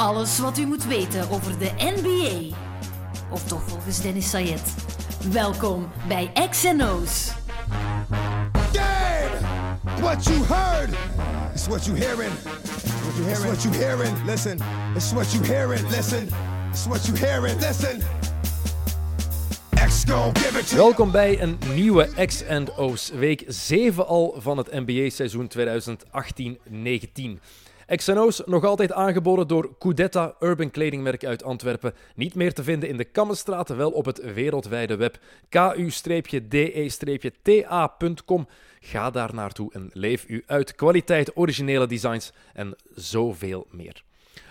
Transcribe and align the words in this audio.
Alles 0.00 0.38
wat 0.38 0.58
u 0.58 0.66
moet 0.66 0.84
weten 0.84 1.30
over 1.30 1.58
de 1.58 1.70
NBA. 1.78 2.56
Of 3.30 3.44
toch 3.44 3.62
volgens 3.62 4.00
Dennis 4.00 4.30
Sayed. 4.30 4.74
Welkom 5.32 5.90
bij 6.08 6.32
XNO's. 6.50 7.32
Game! 8.72 9.38
What 10.00 10.24
you 10.24 10.44
heard 10.44 10.90
is 11.54 11.66
what 11.66 11.84
you 11.84 11.98
hearing. 11.98 12.32
What 12.42 13.16
you 13.16 13.26
hearing? 13.26 13.52
It's 13.52 13.62
what 13.62 13.62
you 13.62 13.74
hearing. 13.74 14.24
Listen. 14.24 14.58
It's 14.94 15.12
what 15.12 15.32
you 15.32 15.44
hearing. 15.44 15.88
Listen. 15.88 16.28
It's 16.70 16.86
what 16.86 17.06
you 17.06 17.18
hearing. 17.18 17.60
Listen. 17.60 18.00
X 19.86 20.04
gon' 20.04 20.32
give 20.32 20.58
it 20.58 20.68
to 20.68 20.76
you. 20.76 20.82
Welkom 20.86 21.10
bij 21.10 21.40
een 21.40 21.58
nieuwe 21.74 22.08
X&O's, 22.26 23.10
week 23.10 23.44
7 23.46 24.06
al 24.06 24.34
van 24.38 24.58
het 24.58 24.72
NBA-seizoen 24.72 25.50
2018-19. 25.58 27.40
X&O's 27.96 28.42
nog 28.46 28.64
altijd 28.64 28.92
aangeboden 28.92 29.48
door 29.48 29.78
Coudetta, 29.78 30.34
urban 30.40 30.70
kledingmerk 30.70 31.24
uit 31.24 31.42
Antwerpen. 31.42 31.94
Niet 32.14 32.34
meer 32.34 32.52
te 32.52 32.62
vinden 32.62 32.88
in 32.88 32.96
de 32.96 33.04
Kammenstraat, 33.04 33.68
wel 33.68 33.90
op 33.90 34.04
het 34.04 34.32
wereldwijde 34.34 34.96
web. 34.96 35.18
ku-de-ta.com. 36.98 38.48
Ga 38.80 39.10
daar 39.10 39.34
naartoe 39.34 39.72
en 39.72 39.90
leef 39.92 40.24
u 40.28 40.42
uit. 40.46 40.74
Kwaliteit, 40.74 41.36
originele 41.36 41.86
designs 41.86 42.32
en 42.52 42.76
zoveel 42.94 43.66
meer. 43.70 44.02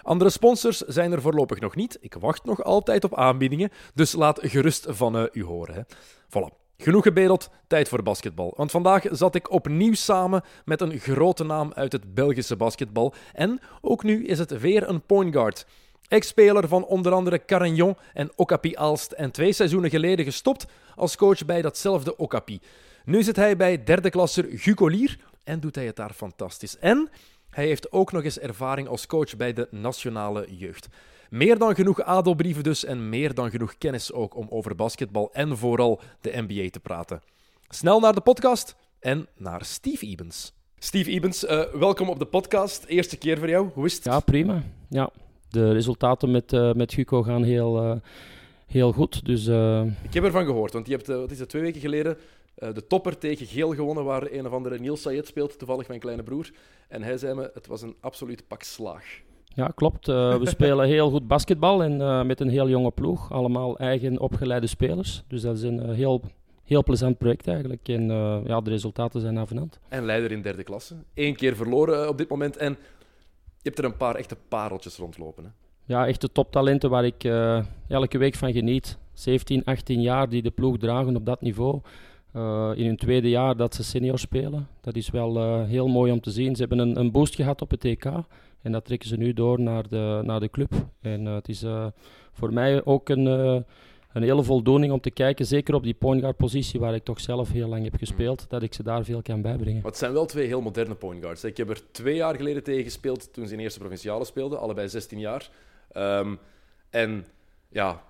Andere 0.02 0.30
sponsors 0.30 0.78
zijn 0.78 1.12
er 1.12 1.22
voorlopig 1.22 1.60
nog 1.60 1.76
niet. 1.76 1.98
Ik 2.02 2.14
wacht 2.14 2.46
nog 2.46 2.64
altijd 2.64 3.04
op 3.04 3.16
aanbiedingen, 3.16 3.70
dus 3.94 4.14
laat 4.14 4.40
gerust 4.42 4.86
van 4.90 5.18
eh, 5.18 5.24
u 5.32 5.44
horen. 5.44 5.76
Hè. 5.76 5.82
Voilà. 6.28 6.69
Genoeg 6.82 7.04
gebedeld, 7.04 7.50
tijd 7.68 7.90
voor 7.90 8.04
basketbal. 8.04 8.54
Want 8.56 8.72
vandaag 8.72 9.04
zat 9.12 9.36
ik 9.36 9.52
opnieuw 9.52 9.94
samen 9.94 10.44
met 10.66 10.82
een 10.82 11.00
grote 11.00 11.44
naam 11.44 11.72
uit 11.76 11.92
het 11.92 12.14
Belgische 12.14 12.56
basketbal. 12.56 13.14
En 13.34 13.60
ook 13.82 14.04
nu 14.04 14.26
is 14.26 14.40
het 14.40 14.60
weer 14.60 14.90
een 14.90 15.02
point 15.02 15.34
guard. 15.34 15.66
Ex-speler 16.08 16.68
van 16.68 16.86
onder 16.86 17.12
andere 17.12 17.46
Carignon 17.46 17.98
en 18.14 18.32
Okapi 18.36 18.76
Aalst 18.76 19.12
en 19.12 19.32
twee 19.32 19.54
seizoenen 19.54 19.90
geleden 19.90 20.26
gestopt 20.26 20.66
als 20.96 21.16
coach 21.16 21.46
bij 21.46 21.62
datzelfde 21.62 22.18
Okapi. 22.18 22.60
Nu 23.06 23.24
zit 23.24 23.36
hij 23.36 23.58
bij 23.58 23.84
derde 23.84 24.10
klasser 24.10 24.46
Hugo 24.46 24.88
Lier 24.88 25.18
en 25.44 25.60
doet 25.60 25.76
hij 25.76 25.86
het 25.86 25.96
daar 25.96 26.14
fantastisch. 26.14 26.78
En 26.78 27.10
hij 27.50 27.66
heeft 27.66 27.92
ook 27.92 28.12
nog 28.12 28.24
eens 28.24 28.40
ervaring 28.40 28.88
als 28.88 29.06
coach 29.06 29.36
bij 29.38 29.54
de 29.54 29.68
nationale 29.72 30.46
jeugd. 30.58 30.88
Meer 31.30 31.58
dan 31.58 31.76
genoeg 31.76 32.02
adelbrieven 32.02 32.64
dus 32.64 32.86
en 32.86 33.10
meer 33.10 33.34
dan 33.34 33.50
genoeg 33.50 33.78
kennis 33.78 34.12
ook 34.14 34.36
om 34.36 34.48
over 34.50 34.76
basketbal 34.76 35.30
en 35.34 35.58
vooral 35.58 36.00
de 36.22 36.44
NBA 36.48 36.70
te 36.70 36.80
praten. 36.80 37.22
Snel 37.68 38.00
naar 38.00 38.14
de 38.14 38.22
podcast 38.22 38.76
en 39.00 39.28
naar 39.38 39.66
Steve 39.66 40.06
Ebens. 40.06 40.54
Steve 40.80 41.10
Ebens, 41.10 41.46
eh, 41.46 41.62
welkom 41.74 42.10
op 42.10 42.20
de 42.20 42.26
podcast. 42.26 42.86
Eerste 42.86 43.18
keer 43.18 43.38
voor 43.38 43.50
jou. 43.50 43.70
Hoe 43.74 43.86
is 43.86 43.96
het? 43.96 44.04
Ja, 44.04 44.20
prima. 44.20 44.64
Ja, 44.90 45.10
de 45.50 45.72
resultaten 45.72 46.32
met, 46.32 46.54
eh 46.54 46.74
met 46.74 46.94
Hugo 46.94 47.24
gaan 47.24 47.44
heel, 47.44 47.82
eh, 47.82 47.96
heel 48.68 48.92
goed. 48.92 49.26
Dus 49.26 49.48
eh, 49.48 49.84
Ik 50.02 50.14
heb 50.14 50.24
ervan 50.24 50.46
gehoord, 50.46 50.74
want 50.74 50.88
je 50.88 50.94
hebt, 50.94 51.08
wat 51.08 51.32
is 51.32 51.40
het, 51.40 51.50
twee 51.50 51.62
weken 51.62 51.82
geleden 51.82 52.18
eh, 52.56 52.74
de 52.74 52.88
topper 52.88 53.18
tegen 53.18 53.46
Geel 53.46 53.76
gewonnen, 53.76 54.04
waar 54.04 54.32
een 54.32 54.46
of 54.46 54.52
andere 54.54 54.80
Niels 54.80 55.02
Sayed 55.02 55.28
speelt, 55.28 55.58
toevallig 55.60 55.88
mijn 55.88 56.00
kleine 56.00 56.24
broer. 56.24 56.52
En 56.88 57.04
hij 57.04 57.18
zei 57.18 57.34
me, 57.34 57.52
het 57.54 57.68
was 57.68 57.82
een 57.82 57.96
absoluut 58.00 58.48
pak 58.48 58.64
slaag. 58.64 59.22
Ja, 59.60 59.72
klopt. 59.76 60.08
Eh, 60.08 60.38
we 60.38 60.50
spelen 60.58 60.88
heel 60.88 61.10
goed 61.10 61.28
basketbal 61.28 61.84
en 61.84 62.02
eh, 62.02 62.24
met 62.24 62.40
een 62.40 62.50
heel 62.50 62.70
jonge 62.70 62.92
ploeg. 62.92 63.32
Allemaal 63.32 63.78
eigen 63.78 64.20
opgeleide 64.20 64.68
spelers. 64.68 65.24
Dus 65.28 65.42
dat 65.42 65.58
is 65.58 65.64
een 65.64 65.82
eh, 65.82 65.96
heel, 65.96 66.22
heel 66.64 66.84
plezant 66.84 67.18
project 67.18 67.48
eigenlijk. 67.48 67.88
En 67.88 68.12
eh, 68.12 68.40
ja, 68.46 68.62
de 68.62 68.70
resultaten 68.70 69.22
zijn 69.22 69.40
avenant. 69.40 69.80
En 69.88 70.06
leider 70.06 70.32
in 70.32 70.42
derde 70.42 70.64
klasse. 70.64 70.96
Eén 71.14 71.36
keer 71.36 71.56
verloren 71.56 72.10
op 72.10 72.18
dit 72.18 72.30
moment 72.30 72.58
en 72.58 72.78
je 73.62 73.66
hebt 73.70 73.78
er 73.78 73.86
een 73.86 73.98
paar 73.98 74.16
echte 74.16 74.38
pareltjes 74.48 74.98
rondlopen. 74.98 75.44
Hè? 75.44 75.50
Ja, 75.90 76.08
echte 76.08 76.32
toptalenten 76.32 76.90
waar 76.90 77.06
ik 77.06 77.24
eh, 77.24 77.66
elke 77.88 78.18
week 78.18 78.36
van 78.36 78.52
geniet. 78.52 78.98
17, 79.14 79.64
18 79.64 80.02
jaar 80.02 80.30
die 80.30 80.42
de 80.42 80.52
ploeg 80.52 80.78
dragen 80.78 81.16
op 81.16 81.26
dat 81.26 81.42
niveau. 81.42 81.82
Eh, 82.32 82.72
in 82.76 82.86
hun 82.86 82.98
tweede 82.98 83.30
jaar 83.30 83.56
dat 83.58 83.76
ze 83.76 83.84
senior 83.84 84.20
spelen. 84.20 84.68
Dat 84.82 84.96
is 84.96 85.10
wel 85.10 85.38
eh, 85.38 85.64
heel 85.68 85.88
mooi 85.88 86.12
om 86.12 86.22
te 86.22 86.32
zien. 86.32 86.56
Ze 86.56 86.60
hebben 86.60 86.80
een, 86.80 87.00
een 87.00 87.12
boost 87.12 87.36
gehad 87.36 87.62
op 87.62 87.72
het 87.72 87.80
TK. 87.80 88.06
En 88.62 88.72
dat 88.72 88.86
trekken 88.86 89.10
ze 89.10 89.18
nu 89.18 89.34
door 89.34 89.60
naar 89.60 89.88
de, 89.90 90.22
naar 90.24 90.40
de 90.40 90.50
club. 90.50 90.72
En 91.02 91.28
eh, 91.28 91.34
het 91.34 91.50
is 91.50 91.64
eh, 91.64 91.88
voor 92.32 92.54
mij 92.54 92.86
ook 92.86 93.10
een, 93.10 93.28
eh, 93.28 93.62
een 94.14 94.24
hele 94.24 94.44
voldoening 94.44 94.94
om 94.94 95.00
te 95.00 95.12
kijken. 95.12 95.46
Zeker 95.46 95.74
op 95.74 95.84
die 95.84 95.94
point 95.94 96.22
guard 96.22 96.38
positie 96.38 96.80
waar 96.80 96.96
ik 96.96 97.04
toch 97.04 97.20
zelf 97.20 97.52
heel 97.52 97.68
lang 97.68 97.84
heb 97.84 97.96
gespeeld. 97.96 98.50
Dat 98.50 98.64
ik 98.64 98.74
ze 98.74 98.84
daar 98.84 99.04
veel 99.04 99.22
kan 99.22 99.42
bijbrengen. 99.42 99.82
Maar 99.82 99.92
het 99.92 100.00
zijn 100.00 100.14
wel 100.14 100.26
twee 100.26 100.48
heel 100.48 100.62
moderne 100.62 100.96
point 100.96 101.22
guards. 101.22 101.44
Ik 101.44 101.58
heb 101.58 101.70
er 101.70 101.92
twee 101.92 102.16
jaar 102.16 102.36
geleden 102.36 102.64
tegen 102.64 102.84
gespeeld 102.84 103.34
toen 103.34 103.48
ze 103.48 103.54
in 103.54 103.60
eerste 103.60 103.80
provinciale 103.80 104.26
speelden, 104.26 104.60
allebei 104.60 104.90
16 104.90 105.20
jaar. 105.20 105.50
Ehm, 105.92 106.36
en 106.90 107.26
ja, 107.70 108.04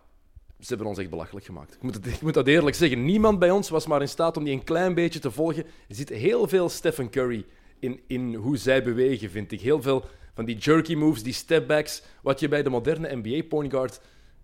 ze 0.59 0.67
hebben 0.67 0.87
ons 0.87 0.97
echt 0.97 1.09
belachelijk 1.09 1.45
gemaakt. 1.45 1.75
Ik 1.75 1.81
moet, 1.81 1.95
het, 1.95 2.05
ik 2.15 2.21
moet 2.21 2.33
dat 2.33 2.47
eerlijk 2.47 2.75
zeggen. 2.75 3.05
Niemand 3.05 3.39
bij 3.39 3.51
ons 3.51 3.69
was 3.69 3.87
maar 3.87 4.01
in 4.01 4.09
staat 4.09 4.37
om 4.37 4.43
die 4.43 4.53
een 4.53 4.63
klein 4.63 4.93
beetje 4.93 5.19
te 5.19 5.31
volgen. 5.31 5.63
Er 5.87 5.95
zit 5.95 6.09
heel 6.09 6.47
veel 6.47 6.69
Stephen 6.69 7.09
Curry 7.09 7.45
in, 7.79 7.99
in 8.07 8.33
hoe 8.33 8.57
zij 8.57 8.83
bewegen, 8.83 9.29
vind 9.29 9.51
ik. 9.51 9.61
Heel 9.61 9.81
veel 9.81 10.05
van 10.39 10.47
die 10.47 10.57
jerky 10.57 10.95
moves, 10.95 11.23
die 11.23 11.33
stepbacks. 11.33 12.03
Wat 12.21 12.39
je 12.39 12.47
bij 12.47 12.63
de 12.63 12.69
moderne 12.69 13.15
NBA 13.23 13.41
point 13.49 13.71
guard 13.71 14.01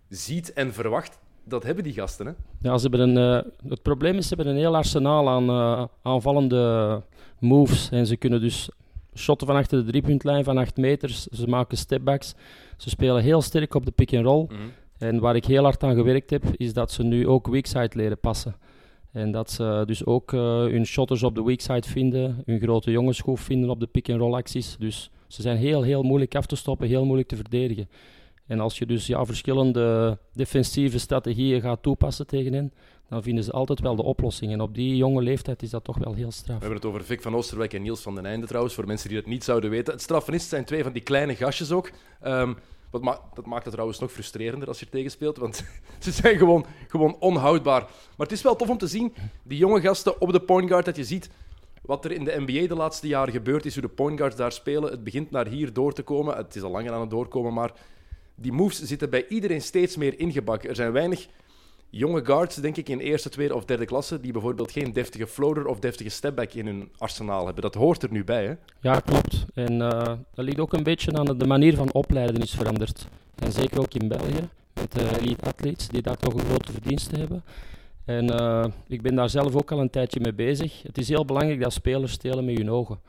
ziet 0.09 0.53
en 0.53 0.73
verwacht, 0.73 1.19
dat 1.43 1.63
hebben 1.63 1.83
die 1.83 1.93
gasten. 1.93 2.25
Hè? 2.25 2.31
Ja, 2.61 2.77
ze 2.77 2.87
hebben 2.87 3.09
een, 3.09 3.43
eh, 3.43 3.69
het 3.69 3.81
probleem 3.81 4.17
is, 4.17 4.27
ze 4.27 4.35
hebben 4.35 4.53
een 4.53 4.59
heel 4.59 4.75
arsenaal 4.75 5.29
aan 5.29 5.49
eh, 5.49 5.85
aanvallende 6.01 7.01
moves. 7.39 7.89
En 7.89 8.05
ze 8.05 8.17
kunnen 8.17 8.41
dus 8.41 8.69
shotten 9.13 9.47
van 9.47 9.55
achter 9.55 9.85
de 9.85 9.91
driepuntlijn 9.91 10.43
van 10.43 10.57
8 10.57 10.77
meter. 10.77 11.09
Ze 11.09 11.47
maken 11.47 11.77
stepbacks. 11.77 12.33
Ze 12.77 12.89
spelen 12.89 13.21
heel 13.21 13.41
sterk 13.41 13.73
op 13.73 13.85
de 13.85 13.91
pick-and-roll. 13.91 14.47
En 14.97 15.19
waar 15.19 15.35
ik 15.35 15.45
heel 15.45 15.63
hard 15.63 15.83
aan 15.83 15.95
gewerkt 15.95 16.29
heb, 16.29 16.43
is 16.55 16.73
dat 16.73 16.91
ze 16.91 17.03
nu 17.03 17.27
ook 17.27 17.47
weakside 17.47 17.91
leren 17.93 18.19
passen. 18.19 18.55
En 19.11 19.31
dat 19.31 19.51
ze 19.51 19.83
dus 19.85 20.05
ook 20.05 20.33
eh, 20.33 20.39
hun 20.59 20.85
shotters 20.85 21.23
op 21.23 21.35
de 21.35 21.43
weakside 21.43 21.87
vinden, 21.87 22.41
hun 22.45 22.59
grote 22.59 22.91
jongensschoof 22.91 23.39
vinden 23.39 23.69
op 23.69 23.79
de 23.79 23.87
pick-and-roll 23.87 24.33
acties. 24.33 24.75
Dus 24.79 25.09
ze 25.27 25.41
zijn 25.41 25.57
heel, 25.57 25.81
heel 25.81 26.03
moeilijk 26.03 26.35
af 26.35 26.45
te 26.45 26.55
stoppen, 26.55 26.87
heel 26.87 27.05
moeilijk 27.05 27.27
te 27.27 27.35
verdedigen. 27.35 27.89
En 28.47 28.59
als 28.59 28.77
je 28.77 28.85
dus 28.85 29.07
ja, 29.07 29.25
verschillende 29.25 30.17
defensieve 30.33 30.99
strategieën 30.99 31.61
gaat 31.61 31.83
toepassen 31.83 32.27
tegen 32.27 32.53
hen, 32.53 32.73
dan 33.09 33.23
vinden 33.23 33.43
ze 33.43 33.51
altijd 33.51 33.79
wel 33.79 33.95
de 33.95 34.03
oplossing. 34.03 34.51
En 34.51 34.61
op 34.61 34.75
die 34.75 34.95
jonge 34.95 35.21
leeftijd 35.21 35.61
is 35.61 35.69
dat 35.69 35.83
toch 35.83 35.97
wel 35.97 36.13
heel 36.13 36.31
straf. 36.31 36.55
We 36.55 36.65
hebben 36.65 36.75
het 36.77 36.85
over 36.85 37.03
Vic 37.05 37.21
van 37.21 37.35
Oosterwijk 37.35 37.73
en 37.73 37.81
Niels 37.81 38.01
van 38.01 38.15
den 38.15 38.25
Einde 38.25 38.47
trouwens, 38.47 38.73
voor 38.75 38.87
mensen 38.87 39.09
die 39.09 39.17
dat 39.17 39.27
niet 39.27 39.43
zouden 39.43 39.69
weten. 39.69 39.93
Het 39.93 40.01
straffen 40.01 40.33
is, 40.33 40.49
zijn 40.49 40.65
twee 40.65 40.83
van 40.83 40.93
die 40.93 41.01
kleine 41.01 41.35
gastjes 41.35 41.71
ook. 41.71 41.91
Ehm, 42.21 42.53
wat 42.89 43.01
ma- 43.01 43.19
dat 43.33 43.45
maakt 43.45 43.63
het 43.63 43.71
trouwens 43.73 43.99
nog 43.99 44.11
frustrerender 44.11 44.67
als 44.67 44.79
je 44.79 44.85
er 44.85 44.91
tegen 44.91 45.11
speelt, 45.11 45.37
want 45.37 45.65
ze 45.99 46.11
zijn 46.11 46.37
gewoon, 46.37 46.65
gewoon 46.87 47.15
onhoudbaar. 47.19 47.81
Maar 47.81 48.27
het 48.27 48.31
is 48.31 48.41
wel 48.41 48.55
tof 48.55 48.69
om 48.69 48.77
te 48.77 48.87
zien, 48.87 49.13
die 49.43 49.57
jonge 49.57 49.81
gasten 49.81 50.21
op 50.21 50.31
de 50.31 50.39
point 50.39 50.69
guard, 50.69 50.85
dat 50.85 50.95
je 50.95 51.03
ziet 51.03 51.29
wat 51.85 52.05
er 52.05 52.11
in 52.11 52.23
de 52.23 52.43
NBA 52.45 52.67
de 52.67 52.75
laatste 52.75 53.07
jaren 53.07 53.33
gebeurd 53.33 53.65
is, 53.65 53.73
hoe 53.73 53.83
de 53.83 53.89
point 53.89 54.17
guards 54.17 54.35
daar 54.35 54.51
spelen. 54.51 54.91
Het 54.91 55.03
begint 55.03 55.31
naar 55.31 55.47
hier 55.47 55.73
door 55.73 55.93
te 55.93 56.03
komen. 56.03 56.35
Het 56.35 56.55
is 56.55 56.61
al 56.61 56.71
langer 56.71 56.91
aan 56.91 57.01
het 57.01 57.09
doorkomen, 57.09 57.53
maar 57.53 57.71
die 58.35 58.51
moves 58.51 58.81
zitten 58.81 59.09
bij 59.09 59.27
iedereen 59.27 59.61
steeds 59.61 59.97
meer 59.97 60.19
ingebakken. 60.19 60.69
Er 60.69 60.75
zijn 60.75 60.91
weinig 60.91 61.27
jonge 61.89 62.25
guards, 62.25 62.55
denk 62.55 62.77
ik, 62.77 62.89
in 62.89 62.99
eerste, 62.99 63.29
tweede 63.29 63.55
of 63.55 63.65
derde 63.65 63.85
klasse, 63.85 64.19
die 64.19 64.31
bijvoorbeeld 64.31 64.71
geen 64.71 64.93
deftige 64.93 65.27
floater 65.27 65.65
of 65.65 65.79
deftige 65.79 66.09
stepback 66.09 66.53
in 66.53 66.65
hun 66.65 66.89
arsenaal 66.97 67.45
hebben. 67.45 67.63
Dat 67.63 67.75
hoort 67.75 68.03
er 68.03 68.11
nu 68.11 68.23
bij, 68.23 68.45
hè? 68.45 68.53
Ja, 68.79 68.99
klopt. 68.99 69.45
En 69.53 69.81
eh, 69.81 70.13
dat 70.33 70.45
ligt 70.45 70.59
ook 70.59 70.73
een 70.73 70.83
beetje 70.83 71.13
aan 71.13 71.37
de, 71.37 71.47
manier 71.47 71.75
van 71.75 71.93
opleiden 71.93 72.41
is 72.41 72.53
veranderd. 72.53 73.07
En 73.35 73.51
zeker 73.51 73.79
ook 73.79 73.93
in 73.93 74.07
België, 74.07 74.49
met 74.73 74.91
de 74.91 75.19
elite 75.19 75.45
athletes 75.45 75.87
die 75.87 76.01
daar 76.01 76.17
toch 76.17 76.33
een 76.33 76.45
grote 76.45 76.71
verdienste 76.71 77.17
hebben. 77.17 77.43
En 78.05 78.29
eh, 78.39 78.65
ik 78.87 79.01
ben 79.01 79.15
daar 79.15 79.29
zelf 79.29 79.55
ook 79.55 79.71
al 79.71 79.79
een 79.79 79.89
tijdje 79.89 80.19
mee 80.19 80.33
bezig. 80.33 80.81
Het 80.83 80.97
is 80.97 81.09
heel 81.09 81.25
belangrijk 81.25 81.61
dat 81.61 81.73
spelers 81.73 82.11
stelen 82.11 82.45
met 82.45 82.57
hun 82.57 82.71
ogen. 82.71 82.99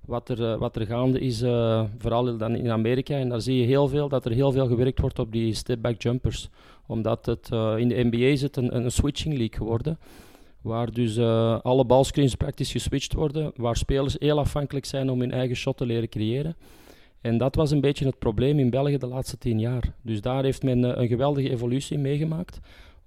Wat, 0.00 0.28
er, 0.28 0.52
eh, 0.52 0.58
wat 0.58 0.76
er 0.76 0.86
gaande 0.86 1.20
is, 1.20 1.42
eh, 1.42 1.84
vooral 1.98 2.36
dan 2.36 2.56
in 2.56 2.70
Amerika, 2.70 3.14
en 3.14 3.28
daar 3.28 3.40
zie 3.40 3.60
je 3.60 3.66
heel 3.66 3.88
veel, 3.88 4.08
dat 4.08 4.24
er 4.24 4.32
heel 4.32 4.52
veel 4.52 4.66
gewerkt 4.66 5.00
wordt 5.00 5.18
op 5.18 5.32
die 5.32 5.54
step-back 5.54 6.02
jumpers. 6.02 6.48
Omdat 6.86 7.26
het 7.26 7.48
in 7.78 7.88
de 7.88 8.08
NBA 8.10 8.26
is 8.26 8.42
het 8.42 8.56
een, 8.56 8.76
een 8.76 8.90
switching 8.90 9.36
league 9.36 9.56
geworden. 9.56 9.98
Waar 10.60 10.92
dus 10.92 11.18
alle 11.62 11.84
balscreens 11.84 12.34
praktisch 12.34 12.72
geswitcht 12.72 13.12
worden. 13.12 13.52
Waar 13.56 13.76
spelers 13.76 14.16
heel 14.18 14.38
afhankelijk 14.38 14.84
zijn 14.84 15.10
om 15.10 15.20
hun 15.20 15.32
eigen 15.32 15.56
shot 15.56 15.76
te 15.76 15.86
leren 15.86 16.08
creëren. 16.08 16.56
En 17.20 17.38
dat 17.38 17.54
was 17.54 17.70
een 17.70 17.80
beetje 17.80 18.06
het 18.06 18.18
probleem 18.18 18.58
in 18.58 18.70
België 18.70 18.98
de 18.98 19.06
laatste 19.06 19.38
tien 19.38 19.58
jaar. 19.58 19.92
Dus 20.02 20.20
daar 20.20 20.44
heeft 20.44 20.62
men 20.62 21.00
een 21.00 21.08
geweldige 21.08 21.50
evolutie 21.50 21.98
meegemaakt. 21.98 22.60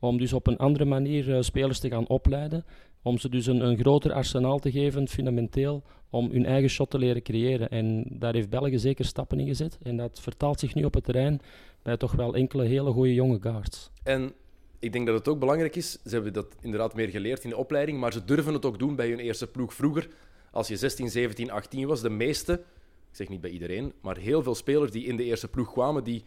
Om 0.06 0.18
dus 0.18 0.34
op 0.34 0.48
een 0.48 0.58
andere 0.58 0.86
manier 0.86 1.36
eh, 1.36 1.42
spelers 1.42 1.80
te 1.80 1.90
gaan 1.90 2.08
opleiden. 2.08 2.66
Om 3.02 3.18
ze 3.18 3.30
dus 3.30 3.46
een, 3.46 3.66
een 3.66 3.78
groter 3.78 4.14
arsenaal 4.14 4.60
te 4.60 4.72
geven, 4.72 5.08
fundamenteel, 5.08 5.84
om 6.10 6.32
hun 6.32 6.46
eigen 6.46 6.70
shot 6.70 6.90
te 6.90 6.98
leren 6.98 7.22
creëren. 7.22 7.70
En 7.70 8.06
daar 8.10 8.34
heeft 8.34 8.50
België 8.50 8.80
zeker 8.80 9.06
stappen 9.06 9.40
in 9.40 9.48
gezet. 9.48 9.78
En 9.84 9.98
dat 9.98 10.22
vertaalt 10.22 10.60
zich 10.60 10.76
nu 10.76 10.84
op 10.84 10.94
het 10.94 11.04
terrein 11.04 11.42
bij 11.82 11.98
toch 11.98 12.12
wel 12.12 12.36
enkele 12.36 12.66
hele 12.66 12.92
goede 12.92 13.14
jonge 13.14 13.38
guards. 13.42 13.92
En 14.04 14.34
ik 14.80 14.94
denk 14.94 15.06
dat 15.06 15.16
het 15.16 15.28
ook 15.28 15.40
belangrijk 15.40 15.76
is, 15.76 15.92
ze 15.92 16.10
hebben 16.10 16.34
dat 16.34 16.56
inderdaad 16.62 16.96
meer 16.96 17.10
geleerd 17.10 17.44
in 17.44 17.50
de 17.50 17.58
opleiding, 17.58 18.00
maar 18.00 18.14
ze 18.14 18.26
durven 18.26 18.54
het 18.54 18.66
ook 18.66 18.80
doen 18.80 18.96
bij 18.96 19.10
hun 19.10 19.20
eerste 19.20 19.48
ploeg. 19.48 19.74
Vroeger, 19.74 20.10
als 20.52 20.68
je 20.68 20.76
16, 20.76 21.10
17, 21.10 21.52
18 21.52 21.88
was, 21.88 22.02
de 22.02 22.10
meeste 22.10 22.64
ik 23.16 23.22
zeg 23.22 23.30
niet 23.30 23.42
bij 23.42 23.52
iedereen, 23.52 23.94
maar 24.02 24.18
heel 24.18 24.44
veel 24.44 24.56
spelers 24.56 24.92
die 24.92 25.06
in 25.06 25.16
de 25.16 25.24
eerste 25.24 25.48
ploeg 25.48 25.72
kwamen, 25.72 26.04
die, 26.04 26.24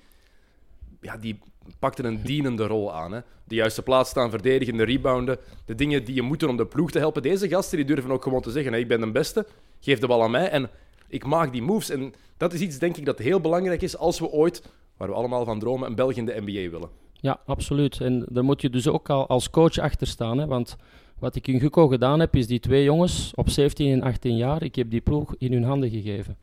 ja, 1.01 1.17
die 1.17 1.39
pakten 1.79 2.05
een 2.05 2.23
dienende 2.23 2.67
rol 2.67 2.94
aan. 2.94 3.12
Hè. 3.12 3.20
De 3.44 3.55
juiste 3.55 3.82
plaats 3.82 4.11
staan, 4.11 4.31
verdedigen, 4.31 4.76
de 4.76 4.85
rebounden, 4.85 5.38
de 5.65 5.75
dingen 5.75 6.05
die 6.05 6.15
je 6.15 6.23
moet 6.23 6.41
doen 6.41 6.50
om 6.50 6.56
de 6.56 6.67
ploeg 6.67 6.91
te 6.91 6.99
helpen. 6.99 7.23
Deze 7.23 7.49
gasten 7.49 7.76
die 7.76 7.87
durven 7.87 8.11
ook 8.11 8.23
gewoon 8.23 8.41
te 8.41 8.50
zeggen, 8.50 8.73
hey, 8.73 8.81
ik 8.81 8.88
ben 8.88 9.00
de 9.00 9.11
beste, 9.11 9.47
geef 9.81 9.99
de 9.99 10.06
bal 10.06 10.23
aan 10.23 10.31
mij 10.31 10.49
en 10.50 10.70
ik 11.09 11.25
maak 11.25 11.53
die 11.53 11.62
moves. 11.62 11.91
En 11.91 12.15
dat 12.37 12.53
is 12.53 12.61
iets, 12.61 12.79
denk 12.79 12.97
ik, 12.97 13.05
dat 13.05 13.19
heel 13.19 13.41
belangrijk 13.41 13.82
is 13.82 13.97
als 13.97 14.19
we 14.19 14.31
ooit, 14.31 14.62
waar 14.97 15.09
we 15.09 15.15
allemaal 15.15 15.44
van 15.44 15.59
dromen, 15.59 15.88
een 15.88 15.94
België 15.94 16.19
in 16.19 16.26
de 16.26 16.41
NBA 16.41 16.70
willen. 16.70 16.88
Ja, 17.20 17.41
absoluut. 17.47 18.00
En 18.00 18.26
daar 18.29 18.44
moet 18.44 18.61
je 18.61 18.70
dus 18.70 18.88
ook 18.88 19.11
al 19.11 19.26
als 19.26 19.50
coach 19.50 19.79
achter 19.79 20.06
staan. 20.06 20.38
Hè? 20.38 20.47
Want 20.47 20.76
wat 21.19 21.37
ik 21.37 21.47
in 21.47 21.61
Guco 21.61 21.88
gedaan 21.88 22.20
heb, 22.20 22.37
is 22.37 22.47
die 22.47 22.61
twee 22.61 22.85
jongens 22.85 23.32
op 23.35 23.49
17 23.49 23.93
en 23.93 24.03
18 24.03 24.37
jaar, 24.37 24.62
ik 24.62 24.75
heb 24.75 24.91
die 24.91 25.00
ploeg 25.00 25.35
in 25.38 25.53
hun 25.53 25.65
handen 25.65 25.91
gegeven. 25.91 26.37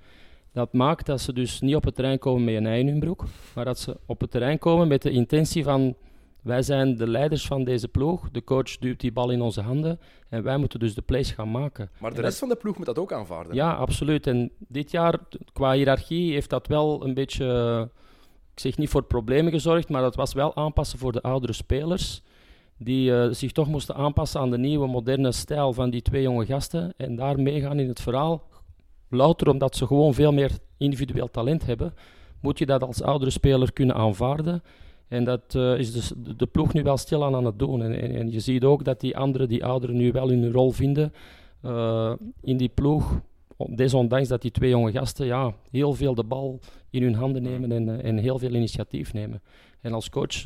Dat 0.55 0.73
maakt 0.73 1.05
dat 1.05 1.21
ze 1.21 1.33
dus 1.33 1.61
niet 1.61 1.75
op 1.75 1.83
het 1.83 1.95
terrein 1.95 2.19
komen 2.19 2.43
met 2.43 2.55
een 2.55 2.65
ei 2.65 2.79
in 2.79 2.87
hun 2.87 2.99
broek, 2.99 3.23
maar 3.55 3.65
dat 3.65 3.79
ze 3.79 3.97
op 4.05 4.21
het 4.21 4.31
terrein 4.31 4.59
komen 4.59 4.87
met 4.87 5.01
de 5.01 5.11
intentie 5.11 5.63
van 5.63 5.95
wij 6.41 6.61
zijn 6.61 6.97
de 6.97 7.07
leiders 7.07 7.45
van 7.45 7.63
deze 7.63 7.87
ploeg, 7.87 8.29
de 8.31 8.43
coach 8.43 8.77
duwt 8.77 8.99
die 8.99 9.11
bal 9.11 9.29
in 9.29 9.41
onze 9.41 9.61
handen 9.61 9.99
en 10.29 10.43
wij 10.43 10.57
moeten 10.57 10.79
dus 10.79 10.95
de 10.95 11.01
plays 11.01 11.31
gaan 11.31 11.51
maken. 11.51 11.89
Maar 11.99 12.13
de 12.13 12.21
rest 12.21 12.39
van 12.39 12.49
de 12.49 12.55
ploeg 12.55 12.77
moet 12.77 12.85
dat 12.85 12.99
ook 12.99 13.11
aanvaarden. 13.13 13.55
ja, 13.55 13.73
absoluut. 13.73 14.27
En 14.27 14.51
dit 14.57 14.91
jaar, 14.91 15.19
qua 15.53 15.73
hiërarchie, 15.73 16.33
heeft 16.33 16.49
dat 16.49 16.67
wel 16.67 17.05
een 17.05 17.13
beetje, 17.13 17.89
ik 18.53 18.59
zeg 18.59 18.77
niet 18.77 18.89
voor 18.89 19.03
problemen 19.03 19.51
gezorgd, 19.51 19.89
maar 19.89 20.01
dat 20.01 20.15
was 20.15 20.33
wel 20.33 20.55
aanpassen 20.55 20.99
voor 20.99 21.11
de 21.11 21.21
oudere 21.21 21.53
spelers. 21.53 22.21
Die 22.77 23.15
eh, 23.15 23.31
zich 23.31 23.51
toch 23.51 23.67
moesten 23.67 23.95
aanpassen 23.95 24.39
aan 24.41 24.51
de 24.51 24.57
nieuwe, 24.57 24.87
moderne 24.87 25.31
stijl 25.31 25.73
van 25.73 25.89
die 25.89 26.01
twee 26.01 26.21
jonge 26.21 26.45
gasten. 26.45 26.93
En 26.97 27.15
daar 27.15 27.39
meegaan 27.39 27.79
in 27.79 27.87
het 27.87 28.01
verhaal. 28.01 28.43
Louter 29.15 29.49
omdat 29.49 29.75
ze 29.75 29.87
gewoon 29.87 30.13
veel 30.13 30.33
meer 30.33 30.51
individueel 30.77 31.31
talent 31.31 31.65
hebben, 31.65 31.93
moet 32.39 32.57
je 32.57 32.65
dat 32.65 32.83
als 32.83 33.01
oudere 33.01 33.31
speler 33.31 33.73
kunnen 33.73 33.95
aanvaarden. 33.95 34.63
En 35.07 35.23
dat 35.23 35.55
eh, 35.55 35.77
is 35.77 35.91
dus 35.91 36.11
de, 36.37 36.45
ploeg 36.45 36.73
nu 36.73 36.83
wel 36.83 36.97
stilaan 36.97 37.35
aan 37.35 37.45
het 37.45 37.59
doen. 37.59 37.83
En, 37.83 38.15
en, 38.15 38.31
je 38.31 38.39
ziet 38.39 38.63
ook 38.63 38.83
dat 38.83 38.99
die 38.99 39.17
anderen, 39.17 39.49
die 39.49 39.65
ouderen, 39.65 39.95
nu 39.95 40.11
wel 40.11 40.29
hun 40.29 40.51
rol 40.51 40.71
vinden 40.71 41.13
eh, 41.61 42.13
in 42.41 42.57
die 42.57 42.69
ploeg. 42.69 43.21
Desondanks 43.57 44.27
dat 44.27 44.41
die 44.41 44.51
twee 44.51 44.69
jonge 44.69 44.91
gasten 44.91 45.25
ja, 45.25 45.53
heel 45.71 45.93
veel 45.93 46.15
de 46.15 46.23
bal 46.23 46.59
in 46.89 47.03
hun 47.03 47.15
handen 47.15 47.43
nemen 47.43 47.71
en, 47.71 47.89
eh, 47.89 48.09
en 48.09 48.17
heel 48.17 48.39
veel 48.39 48.53
initiatief 48.53 49.13
nemen. 49.13 49.41
En 49.81 49.93
als 49.93 50.09
coach 50.09 50.43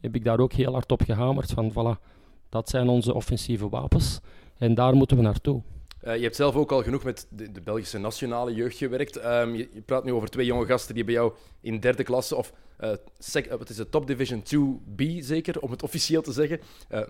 heb 0.00 0.14
ik 0.14 0.24
daar 0.24 0.40
ook 0.40 0.52
heel 0.52 0.72
hard 0.72 0.92
op 0.92 1.02
gehamerd 1.02 1.50
van 1.50 1.72
voilà, 1.72 2.02
dat 2.48 2.68
zijn 2.68 2.88
onze 2.88 3.14
offensieve 3.14 3.68
wapens 3.68 4.20
en 4.58 4.74
daar 4.74 4.94
moeten 4.94 5.16
we 5.16 5.22
naartoe. 5.22 5.62
Eh, 6.00 6.16
je 6.16 6.22
hebt 6.22 6.36
zelf 6.36 6.54
ook 6.54 6.72
al 6.72 6.82
genoeg 6.82 7.04
met 7.04 7.26
de, 7.30 7.60
Belgische 7.64 7.98
nationale 7.98 8.54
jeugd 8.54 8.76
gewerkt. 8.76 9.16
Ehm, 9.16 9.54
je, 9.54 9.68
praat 9.86 10.04
nu 10.04 10.12
over 10.12 10.28
twee 10.28 10.46
jonge 10.46 10.66
gasten 10.66 10.94
die 10.94 11.04
bij 11.04 11.14
jou 11.14 11.32
in 11.60 11.80
derde 11.80 12.02
klasse, 12.02 12.36
of 12.36 12.52
eh, 12.76 12.92
sec- 13.18 13.46
eh, 13.46 13.58
wat 13.58 13.68
is 13.68 13.78
het, 13.78 13.90
Top 13.90 14.06
Division 14.06 14.42
2B 14.42 15.02
zeker, 15.18 15.60
om 15.60 15.70
het 15.70 15.82
officieel 15.82 16.22
te 16.22 16.32
zeggen. 16.32 16.60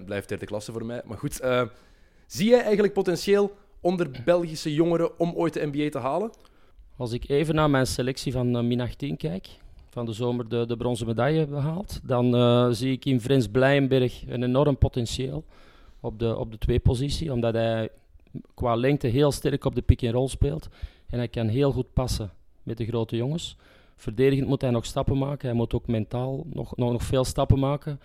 Blijft 0.04 0.28
derde 0.28 0.46
klasse 0.46 0.72
voor 0.72 0.84
mij, 0.84 1.02
maar 1.04 1.18
goed. 1.18 1.40
zie 2.26 2.48
jij 2.48 2.62
eigenlijk 2.62 2.92
potentieel 2.92 3.56
onder 3.80 4.10
Belgische 4.24 4.74
jongeren 4.74 5.18
om 5.18 5.32
ooit 5.34 5.52
de 5.52 5.68
NBA 5.72 5.88
te 5.88 5.98
halen? 5.98 6.30
Als 6.96 7.12
ik 7.12 7.28
even 7.28 7.54
naar 7.54 7.70
mijn 7.70 7.86
selectie 7.86 8.32
van 8.32 8.66
min 8.66 8.80
18 8.80 9.16
kijk, 9.16 9.48
van 9.88 10.06
de 10.06 10.12
zomer 10.12 10.48
de, 10.48 10.66
de 10.66 10.76
bronzen 10.76 11.06
medaille 11.06 11.46
behaald, 11.46 12.00
dan 12.02 12.74
zie 12.74 12.92
ik 12.92 13.04
in 13.04 13.20
Frens 13.20 13.48
Blijenberg 13.48 14.22
een 14.28 14.42
enorm 14.42 14.78
potentieel 14.78 15.44
op 16.00 16.18
de, 16.18 16.36
op 16.36 16.50
de 16.50 16.58
twee-positie, 16.58 17.32
omdat 17.32 17.54
hij 17.54 17.90
qua 18.54 18.74
lengte 18.74 19.06
heel 19.06 19.32
sterk 19.32 19.64
op 19.64 19.74
de 19.74 19.82
pick-and-roll 19.82 20.28
speelt 20.28 20.68
en 21.08 21.18
hij 21.18 21.28
kan 21.28 21.48
heel 21.48 21.72
goed 21.72 21.92
passen 21.92 22.32
met 22.62 22.76
de 22.76 22.86
grote 22.86 23.16
jongens. 23.16 23.56
Verdedigend 23.96 24.48
moet 24.48 24.60
hij 24.60 24.70
nog 24.70 24.86
stappen 24.86 25.18
maken, 25.18 25.48
hij 25.48 25.56
moet 25.56 25.74
ook 25.74 25.86
mentaal 25.86 26.46
nog, 26.52 26.76
nog, 26.76 26.92
nog 26.92 27.02
veel 27.02 27.24
stappen 27.24 27.58
maken, 27.58 28.00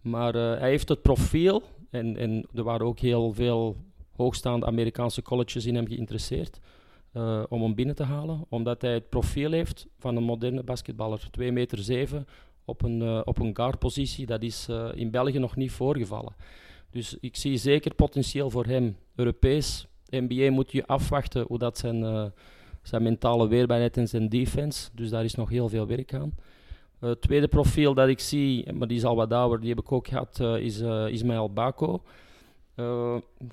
maar 0.00 0.34
eh, 0.34 0.58
hij 0.60 0.68
heeft 0.68 0.88
het 0.88 1.02
profiel 1.02 1.62
en, 1.90 2.16
en 2.16 2.46
er 2.54 2.62
waren 2.62 2.86
ook 2.86 2.98
heel 2.98 3.32
veel 3.32 3.76
hoogstaande 4.16 4.66
Amerikaanse 4.66 5.22
colleges 5.22 5.66
in 5.66 5.74
hem 5.74 5.86
geïnteresseerd 5.86 6.60
eh, 7.12 7.42
om 7.48 7.62
hem 7.62 7.74
binnen 7.74 7.94
te 7.94 8.02
halen, 8.02 8.44
omdat 8.48 8.82
hij 8.82 8.92
het 8.92 9.08
profiel 9.08 9.50
heeft 9.50 9.86
van 9.98 10.16
een 10.16 10.22
moderne 10.22 10.62
basketballer. 10.62 11.28
2 11.30 11.52
meter 11.52 11.78
7 11.78 12.26
op 12.64 12.82
een, 12.82 13.02
eh, 13.02 13.20
op 13.24 13.38
een 13.38 13.56
guardpositie, 13.56 14.26
dat 14.26 14.42
is 14.42 14.68
in 14.94 15.10
België 15.10 15.38
nog 15.38 15.56
niet 15.56 15.72
voorgevallen. 15.72 16.34
Dus 16.90 17.16
ik 17.20 17.36
zie 17.36 17.56
zeker 17.56 17.94
potentieel 17.94 18.50
voor 18.50 18.64
hem. 18.64 18.96
Europees, 19.14 19.86
NBA 20.10 20.50
moet 20.50 20.72
je 20.72 20.86
afwachten 20.86 21.44
hoe 21.48 21.58
dat 21.58 21.78
zijn, 21.78 22.04
eh, 22.04 22.24
zijn 22.82 23.02
mentale 23.02 23.48
weerbaarheid 23.48 23.96
en 23.96 24.08
zijn 24.08 24.28
defense. 24.28 24.88
Dus 24.94 25.10
daar 25.10 25.24
is 25.24 25.34
nog 25.34 25.48
heel 25.48 25.68
veel 25.68 25.86
werk 25.86 26.14
aan. 26.14 26.34
Eh, 27.00 27.08
Het 27.08 27.20
tweede 27.20 27.48
profiel 27.48 27.94
dat 27.94 28.08
ik 28.08 28.20
zie, 28.20 28.72
maar 28.72 28.88
die 28.88 28.96
is 28.96 29.04
al 29.04 29.16
wat 29.16 29.32
ouder, 29.32 29.60
die 29.60 29.68
heb 29.68 29.78
ik 29.78 29.92
ook 29.92 30.08
gehad, 30.08 30.40
eh, 30.40 30.56
is 30.56 30.80
Ismaël 31.12 31.52
Bako. 31.52 32.02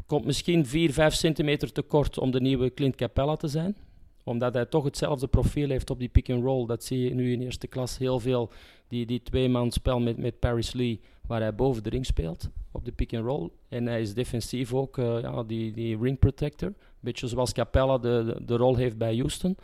Komt 0.05 0.25
misschien 0.25 0.65
4, 0.65 0.93
5 0.93 1.13
centimeter 1.13 1.71
te 1.71 1.81
kort 1.81 2.17
om 2.17 2.31
de 2.31 2.41
nieuwe 2.41 2.73
Clint 2.73 2.95
Capella 2.95 3.35
te 3.35 3.47
zijn. 3.47 3.75
Omdat 4.23 4.53
hij 4.53 4.65
toch 4.65 4.83
hetzelfde 4.83 5.27
profiel 5.27 5.69
heeft 5.69 5.89
op 5.89 5.99
die 5.99 6.09
pick-and-roll. 6.09 6.65
Dat 6.65 6.83
zie 6.83 6.99
je 6.99 7.13
nu 7.13 7.31
in 7.31 7.41
eerste 7.41 7.67
klas 7.67 7.97
heel 7.97 8.19
veel. 8.19 8.49
Die, 8.87 9.05
die 9.05 9.21
twee-man 9.23 9.71
spel 9.71 9.99
met, 9.99 10.17
met 10.17 10.39
Paris 10.39 10.73
Lee, 10.73 10.99
waar 11.27 11.41
hij 11.41 11.55
boven 11.55 11.83
de 11.83 11.89
ring 11.89 12.05
speelt 12.05 12.49
op 12.71 12.85
de 12.85 12.91
pick-and-roll. 12.91 13.49
En 13.69 13.85
hij 13.85 14.01
is 14.01 14.13
defensief 14.13 14.73
ook 14.73 14.97
eh, 14.97 15.21
ja, 15.21 15.43
die, 15.43 15.71
die 15.71 15.97
ring 16.01 16.19
protector. 16.19 16.73
Beetje 16.99 17.27
zoals 17.27 17.51
Capella 17.53 17.97
de, 17.97 18.23
de, 18.25 18.45
de 18.45 18.55
rol 18.55 18.75
heeft 18.75 18.97
bij 18.97 19.15
Houston. 19.15 19.57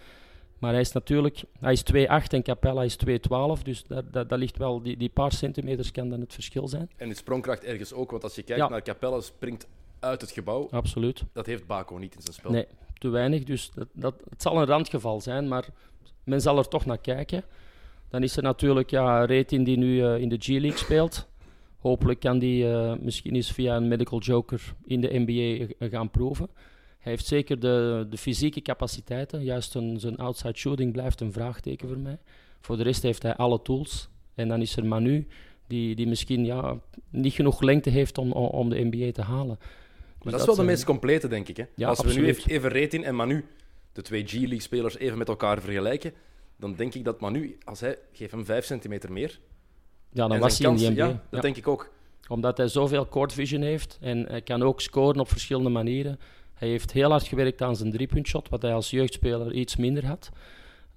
Maar 0.60 0.72
hij 0.72 0.82
is 0.82 0.92
natuurlijk, 0.92 1.44
hij 1.60 1.72
is 1.74 1.84
2,8 1.94 2.06
en 2.28 2.44
Capella 2.44 2.84
is 2.84 2.98
2,12. 3.08 3.62
Dus 3.64 3.84
daar, 3.84 4.12
daar, 4.12 4.28
daar 4.28 4.38
ligt 4.38 4.58
wel, 4.58 4.82
die, 4.82 4.98
die 4.98 5.10
paar 5.10 5.32
centimeters 5.32 5.92
kan 5.92 6.10
dan 6.10 6.20
het 6.20 6.34
verschil 6.34 6.68
zijn. 6.68 6.90
En 6.98 7.10
de 7.10 7.16
sprongkracht 7.16 7.64
ergens 7.64 7.94
ook, 7.94 8.12
want 8.12 8.24
als 8.24 8.36
je 8.36 8.44
kijkt 8.44 8.62
Ja. 8.62 8.70
naar 8.70 8.82
Capella, 8.82 9.22
springt 9.22 9.68
uit 10.00 10.22
het 10.22 10.32
gebouw. 10.32 10.68
Absoluut. 10.72 11.24
Dat 11.34 11.46
heeft 11.46 11.68
Baco 11.68 11.96
niet 11.98 12.16
in 12.16 12.22
zijn 12.22 12.34
spel. 12.34 12.52
Nee, 12.52 12.66
te 12.98 13.10
weinig. 13.10 13.44
Dus 13.44 13.72
dat, 13.74 13.88
dat, 13.94 14.16
het 14.30 14.42
zal 14.42 14.58
een 14.58 14.66
randgeval 14.66 15.22
zijn, 15.22 15.48
maar 15.48 15.68
men 16.24 16.42
zal 16.42 16.58
er 16.58 16.68
toch 16.68 16.86
naar 16.86 16.98
kijken. 16.98 17.44
Dan 18.12 18.24
is 18.24 18.38
er 18.38 18.44
natuurlijk 18.44 18.90
ja, 18.90 19.26
Retin 19.26 19.64
die 19.64 19.78
nu 19.78 20.04
eh, 20.06 20.18
in 20.18 20.30
de 20.30 20.38
G-League 20.40 20.78
speelt. 20.78 21.28
Hopelijk 21.78 22.20
kan 22.20 22.40
die 22.40 22.72
eh, 22.72 22.94
misschien 23.00 23.36
eens 23.36 23.52
via 23.52 23.76
een 23.76 23.88
medical 23.88 24.20
joker 24.20 24.74
in 24.86 25.02
de 25.02 25.20
NBA 25.26 25.74
eh, 25.80 25.92
gaan 25.92 26.10
proeven. 26.10 26.50
Hij 27.00 27.12
heeft 27.12 27.26
zeker 27.26 27.60
de, 27.60 28.08
de 28.10 28.18
fysieke 28.18 28.62
capaciteiten. 28.62 29.44
Juist 29.44 29.76
een, 29.76 30.00
zijn 30.00 30.18
outside 30.18 30.58
shooting 30.58 30.92
blijft 30.92 31.22
een 31.22 31.32
vraagteken 31.32 31.88
voor 31.88 32.00
mij. 32.00 32.18
Voor 32.60 32.78
de 32.78 32.84
rest 32.84 33.02
heeft 33.02 33.24
hij 33.24 33.36
alle 33.36 33.62
tools. 33.62 34.10
En 34.36 34.48
dan 34.48 34.62
is 34.62 34.76
er 34.76 34.86
Manu, 34.86 35.28
die, 35.68 35.96
die 35.96 36.08
misschien 36.08 36.46
ja, 36.46 36.80
niet 37.10 37.34
genoeg 37.34 37.62
lengte 37.62 37.90
heeft 37.90 38.18
om, 38.18 38.32
om, 38.32 38.70
de 38.70 38.90
NBA 38.92 39.12
te 39.12 39.22
halen. 39.22 39.58
Maar 39.58 39.68
Dus 40.20 40.32
dat 40.32 40.40
is 40.40 40.46
wel 40.46 40.56
de 40.56 40.64
meest 40.64 40.84
complete, 40.84 41.28
denk 41.28 41.48
ik. 41.48 41.58
Hè? 41.58 41.64
Ja, 41.76 41.88
Als 41.88 42.02
we 42.02 42.14
nu 42.14 42.36
even 42.46 42.70
Retin 42.70 43.04
en 43.04 43.16
Manu, 43.16 43.46
de 43.92 44.02
twee 44.02 44.26
G-League-spelers, 44.26 44.98
even 44.98 45.18
met 45.18 45.28
elkaar 45.28 45.62
vergelijken, 45.62 46.14
dan 46.62 46.76
denk 46.76 46.94
ik 46.94 47.04
dat 47.04 47.20
Manu, 47.20 47.58
als 47.64 47.80
hij, 47.80 47.98
geef 48.12 48.32
hem 48.32 48.46
5 48.46 48.66
centimeter 48.66 49.12
meer. 49.12 49.40
Ja, 50.10 50.28
dan 50.28 50.40
was 50.40 50.58
hij 50.58 50.68
zijn 50.68 50.72
in 50.72 50.78
die 50.78 50.90
NBA. 50.90 51.06
Ja, 51.06 51.12
dat 51.12 51.22
Ja. 51.30 51.40
denk 51.42 51.58
ik 51.58 51.68
ook. 51.68 51.92
Omdat 52.28 52.58
hij 52.58 52.68
zoveel 52.68 53.08
court 53.08 53.34
vision 53.34 53.62
heeft 53.62 53.98
en 54.02 54.26
hij 54.28 54.42
kan 54.42 54.64
ook 54.64 54.82
scoren 54.82 55.20
op 55.20 55.30
verschillende 55.30 55.70
manieren. 55.70 56.20
Hij 56.54 56.68
heeft 56.70 56.92
heel 56.92 57.10
hard 57.10 57.28
gewerkt 57.28 57.62
aan 57.62 57.76
zijn 57.76 57.92
driepuntshot, 57.92 58.50
wat 58.50 58.62
hij 58.62 58.74
als 58.74 58.90
jeugdspeler 58.90 59.54
iets 59.54 59.76
minder 59.76 60.06
had. 60.06 60.30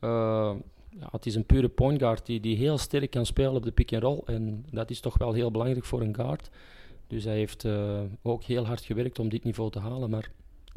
Eh, 0.00 0.52
ja, 0.98 1.08
het 1.10 1.26
is 1.26 1.34
een 1.34 1.44
pure 1.46 1.68
point 1.68 1.98
guard 2.00 2.26
die, 2.26 2.40
die 2.40 2.56
heel 2.56 2.78
sterk 2.78 3.10
kan 3.10 3.26
spelen 3.26 3.54
op 3.54 3.62
de 3.64 3.72
pick-and-roll. 3.72 4.20
En 4.24 4.64
dat 4.70 4.90
is 4.90 5.00
toch 5.00 5.18
wel 5.18 5.32
heel 5.32 5.50
belangrijk 5.50 5.84
voor 5.84 6.00
een 6.00 6.14
guard. 6.14 6.50
Dus 7.06 7.24
hij 7.24 7.36
heeft 7.36 7.64
eh, 7.64 8.00
ook 8.22 8.42
heel 8.44 8.66
hard 8.66 8.84
gewerkt 8.84 9.18
om 9.18 9.28
dit 9.28 9.44
niveau 9.44 9.70
te 9.70 9.78
halen. 9.78 10.10
Maar 10.10 10.30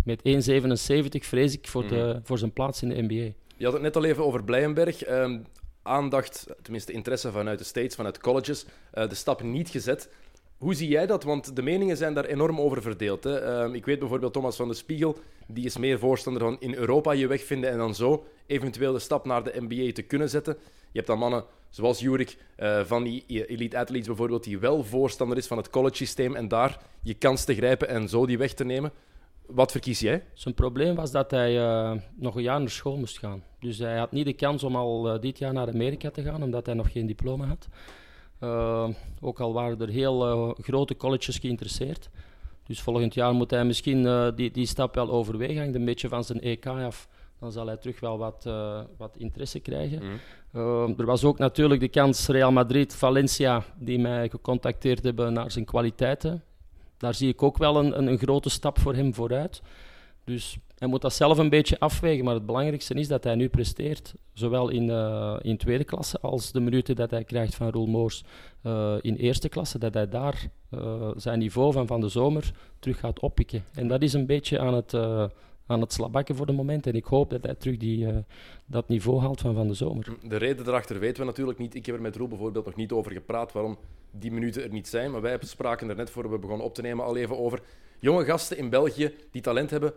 met 0.03 0.21
1,77 0.23 1.25
vrees 1.27 1.53
ik 1.53 1.67
voor, 1.67 1.87
de, 1.87 2.19
voor 2.23 2.37
zijn 2.37 2.53
plaats 2.53 2.81
in 2.81 2.89
de 2.89 3.01
NBA. 3.01 3.33
Je 3.57 3.63
had 3.63 3.73
het 3.73 3.81
net 3.81 3.95
al 3.95 4.03
even 4.03 4.25
over 4.25 4.43
Blijenberg. 4.43 5.03
Ehm, 5.03 5.39
aandacht, 5.81 6.47
tenminste 6.61 6.91
interesse 6.91 7.31
vanuit 7.31 7.59
de 7.59 7.65
States, 7.65 7.95
vanuit 7.95 8.19
colleges, 8.19 8.65
eh, 8.91 9.09
de 9.09 9.15
stap 9.15 9.43
niet 9.43 9.69
gezet. 9.69 10.09
Hoe 10.57 10.73
zie 10.73 10.87
jij 10.87 11.05
dat? 11.05 11.23
Want 11.23 11.55
de 11.55 11.61
meningen 11.61 11.97
zijn 11.97 12.13
daar 12.13 12.25
enorm 12.25 12.59
over 12.59 12.81
verdeeld. 12.81 13.23
Hè? 13.23 13.39
Ehm, 13.39 13.73
ik 13.73 13.85
weet 13.85 13.99
bijvoorbeeld 13.99 14.33
Thomas 14.33 14.55
van 14.55 14.67
de 14.67 14.73
Spiegel, 14.73 15.17
die 15.47 15.65
is 15.65 15.77
meer 15.77 15.99
voorstander 15.99 16.41
van 16.41 16.57
in 16.59 16.73
Europa 16.73 17.11
je 17.11 17.27
weg 17.27 17.43
vinden 17.43 17.69
en 17.69 17.77
dan 17.77 17.95
zo 17.95 18.25
eventueel 18.45 18.93
de 18.93 18.99
stap 18.99 19.25
naar 19.25 19.43
de 19.43 19.53
NBA 19.55 19.91
te 19.91 20.01
kunnen 20.01 20.29
zetten. 20.29 20.57
Je 20.63 21.03
hebt 21.03 21.07
dan 21.07 21.17
mannen 21.17 21.45
zoals 21.69 21.99
Jurik 21.99 22.37
eh, 22.55 22.85
van 22.85 23.03
die 23.03 23.45
Elite 23.47 23.77
Athletes 23.77 24.07
bijvoorbeeld, 24.07 24.43
die 24.43 24.59
wel 24.59 24.83
voorstander 24.83 25.37
is 25.37 25.47
van 25.47 25.57
het 25.57 25.69
college 25.69 25.95
systeem 25.95 26.35
en 26.35 26.47
daar 26.47 26.79
je 27.01 27.13
kans 27.13 27.43
te 27.43 27.55
grijpen 27.55 27.87
en 27.87 28.09
zo 28.09 28.25
die 28.25 28.37
weg 28.37 28.53
te 28.53 28.65
nemen. 28.65 28.91
Wat 29.47 29.71
verkies 29.71 29.99
jij? 29.99 30.23
Zijn 30.33 30.53
probleem 30.53 30.95
was 30.95 31.11
dat 31.11 31.31
hij 31.31 31.59
eh, 31.59 31.91
nog 32.15 32.35
een 32.35 32.41
jaar 32.41 32.59
naar 32.59 32.69
school 32.69 32.97
moest 32.97 33.19
gaan. 33.19 33.43
Dus 33.59 33.77
hij 33.77 33.97
had 33.97 34.11
niet 34.11 34.25
de 34.25 34.33
kans 34.33 34.63
om 34.63 34.75
al 34.75 35.09
eh, 35.09 35.21
dit 35.21 35.37
jaar 35.37 35.53
naar 35.53 35.67
Amerika 35.67 36.09
te 36.09 36.21
gaan, 36.21 36.43
omdat 36.43 36.65
hij 36.65 36.75
nog 36.75 36.91
geen 36.91 37.05
diploma 37.05 37.45
had. 37.45 37.67
Eh, 38.39 38.89
ook 39.21 39.39
al 39.39 39.53
waren 39.53 39.81
er 39.81 39.89
heel 39.89 40.55
grote 40.61 40.97
colleges 40.97 41.37
geïnteresseerd. 41.37 42.09
Dus 42.65 42.81
volgend 42.81 43.13
jaar 43.13 43.33
moet 43.33 43.51
hij 43.51 43.65
misschien 43.65 44.31
die, 44.35 44.51
die 44.51 44.65
stap 44.65 44.95
wel 44.95 45.09
overwegen. 45.09 45.57
Hangt 45.57 45.75
een 45.75 45.85
beetje 45.85 46.07
van 46.09 46.23
zijn 46.23 46.41
EK 46.41 46.65
af. 46.65 47.07
dan 47.39 47.51
zal 47.51 47.67
hij 47.67 47.77
terug 47.77 47.99
wel 47.99 48.17
wat, 48.17 48.49
wat 48.97 49.17
interesse 49.17 49.59
krijgen. 49.59 50.01
Mhm. 50.03 50.99
Er 50.99 51.05
was 51.05 51.23
ook 51.23 51.37
natuurlijk 51.37 51.79
de 51.79 51.87
kans 51.87 52.27
Real 52.27 52.51
Madrid, 52.51 52.95
Valencia, 52.95 53.63
die 53.79 53.99
mij 53.99 54.29
gecontacteerd 54.29 55.03
hebben 55.03 55.33
naar 55.33 55.51
zijn 55.51 55.65
kwaliteiten. 55.65 56.43
Daar 56.97 57.13
zie 57.13 57.29
ik 57.29 57.43
ook 57.43 57.57
wel 57.57 57.77
een, 57.77 57.97
een, 57.97 58.07
een 58.07 58.17
grote 58.17 58.49
stap 58.49 58.79
voor 58.79 58.95
hem 58.95 59.13
vooruit. 59.13 59.61
Dus 60.23 60.57
hij 60.77 60.87
moet 60.87 61.01
dat 61.01 61.13
zelf 61.13 61.37
een 61.37 61.49
beetje 61.49 61.79
afwegen, 61.79 62.25
maar 62.25 62.33
het 62.33 62.45
belangrijkste 62.45 62.93
is 62.93 63.07
dat 63.07 63.23
hij 63.23 63.35
nu 63.35 63.49
presteert. 63.49 64.13
Zowel 64.33 64.69
in, 64.69 64.87
uh, 64.87 65.35
in 65.41 65.57
tweede 65.57 65.83
klasse 65.83 66.19
als 66.19 66.51
de 66.51 66.59
minuten 66.59 66.95
dat 66.95 67.11
hij 67.11 67.23
krijgt 67.23 67.55
van 67.55 67.69
Roel 67.69 67.87
Moors 67.87 68.23
uh, 68.63 68.93
in 69.01 69.15
eerste 69.15 69.49
klasse. 69.49 69.79
Dat 69.79 69.93
hij 69.93 70.09
daar 70.09 70.49
uh, 70.71 71.11
zijn 71.15 71.39
niveau 71.39 71.71
van 71.71 71.87
van 71.87 72.01
de 72.01 72.09
zomer 72.09 72.51
terug 72.79 72.99
gaat 72.99 73.19
oppikken. 73.19 73.63
En 73.73 73.87
dat 73.87 74.01
is 74.01 74.13
een 74.13 74.25
beetje 74.25 74.59
aan 74.59 74.73
het, 74.73 74.93
aan 75.67 75.81
het 75.81 75.93
slabakken 75.93 76.35
voor 76.35 76.45
de 76.45 76.51
moment. 76.51 76.87
En 76.87 76.93
ik 76.93 77.05
hoop 77.05 77.29
dat 77.29 77.43
hij 77.43 77.55
terug 77.55 77.77
die, 77.77 78.07
dat 78.65 78.87
niveau 78.87 79.19
haalt 79.19 79.41
van 79.41 79.53
van 79.53 79.67
de 79.67 79.73
zomer. 79.73 80.17
De 80.23 80.37
reden 80.37 80.65
daarachter 80.65 80.99
weten 80.99 81.19
we 81.19 81.25
natuurlijk 81.25 81.57
niet. 81.59 81.75
Ik 81.75 81.85
heb 81.85 81.95
er 81.95 82.01
met 82.01 82.15
Roel 82.15 82.27
bijvoorbeeld 82.27 82.65
nog 82.65 82.75
niet 82.75 82.91
over 82.91 83.11
gepraat 83.11 83.51
waarom 83.51 83.77
die 84.11 84.31
minuten 84.31 84.63
er 84.63 84.71
niet 84.71 84.87
zijn. 84.87 85.11
Maar 85.11 85.21
wij 85.21 85.37
spraken 85.39 85.89
er 85.89 85.95
net 85.95 86.09
voor 86.09 86.29
we 86.29 86.37
begonnen 86.37 86.65
op 86.65 86.73
te 86.73 86.81
nemen 86.81 87.05
al 87.05 87.17
even 87.17 87.37
over 87.37 87.61
jonge 87.99 88.25
gasten 88.25 88.57
in 88.57 88.69
België 88.69 89.13
die 89.31 89.41
talent 89.41 89.69
hebben 89.69 89.93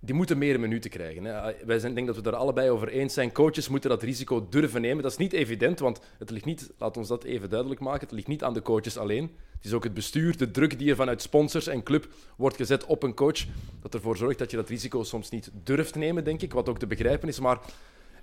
die 0.00 0.14
moeten 0.14 0.38
meer 0.38 0.60
minuten 0.60 0.90
krijgen. 0.90 1.24
Hè. 1.24 1.52
Wij 1.66 1.78
zijn, 1.78 1.94
denk 1.94 2.06
dat 2.06 2.16
we 2.16 2.22
daar 2.22 2.36
allebei 2.36 2.70
over 2.70 2.88
eens 2.88 3.14
zijn. 3.14 3.32
Coaches 3.32 3.68
moeten 3.68 3.90
dat 3.90 4.02
risico 4.02 4.46
durven 4.50 4.80
nemen. 4.80 5.02
Dat 5.02 5.12
is 5.12 5.18
niet 5.18 5.32
evident, 5.32 5.78
want 5.78 6.00
het 6.18 6.30
ligt 6.30 6.44
niet, 6.44 6.72
laat 6.78 6.96
ons 6.96 7.08
dat 7.08 7.24
even 7.24 7.50
duidelijk 7.50 7.80
maken, 7.80 8.00
het 8.00 8.12
ligt 8.12 8.26
niet 8.26 8.42
aan 8.42 8.54
de 8.54 8.62
coaches 8.62 8.96
alleen. 8.96 9.30
Het 9.56 9.64
is 9.64 9.72
ook 9.72 9.84
het 9.84 9.94
bestuur, 9.94 10.36
de 10.36 10.50
druk 10.50 10.78
die 10.78 10.90
er 10.90 10.96
vanuit 10.96 11.22
sponsors 11.22 11.66
en 11.66 11.82
club 11.82 12.08
wordt 12.36 12.56
gezet 12.56 12.86
op 12.86 13.02
een 13.02 13.14
coach, 13.14 13.44
dat 13.82 13.94
ervoor 13.94 14.16
zorgt 14.16 14.38
dat 14.38 14.50
je 14.50 14.56
dat 14.56 14.68
risico 14.68 15.02
soms 15.02 15.30
niet 15.30 15.50
durft 15.64 15.94
nemen, 15.94 16.24
denk 16.24 16.42
ik, 16.42 16.52
wat 16.52 16.68
ook 16.68 16.78
te 16.78 16.86
begrijpen 16.86 17.28
is. 17.28 17.40
Maar 17.40 17.58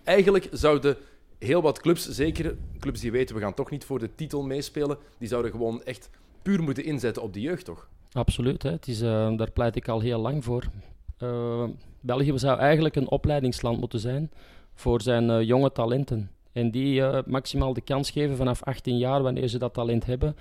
eigenlijk 0.03 0.47
zouden 0.51 0.97
heel 1.39 1.61
wat 1.61 1.81
clubs, 1.81 2.09
zeker 2.09 2.55
clubs 2.79 2.99
die 2.99 3.11
weten 3.11 3.35
we 3.35 3.41
gaan 3.41 3.53
toch 3.53 3.69
niet 3.69 3.85
voor 3.85 3.99
de 3.99 4.15
titel 4.15 4.43
meespelen, 4.43 4.97
die 5.17 5.27
zouden 5.27 5.51
gewoon 5.51 5.83
echt 5.83 6.09
puur 6.41 6.63
moeten 6.63 6.83
inzetten 6.83 7.23
op 7.23 7.33
de 7.33 7.41
jeugd, 7.41 7.65
toch? 7.65 7.87
Absoluut, 8.11 8.63
hè. 8.63 8.71
Het 8.71 8.87
is, 8.87 9.01
uh, 9.01 9.37
daar 9.37 9.51
pleit 9.51 9.75
ik 9.75 9.87
al 9.87 9.99
heel 9.99 10.19
lang 10.19 10.43
voor. 10.43 10.69
Uh, 11.23 11.63
België 11.99 12.31
zou 12.35 12.59
eigenlijk 12.59 12.95
een 12.95 13.09
opleidingsland 13.09 13.79
moeten 13.79 13.99
zijn 13.99 14.31
voor 14.73 15.01
zijn 15.01 15.29
uh, 15.29 15.41
jonge 15.41 15.71
talenten. 15.71 16.29
En 16.51 16.71
die 16.71 16.99
uh, 16.99 17.19
maximaal 17.25 17.73
de 17.73 17.81
kans 17.81 18.11
geven 18.11 18.35
vanaf 18.35 18.63
18 18.63 18.97
jaar, 18.97 19.21
wanneer 19.21 19.47
ze 19.47 19.57
dat 19.57 19.73
talent 19.73 20.05
hebben, 20.05 20.35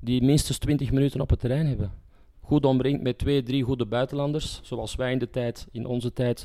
die 0.00 0.22
minstens 0.22 0.58
20 0.58 0.92
minuten 0.92 1.20
op 1.20 1.30
het 1.30 1.40
terrein 1.40 1.66
hebben. 1.66 1.92
Goed 2.40 2.64
omringd 2.64 3.02
met 3.02 3.18
twee, 3.18 3.42
drie 3.42 3.62
goede 3.62 3.86
buitenlanders, 3.86 4.60
zoals 4.62 4.94
wij 4.94 5.12
in 5.12 5.18
de 5.18 5.30
tijd, 5.30 5.66
in 5.72 5.86
onze 5.86 6.12
tijd, 6.12 6.44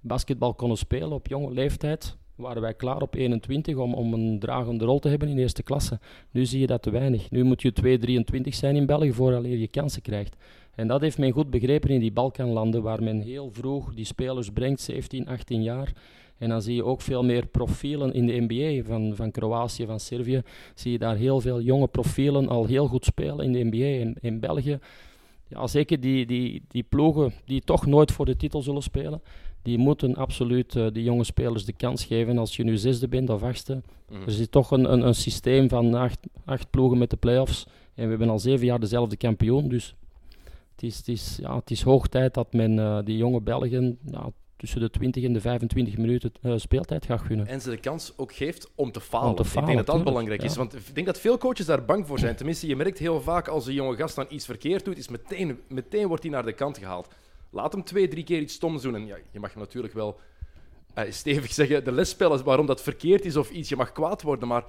basketbal 0.00 0.54
konden 0.54 0.78
spelen 0.78 1.12
op 1.12 1.26
jonge 1.26 1.52
leeftijd. 1.52 2.16
Waren 2.34 2.62
wij 2.62 2.74
klaar 2.74 3.02
op 3.02 3.14
21 3.14 3.76
om, 3.76 3.94
om 3.94 4.12
een 4.12 4.38
dragende 4.38 4.84
rol 4.84 4.98
te 4.98 5.08
hebben 5.08 5.28
in 5.28 5.38
eerste 5.38 5.62
klasse. 5.62 5.98
Nu 6.30 6.46
zie 6.46 6.60
je 6.60 6.66
dat 6.66 6.82
te 6.82 6.90
weinig. 6.90 7.30
Nu 7.30 7.42
moet 7.42 7.62
je 7.62 7.72
2, 7.72 7.98
23 7.98 8.54
zijn 8.54 8.76
in 8.76 8.86
België 8.86 9.12
voordat 9.12 9.44
je 9.44 9.68
kansen 9.68 10.02
krijgt. 10.02 10.36
En 10.76 10.86
dat 10.86 11.00
heeft 11.00 11.18
men 11.18 11.30
goed 11.30 11.50
begrepen 11.50 11.90
in 11.90 12.00
die 12.00 12.12
Balkanlanden, 12.12 12.82
waar 12.82 13.02
men 13.02 13.20
heel 13.20 13.50
vroeg 13.52 13.94
die 13.94 14.04
spelers 14.04 14.50
brengt, 14.50 14.80
17, 14.80 15.28
18 15.28 15.62
jaar. 15.62 15.92
En 16.38 16.48
dan 16.48 16.62
zie 16.62 16.74
je 16.74 16.84
ook 16.84 17.00
veel 17.00 17.24
meer 17.24 17.46
profielen 17.46 18.12
in 18.12 18.26
de 18.26 18.46
NBA 18.48 18.88
van, 18.88 19.16
van 19.16 19.30
Kroatië, 19.30 19.86
van 19.86 20.00
Servië. 20.00 20.42
Zie 20.74 20.92
je 20.92 20.98
daar 20.98 21.16
heel 21.16 21.40
veel 21.40 21.60
jonge 21.60 21.86
profielen 21.86 22.48
al 22.48 22.66
heel 22.66 22.86
goed 22.86 23.04
spelen 23.04 23.44
in 23.44 23.52
de 23.52 23.64
NBA. 23.64 24.04
En 24.04 24.14
in 24.20 24.40
België, 24.40 24.78
ja, 25.48 25.66
zeker 25.66 26.00
die, 26.00 26.26
die, 26.26 26.62
die 26.68 26.82
ploegen 26.82 27.32
die 27.44 27.60
toch 27.60 27.86
nooit 27.86 28.12
voor 28.12 28.24
de 28.24 28.36
titel 28.36 28.62
zullen 28.62 28.82
spelen, 28.82 29.22
die 29.62 29.78
moeten 29.78 30.14
absoluut 30.14 30.74
uh, 30.74 30.86
die 30.92 31.02
jonge 31.02 31.24
spelers 31.24 31.64
de 31.64 31.72
kans 31.72 32.04
geven. 32.04 32.38
Als 32.38 32.56
je 32.56 32.64
nu 32.64 32.76
zesde 32.76 33.08
bent 33.08 33.30
of 33.30 33.42
achtste, 33.42 33.82
mm. 34.10 34.22
er 34.26 34.32
zit 34.32 34.50
toch 34.50 34.70
een, 34.70 34.92
een, 34.92 35.06
een 35.06 35.14
systeem 35.14 35.68
van 35.68 35.94
acht, 35.94 36.18
acht 36.44 36.70
ploegen 36.70 36.98
met 36.98 37.10
de 37.10 37.16
playoffs. 37.16 37.66
En 37.94 38.04
we 38.04 38.10
hebben 38.10 38.28
al 38.28 38.38
zeven 38.38 38.66
jaar 38.66 38.80
dezelfde 38.80 39.16
kampioen, 39.16 39.68
dus 39.68 39.94
het 40.76 40.84
is, 40.84 40.96
het 40.96 41.08
is, 41.08 41.36
ja, 41.40 41.56
het 41.56 41.70
is 41.70 41.82
hoog 41.82 42.06
tijd 42.06 42.34
dat 42.34 42.52
men 42.52 42.72
uh, 42.72 42.98
die 43.04 43.16
jonge 43.16 43.40
Belgen 43.40 43.98
ja, 44.10 44.30
tussen 44.56 44.80
de 44.80 44.90
20 44.90 45.24
en 45.24 45.32
de 45.32 45.40
25 45.40 45.96
minuten 45.96 46.32
uh, 46.42 46.52
speeltijd 46.56 47.04
gaat 47.04 47.20
gunnen. 47.20 47.46
En 47.46 47.60
ze 47.60 47.70
de 47.70 47.76
kans 47.76 48.12
ook 48.16 48.34
geeft 48.34 48.70
om 48.74 48.92
te 48.92 49.00
falen. 49.00 49.28
Om 49.28 49.34
te 49.34 49.44
falen 49.44 49.68
ik 49.68 49.74
denk 49.74 49.86
dat 49.86 49.96
dat 49.96 50.04
belangrijk 50.04 50.40
ja. 50.40 50.46
is. 50.46 50.56
Want 50.56 50.74
ik 50.74 50.94
denk 50.94 51.06
dat 51.06 51.20
veel 51.20 51.38
coaches 51.38 51.66
daar 51.66 51.84
bang 51.84 52.06
voor 52.06 52.18
zijn. 52.18 52.36
Tenminste, 52.36 52.66
je 52.66 52.76
merkt 52.76 52.98
heel 52.98 53.20
vaak 53.20 53.48
als 53.48 53.66
een 53.66 53.74
jonge 53.74 53.96
gast 53.96 54.14
dan 54.14 54.26
iets 54.28 54.44
verkeerd 54.44 54.84
doet, 54.84 54.98
is 54.98 55.08
meteen, 55.08 55.60
meteen 55.68 56.06
wordt 56.06 56.22
hij 56.22 56.32
naar 56.32 56.44
de 56.44 56.52
kant 56.52 56.78
gehaald. 56.78 57.08
Laat 57.50 57.72
hem 57.72 57.84
twee, 57.84 58.08
drie 58.08 58.24
keer 58.24 58.40
iets 58.40 58.54
stoms 58.54 58.82
doen. 58.82 58.94
En 58.94 59.06
ja, 59.06 59.16
je 59.30 59.40
mag 59.40 59.54
natuurlijk 59.54 59.94
wel 59.94 60.18
uh, 60.98 61.04
stevig 61.10 61.52
zeggen, 61.52 61.84
de 61.84 61.92
les 61.92 62.08
spellen 62.08 62.44
waarom 62.44 62.66
dat 62.66 62.82
verkeerd 62.82 63.24
is 63.24 63.36
of 63.36 63.50
iets. 63.50 63.68
Je 63.68 63.76
mag 63.76 63.92
kwaad 63.92 64.22
worden, 64.22 64.48
maar 64.48 64.64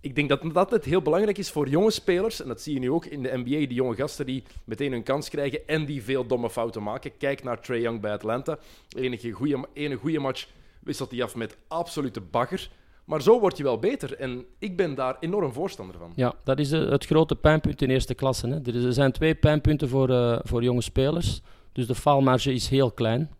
ik 0.00 0.14
denk 0.14 0.28
dat 0.28 0.42
dat 0.52 0.70
het 0.70 0.84
heel 0.84 1.02
belangrijk 1.02 1.38
is 1.38 1.50
voor 1.50 1.68
jonge 1.68 1.90
spelers. 1.90 2.42
En 2.42 2.48
dat 2.48 2.60
zie 2.60 2.74
je 2.74 2.80
nu 2.80 2.90
ook 2.90 3.04
in 3.04 3.22
de 3.22 3.36
NBA, 3.36 3.44
die 3.44 3.74
jonge 3.74 3.94
gasten 3.94 4.26
die 4.26 4.42
meteen 4.64 4.92
hun 4.92 5.02
kans 5.02 5.28
krijgen 5.28 5.60
en 5.66 5.84
die 5.84 6.02
veel 6.02 6.26
domme 6.26 6.50
fouten 6.50 6.82
maken. 6.82 7.16
Kijk 7.16 7.42
naar 7.42 7.60
Trey 7.60 7.80
Young 7.80 8.00
bij 8.00 8.12
Atlanta. 8.12 8.58
Enige 8.96 9.30
goede, 9.30 9.68
ene 9.72 9.94
goede 9.94 10.18
match 10.18 10.46
wisselt 10.80 11.10
hij 11.10 11.22
af 11.22 11.34
met 11.34 11.56
absolute 11.68 12.20
bagger. 12.20 12.70
Maar 13.04 13.22
zo 13.22 13.40
word 13.40 13.56
je 13.56 13.62
wel 13.62 13.78
beter. 13.78 14.14
En 14.16 14.44
ik 14.58 14.76
ben 14.76 14.94
daar 14.94 15.16
enorm 15.20 15.52
voorstander 15.52 15.98
van. 15.98 16.12
Ja, 16.14 16.34
dat 16.44 16.58
is 16.58 16.70
het 16.70 17.06
grote 17.06 17.36
pijnpunt 17.36 17.82
in 17.82 17.90
eerste 17.90 18.14
klasse. 18.14 18.48
Hè. 18.48 18.86
Er 18.86 18.92
zijn 18.92 19.12
twee 19.12 19.34
pijnpunten 19.34 19.88
voor, 19.88 20.10
uh, 20.10 20.38
voor 20.42 20.62
jonge 20.62 20.82
spelers. 20.82 21.40
Dus 21.72 21.86
de 21.86 21.94
faalmarge 21.94 22.52
is 22.52 22.68
heel 22.68 22.90
klein. 22.90 23.30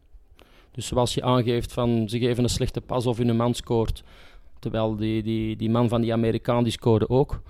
Dus 0.71 0.87
zoals 0.87 1.15
je 1.15 1.23
aangeeft 1.23 1.73
van 1.73 2.09
ze 2.09 2.19
geven 2.19 2.43
een 2.43 2.51
slechte 2.51 2.81
pas 2.81 3.07
of 3.07 3.17
hun 3.17 3.37
man 3.37 3.55
scoort 3.55 4.03
Terwijl 4.59 4.97
die, 4.97 5.23
die, 5.23 5.57
die 5.57 5.71
man 5.71 5.89
van 5.89 6.01
die 6.01 6.13
Amerikaan 6.13 6.63
die 6.63 6.73
scoorde 6.73 7.09
ook. 7.09 7.43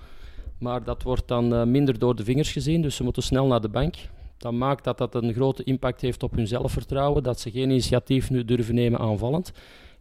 Maar 0.59 0.83
dat 0.83 1.03
wordt 1.03 1.27
dan 1.27 1.53
uh, 1.53 1.63
minder 1.63 1.99
door 1.99 2.15
de 2.15 2.23
vingers 2.23 2.51
gezien, 2.51 2.81
dus 2.81 2.95
ze 2.95 3.03
moeten 3.03 3.23
snel 3.23 3.45
naar 3.45 3.61
de 3.61 3.69
bank. 3.69 3.95
Dat 4.37 4.53
maakt 4.53 4.83
dat 4.83 4.97
dat 4.97 5.15
een 5.15 5.33
grote 5.33 5.63
impact 5.63 6.01
heeft 6.01 6.23
op 6.23 6.35
hun 6.35 6.47
zelfvertrouwen, 6.47 7.23
dat 7.23 7.39
ze 7.39 7.51
geen 7.51 7.69
initiatief 7.69 8.29
nu 8.29 8.45
durven 8.45 8.75
nemen 8.75 8.99
aanvallend. 8.99 9.51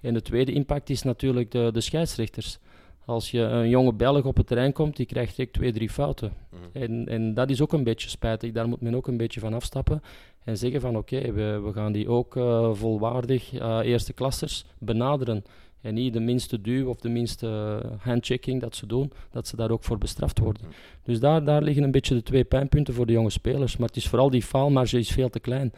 En 0.01 0.15
de 0.15 0.23
tweede 0.23 0.53
impact 0.53 0.91
is 0.91 1.03
natuurlijk 1.03 1.51
de, 1.51 1.71
de 1.73 1.81
scheidsrechters. 1.81 2.59
Als 3.05 3.31
je 3.31 3.41
een 3.41 3.69
jonge 3.69 3.93
Belg 3.93 4.25
op 4.25 4.37
het 4.37 4.47
terrein 4.47 4.73
komt, 4.73 4.97
die 4.97 5.07
krijgt 5.07 5.37
direct 5.37 5.53
twee, 5.53 5.73
drie 5.73 5.91
fouten. 5.91 6.33
Mm. 6.51 6.83
En, 6.83 7.07
en 7.09 7.35
dat 7.35 7.51
is 7.51 7.61
ook 7.61 7.73
een 7.73 7.85
beetje 7.85 8.09
spijtig. 8.09 8.53
Daar 8.53 8.69
moet 8.69 8.81
men 8.81 8.95
ook 8.95 9.07
een 9.07 9.17
beetje 9.17 9.41
van 9.41 9.55
afstappen. 9.55 10.03
En 10.45 10.57
zeggen 10.57 10.81
van 10.81 10.97
oké, 10.97 11.17
okay, 11.17 11.33
we, 11.33 11.61
we 11.65 11.73
gaan 11.73 11.93
die 11.93 12.09
ook 12.09 12.37
uh, 12.37 12.75
volwaardig 12.75 13.53
uh, 13.53 13.79
eerste 13.83 14.13
klassers 14.13 14.65
benaderen. 14.79 15.45
En 15.81 15.95
niet 15.95 16.13
de 16.13 16.21
minste 16.21 16.61
duw 16.61 16.89
of 16.89 16.97
de 16.97 17.09
minste 17.09 17.81
handchecking 17.99 18.61
dat 18.61 18.77
ze 18.77 18.87
doen, 18.87 19.13
dat 19.31 19.47
ze 19.47 19.57
daar 19.57 19.71
ook 19.71 19.85
voor 19.85 19.99
bestraft 19.99 20.39
worden. 20.39 20.63
Dus 21.03 21.21
daar, 21.21 21.45
daar 21.45 21.63
liggen 21.63 21.83
een 21.83 21.91
beetje 21.91 22.15
de 22.15 22.23
twee 22.23 22.45
pijnpunten 22.45 22.95
voor 22.95 23.07
de 23.07 23.13
jonge 23.13 23.31
spelers. 23.31 23.77
Maar 23.77 23.89
het 23.89 23.97
is 23.97 24.09
vooral 24.09 24.31
die 24.31 24.43
faalmarge 24.43 24.99
is 24.99 25.11
veel 25.11 25.31
te 25.31 25.41
klein. 25.41 25.73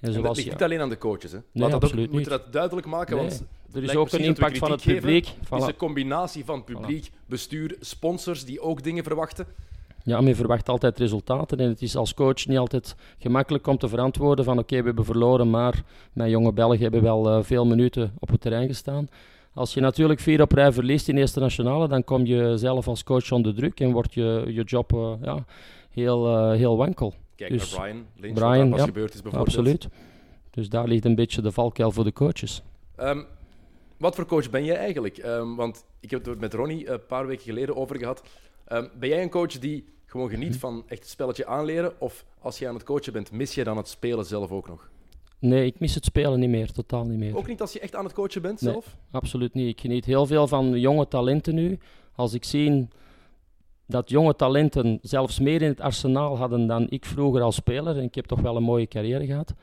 En, 0.00 0.12
zoals, 0.12 0.16
en 0.16 0.22
dat 0.22 0.36
ligt 0.36 0.50
niet 0.50 0.62
alleen 0.62 0.80
aan 0.80 0.88
de 0.88 0.98
coaches. 0.98 1.32
Hè? 1.32 1.38
Nee, 1.52 1.70
dat 1.70 1.84
ook, 1.84 1.94
moeten 1.94 2.30
dat 2.30 2.52
duidelijk 2.52 2.86
maken. 2.86 3.16
Nee. 3.16 3.24
Want 3.24 3.46
er 3.72 3.82
is 3.82 3.96
ook 3.96 4.12
een 4.12 4.20
impact 4.20 4.58
van 4.58 4.70
het 4.70 4.82
publiek. 4.82 5.26
Het 5.48 5.60
is 5.60 5.66
een 5.66 5.76
combinatie 5.76 6.44
van 6.44 6.64
publiek, 6.64 7.08
voilà. 7.08 7.26
bestuur, 7.26 7.76
sponsors 7.80 8.44
die 8.44 8.60
ook 8.60 8.82
dingen 8.82 9.04
verwachten. 9.04 9.46
Ja, 10.02 10.20
men 10.20 10.36
verwacht 10.36 10.68
altijd 10.68 10.98
resultaten 10.98 11.58
en 11.58 11.68
het 11.68 11.82
is 11.82 11.96
als 11.96 12.14
coach 12.14 12.46
niet 12.46 12.58
altijd 12.58 12.96
gemakkelijk 13.18 13.66
om 13.66 13.78
te 13.78 13.88
verantwoorden 13.88 14.44
van 14.44 14.58
oké, 14.58 14.62
okay, 14.62 14.78
we 14.78 14.86
hebben 14.86 15.04
verloren, 15.04 15.50
maar 15.50 15.82
mijn 16.12 16.30
jonge 16.30 16.52
Belgen 16.52 16.82
hebben 16.82 17.02
wel 17.02 17.38
uh, 17.38 17.44
veel 17.44 17.66
minuten 17.66 18.12
op 18.18 18.28
het 18.28 18.40
terrein 18.40 18.66
gestaan. 18.66 19.08
Als 19.56 19.74
je 19.74 19.80
natuurlijk 19.80 20.20
vier 20.20 20.42
op 20.42 20.52
rij 20.52 20.72
verliest 20.72 21.08
in 21.08 21.16
eerste 21.16 21.40
nationale, 21.40 21.88
dan 21.88 22.04
kom 22.04 22.26
je 22.26 22.56
zelf 22.56 22.88
als 22.88 23.04
coach 23.04 23.32
onder 23.32 23.54
druk 23.54 23.80
en 23.80 23.92
wordt 23.92 24.14
je, 24.14 24.44
je 24.48 24.62
job 24.62 24.92
uh, 24.92 25.12
ja, 25.22 25.44
heel, 25.90 26.28
uh, 26.28 26.58
heel 26.58 26.76
wankel. 26.76 27.14
Kijk 27.36 27.50
dus 27.50 27.76
naar 27.76 27.80
Brian 27.80 28.06
Lynch, 28.16 28.34
Brian, 28.34 28.70
wat 28.70 28.78
ja, 28.78 28.84
gebeurd 28.84 29.14
is 29.14 29.22
bijvoorbeeld. 29.22 29.56
Absoluut. 29.56 29.88
Dus 30.50 30.68
daar 30.68 30.88
ligt 30.88 31.04
een 31.04 31.14
beetje 31.14 31.42
de 31.42 31.52
valkuil 31.52 31.90
voor 31.90 32.04
de 32.04 32.12
coaches. 32.12 32.62
Um, 33.00 33.26
wat 33.96 34.14
voor 34.14 34.26
coach 34.26 34.50
ben 34.50 34.64
jij 34.64 34.76
eigenlijk? 34.76 35.24
Um, 35.24 35.56
want 35.56 35.84
ik 36.00 36.10
heb 36.10 36.24
het 36.24 36.40
met 36.40 36.54
Ronnie 36.54 36.90
een 36.90 37.06
paar 37.06 37.26
weken 37.26 37.44
geleden 37.44 37.76
over 37.76 37.96
gehad. 37.96 38.22
Um, 38.68 38.90
ben 38.98 39.08
jij 39.08 39.22
een 39.22 39.30
coach 39.30 39.58
die 39.58 39.84
gewoon 40.06 40.30
geniet 40.30 40.54
hm. 40.54 40.58
van 40.58 40.84
echt 40.86 41.00
het 41.00 41.10
spelletje 41.10 41.46
aanleren? 41.46 42.00
Of 42.00 42.24
als 42.38 42.58
je 42.58 42.68
aan 42.68 42.74
het 42.74 42.84
coachen 42.84 43.12
bent, 43.12 43.32
mis 43.32 43.54
je 43.54 43.64
dan 43.64 43.76
het 43.76 43.88
spelen 43.88 44.24
zelf 44.24 44.50
ook 44.50 44.68
nog? 44.68 44.90
Nee, 45.48 45.66
ik 45.66 45.80
mis 45.80 45.94
het 45.94 46.04
spelen 46.04 46.40
niet 46.40 46.48
meer, 46.48 46.72
totaal 46.72 47.04
niet 47.04 47.18
meer. 47.18 47.36
Ook 47.36 47.46
niet 47.46 47.60
als 47.60 47.72
je 47.72 47.80
echt 47.80 47.94
aan 47.94 48.04
het 48.04 48.12
coachen 48.12 48.42
bent 48.42 48.60
nee, 48.60 48.72
zelf? 48.72 48.96
absoluut 49.10 49.54
niet. 49.54 49.68
Ik 49.68 49.80
geniet 49.80 50.04
heel 50.04 50.26
veel 50.26 50.46
van 50.46 50.80
jonge 50.80 51.08
talenten 51.08 51.54
nu. 51.54 51.78
Als 52.14 52.34
ik 52.34 52.44
zie 52.44 52.88
dat 53.86 54.10
jonge 54.10 54.36
talenten 54.36 54.98
zelfs 55.02 55.40
meer 55.40 55.62
in 55.62 55.68
het 55.68 55.80
arsenaal 55.80 56.38
hadden 56.38 56.66
dan 56.66 56.86
ik 56.88 57.04
vroeger 57.04 57.42
als 57.42 57.54
speler, 57.54 57.96
en 57.96 58.02
ik 58.02 58.14
heb 58.14 58.26
toch 58.26 58.40
wel 58.40 58.56
een 58.56 58.62
mooie 58.62 58.86
carrière 58.86 59.26
gehad, 59.26 59.54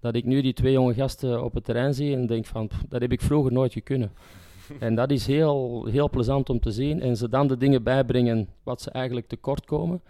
dat 0.00 0.14
ik 0.14 0.24
nu 0.24 0.40
die 0.40 0.52
twee 0.52 0.72
jonge 0.72 0.94
gasten 0.94 1.44
op 1.44 1.54
het 1.54 1.64
terrein 1.64 1.94
zie 1.94 2.14
en 2.14 2.26
denk 2.26 2.46
van, 2.46 2.70
dat 2.88 3.00
heb 3.00 3.12
ik 3.12 3.20
vroeger 3.20 3.52
nooit 3.52 3.72
gekunnen. 3.72 4.12
en 4.78 4.94
dat 4.94 5.10
is 5.10 5.26
heel, 5.26 5.86
heel 5.86 6.10
plezant 6.10 6.50
om 6.50 6.60
te 6.60 6.70
zien. 6.70 7.00
En 7.00 7.16
ze 7.16 7.28
dan 7.28 7.46
de 7.46 7.56
dingen 7.56 7.82
bijbrengen 7.82 8.48
wat 8.62 8.82
ze 8.82 8.90
eigenlijk 8.90 9.26
tekort 9.26 9.64
komen, 9.64 10.02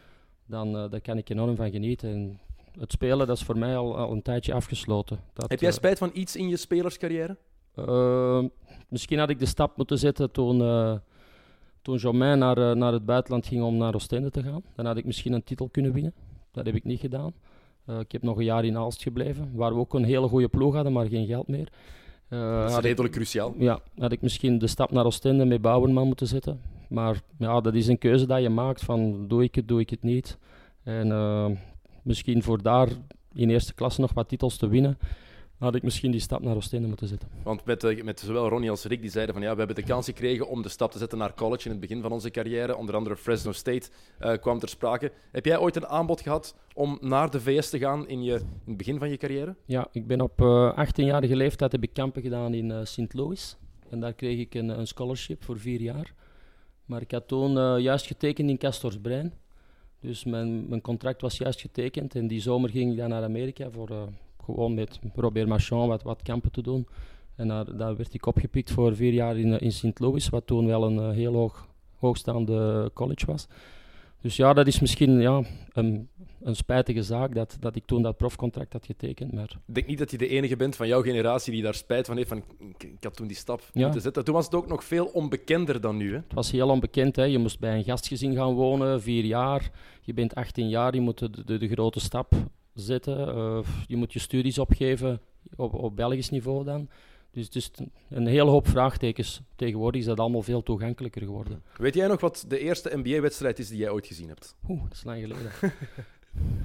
dan 0.46 0.76
uh, 0.76 0.90
daar 0.90 1.00
kan 1.00 1.18
ik 1.18 1.28
enorm 1.28 1.56
van 1.56 1.70
genieten. 1.70 2.10
En 2.10 2.40
het 2.78 2.92
spelen 2.92 3.26
dat 3.26 3.36
is 3.36 3.42
voor 3.42 3.58
mij 3.58 3.76
al, 3.76 3.96
al 3.96 4.12
een 4.12 4.22
tijdje 4.22 4.52
afgesloten. 4.52 5.20
Dat, 5.32 5.50
Heb 5.50 5.60
jij 5.60 5.68
eh, 5.68 5.74
spijt 5.74 5.98
van 5.98 6.10
iets 6.12 6.36
in 6.36 6.48
je 6.48 6.56
spelerscarrière? 6.56 7.36
Eh, 7.74 8.44
misschien 8.88 9.18
had 9.18 9.30
ik 9.30 9.38
de 9.38 9.46
stap 9.46 9.76
moeten 9.76 9.98
zetten 9.98 10.30
toen, 10.30 10.60
eh 10.60 10.94
toen 11.82 11.96
Jomain 11.96 12.38
naar, 12.38 12.58
eh, 12.58 12.76
naar 12.76 12.92
het 12.92 13.04
buitenland 13.04 13.46
ging 13.46 13.62
om 13.62 13.76
naar 13.76 13.94
Oostende 13.94 14.30
te 14.30 14.42
gaan. 14.42 14.62
Dan 14.74 14.86
had 14.86 14.96
ik 14.96 15.04
misschien 15.04 15.32
een 15.32 15.44
titel 15.44 15.68
kunnen 15.68 15.92
winnen. 15.92 16.14
Dat 16.52 16.66
heb 16.66 16.74
ik 16.74 16.84
niet 16.84 17.00
gedaan. 17.00 17.32
Ik 18.00 18.12
heb 18.12 18.22
nog 18.22 18.36
een 18.36 18.44
jaar 18.44 18.64
in 18.64 18.76
Aalst 18.76 19.02
gebleven, 19.02 19.50
waar 19.54 19.74
we 19.74 19.80
ook 19.80 19.94
een 19.94 20.04
hele 20.04 20.28
goede 20.28 20.48
ploeg 20.48 20.74
hadden, 20.74 20.92
maar 20.92 21.06
geen 21.06 21.26
geld 21.26 21.48
meer. 21.48 21.72
Dat 22.28 22.70
is 22.70 22.76
redelijk 22.76 23.14
cruciaal. 23.14 23.54
ja, 23.58 23.80
had 23.98 24.12
ik 24.12 24.22
misschien 24.22 24.58
de 24.58 24.66
stap 24.66 24.90
naar 24.90 25.04
Oostende 25.04 25.44
met 25.44 25.60
Bouwenman 25.60 26.06
moeten 26.06 26.26
zetten. 26.26 26.60
Maar 26.88 27.20
ja, 27.38 27.60
dat 27.60 27.74
is 27.74 27.86
een 27.86 27.98
keuze 27.98 28.26
dat 28.26 28.42
je 28.42 28.48
maakt 28.48 28.84
van 28.84 29.28
doe 29.28 29.42
ik 29.42 29.54
het, 29.54 29.68
doe 29.68 29.80
ik 29.80 29.90
het 29.90 30.02
niet. 30.02 30.38
En 30.82 31.12
eh, 31.12 31.50
misschien 32.02 32.42
voor 32.42 32.62
daar 32.62 32.88
in 33.33 33.50
eerste 33.50 33.75
klasse 33.75 34.00
nog 34.00 34.12
wat 34.12 34.28
titels 34.28 34.57
te 34.57 34.69
winnen, 34.69 34.99
had 35.59 35.75
ik 35.75 35.83
misschien 35.83 36.11
die 36.11 36.21
stap 36.21 36.42
naar 36.42 36.57
Oostende 36.57 36.88
moeten 36.88 37.09
zetten. 37.09 37.28
Want 37.42 37.64
met, 37.64 37.85
eh, 37.85 38.02
met 38.02 38.21
zowel 38.21 38.49
Ronnie 38.49 38.71
als 38.71 38.85
Rick 38.85 39.00
die 39.00 39.11
zeiden 39.11 39.35
van 39.35 39.42
ja, 39.42 39.52
we 39.52 39.59
hebben 39.59 39.76
de 39.76 39.83
kans 39.83 40.07
gekregen 40.07 40.49
om 40.49 40.62
de 40.62 40.69
stap 40.69 40.90
te 40.90 40.99
zetten 40.99 41.19
naar 41.19 41.35
college 41.35 41.64
in 41.64 41.71
het 41.71 41.80
begin 41.80 42.02
van 42.02 42.12
onze 42.12 42.30
carrière. 42.30 42.76
Onder 42.76 42.95
andere 42.95 43.16
Fresno 43.16 43.52
State 43.52 43.88
eh, 44.19 44.37
kwam 44.37 44.59
ter 44.59 44.69
sprake. 44.69 45.12
Heb 45.33 45.45
jij 45.45 45.59
ooit 45.59 45.76
een 45.76 45.87
aanbod 45.87 46.21
gehad 46.21 46.54
om 46.75 46.99
naar 47.00 47.30
de 47.30 47.40
VS 47.40 47.71
te 47.71 47.78
gaan 47.78 48.09
in, 48.09 48.23
je, 48.23 48.35
in 48.35 48.47
het 48.64 48.76
begin 48.76 48.99
van 48.99 49.11
je 49.11 49.16
carrière? 49.16 49.54
Ja, 49.64 49.88
ik 49.92 50.07
ben 50.07 50.21
op 50.21 50.40
eh 50.40 50.87
18-jarige 50.87 51.37
leeftijd 51.37 51.73
heb 51.73 51.83
ik 51.83 51.92
kampen 51.92 52.23
gedaan 52.23 52.54
in 52.54 52.71
eh 52.71 52.85
St. 52.85 53.14
Louis. 53.14 53.57
En 53.90 54.00
daar 54.00 54.12
kreeg 54.12 54.38
ik 54.38 54.54
een, 54.54 54.69
een 54.69 54.87
scholarship 54.87 55.45
voor 55.45 55.59
vier 55.59 55.80
jaar. 55.80 56.14
Maar 56.85 57.00
ik 57.00 57.11
had 57.11 57.28
toen 57.28 57.59
eh, 57.59 57.78
juist 57.78 58.07
getekend 58.07 58.49
in 58.50 58.59
Castorsbrein. 58.59 59.33
Dus 60.00 60.25
mijn, 60.25 60.69
mijn 60.69 60.80
contract 60.80 61.21
was 61.21 61.38
juist 61.38 61.61
getekend. 61.61 62.14
En 62.14 62.26
die 62.26 62.40
zomer 62.40 62.71
ging 62.71 62.90
ik 62.92 62.99
dan 62.99 63.09
naar 63.09 63.23
Amerika 63.23 63.71
voor 63.71 63.90
eh, 63.90 64.02
gewoon 64.45 64.75
met 64.75 64.99
Robert 65.14 65.49
Marchand 65.49 65.88
wat, 65.88 66.02
wat 66.02 66.23
kampen 66.23 66.50
te 66.50 66.62
doen. 66.62 66.87
En 67.37 67.49
daar, 67.49 67.76
daar 67.76 67.97
werd 67.97 68.14
ik 68.14 68.26
opgepikt 68.26 68.71
voor 68.71 68.97
vier 68.97 69.12
jaar 69.12 69.38
in, 69.38 69.52
eh, 69.52 69.61
in 69.61 69.73
St. 69.73 69.99
Louis, 69.99 70.28
wat 70.28 70.47
toen 70.47 70.66
wel 70.66 70.85
een 70.85 70.99
eh, 70.99 71.11
heel 71.11 71.35
hoog, 71.35 71.69
hoogstaande 71.99 72.90
college 72.95 73.26
was. 73.26 73.47
Dus 74.20 74.36
ja, 74.36 74.52
dat 74.52 74.66
is 74.66 74.80
misschien 74.80 75.20
ja, 75.20 75.42
een, 75.72 76.08
een 76.42 76.56
spijtige 76.56 77.02
zaak 77.02 77.34
dat, 77.34 77.56
dat 77.60 77.76
ik 77.76 77.84
toen 77.86 78.02
dat 78.02 78.16
profcontract 78.16 78.72
had 78.72 78.86
getekend. 78.86 79.32
Maar 79.32 79.58
Ik 79.66 79.74
denk 79.74 79.86
niet 79.86 79.98
dat 79.98 80.10
je 80.10 80.18
de 80.18 80.28
enige 80.28 80.56
bent 80.56 80.76
van 80.76 80.88
jouw 80.88 81.02
generatie 81.02 81.52
die 81.52 81.62
daar 81.62 81.74
spijt 81.74 82.06
van 82.06 82.16
heeft. 82.16 82.28
Van, 82.28 82.42
ik, 82.58 82.82
ik 82.82 83.04
had 83.04 83.16
toen 83.16 83.26
die 83.26 83.36
stap 83.36 83.62
Ja. 83.72 83.82
moeten 83.82 84.00
zetten. 84.00 84.24
Toen 84.24 84.34
was 84.34 84.44
het 84.44 84.54
ook 84.54 84.66
nog 84.68 84.84
veel 84.84 85.06
onbekender 85.06 85.80
dan 85.80 85.96
nu. 85.96 86.08
Hè? 86.10 86.16
Het 86.16 86.34
was 86.34 86.50
heel 86.50 86.68
onbekend. 86.68 87.16
Hè. 87.16 87.24
Je 87.24 87.38
moest 87.38 87.58
bij 87.60 87.76
een 87.76 87.84
gastgezin 87.84 88.34
gaan 88.34 88.54
wonen, 88.54 89.02
vier 89.02 89.24
jaar. 89.24 89.70
Je 90.02 90.14
bent 90.14 90.34
18 90.34 90.68
jaar, 90.68 90.94
je 90.94 91.00
moet 91.00 91.18
de, 91.18 91.44
de, 91.44 91.58
de 91.58 91.68
grote 91.68 92.00
stap 92.00 92.32
zetten. 92.74 93.28
Eh, 93.28 93.58
je 93.86 93.96
moet 93.96 94.12
je 94.12 94.18
studies 94.18 94.58
opgeven, 94.58 95.20
op, 95.56 95.74
op 95.74 95.96
Belgisch 95.96 96.30
niveau 96.30 96.64
dan. 96.64 96.88
Dus 97.32 97.44
het 97.44 97.56
is 97.56 97.70
een 98.08 98.26
hele 98.26 98.50
hoop 98.50 98.68
vraagtekens. 98.68 99.40
Tegenwoordig 99.56 100.00
is 100.00 100.06
dat 100.06 100.20
allemaal 100.20 100.42
veel 100.42 100.62
toegankelijker 100.62 101.22
geworden. 101.22 101.62
Weet 101.76 101.94
jij 101.94 102.06
nog 102.06 102.20
wat 102.20 102.44
de 102.49 102.58
eerste 102.58 102.96
NBA-wedstrijd 102.96 103.58
is 103.58 103.68
die 103.68 103.78
jij 103.78 103.90
ooit 103.90 104.06
gezien 104.06 104.28
hebt? 104.28 104.56
Oeh, 104.68 104.82
dat 104.82 104.92
is 104.92 105.04
lang 105.04 105.20
geleden. 105.20 105.50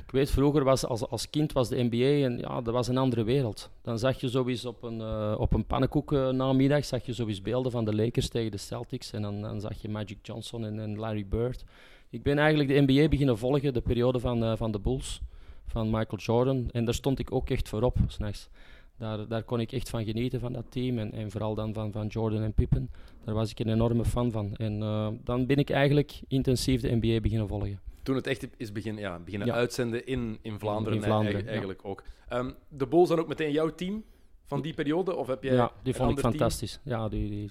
ik 0.05 0.11
weet, 0.11 0.31
vroeger 0.31 0.63
was 0.63 0.85
als, 0.85 1.07
als 1.07 1.29
kind 1.29 1.51
was 1.51 1.69
de 1.69 1.87
NBA 1.89 2.25
en 2.25 2.37
ja, 2.37 2.61
dat 2.61 2.73
was 2.73 2.87
een 2.87 2.97
andere 2.97 3.23
wereld. 3.23 3.69
Dan 3.81 3.99
zag 3.99 4.19
je 4.21 4.29
zoiets 4.29 4.65
op 4.65 4.83
een, 4.83 5.01
eh, 5.01 5.35
op 5.37 5.53
een 5.53 5.65
pannenkoek 5.65 6.13
eh, 6.13 6.29
namiddag, 6.29 6.85
zag 6.85 7.05
je 7.05 7.13
zoiets 7.13 7.41
beelden 7.41 7.71
van 7.71 7.85
de 7.85 7.95
Lakers 7.95 8.29
tegen 8.29 8.51
de 8.51 8.57
Celtics. 8.57 9.11
En 9.11 9.21
dan, 9.21 9.41
dan 9.41 9.61
zag 9.61 9.81
je 9.81 9.89
Magic 9.89 10.17
Johnson 10.21 10.65
en, 10.65 10.79
en 10.79 10.97
Larry 10.97 11.27
Bird. 11.27 11.63
Ik 12.09 12.23
ben 12.23 12.37
eigenlijk 12.37 12.69
de 12.69 12.93
NBA 12.93 13.07
beginnen 13.07 13.37
volgen, 13.37 13.73
de 13.73 13.81
periode 13.81 14.19
van, 14.19 14.43
eh, 14.43 14.55
van 14.55 14.71
de 14.71 14.79
Bulls, 14.79 15.21
van 15.67 15.89
Michael 15.89 16.21
Jordan. 16.21 16.69
En 16.71 16.85
daar 16.85 16.93
stond 16.93 17.19
ik 17.19 17.31
ook 17.31 17.49
echt 17.49 17.69
voor 17.69 17.81
op, 17.81 17.97
s'nachts. 18.07 18.49
Daar, 18.97 19.27
daar 19.27 19.43
kon 19.43 19.59
ik 19.59 19.71
echt 19.71 19.89
van 19.89 20.03
genieten 20.05 20.39
van 20.39 20.53
dat 20.53 20.65
team 20.69 20.97
en, 20.97 21.11
en 21.11 21.31
vooral 21.31 21.55
dan 21.55 21.73
van, 21.73 21.91
van 21.91 22.07
Jordan 22.07 22.41
en 22.43 22.53
Pippen. 22.53 22.89
Daar 23.23 23.35
was 23.35 23.51
ik 23.51 23.59
een 23.59 23.69
enorme 23.69 24.05
fan 24.05 24.31
van. 24.31 24.55
En 24.55 24.81
eh, 24.81 25.07
dan 25.23 25.45
ben 25.45 25.57
ik 25.57 25.69
eigenlijk 25.69 26.21
intensief 26.27 26.81
de 26.81 26.95
NBA 27.01 27.19
beginnen 27.19 27.47
volgen. 27.47 27.79
Toen 28.03 28.15
het 28.15 28.27
echt 28.27 28.47
is 28.57 28.71
begin, 28.71 28.97
ja, 28.97 29.19
beginnen 29.19 29.47
Ja. 29.47 29.53
uitzenden 29.53 30.05
in, 30.05 30.39
in 30.41 30.59
Vlaanderen, 30.59 30.97
In 30.97 31.03
Vlaanderen, 31.03 31.33
eigen- 31.33 31.43
ja. 31.43 31.49
eigenlijk 31.49 31.85
ook. 31.85 32.03
Ehm, 32.27 32.51
de 32.69 32.87
Bulls 32.87 33.07
zijn 33.07 33.19
ook 33.19 33.27
meteen 33.27 33.51
jouw 33.51 33.75
team 33.75 34.03
van 34.45 34.61
die 34.61 34.73
periode? 34.73 35.15
Of 35.15 35.27
heb 35.27 35.43
jij 35.43 35.53
ja, 35.53 35.71
die 35.83 35.93
vond 35.93 36.11
ik 36.11 36.17
team? 36.17 36.29
fantastisch. 36.31 36.79
Ja, 36.83 37.09
die, 37.09 37.29
die, 37.29 37.49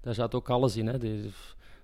daar 0.00 0.14
zat 0.14 0.34
ook 0.34 0.50
alles 0.50 0.76
in. 0.76 0.86
Hè. 0.86 0.98
Die, 0.98 1.30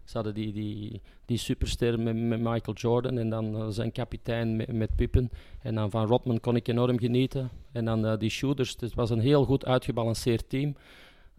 ze 0.08 0.16
hadden 0.16 0.34
die, 0.34 0.52
die, 0.52 1.00
die 1.24 1.38
superster 1.38 2.00
met, 2.00 2.40
Michael 2.40 2.76
Jordan 2.76 3.18
en 3.18 3.30
dan 3.30 3.56
eh, 3.56 3.66
zijn 3.68 3.92
kapitein 3.92 4.56
met, 4.56 4.96
Pippen. 4.96 5.30
En 5.62 5.74
dan 5.74 5.90
van 5.90 6.06
Rodman 6.06 6.40
kon 6.40 6.56
ik 6.56 6.68
enorm 6.68 6.98
genieten. 6.98 7.50
En 7.72 7.84
dan 7.84 8.06
eh, 8.06 8.18
die 8.18 8.30
shooters. 8.30 8.76
Het 8.80 8.94
was 8.94 9.10
een 9.10 9.20
heel 9.20 9.44
goed 9.44 9.64
uitgebalanceerd 9.64 10.48
team. 10.48 10.76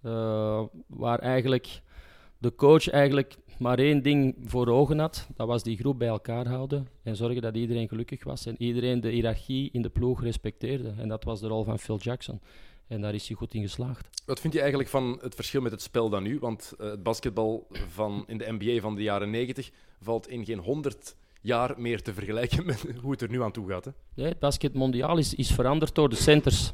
eh, 0.02 0.64
waar 0.88 1.20
eigenlijk 1.20 1.82
de 2.38 2.56
coach 2.56 2.90
eigenlijk 2.90 3.38
maar 3.60 3.80
één 3.80 4.02
ding 4.02 4.36
voor 4.44 4.68
ogen 4.68 5.00
had. 5.00 5.28
Dat 5.36 5.48
was 5.48 5.64
die 5.64 5.78
groep 5.78 6.00
bij 6.00 6.08
elkaar 6.08 6.48
houden 6.48 6.88
en 7.04 7.16
zorgen 7.16 7.42
dat 7.42 7.56
iedereen 7.56 7.88
gelukkig 7.88 8.24
was. 8.24 8.46
En 8.46 8.56
iedereen 8.58 9.02
de 9.02 9.10
hiërarchie 9.10 9.70
in 9.72 9.82
de 9.82 9.90
ploeg 9.90 10.24
respecteerde. 10.24 10.94
En 10.98 11.08
dat 11.08 11.24
was 11.24 11.40
de 11.40 11.48
rol 11.48 11.64
van 11.64 11.80
Phil 11.80 11.98
Jackson. 11.98 12.40
En 12.90 13.02
daar 13.02 13.14
is 13.14 13.28
hij 13.28 13.38
goed 13.38 13.54
in 13.54 13.62
geslaagd. 13.62 14.10
Wat 14.26 14.40
vind 14.40 14.54
je 14.54 14.60
eigenlijk 14.60 14.90
van 14.90 15.20
het 15.22 15.36
verschil 15.36 15.62
met 15.62 15.72
het 15.72 15.82
spel 15.82 16.10
dan 16.10 16.24
nu? 16.24 16.40
Want 16.40 16.74
eh, 16.80 16.90
het 16.90 17.04
basketbal 17.04 17.68
van, 17.88 18.24
in 18.28 18.38
de 18.38 18.56
NBA 18.60 18.82
van 18.82 18.96
de 18.96 19.02
jaren 19.02 19.30
90 19.30 19.72
valt 20.02 20.28
in 20.28 20.46
geen 20.46 20.60
100 20.60 21.16
jaar 21.42 21.74
meer 21.78 22.02
te 22.02 22.14
vergelijken 22.14 22.66
met 22.72 22.86
hoe 23.02 23.12
het 23.12 23.22
er 23.22 23.30
nu 23.30 23.44
aan 23.44 23.52
toe 23.52 23.70
gaat. 23.70 23.86
Hè? 23.86 23.92
Nee, 24.14 24.28
het 24.28 24.40
basket 24.40 24.74
mondiaal 24.74 25.18
is, 25.18 25.34
is 25.34 25.52
veranderd 25.52 25.96
door 25.96 26.10
de 26.10 26.16
centers. 26.16 26.72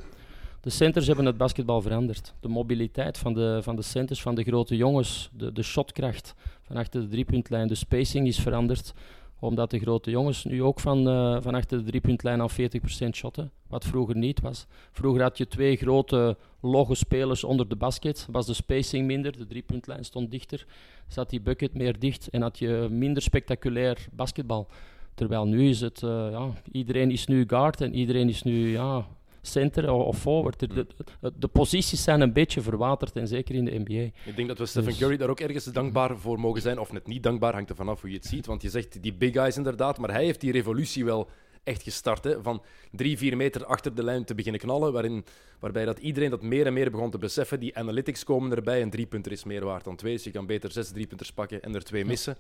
De 0.62 0.70
centers 0.70 1.08
hebben 1.08 1.26
het 1.26 1.38
basketbal 1.38 1.82
veranderd. 1.82 2.34
De 2.40 2.48
mobiliteit 2.48 3.18
van 3.18 3.34
de, 3.34 3.60
van 3.62 3.76
de 3.76 3.82
centers, 3.82 4.22
van 4.22 4.36
de 4.36 4.44
grote 4.44 4.76
jongens, 4.76 5.30
de, 5.34 5.52
de 5.52 5.64
shotkracht 5.64 6.34
van 6.62 6.76
achter 6.76 7.02
de 7.02 7.08
driepuntlijn, 7.08 7.68
de 7.68 7.76
spacing 7.76 8.28
is 8.28 8.40
veranderd. 8.40 8.94
Omdat 9.40 9.72
de 9.72 9.80
grote 9.80 10.10
jongens 10.10 10.44
nu 10.44 10.64
ook 10.64 10.80
van, 10.80 11.08
eh, 11.10 11.38
van 11.42 11.56
achter 11.56 11.78
de 11.78 11.84
driepuntlijn 11.84 12.42
al 12.42 12.50
40% 12.50 13.16
shotten, 13.16 13.52
wat 13.68 13.86
vroeger 13.86 14.18
niet 14.18 14.42
was. 14.42 14.66
Vroeger 14.92 15.22
had 15.22 15.38
je 15.38 15.48
twee 15.48 15.76
grote 15.76 16.38
logge 16.62 16.96
spelers 16.96 17.44
onder 17.44 17.68
de 17.68 17.76
basket, 17.76 18.28
was 18.32 18.46
de 18.46 18.54
spacing 18.54 19.06
minder, 19.06 19.38
de 19.38 19.46
driepuntlijn 19.46 20.06
stond 20.06 20.32
dichter, 20.32 20.66
zat 21.08 21.30
die 21.30 21.42
bucket 21.42 21.74
meer 21.74 22.00
dicht 22.00 22.30
en 22.30 22.42
had 22.42 22.60
je 22.60 22.88
minder 22.92 23.22
spectaculair 23.22 24.08
basketbal. 24.12 24.68
Terwijl 25.14 25.46
nu 25.46 25.70
is 25.70 25.82
het, 25.82 26.04
eh, 26.04 26.28
ja, 26.32 26.50
iedereen 26.72 27.12
is 27.12 27.28
nu 27.28 27.44
guard 27.48 27.82
en 27.82 27.96
iedereen 27.96 28.30
is 28.30 28.44
nu 28.44 28.72
ja, 28.72 29.06
center 29.48 29.92
of 29.92 30.18
forward. 30.20 30.60
De, 30.60 30.68
de, 30.68 30.88
de- 31.22 31.32
de 31.40 31.48
posities 31.48 32.04
zijn 32.04 32.22
een 32.22 32.34
beetje 32.34 32.62
verwaterd 32.62 33.16
en 33.16 33.28
zeker 33.28 33.56
in 33.56 33.66
de 33.66 33.80
NBA. 33.86 34.12
Ik 34.30 34.36
denk 34.36 34.48
dat 34.48 34.58
we 34.58 34.66
Stephen 34.66 34.90
Dus- 34.90 35.00
Curry 35.00 35.18
daar 35.18 35.30
ook 35.30 35.40
ergens 35.40 35.66
dankbaar 35.66 36.18
voor 36.18 36.40
mogen 36.40 36.62
zijn. 36.62 36.80
Of 36.80 36.92
net 36.92 37.08
niet 37.08 37.24
dankbaar, 37.24 37.54
hangt 37.54 37.70
er 37.70 37.76
vanaf 37.76 38.02
hoe 38.02 38.10
je 38.10 38.16
het 38.16 38.26
ziet. 38.26 38.46
Want 38.46 38.62
je 38.62 38.70
zegt 38.70 39.02
die 39.04 39.14
big 39.14 39.34
guys 39.34 39.58
inderdaad, 39.58 39.98
maar 39.98 40.12
hij 40.12 40.24
heeft 40.26 40.42
die 40.42 40.52
revolutie 40.52 41.06
wel 41.06 41.30
echt 41.64 41.84
gestart. 41.84 42.24
Hè? 42.24 42.42
Van 42.42 42.64
drie, 42.92 43.18
vier 43.18 43.38
meter 43.38 43.66
achter 43.66 43.96
de 43.96 44.04
lijn 44.04 44.26
te 44.26 44.36
beginnen 44.36 44.62
knallen, 44.62 44.94
waarin, 44.94 45.26
waarbij 45.60 45.86
dat 45.86 46.00
iedereen 46.00 46.30
dat 46.30 46.42
meer 46.42 46.66
en 46.66 46.74
meer 46.74 46.92
begon 46.92 47.12
te 47.12 47.18
beseffen. 47.18 47.60
Die 47.60 47.78
analytics 47.78 48.24
komen 48.24 48.52
erbij, 48.56 48.82
een 48.82 48.90
driepunter 48.90 49.32
is 49.32 49.44
meer 49.44 49.66
waard 49.66 49.84
dan 49.84 49.96
twee. 49.96 50.14
Dus 50.14 50.24
je 50.24 50.32
kan 50.32 50.46
beter 50.46 50.72
zes 50.72 50.92
driepunters 50.92 51.32
pakken 51.32 51.62
en 51.62 51.76
er 51.76 51.84
twee 51.84 52.06
missen. 52.06 52.38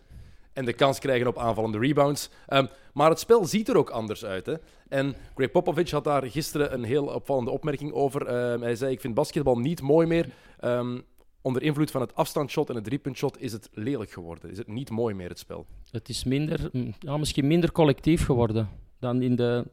En 0.56 0.66
de 0.66 0.74
kans 0.74 1.00
krijgen 1.00 1.28
op 1.28 1.38
aanvallende 1.38 1.78
rebounds. 1.78 2.30
Ehm, 2.48 2.66
maar 2.94 3.10
het 3.10 3.20
spel 3.20 3.46
ziet 3.46 3.70
er 3.70 3.78
ook 3.78 3.90
anders 3.90 4.26
uit. 4.26 4.46
Hè? 4.46 4.54
En 4.90 5.16
Greg 5.36 5.52
Popovich 5.52 5.92
had 5.92 6.04
daar 6.04 6.24
gisteren 6.24 6.74
een 6.74 6.84
heel 6.84 7.06
opvallende 7.06 7.52
opmerking 7.52 7.92
over. 7.92 8.26
Ehm, 8.26 8.62
hij 8.62 8.76
zei, 8.76 8.92
ik 8.92 9.02
vind 9.02 9.14
basketbal 9.14 9.58
niet 9.58 9.82
mooi 9.82 10.08
meer. 10.08 10.30
Ehm, 10.60 11.00
onder 11.42 11.62
invloed 11.62 11.92
van 11.92 12.02
het 12.02 12.16
afstandsshot 12.16 12.70
en 12.70 12.76
het 12.76 12.84
driepuntshot 12.84 13.42
is 13.42 13.52
het 13.52 13.70
lelijk 13.74 14.12
geworden. 14.12 14.50
Is 14.50 14.58
het 14.58 14.68
niet 14.68 14.90
mooi 14.90 15.16
meer, 15.16 15.30
het 15.30 15.40
spel. 15.40 15.66
Het 15.92 16.10
is 16.10 16.24
minder, 16.24 16.70
mm, 16.72 16.94
ja, 17.00 17.18
misschien 17.18 17.48
minder 17.48 17.72
collectief 17.72 18.26
geworden 18.26 18.70
dan 19.00 19.22
in 19.22 19.36
de, 19.36 19.66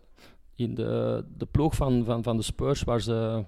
in 0.55 0.75
de, 0.75 1.25
de 1.37 1.47
ploeg 1.47 1.75
van, 1.75 2.05
van, 2.05 2.23
van 2.23 2.37
de 2.37 2.43
Spurs, 2.43 2.83
waar 2.83 3.01
ze 3.01 3.45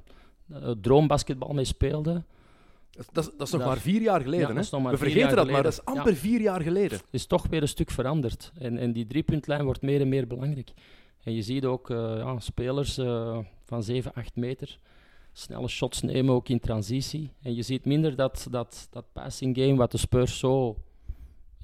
eh, 0.53 0.71
droombasketbal 0.81 1.53
mee 1.53 1.65
speelden. 1.65 2.27
Dat, 2.97 3.09
dat, 3.13 3.25
is- 3.25 3.31
dat 3.37 3.47
is 3.47 3.53
nog 3.53 3.61
maar 3.69 3.79
vier 3.79 4.01
jaar 4.03 4.21
geleden. 4.21 4.39
Ja, 4.49 4.55
hè? 4.55 4.55
We 4.93 4.99
vergeten 4.99 5.37
dat, 5.37 5.47
maar 5.55 5.63
dat 5.63 5.73
is 5.73 5.85
amper 5.85 6.17
vier 6.17 6.41
jaar 6.41 6.61
geleden. 6.61 6.99
is 7.11 7.27
toch 7.27 7.47
weer 7.47 7.63
een 7.63 7.69
stuk 7.69 7.91
veranderd. 7.91 8.53
En, 8.59 8.79
en 8.79 8.93
die 8.93 9.07
driepuntlijn 9.07 9.65
wordt 9.65 9.83
meer 9.83 10.01
en 10.01 10.09
meer 10.09 10.27
belangrijk. 10.27 10.71
En 11.23 11.35
je 11.35 11.43
ziet 11.43 11.65
ook 11.65 11.91
eh, 11.91 11.97
ja, 12.17 12.39
spelers 12.41 12.99
eh, 12.99 13.39
van 13.65 13.83
7, 13.83 14.13
8 14.15 14.37
meter 14.37 14.79
snelle 15.33 15.69
shots 15.69 16.03
nemen, 16.03 16.35
ook 16.35 16.49
in 16.49 16.61
transitie. 16.61 17.33
En 17.43 17.55
je 17.55 17.63
ziet 17.63 17.85
minder 17.85 18.17
dat, 18.17 18.47
dat, 18.51 18.89
dat 18.91 19.05
passing 19.13 19.57
game 19.57 19.77
wat 19.77 19.91
de 19.91 19.99
Spurs 19.99 20.39
zo 20.39 20.77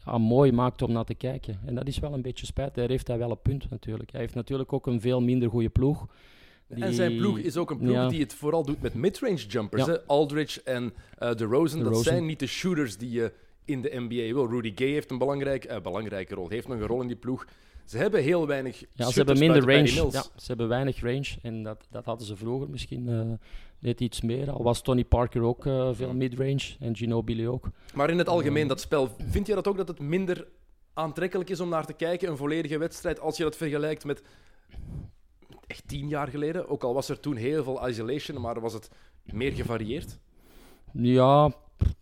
ja, 0.05 0.19
mooi 0.19 0.53
maakt 0.53 0.83
om 0.83 0.93
naar 0.93 1.05
te 1.05 1.14
kijken. 1.14 1.61
En 1.66 1.75
dat 1.75 1.87
is 1.87 1.99
wel 1.99 2.12
een 2.14 2.23
beetje 2.23 2.47
spijt. 2.47 2.75
Daar 2.75 2.88
heeft 2.88 3.07
hij 3.07 3.19
wel 3.19 3.31
een 3.31 3.40
punt 3.43 3.71
natuurlijk. 3.71 4.11
Hij 4.12 4.21
heeft 4.21 4.35
natuurlijk 4.35 4.73
ook 4.73 4.87
een 4.87 5.01
veel 5.01 5.21
minder 5.21 5.51
goede 5.51 5.69
ploeg. 5.69 6.07
En 6.70 6.94
zijn 6.94 7.16
ploeg 7.16 7.38
is 7.38 7.56
ook 7.56 7.70
een 7.70 7.78
ploeg 7.78 7.92
Ja. 7.92 8.09
die 8.09 8.20
het 8.20 8.35
vooral 8.35 8.64
doet 8.64 8.83
met 8.83 8.94
midrange 8.94 9.46
jumpers. 9.46 9.85
Ja. 9.85 9.92
Hè? 9.92 10.00
Aldridge 10.06 10.62
en 10.62 10.92
eh 11.18 11.35
de 11.35 11.44
Rosen, 11.44 11.85
dat 11.85 12.02
zijn 12.02 12.26
niet 12.26 12.38
de 12.38 12.46
shooters 12.46 12.96
die 12.96 13.11
je 13.11 13.33
in 13.64 13.83
de 13.83 13.90
NBA 13.94 14.35
wil. 14.35 14.46
Rudy 14.46 14.72
Gay 14.74 14.88
heeft 14.88 15.11
een 15.11 15.18
belangrijk, 15.18 15.64
eh, 15.64 15.80
belangrijke 15.80 16.35
rol, 16.35 16.48
heeft 16.48 16.68
nog 16.68 16.80
een 16.80 16.87
rol 16.87 17.00
in 17.00 17.06
die 17.06 17.16
ploeg. 17.16 17.46
Ze 17.85 17.96
hebben 17.98 18.22
heel 18.22 18.46
weinig 18.46 18.85
Ja, 18.92 19.11
ze 19.11 19.16
hebben 19.18 19.38
minder 19.38 19.61
range. 19.61 20.11
Ja, 20.11 20.22
ze 20.37 20.46
hebben 20.46 20.68
weinig 20.68 21.00
range. 21.00 21.28
En 21.42 21.62
dat, 21.62 21.87
dat 21.90 22.04
hadden 22.04 22.26
ze 22.26 22.37
vroeger 22.37 22.70
misschien 22.70 23.09
eh, 23.09 23.20
net 23.78 24.00
iets 24.00 24.20
meer. 24.20 24.50
Al 24.50 24.62
was 24.62 24.83
Tony 24.83 25.04
Parker 25.04 25.42
ook 25.42 25.66
eh, 25.66 25.88
veel 25.92 26.14
midrange. 26.14 26.76
En 26.80 26.96
Ginobili 26.96 27.48
ook. 27.48 27.68
Maar 27.94 28.11
in 28.11 28.18
het 28.18 28.28
algemeen, 28.28 28.68
dat 28.68 28.80
spel, 28.80 29.09
vind 29.28 29.46
je 29.46 29.54
dat 29.54 29.68
ook 29.68 29.76
dat 29.76 29.88
het 29.88 29.98
minder 29.98 30.46
aantrekkelijk 30.94 31.50
is 31.50 31.61
om 31.61 31.68
naar 31.68 31.87
te 31.87 31.92
kijken, 31.92 32.28
een 32.28 32.37
volledige 32.37 32.78
wedstrijd, 32.78 33.20
als 33.20 33.37
je 33.37 33.42
dat 33.42 33.56
vergelijkt 33.56 34.04
met 34.04 34.22
echt 35.70 35.88
tien 35.88 36.09
jaar 36.09 36.28
geleden? 36.28 36.68
Ook 36.68 36.83
al 36.83 36.94
was 36.94 37.09
er 37.09 37.20
toen 37.20 37.37
heel 37.37 37.64
veel 37.64 37.88
isolation, 37.88 38.40
maar 38.40 38.61
was 38.61 38.72
het 38.72 38.90
meer 39.24 39.52
gevarieerd? 39.52 40.18
Ja, 40.92 41.52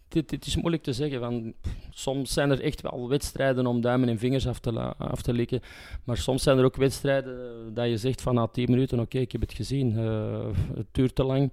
dit, 0.08 0.46
is 0.46 0.56
moeilijk 0.56 0.82
te 0.82 0.92
zeggen. 0.92 1.20
Van, 1.20 1.54
soms 1.90 2.32
zijn 2.32 2.50
er 2.50 2.60
echt 2.60 2.80
wel 2.80 3.08
wedstrijden 3.08 3.66
om 3.66 3.80
duimen 3.80 4.08
en 4.08 4.18
vingers 4.18 4.46
af 4.46 4.58
te, 4.58 4.94
af 4.98 5.22
te 5.22 5.32
likken. 5.32 5.60
Maar 6.04 6.16
soms 6.16 6.42
zijn 6.42 6.58
er 6.58 6.64
ook 6.64 6.76
wedstrijden 6.76 7.74
dat 7.74 7.88
je 7.88 7.96
zegt 7.96 8.22
van 8.22 8.34
na 8.34 8.46
10 8.46 8.70
minuten, 8.70 9.00
oké, 9.00 9.18
ik 9.18 9.32
heb 9.32 9.40
het 9.40 9.52
gezien. 9.52 9.98
Eh, 9.98 10.46
het 10.74 10.86
duurt 10.92 11.14
te 11.14 11.24
lang. 11.24 11.52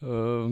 Eh, 0.00 0.46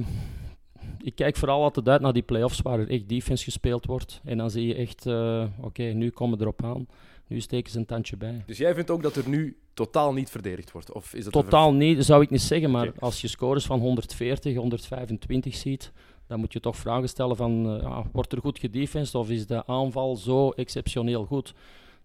ik 1.03 1.15
kijk 1.15 1.37
vooral 1.37 1.63
altijd 1.63 1.89
uit 1.89 2.01
naar 2.01 2.13
die 2.13 2.23
play-offs 2.23 2.61
waar 2.61 2.79
er 2.79 2.91
echt 2.91 3.09
defense 3.09 3.45
gespeeld 3.45 3.87
wordt. 3.87 4.21
En 4.25 4.39
dan 4.39 4.51
zie 4.51 4.67
je 4.67 4.75
echt, 4.75 5.07
eh, 5.07 5.45
oké, 5.61 5.83
nu 5.83 6.11
komen 6.11 6.39
we 6.39 6.45
erop 6.45 6.65
aan. 6.65 6.87
Nu 7.33 7.41
steken 7.41 7.73
ze 7.73 7.79
een 7.79 7.87
tandje 7.87 8.17
bij. 8.17 8.43
Dus 8.47 8.59
jij 8.59 8.75
vindt 8.75 8.91
ook 8.91 9.03
dat 9.03 9.17
er 9.17 9.29
nu 9.29 9.57
totaal 9.75 10.13
niet 10.13 10.31
verdedigd 10.31 10.73
wordt? 10.73 10.93
Of 10.93 11.15
is 11.15 11.25
dat 11.25 11.33
Totaal 11.33 11.75
niet, 11.75 12.05
zou 12.05 12.23
ik 12.23 12.31
niet 12.31 12.43
zeggen. 12.43 12.71
Maar 12.71 12.93
als 12.99 13.21
je 13.21 13.29
scores 13.29 13.65
van 13.65 13.81
140, 13.81 14.57
125 14.57 15.55
ziet, 15.55 15.93
dan 16.27 16.41
moet 16.41 16.53
je 16.53 16.61
toch 16.61 16.77
vragen 16.77 17.09
stellen 17.09 17.37
van, 17.37 17.77
eh, 17.77 17.83
ja, 17.83 18.05
wordt 18.13 18.33
er 18.33 18.41
goed 18.41 18.59
gedefensed 18.59 19.15
of 19.15 19.31
is 19.31 19.47
de 19.47 19.67
aanval 19.67 20.17
zo 20.17 20.51
exceptioneel 20.51 21.25
goed? 21.25 21.55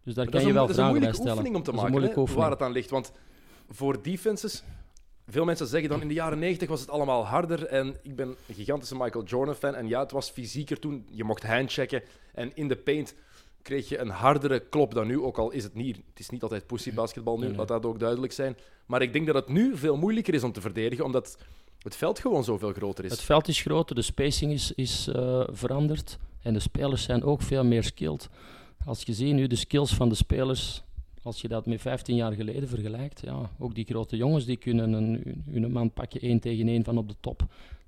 Dus 0.04 0.14
daar 0.14 0.24
kan 0.24 0.34
dat 0.34 0.42
is 0.42 0.42
je 0.42 0.48
een, 0.48 0.54
wel 0.54 0.68
dat 0.68 0.76
is 0.76 0.82
een 0.82 0.84
vragen 0.84 1.00
bij 1.00 1.10
moeilijke 1.10 1.16
stellen. 1.16 1.38
oefening 1.38 1.56
om 1.56 1.64
te 1.64 1.72
maken, 1.72 1.92
moeilijke 1.92 2.16
hè, 2.16 2.22
oefening. 2.22 2.44
waar 2.48 2.58
het 2.58 2.68
aan 2.68 2.72
ligt. 2.72 2.90
Want 2.90 3.12
voor 3.70 4.02
defenses, 4.02 4.64
veel 5.28 5.46
mensen 5.46 5.68
zeggen 5.68 5.90
dan 5.90 6.02
in 6.02 6.08
de 6.08 6.14
jaren 6.14 6.40
90 6.40 6.70
was 6.70 6.80
het 6.80 6.90
allemaal 6.90 7.26
harder. 7.26 7.66
En 7.66 7.96
ik 8.02 8.16
ben 8.16 8.36
een 8.48 8.56
gigantische 8.56 8.96
Michael 8.96 9.24
Jordan-fan. 9.24 9.76
En 9.76 9.88
ja, 9.88 10.00
het 10.00 10.12
was 10.12 10.30
fysieker 10.30 10.80
toen. 10.80 11.06
Je 11.12 11.24
mocht 11.24 11.44
handchecken. 11.44 12.02
En 12.34 12.52
in 12.56 12.68
de 12.68 12.76
paint 12.76 13.16
kreeg 13.68 13.90
je 13.90 14.00
een 14.00 14.10
hardere 14.10 14.60
klop 14.60 14.94
dan 14.94 15.08
nu. 15.08 15.22
Ook 15.22 15.38
al 15.38 15.52
is 15.52 15.64
het 15.64 15.74
niet, 15.74 15.96
het 15.96 16.20
is 16.20 16.30
niet 16.30 16.44
altijd 16.44 16.68
pussy 16.68 16.94
basketbal 16.94 17.38
nu, 17.38 17.56
laat 17.56 17.68
dat 17.68 17.86
ook 17.86 18.00
duidelijk 18.00 18.34
zijn. 18.34 18.58
Maar 18.86 19.02
ik 19.02 19.14
denk 19.14 19.26
dat 19.26 19.36
het 19.36 19.48
nu 19.48 19.78
veel 19.78 19.98
moeilijker 19.98 20.34
is 20.34 20.44
om 20.44 20.52
te 20.52 20.62
verdedigen, 20.62 21.06
omdat 21.06 21.38
het 21.82 21.96
veld 21.96 22.20
gewoon 22.20 22.44
zoveel 22.44 22.74
groter 22.74 23.06
is. 23.06 23.12
Het 23.12 23.22
veld 23.22 23.48
is 23.48 23.62
groter, 23.62 23.96
de 23.96 24.02
spacing 24.02 24.52
is, 24.52 24.72
is 24.72 25.08
eh, 25.08 25.44
veranderd 25.48 26.18
en 26.42 26.54
de 26.54 26.60
spelers 26.60 27.04
zijn 27.04 27.24
ook 27.24 27.42
veel 27.42 27.64
meer 27.64 27.84
skilled. 27.84 28.30
Als 28.86 29.04
je 29.04 29.14
ziet 29.14 29.34
nu 29.34 29.48
de 29.48 29.56
skills 29.56 29.94
van 29.94 30.10
de 30.10 30.16
spelers, 30.16 30.84
als 31.22 31.42
je 31.42 31.48
dat 31.48 31.66
met 31.66 31.82
15 31.82 32.16
jaar 32.16 32.34
geleden 32.34 32.70
vergelijkt, 32.70 33.22
ja, 33.22 33.50
ook 33.60 33.76
die 33.76 33.86
grote 33.86 34.18
jongens 34.18 34.46
die 34.46 34.58
kunnen 34.58 34.94
een, 34.94 35.44
hun 35.50 35.72
man 35.72 35.92
pakken 35.92 36.22
één 36.22 36.40
tegen 36.40 36.68
één 36.68 36.84
van 36.84 36.98
op 36.98 37.08
de 37.08 37.16
top. 37.20 37.46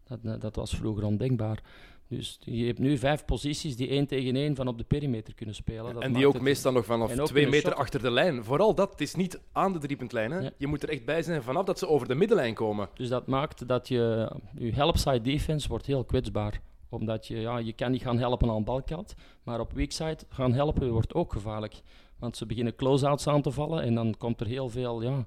Dat, 0.07 0.41
dat 0.41 0.55
was 0.55 0.75
vroeger 0.75 1.03
ondenkbaar. 1.03 1.61
Dus 2.09 2.37
je 2.39 2.65
hebt 2.65 2.79
nu 2.79 2.97
vijf 2.97 3.25
posities 3.25 3.75
die 3.75 3.87
één 3.87 4.07
tegen 4.07 4.35
één 4.35 4.55
van 4.55 4.67
op 4.67 4.77
de 4.77 4.83
perimeter 4.83 5.35
kunnen 5.35 5.55
spelen. 5.55 5.93
Dat 5.93 6.03
en 6.03 6.13
die 6.13 6.27
ook 6.27 6.41
meestal 6.41 6.71
nog 6.71 6.85
vanaf 6.85 7.11
twee 7.11 7.47
meter 7.47 7.73
achter 7.73 8.01
de 8.01 8.11
lijn. 8.11 8.43
Vooral 8.43 8.75
dat, 8.75 8.91
het 8.91 9.01
is 9.01 9.15
niet 9.15 9.39
aan 9.51 9.73
de 9.73 9.79
driepuntlijn. 9.79 10.31
Hè. 10.31 10.39
Ja. 10.39 10.49
Je 10.57 10.67
moet 10.67 10.83
er 10.83 10.89
echt 10.89 11.05
bij 11.05 11.21
zijn 11.21 11.43
vanaf 11.43 11.65
dat 11.65 11.79
ze 11.79 11.87
over 11.87 12.07
de 12.07 12.15
middenlijn 12.15 12.53
komen. 12.53 12.89
Dus 12.93 13.09
dat 13.09 13.27
maakt 13.27 13.67
dat 13.67 13.87
je, 13.87 14.31
je 14.57 14.73
helpside 14.73 15.21
defense 15.21 15.67
wordt 15.67 15.85
heel 15.85 16.03
kwetsbaar. 16.03 16.61
Omdat 16.89 17.27
je, 17.27 17.39
ja, 17.39 17.57
je 17.57 17.73
kan 17.73 17.91
niet 17.91 18.01
gaan 18.01 18.17
helpen 18.17 18.49
aan 18.49 18.63
balkant, 18.63 19.15
maar 19.43 19.59
op 19.59 19.73
weakside 19.73 20.17
gaan 20.29 20.53
helpen 20.53 20.91
wordt 20.91 21.13
ook 21.13 21.33
gevaarlijk. 21.33 21.81
Want 22.19 22.37
ze 22.37 22.45
beginnen 22.45 22.75
close-outs 22.75 23.27
aan 23.27 23.41
te 23.41 23.51
vallen 23.51 23.81
en 23.83 23.95
dan 23.95 24.15
komt 24.17 24.39
er 24.41 24.47
heel 24.47 24.69
veel 24.69 25.01
ja, 25.01 25.25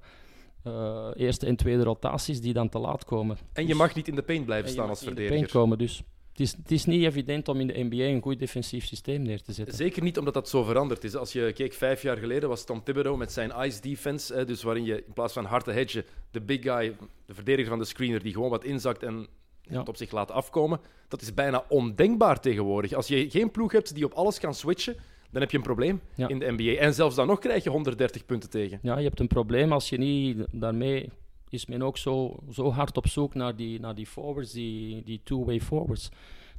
eh, 0.63 1.09
eerste 1.15 1.47
en 1.47 1.57
tweede 1.57 1.83
rotaties 1.83 2.41
die 2.41 2.53
dan 2.53 2.69
te 2.69 2.79
laat 2.79 3.05
komen. 3.05 3.37
En 3.53 3.63
je 3.63 3.69
Dus- 3.69 3.77
mag 3.77 3.95
niet 3.95 4.09
in 4.09 4.15
de 4.15 4.23
paint 4.23 4.41
en 4.41 4.47
blijven 4.47 4.71
staan 4.71 4.89
als 4.89 5.01
niet 5.01 5.09
in 5.09 5.15
de 5.15 5.21
verdediger. 5.23 5.49
paint 5.51 5.65
komen. 5.67 5.79
Dus 5.79 6.03
het 6.33 6.41
is, 6.41 6.53
het 6.53 6.71
is 6.71 6.85
niet 6.85 7.05
evident 7.05 7.49
om 7.49 7.61
in 7.61 7.67
de 7.67 7.85
NBA 7.91 7.97
een 8.05 8.23
goed 8.23 8.39
defensief 8.39 8.87
systeem 8.87 9.23
neer 9.23 9.43
te 9.43 9.53
zetten. 9.53 9.75
Zeker 9.77 10.03
niet 10.03 10.19
omdat 10.19 10.35
dat 10.35 10.49
zo 10.49 10.63
veranderd 10.63 11.05
is. 11.05 11.15
Als 11.17 11.33
je 11.33 11.53
keek 11.53 11.73
vijf 11.73 12.03
jaar 12.03 12.17
geleden 12.17 12.49
was 12.49 12.65
Tom 12.65 12.83
Thibodeau 12.85 13.19
met 13.19 13.33
zijn 13.33 13.53
ice 13.61 13.81
defense, 13.81 14.45
dus 14.45 14.63
waarin 14.63 14.85
je 14.85 14.97
in 15.07 15.13
plaats 15.13 15.33
van 15.33 15.45
hard 15.45 15.65
te 15.65 15.71
hedgen, 15.73 16.05
de 16.31 16.41
big 16.41 16.63
guy, 16.63 16.97
de 17.27 17.35
verdediger 17.35 17.69
van 17.71 17.79
de 17.79 17.85
screener, 17.85 18.23
die 18.23 18.33
gewoon 18.33 18.51
wat 18.51 18.65
inzakt 18.65 19.03
en 19.03 19.27
Ja. 19.63 19.79
het 19.79 19.89
op 19.89 19.97
zich 19.97 20.11
laat 20.13 20.31
afkomen. 20.31 20.81
Dat 21.09 21.23
is 21.23 21.35
bijna 21.35 21.65
ondenkbaar 21.69 22.41
tegenwoordig. 22.41 22.93
Als 22.93 23.07
je 23.09 23.31
geen 23.31 23.51
ploeg 23.51 23.73
hebt 23.73 23.95
die 23.95 24.05
op 24.05 24.13
alles 24.13 24.39
kan 24.41 24.55
switchen, 24.55 24.97
dan 25.31 25.41
heb 25.41 25.51
je 25.51 25.57
een 25.57 25.63
probleem 25.63 26.01
Ja. 26.15 26.29
in 26.29 26.39
de 26.39 26.51
NBA. 26.53 26.81
En 26.81 26.95
zelfs 26.95 27.17
dan 27.17 27.27
nog 27.27 27.39
krijg 27.39 27.65
je 27.65 27.71
130 27.71 28.27
punten 28.27 28.51
tegen. 28.51 28.79
Ja, 28.83 28.99
je 28.99 29.05
hebt 29.05 29.21
een 29.21 29.27
probleem 29.27 29.73
als 29.73 29.89
je 29.89 29.99
niet 29.99 30.39
daarmee 30.51 31.11
is 31.53 31.67
men 31.67 31.83
ook 31.83 31.99
zo, 31.99 32.39
zo 32.51 32.71
hard 32.71 32.97
op 32.97 33.07
zoek 33.07 33.35
naar 33.35 33.57
die, 33.57 33.81
naar 33.81 33.95
die 33.95 34.07
forwards, 34.07 34.53
die, 34.53 35.03
die 35.05 35.21
two-way 35.25 35.61
forwards, 35.61 36.09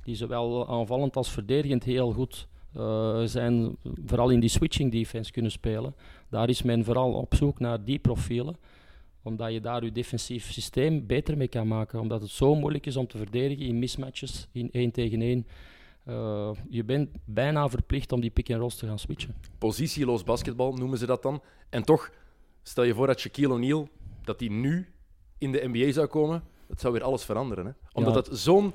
die 0.04 0.16
zowel 0.16 0.70
aanvallend 0.70 1.16
als 1.16 1.30
verdedigend 1.30 1.84
heel 1.84 2.12
goed 2.12 2.48
eh, 2.74 3.24
zijn, 3.24 3.78
vooral 4.06 4.30
in 4.30 4.40
die 4.40 4.50
switching 4.50 4.92
defense 4.92 5.32
kunnen 5.32 5.52
spelen. 5.52 5.96
Daar 6.30 6.50
is 6.50 6.62
men 6.62 6.84
vooral 6.84 7.14
op 7.14 7.36
zoek 7.36 7.60
naar 7.60 7.84
die 7.84 8.00
profielen, 8.00 8.56
omdat 9.22 9.54
je 9.54 9.62
daar 9.62 9.84
je 9.84 9.92
defensief 9.92 10.52
systeem 10.52 11.06
beter 11.06 11.38
mee 11.38 11.48
kan 11.48 11.68
maken, 11.68 12.00
omdat 12.00 12.22
het 12.22 12.30
zo 12.30 12.56
moeilijk 12.56 12.86
is 12.86 12.96
om 12.96 13.08
te 13.08 13.18
verdedigen 13.18 13.66
in 13.66 13.80
mismatches, 13.80 14.48
in 14.52 14.70
één 14.72 14.92
tegen 14.92 15.22
één. 15.22 15.48
Eh, 16.04 16.52
je 16.70 16.84
bent 16.84 17.10
bijna 17.26 17.70
verplicht 17.70 18.12
om 18.12 18.22
die 18.22 18.30
pick-and-rolls 18.30 18.76
te 18.76 18.88
gaan 18.88 19.00
switchen. 19.00 19.36
Positieloos 19.58 20.24
basketbal 20.24 20.74
noemen 20.74 20.98
ze 20.98 21.06
dat 21.06 21.22
dan. 21.22 21.42
En 21.70 21.84
toch, 21.84 22.12
stel 22.64 22.84
je 22.84 22.94
voor 22.94 23.08
dat 23.08 23.20
Shaquille 23.20 23.54
O'Neal, 23.54 23.88
dat 24.26 24.40
die 24.40 24.52
nu 24.52 24.88
in 25.38 25.52
de 25.52 25.70
NBA 25.72 25.92
zou 25.92 26.08
komen, 26.08 26.44
dat 26.68 26.80
zou 26.80 26.94
weer 26.94 27.04
alles 27.04 27.24
veranderen. 27.24 27.66
Hè? 27.66 27.72
Omdat 27.94 28.14
Ja. 28.26 28.32
het 28.32 28.40
zo'n 28.40 28.74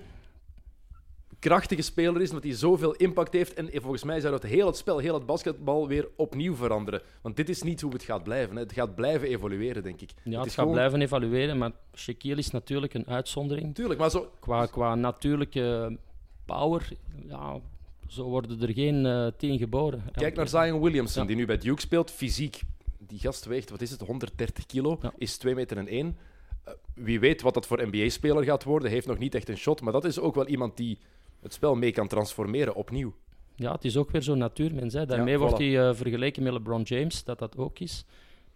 krachtige 1.38 1.82
speler 1.82 2.20
is, 2.22 2.28
omdat 2.28 2.44
hij 2.44 2.52
zoveel 2.54 2.94
impact 2.94 3.32
heeft. 3.32 3.54
En 3.54 3.68
volgens 3.72 4.04
mij 4.04 4.20
zou 4.20 4.32
dat 4.32 4.42
heel 4.42 4.66
het 4.66 4.76
spel, 4.76 4.98
heel 4.98 5.14
het 5.14 5.26
basketbal 5.26 5.88
weer 5.88 6.08
opnieuw 6.16 6.54
veranderen. 6.54 7.02
Want 7.22 7.37
dit 7.37 7.48
is 7.48 7.62
niet 7.62 7.80
hoe 7.80 7.92
het 7.92 8.02
gaat 8.02 8.22
blijven. 8.22 8.56
Hè? 8.56 8.62
Het 8.62 8.72
gaat 8.72 8.94
blijven 8.94 9.28
evolueren, 9.28 9.82
denk 9.82 10.00
ik. 10.00 10.11
Ja, 10.24 10.30
het, 10.38 10.46
gaat 10.46 10.54
gewoon- 10.54 10.72
blijven 10.72 11.00
evalueren, 11.02 11.58
maar 11.58 11.70
Shaquille 11.96 12.37
is 12.38 12.50
natuurlijk 12.50 12.94
een 12.94 13.06
uitzondering. 13.06 13.74
Tuurlijk, 13.74 14.00
maar 14.00 14.11
zo, 14.11 14.30
Qua, 14.40 14.66
qua 14.66 14.94
natuurlijke 14.94 15.96
power, 16.44 16.88
ja, 17.26 17.61
zo 18.06 18.22
worden 18.24 18.62
er 18.62 18.72
geen 18.72 19.06
eh, 19.06 19.26
tien 19.37 19.58
geboren. 19.58 20.02
Kijk 20.12 20.37
naar 20.37 20.48
Zion 20.48 20.80
Williamson, 20.80 21.22
Ja. 21.22 21.28
die 21.28 21.37
nu 21.37 21.46
bij 21.46 21.58
Duke 21.58 21.80
speelt. 21.80 22.11
Fysiek, 22.11 22.61
die 23.09 23.18
gast 23.18 23.44
weegt, 23.44 23.71
wat 23.71 23.81
is 23.81 23.90
het, 23.90 24.01
130 24.01 24.66
kilo, 24.66 24.99
Ja. 25.03 25.12
is 25.18 25.37
2 25.37 25.55
meter 25.55 25.77
en 25.77 25.87
1. 25.88 26.16
Eh, 26.64 26.73
wie 26.94 27.21
weet 27.21 27.42
wat 27.42 27.55
dat 27.55 27.66
voor 27.66 27.87
NBA-speler 27.87 28.44
gaat 28.44 28.64
worden, 28.64 28.90
heeft 28.90 29.07
nog 29.07 29.18
niet 29.18 29.35
echt 29.35 29.49
een 29.49 29.57
shot, 29.57 29.81
maar 29.81 29.92
dat 29.92 30.05
is 30.05 30.18
ook 30.18 30.35
wel 30.35 30.47
iemand 30.47 30.77
die 30.77 30.99
het 31.40 31.53
spel 31.53 31.75
mee 31.75 31.92
kan 31.92 32.09
transformeren 32.09 32.75
opnieuw. 32.75 33.14
Ja, 33.55 33.73
het 33.73 33.85
is 33.85 33.97
ook 33.97 34.11
weer 34.11 34.23
zo'n 34.23 34.38
natuurmens. 34.38 34.94
Hè. 34.94 35.07
Daarmee 35.07 35.33
Ja, 35.35 35.38
wordt 35.38 35.59
hij 35.59 35.88
eh, 35.88 35.94
vergeleken 35.94 36.42
met 36.42 36.53
LeBron 36.53 36.83
James, 36.83 37.25
dat 37.25 37.38
dat 37.38 37.57
ook 37.57 37.79
is. 37.79 38.05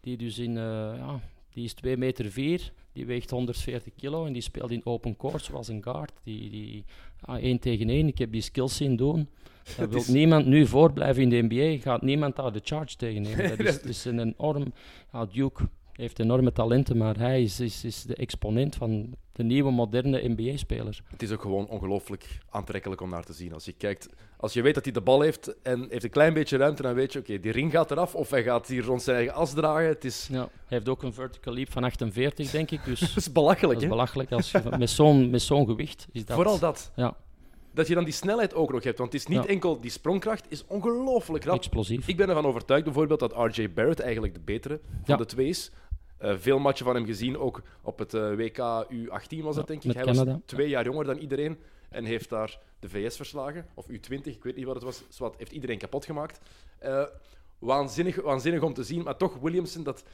Die 0.01 0.17
dus 0.17 0.39
in, 0.39 0.57
eh, 0.57 0.63
ja, 0.97 1.21
die 1.53 1.65
is 1.65 1.73
2 1.75 1.97
meter 1.97 2.31
4, 2.31 2.73
die 2.93 3.07
weegt 3.07 3.31
140 3.31 3.93
kilo 3.97 4.27
en 4.27 4.33
die 4.33 4.43
speelt 4.43 4.71
in 4.71 4.85
open 4.87 5.17
court 5.17 5.45
zoals 5.45 5.69
een 5.69 5.83
guard. 5.83 6.13
Die, 6.25 6.51
die, 6.51 6.85
ja, 7.27 7.39
één 7.41 7.59
tegen 7.59 7.89
één, 7.89 8.07
ik 8.07 8.19
heb 8.19 8.33
die 8.33 8.41
skills 8.43 8.77
zien 8.77 8.97
doen. 8.97 9.29
Daar 9.77 9.89
wil 9.89 9.99
is- 9.99 10.09
niemand 10.09 10.47
nu 10.47 10.67
voorblijven 10.67 11.23
in 11.23 11.29
de 11.29 11.43
NBA, 11.49 11.83
gaat 11.83 12.03
niemand 12.03 12.37
daar 12.37 12.53
de 12.53 12.61
charge 12.65 12.97
tegen 12.97 13.23
nemen. 13.23 13.49
Dat 13.57 13.59
is, 13.59 13.75
dat 13.75 13.85
is 13.85 14.05
een 14.05 14.19
enorm... 14.19 14.73
Ja, 15.13 15.27
Duke 15.27 15.69
heeft 15.93 16.19
enorme 16.19 16.53
talenten, 16.53 16.97
maar 16.97 17.19
hij 17.19 17.43
is, 17.43 17.61
is, 17.61 17.85
is 17.85 18.03
de 18.03 18.15
exponent 18.15 18.75
van 18.75 19.15
de 19.33 19.43
nieuwe 19.43 19.71
moderne 19.71 20.29
NBA-speler. 20.29 21.01
Het 21.09 21.23
is 21.23 21.31
ook 21.31 21.41
gewoon 21.41 21.67
ongelooflijk 21.69 22.39
aantrekkelijk 22.51 23.01
om 23.01 23.11
naar 23.11 23.25
te 23.25 23.33
zien. 23.33 23.53
Als 23.53 23.65
je 23.65 23.73
kijkt, 23.73 24.09
als 24.37 24.53
je 24.53 24.63
weet 24.63 24.75
dat 24.75 24.85
hij 24.85 24.93
de 24.93 25.01
bal 25.01 25.21
heeft 25.21 25.63
en 25.63 25.87
heeft 25.91 26.05
een 26.05 26.11
klein 26.11 26.35
beetje 26.35 26.57
ruimte, 26.57 26.83
dan 26.83 26.95
weet 26.95 27.13
je, 27.13 27.19
oké, 27.19 27.41
die 27.41 27.53
ring 27.53 27.73
gaat 27.73 27.91
eraf 27.91 28.15
of 28.15 28.31
hij 28.31 28.43
gaat 28.43 28.67
hier 28.67 28.85
rond 28.85 29.03
zijn 29.03 29.17
eigen 29.17 29.35
as 29.35 29.53
dragen. 29.55 29.89
Het 29.89 30.05
is, 30.05 30.29
Ja, 30.31 30.39
hij 30.39 30.49
heeft 30.67 30.89
ook 30.89 31.03
een 31.03 31.13
vertical 31.13 31.55
leap 31.55 31.73
van 31.73 31.85
48, 31.85 32.51
denk 32.51 32.71
ik. 32.71 32.85
Dus 32.85 33.01
het 33.09 33.17
is 33.17 33.33
belachelijk, 33.33 33.81
dat 33.81 33.83
is 33.83 33.83
hè? 33.83 33.89
belachelijk. 33.89 34.33
Als 34.33 34.51
je, 34.51 34.63
met 34.79 34.91
zo'n 34.91 35.31
met 35.31 35.43
zo'n 35.43 35.67
gewicht 35.67 36.07
is 36.13 36.25
dat... 36.25 36.37
Vooral 36.37 36.59
dat. 36.59 36.93
Ja, 36.97 37.17
Dat 37.75 37.89
je 37.89 37.95
dan 37.95 38.05
die 38.05 38.13
snelheid 38.13 38.55
ook 38.55 38.73
nog 38.73 38.85
hebt, 38.85 38.99
want 38.99 39.13
het 39.13 39.21
is 39.21 39.27
niet 39.29 39.43
Ja. 39.43 39.49
enkel 39.49 39.81
die 39.81 39.91
sprongkracht, 39.91 40.47
is 40.49 40.65
ongelooflijk 40.67 41.45
rap. 41.45 41.57
explosief. 41.57 42.09
Ik 42.09 42.17
ben 42.17 42.29
ervan 42.29 42.47
overtuigd 42.47 42.85
bijvoorbeeld 42.85 43.21
dat 43.21 43.33
RJ 43.33 43.73
Barrett 43.73 44.01
eigenlijk 44.01 44.35
de 44.35 44.41
betere 44.41 44.81
van 45.05 45.17
de 45.19 45.27
twee 45.27 45.47
is. 45.49 45.71
Eh, 46.19 46.35
veel 46.37 46.59
matchen 46.59 46.85
van 46.87 46.95
hem 46.95 47.07
gezien, 47.07 47.39
ook 47.39 47.63
op 47.83 47.99
het 47.99 48.15
eh, 48.15 48.35
WK 48.35 48.59
U18 48.91 49.43
was 49.43 49.57
dat 49.57 49.67
denk 49.67 49.85
ik. 49.85 49.93
Hij 49.95 50.05
Canada. 50.05 50.33
was 50.33 50.41
twee 50.47 50.69
jaar 50.69 50.85
jonger 50.85 51.05
dan 51.05 51.17
iedereen 51.17 51.59
en 51.89 52.05
heeft 52.05 52.29
daar 52.29 52.59
de 52.81 52.89
VS 52.89 53.17
verslagen. 53.17 53.67
Of 53.75 53.87
U20, 53.89 54.37
ik 54.37 54.43
weet 54.45 54.57
niet 54.57 54.65
wat 54.65 54.75
het 54.75 54.85
was. 54.85 55.03
Zwat, 55.09 55.35
heeft 55.39 55.53
iedereen 55.53 55.79
kapot 55.79 56.05
gemaakt. 56.05 56.41
Eh, 56.79 57.03
waanzinnig, 57.59 58.23
waanzinnig 58.23 58.63
om 58.63 58.75
te 58.75 58.83
zien, 58.85 59.03
maar 59.03 59.17
toch 59.17 59.39
Williamson, 59.39 59.83
dat, 59.83 60.05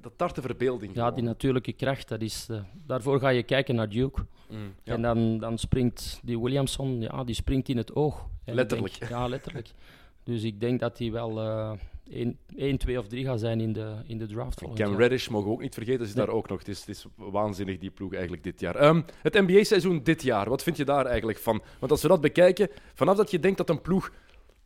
dat 0.00 0.12
tarte 0.16 0.40
verbeelding. 0.40 0.94
Ja, 0.94 1.10
die 1.10 1.22
natuurlijke 1.22 1.72
kracht, 1.72 2.08
dat 2.08 2.20
is, 2.22 2.46
eh, 2.50 2.60
daarvoor 2.86 3.20
ga 3.20 3.28
je 3.28 3.42
kijken 3.42 3.74
naar 3.74 3.88
Duke. 3.88 4.26
Mm, 4.50 4.74
ja. 4.82 4.94
En 4.94 5.02
dan, 5.02 5.38
dan 5.38 5.58
springt 5.58 6.20
die 6.22 6.40
Williamson, 6.40 7.00
ja, 7.00 7.24
die 7.24 7.34
springt 7.34 7.68
in 7.68 7.76
het 7.76 7.94
oog. 7.94 8.26
En 8.44 8.54
Letterlijk. 8.54 8.98
denk- 8.98 9.10
ja, 9.10 9.26
letterlijk. 9.28 9.68
Dus 10.24 10.42
ik 10.42 10.60
denk 10.60 10.80
dat 10.80 10.98
hij 10.98 11.12
wel 11.12 11.40
eh 11.40 11.72
1, 12.56 12.78
2 12.78 12.98
of 12.98 13.06
3 13.08 13.24
gaat 13.24 13.40
zijn 13.40 13.60
in 13.60 13.72
de, 13.72 13.94
in 14.06 14.18
de 14.18 14.26
draft 14.26 14.60
Cam 14.60 14.74
jaar. 14.76 14.94
Reddish 14.96 15.28
mogen 15.28 15.46
we 15.48 15.52
ook 15.54 15.60
niet 15.60 15.74
vergeten, 15.74 16.06
zit 16.06 16.16
Nee. 16.16 16.26
daar 16.26 16.34
ook 16.34 16.48
nog. 16.48 16.58
Het 16.58 16.68
is, 16.68 16.78
het 16.80 16.88
is 16.88 17.06
waanzinnig, 17.16 17.78
die 17.78 17.90
ploeg 17.90 18.12
eigenlijk 18.12 18.42
dit 18.42 18.60
jaar. 18.60 18.74
Ehm, 18.76 19.02
het 19.22 19.34
NBA-seizoen 19.34 20.02
dit 20.02 20.22
jaar, 20.22 20.48
wat 20.48 20.62
vind 20.62 20.76
je 20.76 20.84
daar 20.84 21.06
eigenlijk 21.06 21.38
van? 21.38 21.62
Want 21.78 21.92
als 21.92 22.02
we 22.02 22.08
dat 22.08 22.20
bekijken, 22.20 22.68
vanaf 22.94 23.16
dat 23.16 23.30
je 23.30 23.38
denkt 23.40 23.58
dat 23.58 23.70
een 23.70 23.80
ploeg 23.80 24.12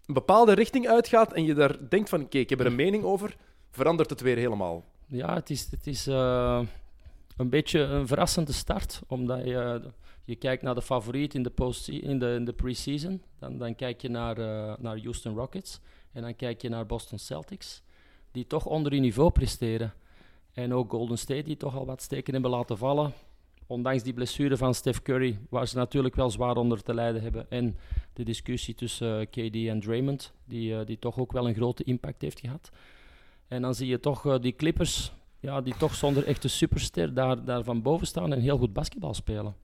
een 0.07 0.15
bepaalde 0.15 0.53
richting 0.53 0.89
uitgaat 0.89 1.33
en 1.33 1.45
je 1.45 1.55
daar 1.55 1.89
denkt 1.89 2.09
van, 2.09 2.23
oké, 2.23 2.39
ik 2.39 2.51
heb 2.51 2.61
er 2.61 2.67
een 2.67 2.75
mening 2.75 3.05
over, 3.05 3.37
verandert 3.71 4.11
het 4.11 4.21
weer 4.21 4.37
helemaal. 4.37 4.85
Ja, 5.13 5.35
het 5.35 5.51
is, 5.51 5.71
het 5.71 5.87
is 5.87 6.07
eh, 6.07 6.61
een 7.37 7.49
beetje 7.49 7.81
een 7.81 8.07
verrassende 8.07 8.53
start, 8.53 9.03
omdat 9.07 9.45
je, 9.45 9.83
je 10.25 10.37
kijkt 10.37 10.63
naar 10.63 10.75
de 10.75 10.83
favoriet 10.83 11.35
in 11.35 11.43
de, 11.43 11.53
in 11.87 12.19
de, 12.19 12.35
in 12.35 12.45
de 12.45 12.53
pre-season. 12.53 13.23
Dan, 13.39 13.59
dan 13.59 13.75
kijk 13.75 14.03
je 14.03 14.09
naar, 14.09 14.39
eh, 14.39 14.75
naar 14.79 14.99
Houston 14.99 15.35
Rockets 15.35 15.81
en 16.13 16.23
dan 16.23 16.37
kijk 16.37 16.63
je 16.63 16.69
naar 16.69 16.87
Boston 16.87 17.19
Celtics, 17.19 17.83
die 18.31 18.47
toch 18.47 18.67
onder 18.67 18.93
hun 18.93 19.01
niveau 19.01 19.31
presteren. 19.31 19.93
En 20.53 20.75
ook 20.75 20.91
Golden 20.91 21.19
State, 21.19 21.43
die 21.43 21.57
toch 21.57 21.77
al 21.77 21.87
wat 21.87 22.03
steken 22.03 22.33
hebben 22.33 22.51
laten 22.51 22.79
vallen. 22.79 23.13
Ondanks 23.67 24.03
die 24.03 24.13
blessure 24.13 24.57
van 24.57 24.75
Steph 24.75 25.03
Curry, 25.03 25.39
waar 25.49 25.69
ze 25.69 25.77
natuurlijk 25.77 26.15
wel 26.15 26.31
zwaar 26.31 26.57
onder 26.57 26.83
te 26.83 26.95
lijden 26.95 27.23
hebben. 27.23 27.51
En 27.51 27.77
de 28.13 28.25
discussie 28.25 28.75
tussen 28.75 29.21
eh, 29.21 29.27
KD 29.27 29.57
en 29.69 29.81
Draymond, 29.81 30.33
die, 30.45 30.85
die 30.85 30.99
toch 30.99 31.19
ook 31.19 31.33
wel 31.33 31.49
een 31.49 31.55
grote 31.55 31.85
impact 31.85 32.23
heeft 32.23 32.41
gehad. 32.41 32.71
En 33.53 33.63
dan 33.63 33.75
zie 33.75 33.87
je 33.87 34.01
toch 34.01 34.27
eh, 34.27 34.39
die 34.41 34.55
Clippers, 34.57 35.13
ja, 35.41 35.61
die 35.61 35.75
toch 35.79 35.95
zonder 35.95 36.27
echte 36.27 36.49
superster 36.49 37.15
daar, 37.15 37.45
daar 37.45 37.65
van 37.65 37.83
boven 37.83 38.07
staan 38.07 38.33
en 38.33 38.41
heel 38.41 38.59
goed 38.59 38.73
basketbal 38.73 39.15
spelen. 39.15 39.55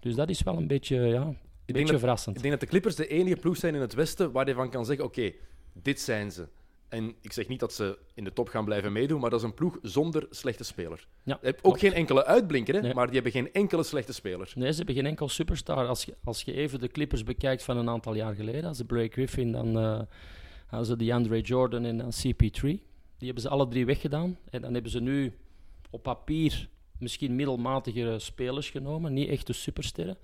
Dus 0.00 0.14
dat 0.14 0.28
is 0.28 0.42
wel 0.42 0.56
een 0.56 0.66
beetje, 0.66 0.96
ja, 0.96 1.22
een 1.22 1.36
beetje 1.66 1.86
dat- 1.90 1.98
verrassend. 2.00 2.36
Ik 2.36 2.42
denk 2.42 2.52
dat 2.54 2.62
de 2.62 2.68
Clippers 2.68 2.94
de 2.94 3.06
enige 3.06 3.36
ploeg 3.36 3.56
zijn 3.56 3.74
in 3.74 3.80
het 3.80 3.94
Westen 3.94 4.32
waar 4.32 4.48
je 4.48 4.54
van 4.54 4.70
kan 4.70 4.84
zeggen, 4.84 5.04
oké, 5.04 5.32
dit 5.72 6.00
zijn 6.00 6.30
ze. 6.32 6.48
En 6.88 7.14
ik 7.20 7.32
zeg 7.32 7.48
niet 7.48 7.60
dat 7.60 7.72
ze 7.72 7.98
in 8.14 8.24
de 8.24 8.32
top 8.32 8.48
gaan 8.48 8.64
blijven 8.64 8.92
meedoen, 8.92 9.20
maar 9.20 9.30
dat 9.30 9.38
is 9.38 9.44
een 9.46 9.54
ploeg 9.54 9.78
zonder 9.82 10.26
slechte 10.30 10.64
speler. 10.64 11.06
Ja, 11.22 11.38
ook 11.42 11.56
klopt. 11.56 11.78
geen 11.78 11.92
enkele 11.92 12.24
uitblinker, 12.24 12.74
hè, 12.74 12.80
Nee. 12.80 12.94
maar 12.94 13.04
die 13.06 13.14
hebben 13.14 13.32
geen 13.32 13.52
enkele 13.52 13.82
slechte 13.82 14.12
speler. 14.12 14.52
Nee, 14.54 14.70
ze 14.70 14.76
hebben 14.76 14.94
geen 14.94 15.06
enkel 15.06 15.28
superstar. 15.28 15.86
Als 15.86 16.04
je, 16.04 16.14
als 16.24 16.42
je 16.42 16.52
even 16.52 16.80
de 16.80 16.88
Clippers 16.88 17.24
bekijkt 17.24 17.62
van 17.62 17.76
een 17.76 17.88
aantal 17.88 18.14
jaar 18.14 18.34
geleden, 18.34 18.64
als 18.64 18.76
ze 18.76 18.84
Blake 18.84 19.12
Griffin, 19.12 19.52
dan 19.52 19.78
eh 19.78 20.00
hadden 20.66 20.86
ze 20.88 21.04
DeAndre 21.04 21.40
Jordan 21.40 21.84
en 21.84 21.96
dan 21.98 22.10
CP3. 22.12 22.80
Die 23.24 23.32
hebben 23.32 23.50
ze 23.50 23.56
alle 23.56 23.68
drie 23.68 23.86
weggedaan. 23.86 24.38
En 24.50 24.60
dan 24.60 24.72
hebben 24.74 24.90
ze 24.90 25.00
nu 25.00 25.32
op 25.90 26.02
papier 26.02 26.68
misschien 26.98 27.34
middelmatige 27.34 28.14
spelers 28.18 28.70
genomen, 28.70 29.12
niet 29.12 29.28
echte 29.28 29.52
supersterren. 29.52 30.16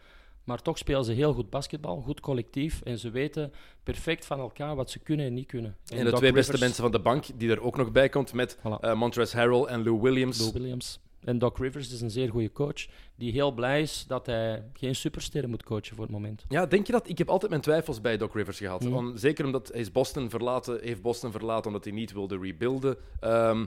Maar 0.45 0.63
toch 0.63 0.79
spelen 0.79 1.05
ze 1.05 1.13
heel 1.13 1.33
goed 1.33 1.51
basketbal, 1.51 2.01
goed 2.01 2.21
collectief. 2.21 2.81
En 2.83 2.99
ze 2.99 3.11
weten 3.11 3.53
perfect 3.83 4.27
van 4.27 4.39
elkaar 4.39 4.77
wat 4.77 4.91
ze 4.91 4.99
kunnen 4.99 5.27
en 5.27 5.35
niet 5.35 5.47
kunnen. 5.47 5.77
En 5.87 6.05
de 6.05 6.11
Doc 6.11 6.19
twee 6.19 6.33
beste 6.33 6.53
Rivers- 6.53 6.61
mensen 6.61 6.83
van 6.83 6.93
de 6.93 7.01
bank, 7.01 7.25
die 7.39 7.51
er 7.51 7.61
ook 7.61 7.77
nog 7.77 7.93
bij 7.93 8.09
komt, 8.09 8.33
met 8.33 8.57
Voilà. 8.59 8.95
Montrezl 8.95 9.37
Harrell 9.37 9.63
en 9.65 9.83
Lou 9.83 10.01
Williams. 10.01 10.39
Lou 10.39 10.53
Williams. 10.53 11.01
En 11.25 11.39
Doc 11.39 11.59
Rivers 11.59 11.93
is 11.93 12.01
een 12.01 12.11
zeer 12.11 12.31
goede 12.31 12.53
coach, 12.53 12.87
die 13.15 13.33
heel 13.33 13.53
blij 13.53 13.81
is 13.81 14.05
dat 14.09 14.27
hij 14.27 14.65
geen 14.73 14.95
supersterren 14.95 15.51
moet 15.51 15.63
coachen 15.63 15.97
voor 15.97 16.05
het 16.05 16.15
moment. 16.15 16.45
Ja, 16.49 16.67
denk 16.67 16.87
je 16.87 16.93
dat? 16.93 17.09
Ik 17.09 17.19
heb 17.19 17.29
altijd 17.29 17.51
mijn 17.51 17.63
twijfels 17.63 18.01
bij 18.01 18.17
Doc 18.17 18.35
Rivers 18.35 18.59
gehad. 18.59 18.85
Mhm. 18.85 18.95
Om, 18.95 19.17
zeker 19.17 19.45
omdat 19.45 19.71
hij 19.73 19.89
Boston 19.93 20.31
verlaten, 20.31 20.81
heeft 20.83 21.03
Boston 21.03 21.33
verlaten 21.33 21.67
omdat 21.67 21.85
hij 21.85 21.93
niet 21.93 22.13
wilde 22.13 22.39
rebuilden. 22.39 22.97
Ehm, 23.21 23.67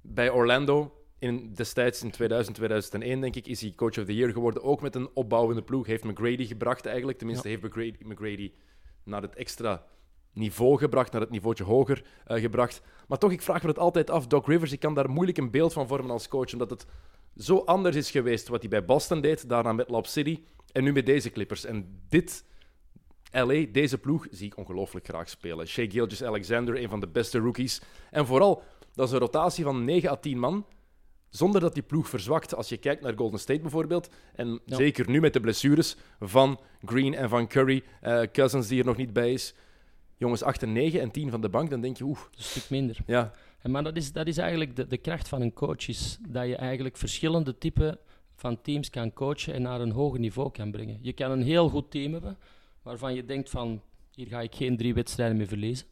bij 0.00 0.30
Orlando, 0.30 0.92
in, 1.18 1.52
destijds 1.54 2.02
in 2.02 2.10
2000, 2.10 2.56
2001, 2.56 3.20
denk 3.20 3.36
ik, 3.36 3.46
is 3.46 3.60
hij 3.60 3.72
coach 3.76 3.98
of 3.98 4.04
the 4.04 4.14
year 4.14 4.32
geworden. 4.32 4.62
Ook 4.62 4.80
met 4.80 4.94
een 4.94 5.08
opbouwende 5.14 5.62
ploeg. 5.62 5.86
Heeft 5.86 6.04
McGrady 6.04 6.46
gebracht 6.46 6.86
eigenlijk. 6.86 7.18
Tenminste, 7.18 7.48
heeft 7.48 7.62
McGrady, 7.62 7.96
McGrady 8.04 8.52
naar 9.04 9.22
het 9.22 9.34
extra 9.34 9.86
niveau 10.36 10.78
gebracht, 10.78 11.12
naar 11.12 11.20
het 11.20 11.30
niveautje 11.30 11.64
hoger 11.64 12.04
eh, 12.24 12.40
gebracht. 12.40 12.82
Maar 13.08 13.18
toch, 13.18 13.32
ik 13.32 13.42
vraag 13.42 13.62
me 13.62 13.68
het 13.68 13.78
altijd 13.78 14.10
af. 14.10 14.26
Doc 14.26 14.46
Rivers, 14.46 14.72
ik 14.72 14.80
kan 14.80 14.94
daar 14.94 15.10
moeilijk 15.10 15.38
een 15.38 15.50
beeld 15.50 15.72
van 15.72 15.88
vormen 15.88 16.10
als 16.10 16.28
coach, 16.28 16.52
omdat 16.52 16.70
het 16.70 16.86
zo 17.36 17.58
anders 17.58 17.96
is 17.96 18.10
geweest 18.10 18.48
wat 18.48 18.60
hij 18.60 18.68
bij 18.70 18.84
Boston 18.84 19.20
deed, 19.20 19.48
daarna 19.48 19.72
met 19.72 19.88
Lob 19.90 20.06
City 20.06 20.42
en 20.72 20.84
nu 20.84 20.92
met 20.92 21.06
deze 21.06 21.30
Clippers. 21.30 21.64
En 21.64 22.00
dit 22.08 22.44
LA, 23.32 23.64
deze 23.72 23.98
ploeg, 23.98 24.26
zie 24.30 24.46
ik 24.46 24.56
ongelooflijk 24.56 25.06
graag 25.06 25.28
spelen. 25.28 25.66
Shea 25.68 25.90
Gilgis 25.90 26.24
Alexander, 26.24 26.82
een 26.82 26.88
van 26.88 27.00
de 27.00 27.08
beste 27.08 27.38
rookies. 27.38 27.80
En 28.10 28.26
vooral, 28.26 28.62
dat 28.94 29.06
is 29.06 29.12
een 29.12 29.18
rotatie 29.18 29.64
van 29.64 29.84
9 29.84 30.10
à 30.10 30.16
10 30.16 30.38
man, 30.38 30.66
zonder 31.28 31.60
dat 31.60 31.74
die 31.74 31.82
ploeg 31.82 32.08
verzwakt. 32.08 32.54
Als 32.54 32.68
je 32.68 32.76
kijkt 32.76 33.02
naar 33.02 33.12
Golden 33.16 33.40
State 33.40 33.60
bijvoorbeeld, 33.60 34.08
en 34.34 34.60
Ja. 34.64 34.76
zeker 34.76 35.10
nu 35.10 35.20
met 35.20 35.32
de 35.32 35.40
blessures 35.40 35.96
van 36.20 36.60
Green 36.84 37.14
en 37.14 37.28
van 37.28 37.46
Curry, 37.48 37.84
eh, 38.00 38.22
Cousins 38.32 38.68
die 38.68 38.78
er 38.80 38.86
nog 38.86 38.96
niet 38.96 39.12
bij 39.12 39.32
is. 39.32 39.54
Jongens, 40.18 40.42
8 40.42 40.62
en 40.62 40.72
9 40.72 41.00
en 41.00 41.10
10 41.10 41.30
van 41.30 41.40
de 41.40 41.48
bank, 41.48 41.70
dan 41.70 41.80
denk 41.80 41.96
je, 41.96 42.04
oeh, 42.04 42.18
Een 42.36 42.42
stuk 42.42 42.70
minder. 42.70 42.96
ja, 43.06 43.32
En 43.62 43.70
maar 43.70 43.82
dat 43.82 43.96
is, 43.96 44.12
dat 44.12 44.26
is 44.26 44.38
eigenlijk 44.38 44.76
de, 44.76 44.86
de 44.86 44.96
kracht 44.96 45.28
van 45.28 45.40
een 45.40 45.52
coach, 45.52 45.88
is 45.88 46.18
dat 46.28 46.46
je 46.46 46.56
eigenlijk 46.56 46.96
verschillende 46.96 47.58
typen 47.58 47.98
van 48.34 48.60
teams 48.62 48.90
kan 48.90 49.12
coachen 49.12 49.54
en 49.54 49.62
naar 49.62 49.80
een 49.80 49.90
hoger 49.90 50.20
niveau 50.20 50.50
kan 50.50 50.70
brengen. 50.70 50.98
Je 51.00 51.12
kan 51.12 51.30
een 51.30 51.42
heel 51.42 51.68
goed 51.68 51.90
team 51.90 52.12
hebben, 52.12 52.38
waarvan 52.82 53.14
je 53.14 53.24
denkt 53.24 53.50
van, 53.50 53.82
hier 54.14 54.26
ga 54.26 54.40
ik 54.40 54.54
geen 54.54 54.76
drie 54.76 54.94
wedstrijden 54.94 55.36
meer 55.36 55.46
verliezen. 55.46 55.86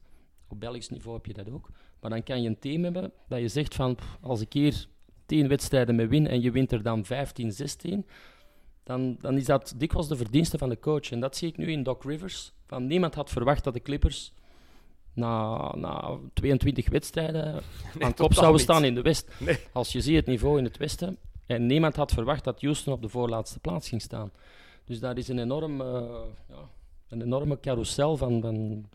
Op 0.49 0.61
Belgisch 0.61 0.89
niveau 0.89 1.17
heb 1.17 1.27
je 1.27 1.33
dat 1.33 1.51
ook. 1.51 1.71
Maar 2.01 2.11
dan 2.11 2.23
kan 2.23 2.43
je 2.43 2.49
een 2.49 2.59
team 2.59 2.85
hebben 2.85 3.13
dat 3.29 3.41
je 3.41 3.49
zegt 3.49 3.75
van, 3.75 3.99
als 4.21 4.41
ik 4.41 4.53
hier 4.53 4.87
tien 5.27 5.49
wedstrijden 5.49 5.95
mee 5.95 6.07
win 6.07 6.27
en 6.27 6.41
je 6.41 6.51
wint 6.51 6.73
er 6.73 6.83
dan 6.83 7.05
15, 7.05 7.53
16, 7.53 8.07
dan, 8.83 9.17
dan 9.21 9.37
is 9.37 9.45
dat 9.45 9.75
dikwijls 9.77 10.09
de 10.09 10.17
verdienste 10.17 10.59
van 10.59 10.69
de 10.69 10.79
coach. 10.79 11.11
En 11.11 11.21
dat 11.21 11.37
zie 11.37 11.49
ik 11.49 11.57
nu 11.57 11.67
in 11.67 11.83
Doc 11.83 12.05
Rivers. 12.05 12.53
Van 12.75 12.87
niemand 12.87 13.15
had 13.15 13.31
verwacht 13.31 13.65
dat 13.65 13.75
de 13.75 13.83
Clippers 13.83 14.33
na, 15.13 15.57
na 15.77 16.19
22 16.33 16.89
wedstrijden 16.89 17.55
aan 18.01 18.15
kop 18.15 18.33
zouden 18.33 18.53
niet. 18.55 18.63
staan 18.63 18.85
in 18.85 18.95
de 18.95 19.03
West. 19.03 19.31
Nee. 19.39 19.59
Als 19.73 19.93
je 19.93 20.01
ziet 20.01 20.17
het 20.17 20.27
niveau 20.27 20.59
in 20.59 20.65
het 20.65 20.77
Westen. 20.77 21.19
En 21.47 21.67
niemand 21.67 21.97
had 21.97 22.13
verwacht 22.13 22.45
dat 22.45 22.61
Houston 22.61 22.93
op 22.93 23.03
de 23.03 23.09
voorlaatste 23.09 23.59
plaats 23.59 23.89
ging 23.89 24.03
staan. 24.03 24.31
Dus 24.85 25.01
daar 25.01 25.19
is 25.19 25.29
een, 25.29 25.39
enorm, 25.39 25.81
eh, 25.81 25.87
ja, 26.49 26.71
een 27.09 27.23
enorme 27.23 27.61
carousel 27.61 28.17
van, 28.17 28.41
van, 28.41 28.89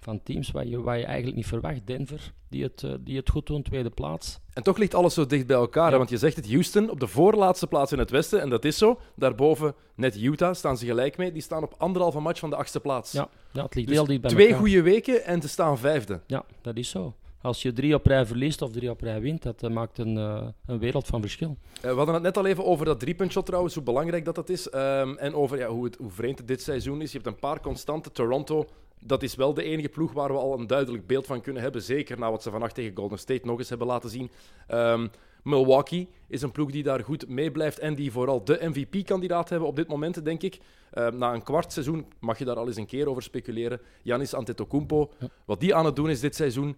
van 0.00 0.22
teams 0.22 0.50
waar 0.50 0.66
je, 0.66 0.80
waar 0.80 0.98
je 0.98 1.04
eigenlijk 1.04 1.36
niet 1.36 1.46
verwacht. 1.46 1.86
Denver, 1.86 2.32
die 2.48 2.62
het, 2.62 2.82
eh, 2.82 2.92
die 3.00 3.16
het 3.16 3.30
goed 3.30 3.46
doen, 3.46 3.62
tweede 3.62 3.90
plaats. 3.90 4.38
En 4.52 4.62
toch 4.62 4.78
ligt 4.78 4.94
alles 4.94 5.14
zo 5.14 5.26
dicht 5.26 5.46
bij 5.46 5.56
elkaar. 5.56 5.90
Ja. 5.90 5.96
Want 5.96 6.10
je 6.10 6.16
zegt 6.16 6.36
het, 6.36 6.50
Houston 6.50 6.90
op 6.90 7.00
de 7.00 7.06
voorlaatste 7.06 7.66
plaats 7.66 7.92
in 7.92 7.98
het 7.98 8.10
westen. 8.10 8.40
En 8.40 8.48
dat 8.50 8.64
is 8.64 8.78
zo. 8.78 9.00
Daarboven 9.16 9.74
net 9.94 10.16
Utah, 10.16 10.54
staan 10.54 10.76
ze 10.76 10.86
gelijk 10.86 11.16
mee. 11.16 11.32
Die 11.32 11.42
staan 11.42 11.62
op 11.62 11.74
anderhalve 11.78 12.20
match 12.20 12.40
van 12.40 12.50
de 12.50 12.56
achtste 12.56 12.80
plaats. 12.80 13.12
Ja, 13.12 13.28
ja 13.52 13.62
het 13.62 13.74
ligt 13.74 13.86
Dus 13.88 13.96
heel 13.96 14.06
dicht 14.06 14.20
bij 14.20 14.30
twee 14.30 14.46
elkaar. 14.46 14.60
goede 14.60 14.82
weken 14.82 15.24
en 15.24 15.42
ze 15.42 15.48
staan 15.48 15.78
vijfde. 15.78 16.20
Ja, 16.26 16.44
dat 16.62 16.76
is 16.76 16.88
zo. 16.88 17.14
Als 17.42 17.62
je 17.62 17.72
drie 17.72 17.94
op 17.94 18.06
rij 18.06 18.26
verliest 18.26 18.62
of 18.62 18.70
drie 18.70 18.90
op 18.90 19.00
rij 19.00 19.20
wint, 19.20 19.42
dat 19.42 19.62
eh, 19.62 19.70
maakt 19.70 19.98
een, 19.98 20.16
eh, 20.16 20.46
een 20.66 20.78
wereld 20.78 21.06
van 21.06 21.20
verschil. 21.20 21.56
We 21.80 21.88
hadden 21.88 22.14
het 22.14 22.22
net 22.22 22.36
al 22.36 22.46
even 22.46 22.64
over 22.64 22.84
dat 22.84 23.00
driepuntshot 23.00 23.46
trouwens, 23.46 23.74
hoe 23.74 23.82
belangrijk 23.82 24.24
dat, 24.24 24.34
dat 24.34 24.48
is. 24.48 24.68
Ehm, 24.70 25.16
en 25.16 25.34
over 25.34 25.58
ja, 25.58 25.68
hoe, 25.68 25.84
het, 25.84 25.96
hoe 25.96 26.10
vreemd 26.10 26.38
het 26.38 26.48
dit 26.48 26.62
seizoen 26.62 27.02
is. 27.02 27.12
Je 27.12 27.18
hebt 27.18 27.30
een 27.30 27.40
paar 27.40 27.60
constanten. 27.60 28.12
Toronto, 28.12 28.66
dat 29.00 29.22
is 29.22 29.34
wel 29.34 29.54
de 29.54 29.62
enige 29.62 29.88
ploeg 29.88 30.12
waar 30.12 30.32
we 30.32 30.38
al 30.38 30.58
een 30.58 30.66
duidelijk 30.66 31.06
beeld 31.06 31.26
van 31.26 31.40
kunnen 31.40 31.62
hebben. 31.62 31.82
Zeker 31.82 32.18
na 32.18 32.30
wat 32.30 32.42
ze 32.42 32.50
vannacht 32.50 32.74
tegen 32.74 32.96
Golden 32.96 33.18
State 33.18 33.46
nog 33.46 33.58
eens 33.58 33.68
hebben 33.68 33.86
laten 33.86 34.10
zien. 34.10 34.30
Ehm, 34.66 35.06
Milwaukee 35.42 36.08
is 36.28 36.42
een 36.42 36.52
ploeg 36.52 36.70
die 36.70 36.82
daar 36.82 37.04
goed 37.04 37.28
mee 37.28 37.50
blijft 37.50 37.78
en 37.78 37.94
die 37.94 38.12
vooral 38.12 38.44
de 38.44 38.58
MVP-kandidaat 38.62 39.48
hebben 39.48 39.68
op 39.68 39.76
dit 39.76 39.88
moment, 39.88 40.24
denk 40.24 40.42
ik. 40.42 40.58
Ehm, 40.90 41.18
na 41.18 41.34
een 41.34 41.42
kwart 41.42 41.72
seizoen 41.72 42.06
mag 42.20 42.38
je 42.38 42.44
daar 42.44 42.56
al 42.56 42.66
eens 42.66 42.76
een 42.76 42.86
keer 42.86 43.08
over 43.08 43.22
speculeren. 43.22 43.80
Giannis 44.02 44.34
Antetokounmpo, 44.34 45.12
wat 45.44 45.60
die 45.60 45.74
aan 45.74 45.84
het 45.84 45.96
doen 45.96 46.10
is 46.10 46.20
dit 46.20 46.34
seizoen, 46.34 46.76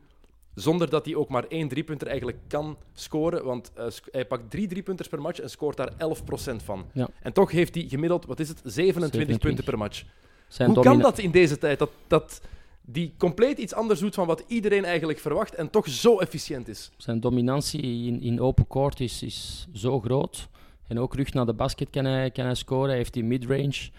zonder 0.55 0.91
dat 0.91 1.05
hij 1.05 1.15
ook 1.15 1.29
maar 1.29 1.45
één 1.45 1.69
driepunter 1.69 2.07
eigenlijk 2.09 2.39
kan 2.49 2.79
scoren. 2.93 3.45
Want 3.45 3.73
eh, 3.75 3.85
sc- 3.89 4.09
hij 4.11 4.27
pakt 4.27 4.51
drie 4.51 4.67
driepunters 4.67 5.09
per 5.09 5.21
match 5.21 5.41
en 5.41 5.51
scoort 5.51 5.77
daar 5.77 5.93
11% 5.99 6.63
van. 6.63 6.87
Ja. 6.93 7.09
En 7.23 7.33
toch 7.33 7.51
heeft 7.51 7.75
hij 7.75 7.85
gemiddeld, 7.89 8.27
wat 8.27 8.41
is 8.41 8.49
het, 8.49 8.61
27, 8.65 9.11
27. 9.13 9.39
punten 9.39 9.65
per 9.65 9.79
match. 9.79 10.05
Zijn 10.51 10.71
Hoe 10.71 10.83
kan 10.83 10.99
dat 10.99 11.19
in 11.19 11.31
deze 11.31 11.59
tijd? 11.59 11.79
Dat, 11.79 11.91
dat 12.07 12.41
die 12.81 13.13
compleet 13.19 13.59
iets 13.59 13.75
anders 13.75 14.01
doet 14.01 14.15
van 14.15 14.27
wat 14.27 14.45
iedereen 14.47 14.85
eigenlijk 14.85 15.19
verwacht 15.19 15.55
en 15.55 15.71
toch 15.71 15.89
zo 15.89 16.19
efficiënt 16.19 16.69
is. 16.69 16.91
Zijn 16.97 17.21
dominantie 17.21 18.07
in, 18.07 18.21
in 18.21 18.41
open 18.41 18.67
court 18.67 19.01
is, 19.01 19.23
is 19.23 19.69
zo 19.73 20.01
groot. 20.01 20.49
En 20.87 20.99
ook 20.99 21.15
rug 21.15 21.33
naar 21.33 21.47
de 21.47 21.53
basket 21.53 21.91
kan 21.91 22.05
hij, 22.05 22.31
kan 22.31 22.45
hij 22.45 22.55
scoren. 22.55 22.89
Hij 22.89 22.97
heeft 22.97 23.13
die 23.13 23.25
midrange. 23.25 23.91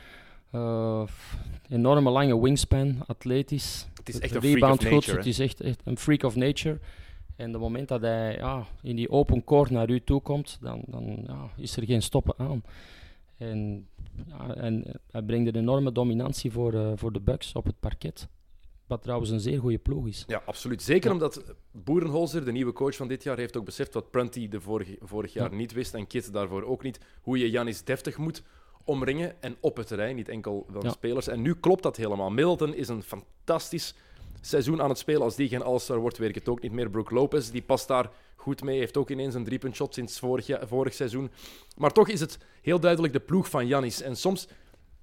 Eh, 0.52 1.04
enorme 1.70 2.10
lange 2.10 2.42
wingspan, 2.42 2.96
atletisch. 3.08 3.88
Het 3.94 4.10
is 4.10 4.14
Het 4.14 4.24
echt 4.24 4.36
een 4.36 4.42
freak 4.42 4.56
rebound 4.56 4.80
of 4.80 4.88
goed. 4.88 4.94
nature. 4.94 5.16
Het 5.16 5.26
hè. 5.26 5.30
is 5.30 5.40
echt, 5.40 5.62
echt 5.62 5.82
een 5.84 5.98
freak 5.98 6.24
of 6.24 6.36
nature. 6.36 6.80
En 7.36 7.48
op 7.48 7.54
het 7.54 7.62
moment 7.62 7.88
dat 7.88 8.02
hij 8.02 8.36
ja, 8.36 8.66
in 8.82 8.96
die 8.96 9.10
open 9.10 9.44
court 9.44 9.70
naar 9.70 9.90
u 9.90 10.02
toe 10.04 10.22
komt, 10.22 10.58
dan, 10.62 10.82
dan 10.88 11.24
ja, 11.28 11.50
is 11.58 11.78
er 11.78 11.86
geen 11.86 12.02
stoppen 12.02 12.34
aan. 12.38 12.64
En, 13.42 13.88
en 14.56 15.00
hij 15.12 15.22
brengt 15.22 15.48
een 15.48 15.62
enorme 15.62 15.92
dominantie 15.92 16.52
voor, 16.52 16.74
eh, 16.74 16.92
voor 16.96 17.12
de 17.12 17.20
Bucks 17.22 17.54
op 17.54 17.66
het 17.66 17.80
parket. 17.80 18.28
wat 18.88 19.02
trouwens 19.02 19.30
een 19.30 19.40
zeer 19.40 19.60
goede 19.60 19.78
ploeg 19.78 20.08
is. 20.08 20.24
Ja, 20.28 20.42
absoluut. 20.46 20.82
Zeker 20.82 21.08
Ja. 21.08 21.14
omdat 21.14 21.56
Boerenholzer, 21.72 22.46
de 22.46 22.52
nieuwe 22.52 22.74
coach 22.74 22.96
van 22.96 23.08
dit 23.08 23.24
jaar, 23.24 23.38
heeft 23.38 23.58
ook 23.58 23.66
beseft 23.66 23.94
wat 23.94 24.12
Prunty 24.12 24.48
de 24.48 24.62
vorige, 24.62 24.98
vorig 25.00 25.34
jaar 25.34 25.50
Ja. 25.52 25.56
niet 25.58 25.72
wist 25.74 25.94
en 25.94 26.08
Kit 26.08 26.34
daarvoor 26.34 26.64
ook 26.64 26.84
niet. 26.84 27.00
Hoe 27.22 27.38
je 27.38 27.50
Janis 27.50 27.84
deftig 27.84 28.18
moet 28.18 28.44
omringen 28.84 29.42
en 29.42 29.56
op 29.60 29.78
het 29.78 29.88
terrein, 29.88 30.16
niet 30.16 30.30
enkel 30.30 30.66
van 30.72 30.82
Ja. 30.82 30.90
spelers. 30.90 31.28
En 31.28 31.42
nu 31.42 31.54
klopt 31.56 31.84
dat 31.84 31.98
helemaal. 31.98 32.30
Middleton 32.30 32.74
is 32.74 32.88
een 32.88 33.04
fantastisch 33.04 33.96
seizoen 34.42 34.82
aan 34.82 34.90
het 34.90 34.98
spelen. 34.98 35.22
Als 35.22 35.36
die 35.36 35.48
geen 35.48 35.64
All-Star 35.64 35.98
wordt, 35.98 36.18
weet 36.18 36.30
ik 36.30 36.36
het 36.36 36.50
ook 36.50 36.62
niet 36.62 36.72
meer. 36.72 36.90
Brook 36.90 37.12
Lopez, 37.12 37.50
die 37.50 37.62
past 37.62 37.88
daar 37.88 38.10
goed 38.36 38.64
mee. 38.64 38.80
Heeft 38.80 38.98
ook 38.98 39.10
ineens 39.10 39.34
een 39.34 39.44
driepuntshot 39.44 39.94
sinds 39.94 40.20
vorig, 40.20 40.48
jaar- 40.48 40.68
vorig 40.68 40.94
seizoen. 40.94 41.32
Maar 41.78 41.92
toch 41.92 42.08
is 42.08 42.20
het 42.20 42.38
heel 42.62 42.80
duidelijk 42.80 43.14
de 43.14 43.20
ploeg 43.20 43.50
van 43.50 43.68
Janis. 43.68 44.02
En 44.02 44.16
soms 44.16 44.48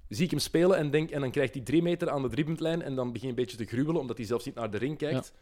zie 0.09 0.23
ik 0.25 0.31
hem 0.31 0.39
spelen 0.39 0.77
en, 0.77 0.91
denk, 0.91 1.09
en 1.09 1.21
dan 1.21 1.31
krijgt 1.31 1.53
hij 1.53 1.63
drie 1.63 1.81
meter 1.81 2.09
aan 2.09 2.21
de 2.21 2.29
driepuntlijn 2.29 2.81
en 2.81 2.95
dan 2.95 3.11
begin 3.11 3.27
je 3.27 3.33
een 3.33 3.41
beetje 3.45 3.57
te 3.57 3.65
gruwelen, 3.65 4.01
omdat 4.01 4.17
hij 4.17 4.25
zelfs 4.25 4.45
niet 4.45 4.55
naar 4.55 4.71
de 4.71 4.77
ring 4.77 4.97
kijkt. 4.97 5.33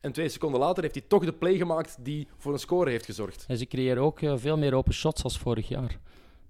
En 0.00 0.12
twee 0.12 0.28
seconden 0.28 0.60
later 0.60 0.82
heeft 0.82 0.94
hij 0.94 1.04
toch 1.08 1.24
de 1.24 1.32
play 1.32 1.56
gemaakt 1.56 1.96
die 2.00 2.28
voor 2.36 2.52
een 2.52 2.58
score 2.58 2.90
heeft 2.90 3.04
gezorgd. 3.04 3.44
En 3.48 3.56
ze 3.58 3.66
creëren 3.66 4.02
ook 4.02 4.20
eh, 4.20 4.34
veel 4.36 4.56
meer 4.58 4.74
open 4.74 4.92
shots 4.92 5.22
als 5.22 5.38
vorig 5.38 5.68
jaar 5.68 5.98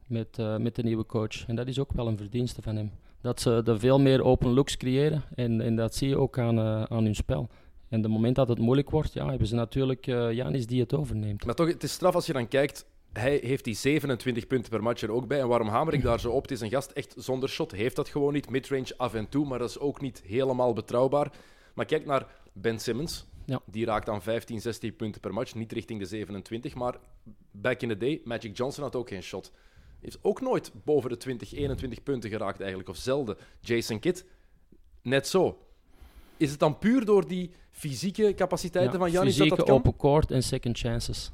met, 0.06 0.38
eh, 0.38 0.56
met 0.56 0.74
de 0.74 0.82
nieuwe 0.82 1.06
coach. 1.06 1.46
En 1.46 1.56
dat 1.56 1.68
is 1.68 1.78
ook 1.78 1.92
wel 1.92 2.06
een 2.06 2.16
verdienste 2.16 2.62
van 2.62 2.76
hem. 2.76 2.92
Dat 3.24 3.40
ze 3.40 3.62
er 3.64 3.78
veel 3.78 4.00
meer 4.00 4.24
open 4.24 4.48
looks 4.48 4.76
creëren 4.76 5.22
en, 5.34 5.60
en 5.60 5.76
dat 5.76 5.94
zie 5.94 6.08
je 6.08 6.18
ook 6.18 6.38
aan, 6.38 6.58
eh, 6.58 6.82
aan 6.82 7.04
hun 7.04 7.14
spel. 7.14 7.48
En 7.88 8.02
de 8.02 8.08
moment 8.08 8.36
dat 8.36 8.48
het 8.48 8.58
moeilijk 8.58 8.90
wordt, 8.90 9.12
ja, 9.12 9.28
hebben 9.28 9.46
ze 9.46 9.54
natuurlijk 9.54 10.06
eh, 10.06 10.32
Janis 10.32 10.66
die 10.66 10.80
het 10.80 10.94
overneemt. 10.94 11.44
Maar 11.44 11.54
toch, 11.54 11.66
het 11.66 11.82
is 11.82 11.92
straf 11.92 12.14
als 12.14 12.26
je 12.26 12.32
dan 12.32 12.48
kijkt. 12.48 12.86
Hij 13.12 13.40
heeft 13.42 13.64
die 13.64 13.74
27 13.74 14.46
punten 14.46 14.70
per 14.70 14.82
match 14.82 15.02
er 15.02 15.12
ook 15.12 15.26
bij. 15.26 15.40
En 15.40 15.48
waarom 15.48 15.68
hamer 15.68 15.94
ik 15.94 16.02
daar 16.02 16.20
zo 16.20 16.30
op? 16.30 16.42
Het 16.42 16.50
is 16.50 16.60
een 16.60 16.70
gast 16.70 16.90
echt 16.90 17.14
zonder 17.18 17.48
shot. 17.48 17.72
Heeft 17.72 17.96
dat 17.96 18.08
gewoon 18.08 18.32
niet. 18.32 18.50
Midrange 18.50 18.94
af 18.96 19.14
en 19.14 19.28
toe, 19.28 19.46
maar 19.46 19.58
dat 19.58 19.68
is 19.68 19.78
ook 19.78 20.00
niet 20.00 20.22
helemaal 20.26 20.72
betrouwbaar. 20.72 21.32
Maar 21.74 21.84
kijk 21.84 22.06
naar 22.06 22.26
Ben 22.52 22.78
Simmons. 22.78 23.26
Ja. 23.44 23.60
Die 23.64 23.84
raakt 23.84 24.08
aan 24.08 24.22
15, 24.22 24.60
16 24.60 24.96
punten 24.96 25.20
per 25.20 25.34
match. 25.34 25.54
Niet 25.54 25.72
richting 25.72 26.00
de 26.00 26.06
27. 26.06 26.74
Maar 26.74 26.96
back 27.50 27.80
in 27.80 27.88
the 27.88 27.96
day, 27.96 28.20
Magic 28.24 28.56
Johnson 28.56 28.82
had 28.82 28.96
ook 28.96 29.08
geen 29.08 29.22
shot. 29.22 29.52
Heeft 30.04 30.18
ook 30.22 30.40
nooit 30.40 30.72
boven 30.84 31.10
de 31.10 31.16
20, 31.16 31.52
21 31.52 32.02
punten 32.02 32.30
geraakt 32.30 32.58
eigenlijk. 32.60 32.88
Of 32.88 32.96
zelden. 32.96 33.36
Jason 33.60 33.98
Kidd, 33.98 34.24
net 35.02 35.28
zo. 35.28 35.58
Is 36.36 36.50
het 36.50 36.60
dan 36.60 36.78
puur 36.78 37.04
door 37.04 37.28
die 37.28 37.50
fysieke 37.70 38.32
capaciteiten 38.36 38.92
Ja, 38.92 38.98
van 38.98 39.10
Janis 39.10 39.36
dat 39.36 39.48
dat 39.48 39.62
kan? 39.62 39.74
open 39.74 39.96
court 39.96 40.30
en 40.30 40.42
second 40.42 40.78
chances. 40.78 41.30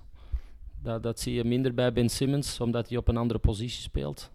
Dat, 0.83 1.03
dat 1.03 1.21
zie 1.21 1.35
je 1.35 1.45
minder 1.45 1.75
bij 1.75 1.93
Ben 1.93 2.09
Simmons, 2.09 2.61
omdat 2.61 2.89
hij 2.89 2.99
op 2.99 3.09
een 3.09 3.17
andere 3.17 3.39
positie 3.41 3.83
speelt. 3.83 4.31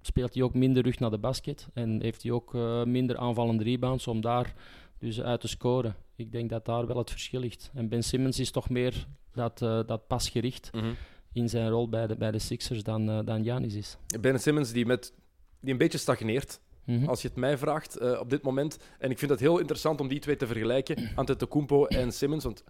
Speelt 0.00 0.34
hij 0.34 0.42
ook 0.42 0.54
minder 0.54 0.82
rug 0.82 0.98
naar 0.98 1.10
de 1.10 1.18
basket 1.18 1.68
en 1.74 2.02
heeft 2.02 2.22
hij 2.22 2.32
ook 2.32 2.54
eh, 2.54 2.84
minder 2.84 3.16
aanvallende 3.16 3.64
rebounds 3.64 4.06
om 4.06 4.20
daar 4.20 4.54
dus 4.98 5.20
uit 5.20 5.40
te 5.40 5.48
scoren. 5.48 5.96
Ik 6.16 6.32
denk 6.32 6.50
dat 6.50 6.64
daar 6.64 6.86
wel 6.86 6.96
het 6.96 7.10
verschil 7.10 7.40
ligt. 7.40 7.70
En 7.74 7.88
Ben 7.88 8.02
Simmons 8.02 8.38
is 8.38 8.50
toch 8.50 8.68
meer 8.68 9.06
dat, 9.32 9.62
eh, 9.62 9.80
dat 9.86 10.06
pasgericht 10.06 10.70
Mhm. 10.72 10.92
In 11.32 11.48
zijn 11.48 11.68
rol 11.68 11.88
bij 11.88 12.06
de, 12.06 12.16
bij 12.16 12.30
de 12.30 12.38
Sixers 12.38 12.82
dan, 12.82 13.10
eh 13.10 13.18
dan 13.24 13.42
Giannis 13.42 13.74
is. 13.74 13.96
Ben 14.20 14.40
Simmons 14.40 14.72
die, 14.72 14.86
met, 14.86 15.12
die 15.60 15.72
een 15.72 15.78
beetje 15.78 15.98
stagneert, 15.98 16.60
Mhm. 16.84 17.08
als 17.08 17.22
je 17.22 17.28
het 17.28 17.36
mij 17.36 17.58
vraagt, 17.58 17.96
eh, 17.96 18.20
op 18.20 18.30
dit 18.30 18.42
moment. 18.42 18.78
En 18.98 19.10
ik 19.10 19.18
vind 19.18 19.30
het 19.30 19.40
heel 19.40 19.58
interessant 19.58 20.00
om 20.00 20.08
die 20.08 20.18
twee 20.18 20.36
te 20.36 20.46
vergelijken, 20.46 20.96
Antetokounmpo 21.16 21.86
en 21.86 22.12
Simmons. 22.12 22.44
Want 22.44 22.64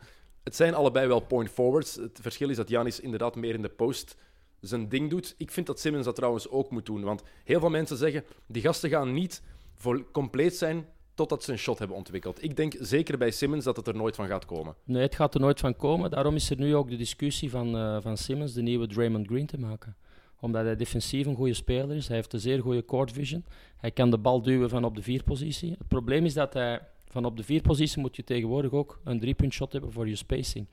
het 0.44 0.57
zijn 0.57 0.75
allebei 0.75 1.07
wel 1.07 1.20
point 1.20 1.51
forwards. 1.51 1.94
Het 1.94 2.18
verschil 2.22 2.51
is 2.51 2.57
dat 2.57 2.68
Giannis 2.68 3.01
inderdaad 3.01 3.35
meer 3.37 3.55
in 3.55 3.62
de 3.62 3.68
post 3.68 4.16
zijn 4.61 4.88
ding 4.88 5.11
doet. 5.11 5.35
Ik 5.38 5.51
vind 5.51 5.66
dat 5.66 5.81
Simmons 5.81 6.05
dat 6.05 6.14
trouwens 6.14 6.48
ook 6.48 6.70
moet 6.70 6.87
doen. 6.87 7.03
Want 7.03 7.22
heel 7.44 7.61
veel 7.61 7.70
mensen 7.70 7.96
zeggen, 7.96 8.25
die 8.46 8.62
gasten 8.62 8.90
gaan 8.90 9.12
niet 9.12 9.42
vol 9.75 10.03
compleet 10.11 10.57
zijn 10.57 10.87
totdat 11.14 11.44
ze 11.44 11.53
een 11.53 11.59
shot 11.59 11.79
hebben 11.79 11.96
ontwikkeld. 11.96 12.44
Ik 12.44 12.57
denk 12.57 12.75
zeker 12.81 13.18
bij 13.18 13.31
Simmons 13.31 13.64
dat 13.64 13.77
het 13.77 13.87
er 13.87 13.96
nooit 13.96 14.14
van 14.14 14.27
gaat 14.27 14.44
komen. 14.44 14.75
Nee, 14.85 15.03
het 15.03 15.14
gaat 15.14 15.35
er 15.35 15.40
nooit 15.40 15.61
van 15.61 15.77
komen. 15.77 16.11
Daarom 16.11 16.35
is 16.35 16.51
er 16.51 16.59
nu 16.59 16.77
ook 16.77 16.90
de 16.90 16.96
discussie 16.96 17.51
van, 17.51 17.77
eh, 17.77 17.96
van 18.01 18.16
Simmons 18.16 18.53
de 18.53 18.62
nieuwe 18.62 18.87
Draymond 18.87 19.27
Green 19.27 19.46
te 19.46 19.59
maken. 19.59 19.96
Omdat 20.40 20.64
hij 20.64 20.77
defensief 20.77 21.27
een 21.27 21.35
goede 21.35 21.55
speler 21.55 21.96
is. 21.96 22.07
Hij 22.07 22.16
heeft 22.16 22.33
een 22.33 22.40
zeer 22.40 22.61
goede 22.61 22.85
court 22.85 23.12
vision. 23.12 23.44
Hij 23.77 23.90
kan 23.90 24.11
de 24.11 24.18
bal 24.18 24.42
duwen 24.42 24.68
van 24.68 24.85
op 24.85 24.96
de 24.96 25.03
vierpositie. 25.03 25.70
Het 25.70 25.88
probleem 25.88 26.25
is 26.25 26.35
dat 26.35 26.53
hij 26.53 26.81
van 27.09 27.25
op 27.25 27.37
de 27.37 27.42
vierpositie 27.42 28.01
moet 28.01 28.16
je 28.16 28.25
tegenwoordig 28.25 28.72
ook 28.72 29.01
een 29.05 29.20
driepunt 29.20 29.53
shot 29.53 29.72
hebben 29.72 29.92
voor 29.92 30.09
je 30.09 30.16
spacing. 30.16 30.66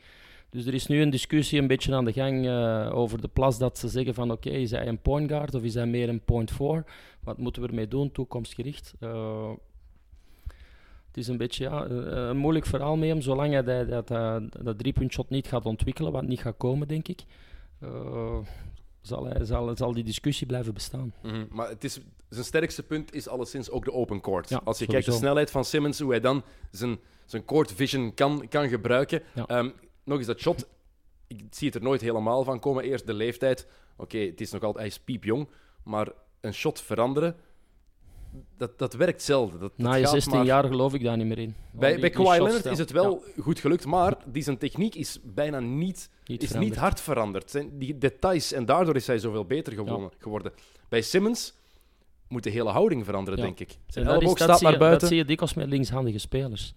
Dus 0.50 0.66
er 0.66 0.74
is 0.74 0.88
nu 0.88 1.02
een 1.02 1.10
discussie 1.10 1.60
een 1.60 1.68
beetje 1.68 1.96
aan 1.96 2.06
de 2.06 2.14
gang 2.14 2.48
eh, 2.48 2.90
over 2.94 3.22
de 3.22 3.28
plas 3.28 3.58
dat 3.58 3.78
ze 3.78 3.88
zeggen 3.88 4.14
van 4.14 4.32
oké, 4.32 4.50
is 4.50 4.72
hij 4.72 4.88
een 4.88 5.02
point 5.02 5.30
guard 5.30 5.56
of 5.56 5.64
is 5.64 5.74
hij 5.74 5.86
meer 5.86 6.10
een 6.10 6.24
point 6.24 6.52
four? 6.52 6.84
Wat 7.24 7.38
moeten 7.38 7.62
we 7.62 7.68
ermee 7.68 7.88
doen, 7.88 8.12
toekomstgericht? 8.12 8.94
Eh, 9.00 9.52
het 11.10 11.18
is 11.18 11.28
een 11.28 11.38
beetje 11.38 11.64
ja, 11.64 11.86
eh, 11.86 11.96
een 12.28 12.38
moeilijk 12.38 12.66
verhaal 12.66 12.98
met 12.98 13.10
hem, 13.10 13.22
zolang 13.22 13.54
hij 13.54 13.64
dat, 13.64 13.90
dat, 13.90 14.08
dat, 14.08 14.66
dat 14.66 14.78
driepuntshot 14.78 15.30
niet 15.30 15.48
gaat 15.48 15.66
ontwikkelen, 15.66 16.12
wat 16.12 16.24
niet 16.28 16.40
gaat 16.42 16.58
komen, 16.58 16.88
denk 16.88 17.08
ik. 17.08 17.24
eh, 17.80 18.38
zal, 19.02 19.26
hij, 19.26 19.46
zal, 19.46 19.78
zal 19.78 19.94
die 19.94 20.04
discussie 20.04 20.48
blijven 20.48 20.74
bestaan. 20.74 21.14
Mhm, 21.24 21.46
Maar 21.52 21.70
het 21.70 21.84
is, 21.84 22.00
zijn 22.30 22.46
sterkste 22.46 22.84
punt 22.84 23.14
is 23.14 23.28
alleszins 23.28 23.70
ook 23.70 23.86
de 23.86 23.94
open 23.94 24.22
court. 24.22 24.50
Ja, 24.50 24.62
Als 24.64 24.80
je 24.80 24.86
kijkt 24.86 25.06
de 25.06 25.12
snelheid 25.12 25.52
van 25.52 25.66
Simmons, 25.66 26.00
hoe 26.00 26.10
hij 26.10 26.20
dan 26.20 26.44
zijn, 26.72 27.00
zijn 27.26 27.46
court 27.46 27.72
vision 27.72 28.14
kan, 28.14 28.48
kan 28.50 28.70
gebruiken. 28.70 29.22
Ja. 29.36 29.46
Ehm, 29.46 29.70
nog 30.04 30.18
eens 30.18 30.28
dat 30.28 30.40
shot, 30.40 30.68
ik 31.28 31.42
zie 31.50 31.68
het 31.68 31.76
er 31.76 31.82
nooit 31.84 32.02
helemaal 32.02 32.44
van 32.44 32.60
komen. 32.60 32.84
Eerst 32.84 33.08
de 33.08 33.14
leeftijd. 33.14 33.68
Oké, 33.98 34.18
het 34.18 34.42
is 34.42 34.52
nog 34.52 34.62
altijd, 34.64 34.86
hij 34.86 34.96
is 34.96 35.00
piepjong, 35.00 35.48
maar 35.84 36.08
een 36.42 36.54
shot 36.54 36.82
veranderen, 36.82 37.36
dat, 38.58 38.78
dat 38.80 38.94
werkt 38.94 39.22
zelden. 39.22 39.60
Dat, 39.60 39.72
Na 39.76 39.86
dat 39.90 39.96
je 39.96 40.02
gaat 40.04 40.12
16 40.12 40.34
maar- 40.38 40.46
jaar 40.46 40.64
geloof 40.64 40.94
ik 40.94 41.04
daar 41.04 41.18
niet 41.18 41.28
meer 41.28 41.40
in. 41.40 41.56
Bij, 41.72 41.92
die- 41.92 42.00
bij 42.00 42.10
Kawhi 42.10 42.38
Leonard 42.44 42.66
is 42.66 42.78
het 42.78 42.92
wel 42.92 43.24
ja, 43.36 43.42
goed 43.44 43.60
gelukt, 43.60 43.86
maar 43.86 44.18
die 44.26 44.44
zijn 44.44 44.58
techniek 44.58 44.96
is 44.96 45.20
bijna 45.24 45.60
niet, 45.60 46.10
niet 46.26 46.44
is 46.44 46.54
niet 46.54 46.76
hard 46.76 47.02
veranderd. 47.02 47.52
Zijn 47.52 47.78
die 47.78 47.98
details 47.98 48.52
en 48.54 48.66
daardoor 48.66 48.96
is 48.96 49.08
hij 49.08 49.20
zoveel 49.20 49.46
beter 49.46 49.74
gewonnen- 49.74 50.12
geworden. 50.18 50.52
Bij 50.90 51.02
Simmons 51.02 51.54
moet 52.28 52.44
de 52.44 52.50
hele 52.50 52.70
houding 52.70 53.06
veranderen, 53.06 53.40
Ja. 53.40 53.46
denk 53.46 53.60
ik. 53.60 53.70
En 53.72 53.78
Zijn 53.88 54.08
elleboog 54.08 54.38
dat, 54.38 54.48
staat 54.48 54.60
je, 54.60 54.66
naar 54.66 54.78
buiten. 54.78 55.00
dat 55.00 55.10
zie 55.10 55.18
je 55.18 55.26
dikwijls 55.26 55.54
met 55.54 55.68
linkshandige 55.68 56.18
spelers. 56.18 56.74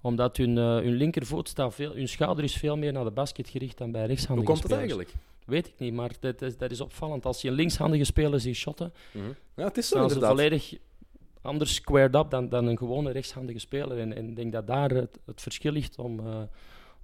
Omdat 0.00 0.36
hun, 0.36 0.58
eh, 0.58 0.64
hun 0.64 0.92
linkervoet 0.94 1.48
staat 1.48 1.74
veel, 1.74 1.92
hun 1.94 2.08
schouder 2.08 2.44
is 2.44 2.54
veel 2.56 2.76
meer 2.76 2.92
naar 2.92 3.04
de 3.04 3.10
basket 3.10 3.48
gericht 3.48 3.78
dan 3.78 3.90
bij 3.92 4.00
Hoe 4.00 4.08
rechtshandige 4.10 4.46
komt 4.46 4.62
dat 4.62 4.70
spelers. 4.70 4.92
eigenlijk? 4.96 5.24
Weet 5.46 5.66
ik 5.66 5.74
niet, 5.78 5.92
maar 5.92 6.10
dat 6.20 6.42
is, 6.42 6.56
dat 6.56 6.70
is 6.70 6.80
opvallend. 6.80 7.26
Als 7.26 7.42
je 7.42 7.48
een 7.48 7.54
linkshandige 7.54 8.04
speler 8.04 8.40
ziet 8.40 8.56
shotten, 8.56 8.92
Ja, 9.56 9.64
het 9.64 9.76
is 9.78 9.88
zo 9.88 9.94
staan 9.96 10.08
ze 10.08 10.14
inderdaad. 10.14 10.38
volledig 10.38 10.74
anders 11.42 11.74
squared 11.74 12.14
up 12.14 12.30
dan, 12.30 12.48
dan 12.48 12.66
een 12.66 12.78
gewone 12.78 13.10
rechtshandige 13.10 13.58
speler. 13.58 13.98
En 13.98 14.16
en 14.16 14.28
ik 14.28 14.36
denk 14.36 14.52
dat 14.52 14.66
daar 14.66 14.90
het, 14.90 15.18
het 15.26 15.40
verschil 15.42 15.72
ligt 15.72 15.98
om, 15.98 16.18
eh, 16.26 16.42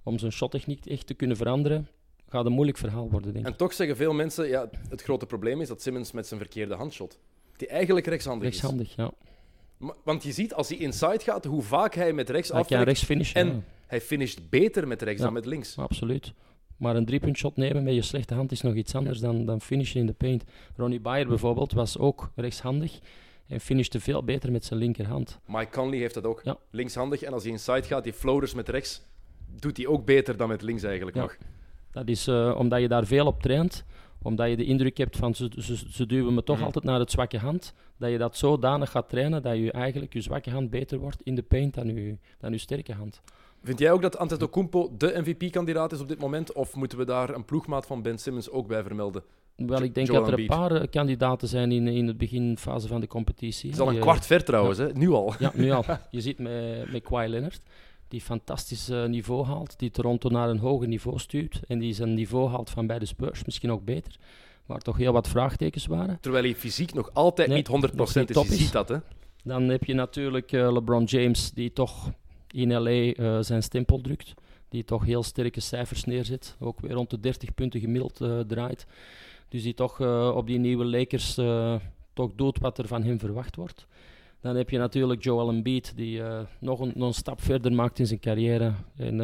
om 0.03 0.19
zijn 0.19 0.31
shottechniek 0.31 0.85
echt 0.85 1.07
te 1.07 1.13
kunnen 1.13 1.37
veranderen. 1.37 1.87
Gaat 2.29 2.45
een 2.45 2.51
moeilijk 2.51 2.77
verhaal 2.77 3.09
worden, 3.09 3.33
denk 3.33 3.45
ik. 3.45 3.51
En 3.51 3.57
toch 3.57 3.73
zeggen 3.73 3.95
veel 3.95 4.13
mensen, 4.13 4.47
ja, 4.47 4.69
het 4.89 5.01
grote 5.01 5.25
probleem 5.25 5.61
is 5.61 5.67
dat 5.67 5.81
Simmons 5.81 6.11
met 6.11 6.27
zijn 6.27 6.39
verkeerde 6.39 6.75
hand 6.75 6.93
shot. 6.93 7.19
Die 7.57 7.67
eigenlijk 7.67 8.05
rechtshandig, 8.07 8.43
Rechtshandig, 8.49 8.95
ja. 8.95 9.05
is. 9.05 9.11
Maar- 9.77 9.95
Want 10.03 10.23
je 10.23 10.31
ziet, 10.31 10.53
als 10.53 10.69
hij 10.69 10.77
inside 10.77 11.19
gaat, 11.19 11.45
hoe 11.45 11.61
vaak 11.61 11.95
hij 11.95 12.13
met 12.13 12.29
rechts 12.29 12.49
Hij 12.51 12.95
finishen, 12.95 13.35
En 13.41 13.47
ja. 13.47 13.61
hij 13.87 14.01
finisht 14.01 14.49
beter 14.49 14.87
met 14.87 15.01
rechts 15.01 15.19
Ja. 15.19 15.25
dan 15.25 15.33
met 15.33 15.45
links. 15.45 15.77
absoluut. 15.77 16.33
Maar 16.77 16.95
een 16.95 17.05
driepuntshot 17.05 17.55
nemen 17.55 17.83
met 17.83 17.93
je 17.93 18.01
slechte 18.01 18.33
hand 18.33 18.51
is 18.51 18.61
nog 18.61 18.73
iets 18.75 18.95
anders 18.95 19.19
dan, 19.19 19.45
dan 19.45 19.61
finishen 19.61 19.99
in 19.99 20.05
de 20.05 20.13
paint. 20.13 20.43
Ronnie 20.75 20.99
Bayer 20.99 21.27
bijvoorbeeld 21.27 21.73
was 21.73 21.97
ook 21.97 22.31
rechtshandig 22.35 22.99
en 23.49 23.59
finishte 23.59 23.99
veel 23.99 24.23
beter 24.23 24.51
met 24.51 24.65
zijn 24.65 24.79
linkerhand. 24.79 25.39
Mike 25.45 25.69
Conley 25.71 25.97
heeft 25.99 26.13
dat 26.13 26.25
ook. 26.25 26.41
Ja. 26.43 26.57
Linkshandig. 26.71 27.21
En 27.21 27.33
als 27.33 27.43
hij 27.43 27.51
inside 27.51 27.83
gaat, 27.83 28.03
die 28.03 28.13
floaters 28.13 28.53
met 28.53 28.69
rechts, 28.69 29.01
doet 29.59 29.77
hij 29.77 29.87
ook 29.87 30.05
beter 30.05 30.37
dan 30.37 30.47
met 30.47 30.61
links 30.61 30.83
eigenlijk 30.83 31.15
Ja. 31.15 31.21
nog. 31.21 31.37
Dat 31.91 32.07
is 32.07 32.27
eh, 32.27 32.55
omdat 32.57 32.81
je 32.81 32.87
daar 32.87 33.05
veel 33.05 33.25
op 33.25 33.41
traint, 33.41 33.83
omdat 34.21 34.49
je 34.49 34.55
de 34.57 34.65
indruk 34.65 34.97
hebt 34.97 35.17
van 35.17 35.35
ze, 35.35 35.51
ze, 35.57 35.77
ze 35.91 36.05
duwen 36.05 36.33
me 36.33 36.43
toch 36.43 36.55
Mhm. 36.55 36.65
altijd 36.65 36.85
naar 36.85 36.99
het 36.99 37.11
zwakke 37.11 37.37
hand, 37.37 37.73
dat 37.97 38.11
je 38.11 38.17
dat 38.17 38.37
zodanig 38.37 38.91
gaat 38.91 39.09
trainen 39.09 39.41
dat 39.41 39.57
je 39.57 39.71
eigenlijk 39.71 40.13
je 40.13 40.21
zwakke 40.21 40.49
hand 40.49 40.69
beter 40.69 40.97
wordt 40.97 41.21
in 41.23 41.35
de 41.35 41.43
paint 41.43 41.73
dan 41.73 41.87
je, 41.95 42.17
dan 42.39 42.51
je 42.51 42.57
sterke 42.57 42.93
hand. 42.93 43.21
Vind 43.63 43.79
jij 43.79 43.91
ook 43.91 44.01
dat 44.01 44.17
Antetokounmpo 44.17 44.93
de 44.97 45.13
MVP-kandidaat 45.25 45.91
is 45.91 45.99
op 45.99 46.07
dit 46.07 46.19
moment? 46.19 46.53
Of 46.53 46.75
moeten 46.75 46.97
we 46.97 47.05
daar 47.05 47.29
een 47.35 47.45
ploegmaat 47.45 47.85
van 47.85 48.01
Ben 48.01 48.17
Simmons 48.17 48.49
ook 48.49 48.67
bij 48.67 48.83
vermelden? 48.83 49.23
Wel, 49.67 49.81
ik 49.81 49.95
denk 49.95 50.07
Joel 50.07 50.19
dat 50.19 50.31
er 50.31 50.39
een 50.39 50.45
paar 50.45 50.71
eh, 50.71 50.87
kandidaten 50.89 51.47
zijn 51.47 51.71
in, 51.71 51.87
in 51.87 52.07
het 52.07 52.17
beginfase 52.17 52.87
van 52.87 52.99
de 52.99 53.07
competitie. 53.07 53.69
Het 53.69 53.79
is 53.79 53.85
al 53.85 53.93
een 53.93 53.99
kwart 53.99 54.25
ver 54.25 54.43
trouwens, 54.43 54.77
hè? 54.77 54.93
nu 54.93 55.09
al. 55.09 55.33
Ja, 55.39 55.51
nu 55.55 55.71
al. 55.71 55.83
Je 56.11 56.21
ziet 56.21 56.37
met, 56.37 56.91
met 56.91 57.03
Kawhi 57.03 57.27
Leonard, 57.27 57.61
die 58.07 58.21
fantastisch 58.21 58.89
eh, 58.89 59.05
niveau 59.05 59.45
haalt, 59.45 59.79
die 59.79 59.91
Toronto 59.91 60.29
naar 60.29 60.49
een 60.49 60.59
hoger 60.59 60.87
niveau 60.87 61.19
stuurt 61.19 61.59
en 61.67 61.79
die 61.79 61.93
zijn 61.93 62.13
niveau 62.13 62.49
haalt 62.49 62.69
van 62.69 62.87
bij 62.87 62.99
de 62.99 63.05
Spurs, 63.05 63.45
misschien 63.45 63.71
ook 63.71 63.85
beter, 63.85 64.15
waar 64.65 64.79
toch 64.79 64.97
heel 64.97 65.13
wat 65.13 65.27
vraagtekens 65.27 65.85
waren. 65.85 66.17
Terwijl 66.21 66.43
hij 66.43 66.55
fysiek 66.55 66.93
nog 66.93 67.09
altijd 67.13 67.47
Nee, 67.47 67.57
niet 67.57 67.91
100% 67.91 67.95
nog 67.95 68.09
is. 68.09 68.15
niet 68.15 68.29
Je 68.29 68.55
ziet 68.55 68.71
dat, 68.71 68.89
hè? 68.89 68.97
Dan 69.43 69.63
heb 69.63 69.83
je 69.83 69.93
natuurlijk 69.93 70.51
eh, 70.51 70.71
LeBron 70.71 71.03
James, 71.03 71.51
die 71.51 71.73
toch 71.73 72.11
in 72.51 72.73
LA 72.73 73.41
zijn 73.41 73.63
stempel 73.63 74.01
drukt. 74.01 74.33
Die 74.69 74.83
toch 74.83 75.05
heel 75.05 75.23
sterke 75.23 75.59
cijfers 75.59 76.03
neerzet. 76.03 76.55
Ook 76.59 76.79
weer 76.79 76.91
rond 76.91 77.09
de 77.09 77.19
30 77.19 77.53
punten 77.53 77.79
gemiddeld 77.79 78.21
draait. 78.47 78.85
Dus 79.49 79.63
die 79.63 79.73
toch 79.73 80.01
eh, 80.01 80.31
op 80.35 80.47
die 80.47 80.59
nieuwe 80.59 80.85
Lakers 80.85 81.37
eh, 81.37 81.75
toch 82.13 82.31
doet 82.35 82.59
wat 82.59 82.77
er 82.77 82.87
van 82.87 83.03
hem 83.03 83.19
verwacht 83.19 83.55
wordt. 83.55 83.87
Dan 84.41 84.55
heb 84.55 84.69
je 84.69 84.77
natuurlijk 84.77 85.23
Joel 85.23 85.49
Embiid, 85.49 85.93
die 85.95 86.23
eh, 86.23 86.39
nog, 86.59 86.79
een, 86.79 86.91
nog 86.95 87.07
een 87.07 87.13
stap 87.13 87.41
verder 87.41 87.73
maakt 87.73 87.99
in 87.99 88.07
zijn 88.07 88.19
carrière 88.19 88.73
en 88.95 89.21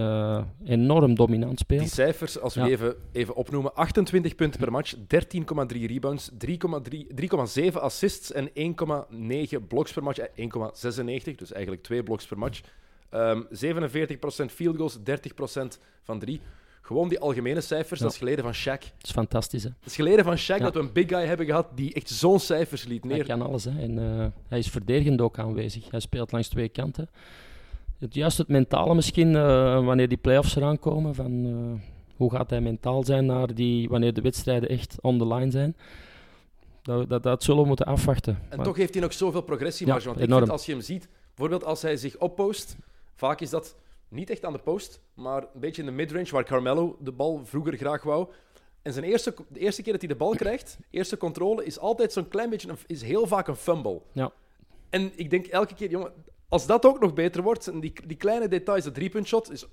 enorm 0.65 1.15
dominant 1.15 1.59
speelt. 1.59 1.79
Die 1.79 1.89
cijfers, 1.89 2.39
als 2.39 2.55
we 2.55 2.61
Ja. 2.61 2.67
even, 2.67 2.95
even 3.11 3.35
opnoemen: 3.35 3.73
28 3.73 4.35
punten 4.35 4.59
per 4.59 4.71
match, 4.71 4.95
13,3 4.95 5.85
rebounds, 5.85 6.31
3,3 6.37 7.07
3,7 7.71 7.73
assists 7.73 8.31
en 8.31 8.49
1,9 8.53 9.67
blocks 9.67 9.93
per 9.93 10.03
match. 10.03 10.17
Eh, 10.17 10.27
1,96, 10.35 11.35
dus 11.35 11.51
eigenlijk 11.51 11.83
twee 11.83 12.03
blocks 12.03 12.25
per 12.25 12.37
match. 12.37 12.61
Ehm 13.09 13.41
47% 13.49 14.51
field 14.51 14.77
goals, 14.77 14.97
30% 15.03 15.79
van 16.03 16.19
drie. 16.19 16.41
Gewoon 16.85 17.09
die 17.09 17.19
algemene 17.19 17.61
cijfers, 17.61 17.99
Ja. 17.99 18.05
dat 18.05 18.13
is 18.13 18.19
geleden 18.19 18.43
van 18.43 18.53
Shaq. 18.53 18.79
Dat 18.81 19.03
is 19.03 19.11
fantastisch, 19.11 19.63
hè? 19.63 19.69
Het 19.79 19.85
is 19.89 19.95
geleden 19.95 20.25
van 20.25 20.37
Shaq 20.37 20.45
Ja. 20.45 20.57
dat 20.57 20.73
we 20.73 20.79
een 20.79 20.91
big 20.91 21.07
guy 21.09 21.25
hebben 21.25 21.45
gehad 21.45 21.67
die 21.75 21.93
echt 21.93 22.09
zo'n 22.09 22.39
cijfers 22.39 22.83
liet 22.85 23.03
Hij 23.03 23.13
neer. 23.13 23.25
kan 23.25 23.41
alles, 23.41 23.63
hè? 23.63 23.79
En 23.81 23.99
eh, 23.99 24.25
hij 24.47 24.59
is 24.59 24.69
verdedigend 24.69 25.21
ook 25.21 25.39
aanwezig. 25.39 25.91
Hij 25.91 25.99
speelt 25.99 26.31
langs 26.31 26.47
twee 26.47 26.69
kanten. 26.69 27.09
Het, 27.99 28.13
juist 28.13 28.37
het 28.37 28.47
mentale 28.47 28.95
misschien, 28.95 29.35
eh, 29.35 29.85
wanneer 29.85 30.07
die 30.07 30.17
play-offs 30.17 30.55
eraan 30.55 30.79
komen, 30.79 31.15
van 31.15 31.45
eh, 31.45 31.81
hoe 32.15 32.31
gaat 32.31 32.49
hij 32.49 32.61
mentaal 32.61 33.03
zijn 33.03 33.25
naar 33.25 33.53
die, 33.53 33.89
wanneer 33.89 34.13
de 34.13 34.21
wedstrijden 34.21 34.69
echt 34.69 34.95
on 35.01 35.17
the 35.17 35.27
line 35.27 35.51
zijn. 35.51 35.75
Dat, 36.81 37.09
dat, 37.09 37.23
dat 37.23 37.43
zullen 37.43 37.61
we 37.61 37.67
moeten 37.67 37.85
afwachten. 37.85 38.39
En 38.49 38.57
Maar- 38.57 38.65
toch 38.65 38.77
heeft 38.77 38.93
hij 38.93 39.03
nog 39.03 39.13
zoveel 39.13 39.41
progressiemarge. 39.41 40.01
Ja, 40.01 40.07
want 40.15 40.21
ik 40.29 40.33
vind 40.35 40.49
als 40.49 40.65
je 40.65 40.71
hem 40.71 40.81
ziet, 40.81 41.07
bijvoorbeeld 41.27 41.63
als 41.63 41.81
hij 41.81 41.97
zich 41.97 42.17
oppost, 42.17 42.77
vaak 43.15 43.41
is 43.41 43.49
dat 43.49 43.75
niet 44.09 44.29
echt 44.29 44.45
aan 44.45 44.53
de 44.53 44.59
post, 44.59 45.01
maar 45.13 45.41
een 45.41 45.59
beetje 45.59 45.81
in 45.81 45.87
de 45.87 45.93
midrange, 45.93 46.29
waar 46.31 46.43
Carmelo 46.43 46.97
de 46.99 47.11
bal 47.11 47.45
vroeger 47.45 47.77
graag 47.77 48.03
wou. 48.03 48.27
En 48.81 48.93
zijn 48.93 49.05
eerste, 49.05 49.33
de 49.47 49.59
eerste 49.59 49.81
keer 49.81 49.91
dat 49.91 50.01
hij 50.01 50.11
de 50.11 50.17
bal 50.17 50.35
krijgt, 50.35 50.77
eerste 50.89 51.17
controle, 51.17 51.65
is 51.65 51.79
altijd 51.79 52.13
zo'n 52.13 52.27
klein 52.27 52.49
beetje, 52.49 52.69
een, 52.69 52.77
is 52.87 53.01
heel 53.01 53.27
vaak 53.27 53.47
een 53.47 53.55
fumble. 53.55 54.01
Ja. 54.11 54.31
En 54.89 55.11
ik 55.15 55.29
denk 55.29 55.45
elke 55.45 55.73
keer, 55.73 55.89
jongen, 55.89 56.11
als 56.49 56.65
dat 56.65 56.85
ook 56.85 56.99
nog 56.99 57.13
beter 57.13 57.43
wordt, 57.43 57.67
en 57.67 57.79
die, 57.79 57.93
die 58.07 58.17
kleine 58.17 58.47
details, 58.47 58.83
de 58.83 58.91
driepuntshot 58.91 59.51
is 59.51 59.65
30% 59.65 59.67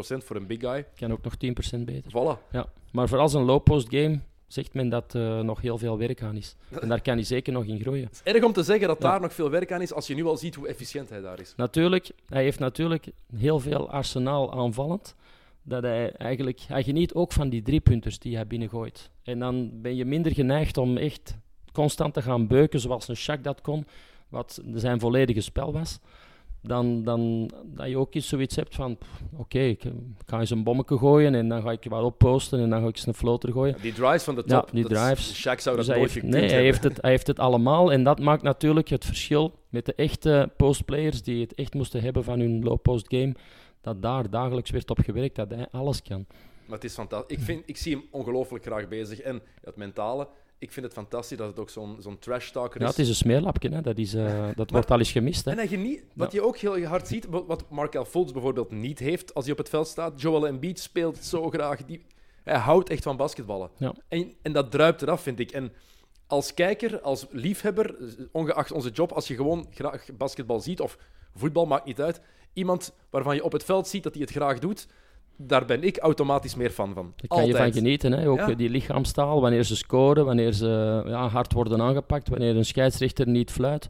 voor 0.00 0.36
een 0.36 0.46
big 0.46 0.60
guy. 0.60 0.86
kan 0.94 1.12
ook 1.12 1.22
nog 1.22 1.34
10% 1.78 1.84
beter. 1.84 2.10
Voilà. 2.10 2.50
Ja. 2.50 2.66
Maar 2.92 3.08
vooral 3.08 3.28
zijn 3.28 3.44
low-post 3.44 3.86
game 3.90 4.20
zegt 4.48 4.74
men 4.74 4.88
dat 4.88 5.14
er 5.14 5.44
nog 5.44 5.60
heel 5.60 5.78
veel 5.78 5.98
werk 5.98 6.22
aan 6.22 6.36
is. 6.36 6.56
En 6.80 6.88
daar 6.88 7.02
kan 7.02 7.14
hij 7.14 7.24
zeker 7.24 7.52
nog 7.52 7.64
in 7.64 7.80
groeien. 7.80 8.04
Het 8.04 8.20
is 8.24 8.32
erg 8.32 8.44
om 8.44 8.52
te 8.52 8.62
zeggen 8.62 8.88
dat 8.88 9.02
Ja. 9.02 9.10
daar 9.10 9.20
nog 9.20 9.32
veel 9.32 9.50
werk 9.50 9.72
aan 9.72 9.82
is, 9.82 9.92
als 9.92 10.06
je 10.06 10.14
nu 10.14 10.24
al 10.24 10.36
ziet 10.36 10.54
hoe 10.54 10.68
efficiënt 10.68 11.08
hij 11.08 11.20
daar 11.20 11.40
is. 11.40 11.52
Natuurlijk, 11.56 12.10
hij 12.28 12.42
heeft 12.42 12.58
natuurlijk 12.58 13.06
heel 13.36 13.60
veel 13.60 13.90
arsenaal 13.90 14.52
aanvallend. 14.52 15.14
Dat 15.62 15.82
hij 15.82 16.12
eigenlijk, 16.12 16.60
hij 16.60 16.82
geniet 16.82 17.14
ook 17.14 17.32
van 17.32 17.48
die 17.48 17.62
driepunters 17.62 18.18
die 18.18 18.34
hij 18.34 18.46
binnengooit. 18.46 19.10
En 19.22 19.38
dan 19.38 19.70
ben 19.82 19.96
je 19.96 20.04
minder 20.04 20.32
geneigd 20.34 20.76
om 20.76 20.96
echt 20.96 21.36
constant 21.72 22.14
te 22.14 22.22
gaan 22.22 22.46
beuken 22.46 22.80
zoals 22.80 23.08
een 23.08 23.16
Shaq 23.16 23.40
dat 23.42 23.60
kon, 23.60 23.86
wat 24.28 24.60
zijn 24.74 25.00
volledige 25.00 25.40
spel 25.40 25.72
was. 25.72 25.98
Dan, 26.68 27.02
dan 27.04 27.50
dat 27.64 27.88
je 27.88 27.96
ook 27.98 28.14
eens 28.14 28.28
zoiets 28.28 28.56
hebt 28.56 28.74
van, 28.74 28.98
oké, 29.36 29.58
ik 29.58 29.84
ik 29.84 29.92
ga 30.26 30.40
eens 30.40 30.50
een 30.50 30.62
bommetje 30.62 30.98
gooien 30.98 31.34
en 31.34 31.48
dan 31.48 31.62
ga 31.62 31.70
ik 31.70 31.84
je 31.84 31.90
wat 31.90 32.02
opposten 32.02 32.60
en 32.60 32.70
dan 32.70 32.80
ga 32.80 32.86
ik 32.88 32.96
eens 32.96 33.06
een 33.06 33.14
floater 33.14 33.52
gooien. 33.52 33.76
Die 33.82 33.92
drives 33.92 34.22
van 34.22 34.34
de 34.34 34.42
Ja, 34.46 34.60
top, 34.60 34.70
die 34.72 34.82
dat 34.82 34.92
is- 34.92 34.98
drives. 34.98 35.38
Shaq 35.40 35.60
zou 35.62 35.76
dat 35.76 35.76
Dus 35.76 35.86
hij 35.86 35.96
nooit 35.96 36.10
heeft, 36.12 36.12
gekund 36.26 36.32
nee, 36.32 36.50
hij 36.50 36.62
heeft, 36.62 36.82
het, 36.84 36.98
hij 37.00 37.10
heeft 37.10 37.26
het 37.26 37.38
allemaal. 37.38 37.92
En 37.92 38.04
dat 38.04 38.20
maakt 38.20 38.42
natuurlijk 38.42 38.88
het 38.88 39.04
verschil 39.04 39.54
met 39.68 39.86
de 39.86 39.94
echte 39.94 40.50
postplayers 40.56 41.22
die 41.22 41.40
het 41.42 41.54
echt 41.54 41.74
moesten 41.74 42.02
hebben 42.02 42.24
van 42.24 42.40
hun 42.40 42.62
low-post 42.62 43.04
game. 43.08 43.34
Dat 43.80 44.02
daar 44.02 44.30
dagelijks 44.30 44.70
werd 44.70 44.90
op 44.90 44.98
gewerkt, 44.98 45.36
dat 45.36 45.50
hij 45.50 45.66
alles 45.70 46.02
kan. 46.02 46.26
Maar 46.66 46.76
het 46.76 46.84
is 46.86 46.94
fantastisch. 46.94 47.36
Ik, 47.36 47.42
vind, 47.42 47.62
ik 47.66 47.76
zie 47.76 47.92
hem 47.96 48.04
ongelooflijk 48.10 48.64
graag 48.64 48.88
bezig. 48.88 49.20
En 49.20 49.40
het 49.64 49.76
mentale, 49.76 50.28
ik 50.58 50.72
vind 50.72 50.86
het 50.86 50.94
fantastisch 50.94 51.36
dat 51.38 51.46
het 51.48 51.58
ook 51.58 51.70
zo'n 51.70 51.96
zo'n 52.00 52.18
trash 52.18 52.50
talker 52.50 52.80
Ja, 52.80 52.86
is. 52.86 52.90
het 52.96 53.00
is 53.00 53.08
een 53.08 53.14
smeerlapje, 53.14 53.68
hè. 53.68 53.80
dat, 53.80 53.98
is, 53.98 54.14
eh, 54.14 54.48
dat 54.56 54.70
wordt 54.70 54.90
al 54.90 54.98
eens 54.98 55.12
gemist. 55.12 55.44
Hè. 55.44 55.50
En 55.50 55.56
hij 55.56 55.66
geniet, 55.68 56.02
wat 56.14 56.32
je 56.32 56.42
ook 56.42 56.56
heel 56.56 56.82
hard 56.82 57.06
ziet, 57.08 57.26
wat- 57.26 57.46
wat 57.46 57.64
Markel 57.70 58.04
Fultz 58.04 58.32
bijvoorbeeld 58.32 58.70
niet 58.70 58.98
heeft 58.98 59.34
als 59.34 59.44
hij 59.44 59.52
op 59.52 59.58
het 59.58 59.68
veld 59.68 59.86
staat. 59.86 60.20
Joel 60.20 60.46
Embiid 60.46 60.80
speelt 60.80 61.24
zo 61.24 61.50
graag. 61.50 61.84
Die, 61.84 62.04
hij 62.44 62.58
houdt 62.58 62.90
echt 62.90 63.02
van 63.02 63.16
basketballen. 63.16 63.70
Ja. 63.76 63.94
En, 64.08 64.34
en 64.42 64.52
dat 64.52 64.70
druipt 64.70 65.02
eraf, 65.02 65.22
vind 65.22 65.38
ik. 65.40 65.50
En 65.50 65.72
als 66.26 66.54
kijker, 66.54 67.00
als 67.00 67.26
liefhebber, 67.30 67.94
ongeacht 68.32 68.72
onze 68.72 68.90
job, 68.90 69.12
als 69.12 69.28
je 69.28 69.34
gewoon 69.34 69.66
graag 69.70 70.06
basketbal 70.16 70.60
ziet, 70.60 70.80
of 70.80 70.98
voetbal, 71.34 71.66
maakt 71.66 71.86
niet 71.86 72.00
uit, 72.00 72.20
iemand 72.52 72.92
waarvan 73.10 73.34
je 73.34 73.44
op 73.44 73.52
het 73.52 73.64
veld 73.64 73.88
ziet 73.88 74.02
dat 74.02 74.12
hij 74.12 74.22
het 74.22 74.30
graag 74.30 74.58
doet, 74.58 74.86
daar 75.40 75.64
ben 75.64 75.82
ik 75.82 75.98
automatisch 75.98 76.54
meer 76.54 76.70
fan 76.70 76.94
van. 76.94 77.12
Daar 77.16 77.28
kan 77.38 77.46
je 77.46 77.56
van 77.56 77.72
genieten. 77.72 78.12
Hè. 78.12 78.28
Ook 78.28 78.38
Ja. 78.38 78.54
die 78.54 78.70
lichaamstaal, 78.70 79.40
wanneer 79.40 79.62
ze 79.62 79.76
scoren, 79.76 80.24
wanneer 80.24 80.52
ze 80.52 81.02
ja, 81.06 81.28
hard 81.28 81.52
worden 81.52 81.80
aangepakt, 81.80 82.28
wanneer 82.28 82.56
een 82.56 82.64
scheidsrechter 82.64 83.28
niet 83.28 83.50
fluit. 83.50 83.88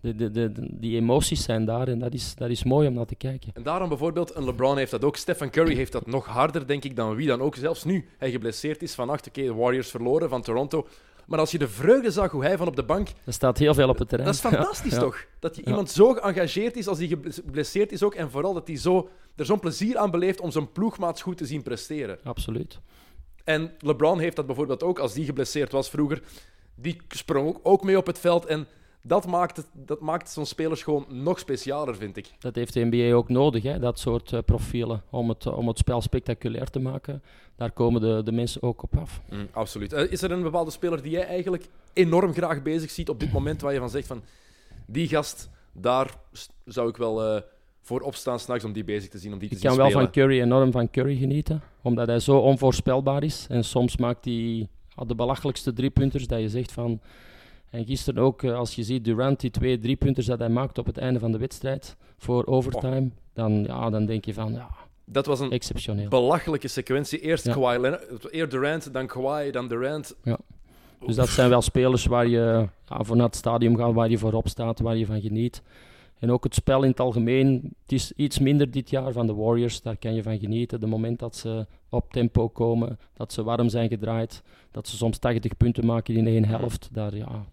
De, 0.00 0.14
de, 0.14 0.30
de, 0.30 0.52
de- 0.52 0.68
die 0.70 0.96
emoties 0.96 1.42
zijn 1.44 1.64
daar 1.64 1.88
en 1.88 1.98
dat 1.98 2.12
is, 2.14 2.34
dat 2.34 2.50
is 2.50 2.64
mooi 2.64 2.88
om 2.88 2.94
naar 2.94 3.06
te 3.06 3.14
kijken. 3.14 3.50
En 3.54 3.62
daarom 3.62 3.88
bijvoorbeeld, 3.88 4.34
een 4.36 4.44
LeBron 4.44 4.76
heeft 4.76 4.90
dat 4.90 5.04
ook. 5.04 5.16
Stephen 5.16 5.50
Curry 5.50 5.74
heeft 5.74 5.92
dat 5.92 6.06
nog 6.06 6.26
harder, 6.26 6.66
denk 6.66 6.84
ik, 6.84 6.96
dan 6.96 7.14
wie 7.14 7.26
dan 7.26 7.40
ook. 7.40 7.54
Zelfs 7.56 7.84
nu 7.84 8.08
hij 8.18 8.30
geblesseerd 8.30 8.82
is 8.82 8.94
vannacht. 8.94 9.28
Oké, 9.28 9.42
de 9.42 9.54
Warriors 9.54 9.90
verloren 9.90 10.28
van 10.28 10.42
Toronto. 10.42 10.86
Maar 11.28 11.38
als 11.38 11.50
je 11.50 11.58
de 11.58 11.68
vreugde 11.68 12.10
zag 12.10 12.30
hoe 12.30 12.44
hij 12.44 12.56
van 12.56 12.66
op 12.66 12.76
de 12.76 12.84
bank... 12.84 13.08
Er 13.24 13.32
staat 13.32 13.58
heel 13.58 13.74
veel 13.74 13.88
op 13.88 13.98
het 13.98 14.08
terrein. 14.08 14.28
Dat 14.30 14.38
is 14.44 14.50
fantastisch, 14.50 14.92
Ja. 14.92 14.98
toch? 14.98 15.24
Dat 15.38 15.56
je 15.56 15.64
iemand 15.64 15.90
zo 15.90 16.12
geëngageerd 16.12 16.76
is 16.76 16.88
als 16.88 16.98
hij 16.98 17.06
geblesseerd 17.06 17.92
is 17.92 18.02
ook. 18.02 18.14
En 18.14 18.30
vooral 18.30 18.54
dat 18.54 18.66
hij 18.66 18.76
zo, 18.76 19.08
er 19.36 19.44
zo'n 19.46 19.60
plezier 19.60 19.98
aan 19.98 20.10
beleeft 20.10 20.40
om 20.40 20.50
zijn 20.50 20.72
ploegmaats 20.72 21.22
goed 21.22 21.36
te 21.36 21.46
zien 21.46 21.62
presteren. 21.62 22.18
Absoluut. 22.24 22.80
En 23.44 23.72
LeBron 23.78 24.18
heeft 24.18 24.36
dat 24.36 24.46
bijvoorbeeld 24.46 24.82
ook 24.82 24.98
als 24.98 25.12
die 25.12 25.24
geblesseerd 25.24 25.72
was 25.72 25.90
vroeger. 25.90 26.22
Die 26.74 27.00
sprong 27.08 27.48
ook, 27.48 27.58
ook 27.62 27.84
mee 27.84 27.96
op 27.96 28.06
het 28.06 28.18
veld. 28.18 28.46
En 28.46 28.66
dat 29.02 29.26
maakt, 29.26 29.56
het, 29.56 29.66
dat 29.72 30.00
maakt 30.00 30.30
zo'n 30.30 30.46
spelers 30.46 30.82
gewoon 30.82 31.06
nog 31.08 31.38
specialer, 31.38 31.96
vind 31.96 32.16
ik. 32.16 32.30
Dat 32.38 32.54
heeft 32.54 32.72
de 32.72 32.84
NBA 32.84 33.14
ook 33.14 33.28
nodig, 33.28 33.62
hè? 33.62 33.78
dat 33.78 33.98
soort 33.98 34.32
eh, 34.32 34.38
profielen, 34.44 35.02
om 35.10 35.28
het, 35.28 35.46
om 35.46 35.68
het 35.68 35.78
spel 35.78 36.00
spectaculair 36.00 36.70
te 36.70 36.78
maken. 36.78 37.22
Daar 37.56 37.70
komen 37.70 38.00
de, 38.00 38.22
de 38.24 38.32
mensen 38.32 38.62
ook 38.62 38.82
op 38.82 38.96
af. 38.96 39.20
absoluut. 39.52 39.92
Eh, 39.92 40.12
is 40.12 40.22
er 40.22 40.30
een 40.30 40.42
bepaalde 40.42 40.70
speler 40.70 41.02
die 41.02 41.10
jij 41.10 41.26
eigenlijk 41.26 41.68
enorm 41.92 42.32
graag 42.32 42.62
bezig 42.62 42.90
ziet 42.90 43.08
op 43.08 43.20
dit 43.20 43.32
moment, 43.32 43.60
waar 43.60 43.72
je 43.72 43.78
van 43.78 43.90
zegt 43.90 44.06
van 44.06 44.22
die 44.86 45.08
gast, 45.08 45.50
daar 45.72 46.14
zou 46.64 46.88
ik 46.88 46.96
wel 46.96 47.24
eh, 47.24 47.42
voor 47.82 48.00
opstaan 48.00 48.38
s'nachts 48.40 48.64
om 48.64 48.72
die 48.72 48.84
bezig 48.84 49.10
te 49.10 49.18
zien, 49.18 49.32
om 49.32 49.38
die 49.38 49.48
Ik 49.48 49.54
te 49.54 49.60
zien 49.60 49.68
kan 49.68 49.78
wel 49.78 49.88
spelen. 49.88 50.04
van 50.04 50.14
Curry 50.14 50.40
enorm 50.40 50.72
van 50.72 50.90
Curry 50.90 51.16
genieten, 51.16 51.62
omdat 51.82 52.06
hij 52.06 52.20
zo 52.20 52.38
onvoorspelbaar 52.38 53.22
is. 53.22 53.46
En 53.48 53.64
soms 53.64 53.96
maakt 53.96 54.24
hij 54.24 54.68
ja, 54.96 55.04
de 55.04 55.14
belachelijkste 55.14 55.72
driepunters 55.72 56.26
dat 56.26 56.40
je 56.40 56.48
zegt 56.48 56.72
van... 56.72 57.00
En 57.70 57.86
gisteren 57.86 58.22
ook, 58.22 58.42
eh, 58.42 58.54
als 58.54 58.74
je 58.74 58.82
ziet 58.82 59.04
Durant, 59.04 59.40
die 59.40 59.50
twee 59.50 59.78
driepunters 59.78 60.26
dat 60.26 60.38
hij 60.38 60.48
maakt 60.48 60.78
op 60.78 60.86
het 60.86 60.98
einde 60.98 61.18
van 61.18 61.32
de 61.32 61.38
wedstrijd 61.38 61.96
voor 62.18 62.46
overtime, 62.46 63.10
dan, 63.32 63.64
ja, 63.64 63.90
dan 63.90 64.06
denk 64.06 64.24
je 64.24 64.34
van, 64.34 64.52
ja, 64.52 64.68
Dat 65.04 65.26
was 65.26 65.40
een 65.40 65.50
exceptioneel. 65.50 66.08
belachelijke 66.08 66.68
sequentie. 66.68 67.20
Eerst 67.20 67.44
Ja. 67.46 67.52
Kawhi 67.52 67.78
Leonard, 67.78 68.32
eerst 68.32 68.50
Durant, 68.50 68.92
dan 68.92 69.06
Kawhi, 69.06 69.50
dan 69.50 69.68
Durant. 69.68 70.16
Dus 71.06 71.14
dat 71.16 71.28
zijn 71.28 71.48
wel 71.48 71.62
spelers 71.62 72.06
waar 72.06 72.26
je 72.26 72.68
ja, 72.86 73.02
voor 73.04 73.16
naar 73.16 73.26
het 73.26 73.36
stadium 73.36 73.76
gaat, 73.76 73.92
waar 73.92 74.10
je 74.10 74.18
voorop 74.18 74.48
staat, 74.48 74.80
waar 74.80 74.96
je 74.96 75.06
van 75.06 75.20
geniet. 75.20 75.62
En 76.18 76.30
ook 76.30 76.44
het 76.44 76.54
spel 76.54 76.82
in 76.82 76.90
het 76.90 77.00
algemeen. 77.00 77.72
Het 77.82 77.92
is 77.92 78.12
iets 78.16 78.38
minder 78.38 78.70
dit 78.70 78.90
jaar 78.90 79.12
van 79.12 79.26
de 79.26 79.34
Warriors, 79.34 79.82
daar 79.82 79.96
kan 79.96 80.14
je 80.14 80.22
van 80.22 80.38
genieten. 80.38 80.80
De 80.80 80.86
moment 80.86 81.18
dat 81.18 81.36
ze 81.36 81.66
op 81.88 82.12
tempo 82.12 82.48
komen, 82.48 82.98
dat 83.14 83.32
ze 83.32 83.42
warm 83.42 83.68
zijn 83.68 83.88
gedraaid, 83.88 84.42
dat 84.70 84.88
ze 84.88 84.96
soms 84.96 85.18
80 85.18 85.56
punten 85.56 85.86
maken 85.86 86.16
in 86.16 86.26
één 86.26 86.44
helft. 86.44 86.88
Daar, 86.92 87.16
ja, 87.16 87.44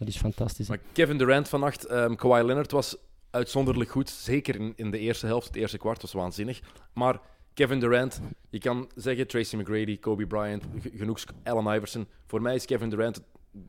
dat 0.00 0.08
is 0.08 0.16
fantastisch. 0.20 0.68
hè. 0.68 0.74
Maar 0.74 0.82
Kevin 0.92 1.18
Durant 1.18 1.48
vannacht, 1.48 1.84
ehm 1.86 2.14
Kawhi 2.14 2.42
Leonard 2.42 2.70
was 2.70 2.96
uitzonderlijk 3.30 3.90
goed. 3.90 4.10
Zeker 4.10 4.54
in, 4.54 4.72
in 4.76 4.90
de 4.90 4.98
eerste 4.98 5.26
helft, 5.26 5.46
het 5.46 5.56
eerste 5.56 5.78
kwart 5.78 6.02
was 6.02 6.12
waanzinnig. 6.12 6.60
Maar 6.94 7.20
Kevin 7.54 7.80
Durant, 7.80 8.20
je 8.50 8.58
kan 8.58 8.90
zeggen 8.94 9.26
Tracy 9.26 9.56
McGrady, 9.56 9.98
Kobe 9.98 10.26
Bryant, 10.26 10.64
genoeg 10.96 11.24
Allen 11.44 11.74
Iverson. 11.76 12.06
Voor 12.26 12.42
mij 12.42 12.54
is 12.54 12.64
Kevin 12.64 12.90
Durant 12.90 13.20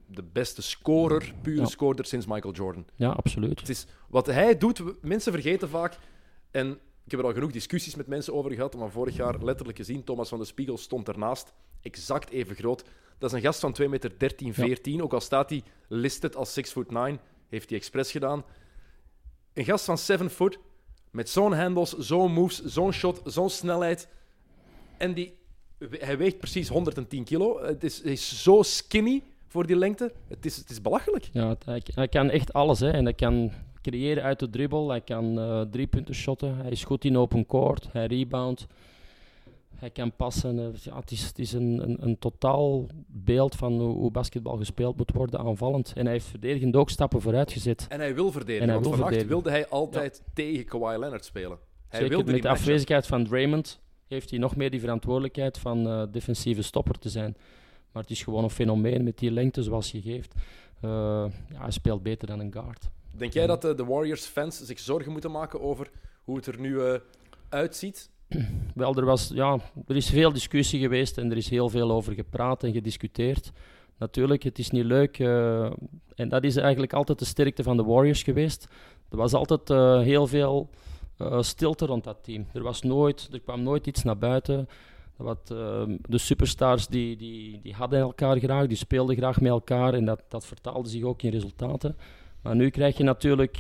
de 0.08 0.24
beste 0.24 0.62
scorer, 0.62 1.34
pure 1.42 1.62
Ja. 1.62 1.66
scorer 1.66 2.06
sinds 2.06 2.26
Michael 2.26 2.54
Jordan. 2.54 2.86
Ja, 2.96 3.10
absoluut. 3.10 3.60
Het 3.60 3.70
is, 3.70 3.86
wat 4.10 4.26
hij 4.26 4.58
doet, 4.58 4.82
mensen 5.02 5.32
vergeten 5.32 5.70
vaak. 5.70 5.98
En 6.52 6.70
ik 7.06 7.12
heb 7.12 7.20
er 7.20 7.26
al 7.26 7.34
genoeg 7.34 7.52
discussies 7.52 7.96
met 7.96 8.08
mensen 8.08 8.34
over 8.34 8.52
gehad, 8.52 8.76
maar 8.76 8.90
vorig 8.92 9.16
jaar 9.16 9.44
letterlijk 9.44 9.78
gezien, 9.78 10.04
Thomas 10.04 10.30
van 10.30 10.40
de 10.40 10.46
Spiegel 10.46 10.78
stond 10.78 11.08
ernaast, 11.08 11.54
exact 11.82 12.30
even 12.30 12.56
groot. 12.56 12.84
Dat 13.22 13.30
is 13.30 13.36
een 13.36 13.44
gast 13.44 13.60
van 13.60 13.74
2 13.74 13.90
meter 13.90 14.12
13, 14.18 14.54
14, 14.54 15.04
ook 15.04 15.14
al 15.14 15.20
staat 15.22 15.50
hij 15.50 15.64
listed 15.88 16.36
als 16.36 16.54
6 16.54 16.72
foot 16.72 16.92
9, 16.92 17.20
heeft 17.50 17.70
hij 17.70 17.78
expres 17.78 18.12
gedaan. 18.12 18.44
Een 19.54 19.66
gast 19.66 19.86
van 19.86 19.98
7 19.98 20.30
foot, 20.30 20.60
met 21.12 21.30
zo'n 21.30 21.54
handles, 21.54 21.98
zo'n 21.98 22.34
moves, 22.34 22.64
zo'n 22.64 22.92
shot, 22.94 23.22
zo'n 23.26 23.50
snelheid. 23.50 24.08
En 24.98 25.14
die, 25.14 25.34
hij 25.90 26.18
weegt 26.18 26.38
precies 26.38 26.68
110 26.68 27.24
kilo. 27.24 27.64
Het 27.64 27.84
is, 27.84 28.04
hij 28.04 28.12
is 28.12 28.44
zo 28.44 28.62
skinny 28.62 29.24
voor 29.48 29.68
die 29.68 29.76
lengte. 29.76 30.14
Het 30.28 30.46
is, 30.46 30.58
het 30.58 30.70
is 30.70 30.82
belachelijk. 30.82 31.30
Ja, 31.34 31.56
hij, 31.66 31.82
hij 31.96 32.08
kan 32.08 32.30
echt 32.30 32.54
alles. 32.54 32.80
Hè. 32.80 32.90
En 32.92 33.04
hij 33.04 33.14
kan 33.14 33.52
creëren 33.82 34.24
uit 34.24 34.40
de 34.40 34.50
dribbel. 34.50 34.90
Hij 34.90 35.02
kan 35.02 35.40
eh 35.40 35.62
drie 35.62 35.88
punten 35.88 36.16
shotten. 36.16 36.56
Hij 36.56 36.72
is 36.72 36.84
goed 36.84 37.06
in 37.06 37.18
open 37.18 37.46
court. 37.46 37.88
Hij 37.92 38.06
rebound. 38.06 38.68
hij 39.76 39.90
kan 39.90 40.16
passen. 40.16 40.60
eh, 40.60 40.80
ja, 40.84 40.96
het 41.00 41.12
is, 41.12 41.24
het 41.24 41.40
is 41.40 41.54
een, 41.54 41.80
een, 41.84 41.98
een 42.00 42.20
totaal 42.20 42.88
beeld 43.24 43.56
van 43.56 43.80
hoe, 43.80 44.12
basketbal 44.12 44.58
gespeeld 44.58 44.98
moet 44.98 45.12
worden, 45.12 45.40
aanvallend. 45.40 45.94
En 45.96 46.04
hij 46.04 46.14
heeft 46.14 46.26
verdedigend 46.26 46.76
ook 46.76 46.90
stappen 46.90 47.22
vooruit 47.22 47.52
gezet. 47.52 47.86
En 47.90 48.00
hij 48.00 48.16
wil 48.16 48.32
verdedigen. 48.32 48.62
En 48.62 48.74
hij 48.74 48.82
want 48.82 48.96
wil 48.96 49.06
vannacht 49.06 49.28
wilde 49.28 49.50
hij 49.50 49.68
altijd 49.68 50.24
tegen 50.34 50.66
Kawhi 50.66 50.98
Leonard 50.98 51.26
spelen. 51.26 51.58
Hij 51.88 52.00
Zeker 52.00 52.16
wilde 52.16 52.32
met 52.32 52.42
de 52.42 52.50
afwezigheid 52.50 53.08
van 53.08 53.24
Draymond 53.24 53.82
heeft 54.08 54.30
hij 54.30 54.40
nog 54.40 54.56
meer 54.56 54.70
die 54.70 54.80
verantwoordelijkheid 54.80 55.58
van 55.58 55.88
eh, 55.88 56.04
defensieve 56.12 56.62
stopper 56.62 57.00
te 57.00 57.10
zijn. 57.10 57.38
Maar 57.92 58.02
het 58.02 58.12
is 58.12 58.24
gewoon 58.24 58.44
een 58.44 58.50
fenomeen 58.50 59.04
met 59.04 59.18
die 59.18 59.32
lengte 59.32 59.64
zoals 59.64 59.92
je 59.92 60.02
geeft. 60.02 60.34
Eh, 60.82 60.90
ja, 61.50 61.62
hij 61.62 61.72
speelt 61.72 62.04
beter 62.04 62.28
dan 62.28 62.40
een 62.40 62.54
guard. 62.54 62.90
Denk 63.12 63.34
jij 63.34 63.48
dat 63.48 63.66
eh, 63.66 63.76
de 63.76 63.86
Warriors-fans 63.86 64.66
zich 64.66 64.80
zorgen 64.80 65.12
moeten 65.12 65.32
maken 65.32 65.62
over 65.62 65.90
hoe 66.24 66.36
het 66.36 66.46
er 66.46 66.60
nu 66.60 66.80
uitziet? 67.50 68.10
Wel, 68.76 68.96
er, 68.96 69.06
was, 69.06 69.32
ja, 69.34 69.60
er 69.88 69.96
is 69.96 70.10
veel 70.10 70.32
discussie 70.32 70.80
geweest 70.80 71.18
en 71.18 71.32
er 71.32 71.38
is 71.38 71.50
heel 71.50 71.70
veel 71.70 71.92
over 71.92 72.14
gepraat 72.14 72.64
en 72.64 72.74
gediscuteerd. 72.74 73.52
Natuurlijk, 73.98 74.44
het 74.44 74.60
is 74.60 74.70
niet 74.70 74.86
leuk. 74.86 75.20
eh, 75.20 75.72
en 76.16 76.30
dat 76.30 76.44
is 76.44 76.56
eigenlijk 76.56 76.94
altijd 76.94 77.20
de 77.20 77.26
sterkte 77.26 77.64
van 77.64 77.78
de 77.78 77.84
Warriors 77.84 78.24
geweest. 78.24 78.68
Er 79.10 79.18
was 79.18 79.34
altijd 79.34 79.70
eh, 79.70 80.00
heel 80.00 80.28
veel 80.28 80.70
eh, 81.18 81.42
stilte 81.42 81.86
rond 81.86 82.04
dat 82.04 82.24
team. 82.24 82.48
Er, 82.54 82.64
was 82.64 82.82
nooit, 82.82 83.30
er 83.32 83.40
kwam 83.40 83.64
nooit 83.64 83.88
iets 83.88 84.04
naar 84.04 84.18
buiten. 84.18 84.68
Wat, 85.16 85.48
de 86.08 86.18
superstars 86.18 86.88
die, 86.88 87.16
die, 87.18 87.60
die 87.64 87.74
hadden 87.74 88.00
elkaar 88.00 88.40
graag, 88.40 88.68
die 88.68 88.78
speelden 88.78 89.16
graag 89.16 89.42
met 89.42 89.52
elkaar 89.52 89.94
en 89.94 90.06
dat, 90.06 90.24
dat 90.28 90.46
vertaalde 90.46 90.90
zich 90.90 91.04
ook 91.04 91.22
in 91.22 91.32
resultaten. 91.32 91.96
Maar 92.42 92.56
nu 92.56 92.70
krijg 92.70 92.98
je 92.98 93.04
natuurlijk 93.04 93.60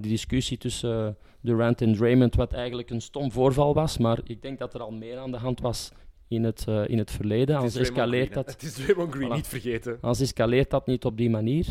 die 0.00 0.10
discussie 0.10 0.58
tussen 0.58 1.16
Durant 1.46 1.80
en 1.80 1.94
Draymond, 1.94 2.34
wat 2.34 2.52
eigenlijk 2.52 2.90
een 2.90 3.00
stom 3.00 3.32
voorval 3.32 3.74
was. 3.74 3.98
Maar 3.98 4.20
ik 4.24 4.42
denk 4.42 4.58
dat 4.58 4.74
er 4.74 4.80
al 4.80 4.90
meer 4.92 5.18
aan 5.18 5.30
de 5.30 5.36
hand 5.36 5.60
was 5.60 5.90
in 6.28 6.44
het, 6.44 6.64
eh, 6.68 6.88
in 6.88 6.98
het 6.98 7.10
verleden. 7.10 7.54
Het 7.56 7.64
is 7.64 7.74
Anders 7.76 7.88
Draymond 7.90 7.96
escaleert, 7.98 8.30
Green, 8.30 8.44
dat, 8.44 8.52
Het 8.52 8.62
is 8.62 8.72
Draymond 8.74 9.12
Green, 9.14 9.28
Voilà. 9.30 9.34
niet 9.34 9.46
vergeten. 9.46 9.92
anders 10.00 10.20
escaleert 10.20 10.70
dat 10.70 10.86
niet 10.86 11.04
op 11.04 11.16
die 11.16 11.30
manier. 11.30 11.66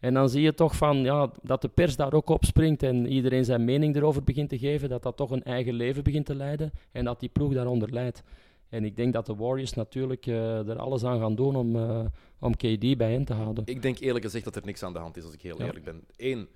En 0.00 0.14
dan 0.14 0.28
zie 0.28 0.42
je 0.42 0.54
toch 0.54 0.76
van, 0.76 0.96
ja, 0.96 1.30
dat 1.42 1.62
de 1.62 1.68
pers 1.68 1.96
daar 1.96 2.12
ook 2.12 2.28
op 2.28 2.44
springt 2.44 2.82
en 2.82 3.06
iedereen 3.06 3.44
zijn 3.44 3.64
mening 3.64 3.96
erover 3.96 4.22
begint 4.24 4.48
te 4.48 4.58
geven, 4.58 4.88
dat 4.88 5.02
dat 5.02 5.16
toch 5.16 5.30
een 5.30 5.42
eigen 5.44 5.74
leven 5.74 6.02
begint 6.02 6.26
te 6.26 6.34
leiden 6.34 6.70
en 6.92 7.04
dat 7.04 7.20
die 7.20 7.28
ploeg 7.28 7.52
daaronder 7.54 7.90
leidt. 7.92 8.22
En 8.68 8.84
ik 8.84 8.96
denk 8.96 9.12
dat 9.12 9.26
de 9.26 9.34
Warriors 9.34 9.72
natuurlijk 9.74 10.26
eh, 10.26 10.68
er 10.68 10.78
alles 10.78 11.04
aan 11.04 11.20
gaan 11.20 11.34
doen 11.34 11.56
om, 11.56 11.76
eh, 11.76 12.00
om 12.38 12.56
KD 12.56 12.96
bij 12.96 13.12
hen 13.12 13.24
te 13.24 13.32
houden. 13.32 13.64
Ik 13.66 13.82
denk 13.82 13.98
eerlijk 13.98 14.24
gezegd 14.24 14.44
dat 14.44 14.56
er 14.56 14.62
niks 14.64 14.82
aan 14.82 14.92
de 14.92 14.98
hand 14.98 15.16
is, 15.16 15.24
als 15.24 15.34
ik 15.34 15.42
heel 15.42 15.58
Ja. 15.58 15.64
eerlijk 15.66 15.84
ben. 15.84 16.02
Eén, 16.16 16.48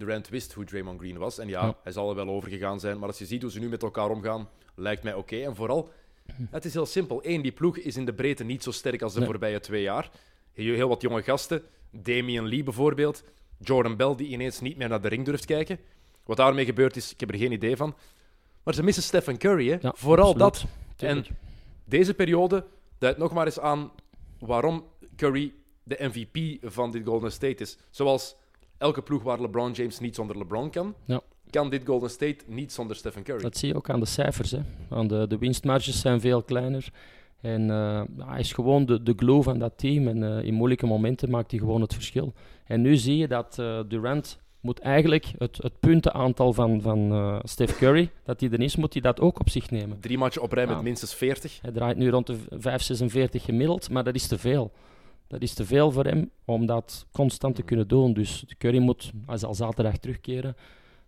Durant 0.00 0.28
wist 0.28 0.52
hoe 0.52 0.64
Draymond 0.64 1.00
Green 1.00 1.18
was. 1.18 1.38
En 1.38 1.48
ja, 1.48 1.64
Ja. 1.66 1.76
hij 1.82 1.92
zal 1.92 2.08
er 2.10 2.14
wel 2.14 2.28
overgegaan 2.28 2.80
zijn. 2.80 2.98
Maar 2.98 3.08
als 3.08 3.18
je 3.18 3.26
ziet 3.26 3.42
hoe 3.42 3.50
ze 3.50 3.58
nu 3.58 3.68
met 3.68 3.82
elkaar 3.82 4.10
omgaan, 4.10 4.48
lijkt 4.74 5.02
mij 5.02 5.14
oké. 5.14 5.36
En 5.36 5.56
vooral, 5.56 5.90
het 6.50 6.64
is 6.64 6.72
heel 6.72 6.86
simpel. 6.86 7.20
Eén, 7.24 7.42
die 7.42 7.52
ploeg 7.52 7.76
is 7.78 7.96
in 7.96 8.04
de 8.04 8.12
breedte 8.14 8.44
niet 8.44 8.62
zo 8.62 8.70
sterk 8.70 9.02
als 9.02 9.12
de 9.12 9.18
Nee. 9.18 9.28
voorbije 9.28 9.60
twee 9.60 9.82
jaar. 9.82 10.10
Heel, 10.52 10.74
heel 10.74 10.88
wat 10.88 11.00
jonge 11.02 11.22
gasten. 11.22 11.62
Damian 11.90 12.48
Lee 12.48 12.62
bijvoorbeeld. 12.62 13.24
Jordan 13.58 13.96
Bell, 13.96 14.14
die 14.14 14.28
ineens 14.28 14.60
niet 14.60 14.76
meer 14.76 14.88
naar 14.88 15.00
de 15.00 15.08
ring 15.08 15.24
durft 15.24 15.44
kijken. 15.44 15.78
Wat 16.24 16.36
daarmee 16.36 16.64
gebeurd 16.64 16.96
is, 16.96 17.12
ik 17.12 17.20
heb 17.20 17.30
er 17.30 17.38
geen 17.38 17.52
idee 17.52 17.76
van. 17.76 17.94
Maar 18.62 18.74
ze 18.74 18.82
missen 18.82 19.02
Stephen 19.02 19.38
Curry, 19.38 19.68
hè. 19.70 19.76
Ja, 19.80 19.92
Vooral 19.96 20.32
absoluut. 20.34 20.52
dat. 20.52 20.64
Tuurlijk. 20.96 21.28
Deze 21.84 22.14
periode 22.14 22.64
duidt 22.98 23.18
nog 23.18 23.32
maar 23.32 23.46
eens 23.46 23.60
aan 23.60 23.90
waarom 24.38 24.84
Curry 25.16 25.52
de 25.82 25.96
MVP 26.12 26.64
van 26.72 26.90
dit 26.90 27.06
Golden 27.06 27.32
State 27.32 27.62
is. 27.62 27.78
Zoals 27.90 28.36
elke 28.80 29.02
ploeg 29.02 29.22
waar 29.22 29.40
LeBron 29.40 29.72
James 29.72 29.98
niet 29.98 30.14
zonder 30.14 30.38
LeBron 30.38 30.70
kan, 30.70 30.94
Ja. 31.04 31.20
kan 31.50 31.70
dit 31.70 31.82
Golden 31.86 32.10
State 32.10 32.44
niet 32.46 32.72
zonder 32.72 32.96
Stephen 32.96 33.22
Curry. 33.22 33.42
Dat 33.42 33.56
zie 33.56 33.68
je 33.68 33.74
ook 33.74 33.90
aan 33.90 34.00
de 34.00 34.06
cijfers. 34.06 34.50
Hè. 34.50 34.60
Aan 34.90 35.06
de, 35.06 35.26
de 35.26 35.38
winstmarges 35.38 36.00
zijn 36.00 36.20
veel 36.20 36.42
kleiner. 36.42 36.88
En 37.40 37.70
eh, 37.70 38.02
hij 38.16 38.40
is 38.40 38.52
gewoon 38.52 38.86
de, 38.86 39.02
de 39.02 39.12
glue 39.16 39.42
van 39.42 39.58
dat 39.58 39.72
team. 39.78 40.08
En 40.08 40.22
eh, 40.22 40.44
in 40.44 40.54
moeilijke 40.54 40.86
momenten 40.86 41.30
maakt 41.30 41.50
hij 41.50 41.60
gewoon 41.60 41.80
het 41.80 41.94
verschil. 41.94 42.32
En 42.66 42.80
nu 42.80 42.96
zie 42.96 43.16
je 43.16 43.28
dat 43.28 43.58
eh, 43.58 43.80
Durant 43.88 44.38
moet 44.60 44.78
eigenlijk 44.78 45.32
het, 45.38 45.56
het 45.62 45.80
puntenaantal 45.80 46.52
van, 46.52 46.82
van 46.82 47.40
Steph 47.44 47.76
Curry, 47.76 48.10
dat 48.24 48.40
hij 48.40 48.50
er 48.50 48.60
is, 48.60 48.76
moet 48.76 48.92
hij 48.92 49.02
dat 49.02 49.20
ook 49.20 49.40
op 49.40 49.48
zich 49.48 49.70
nemen. 49.70 50.00
Drie 50.00 50.18
matchen 50.18 50.42
op 50.42 50.52
rij 50.52 50.66
met 50.66 50.82
minstens 50.82 51.14
40. 51.14 51.58
Hij 51.62 51.72
draait 51.72 51.96
nu 51.96 52.10
rond 52.10 52.26
de 52.26 52.36
5,46 53.38 53.44
gemiddeld, 53.44 53.90
maar 53.90 54.04
dat 54.04 54.14
is 54.14 54.26
te 54.26 54.38
veel. 54.38 54.70
Dat 55.30 55.42
is 55.42 55.54
te 55.54 55.64
veel 55.66 55.90
voor 55.90 56.04
hem 56.04 56.30
om 56.44 56.66
dat 56.66 57.06
constant 57.12 57.54
te 57.54 57.62
kunnen 57.62 57.88
doen. 57.88 58.12
Dus 58.12 58.44
Curry 58.58 58.78
moet, 58.78 59.10
hij 59.26 59.36
zal 59.36 59.54
zaterdag 59.54 59.96
terugkeren, 59.96 60.56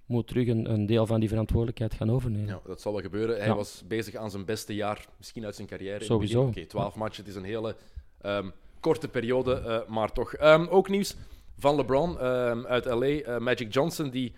moet 0.06 0.26
terug 0.26 0.46
een, 0.48 0.72
een 0.72 0.86
deel 0.86 1.06
van 1.06 1.20
die 1.20 1.28
verantwoordelijkheid 1.28 1.94
gaan 1.94 2.10
overnemen. 2.10 2.46
Ja, 2.46 2.60
dat 2.66 2.80
zal 2.80 2.92
wel 2.92 3.00
gebeuren. 3.02 3.36
Hij 3.36 3.46
Ja. 3.46 3.54
was 3.54 3.82
bezig 3.86 4.14
aan 4.14 4.30
zijn 4.30 4.44
beste 4.44 4.74
jaar, 4.74 5.06
misschien 5.18 5.44
uit 5.44 5.54
zijn 5.54 5.68
carrière. 5.68 6.04
Sowieso. 6.04 6.42
Oké, 6.42 6.64
12 6.66 6.94
matchen, 6.94 7.24
het 7.24 7.32
is 7.32 7.38
een 7.38 7.44
hele 7.48 7.76
ehm, 8.20 8.48
korte 8.80 9.08
periode, 9.08 9.54
eh, 9.54 9.88
maar 9.88 10.12
toch. 10.12 10.34
Ehm, 10.34 10.66
ook 10.70 10.88
nieuws 10.88 11.16
van 11.58 11.76
LeBron 11.76 12.18
ehm, 12.20 12.66
uit 12.66 12.84
LA. 12.84 13.06
Eh, 13.06 13.38
Magic 13.38 13.72
Johnson, 13.74 14.10
die 14.10 14.32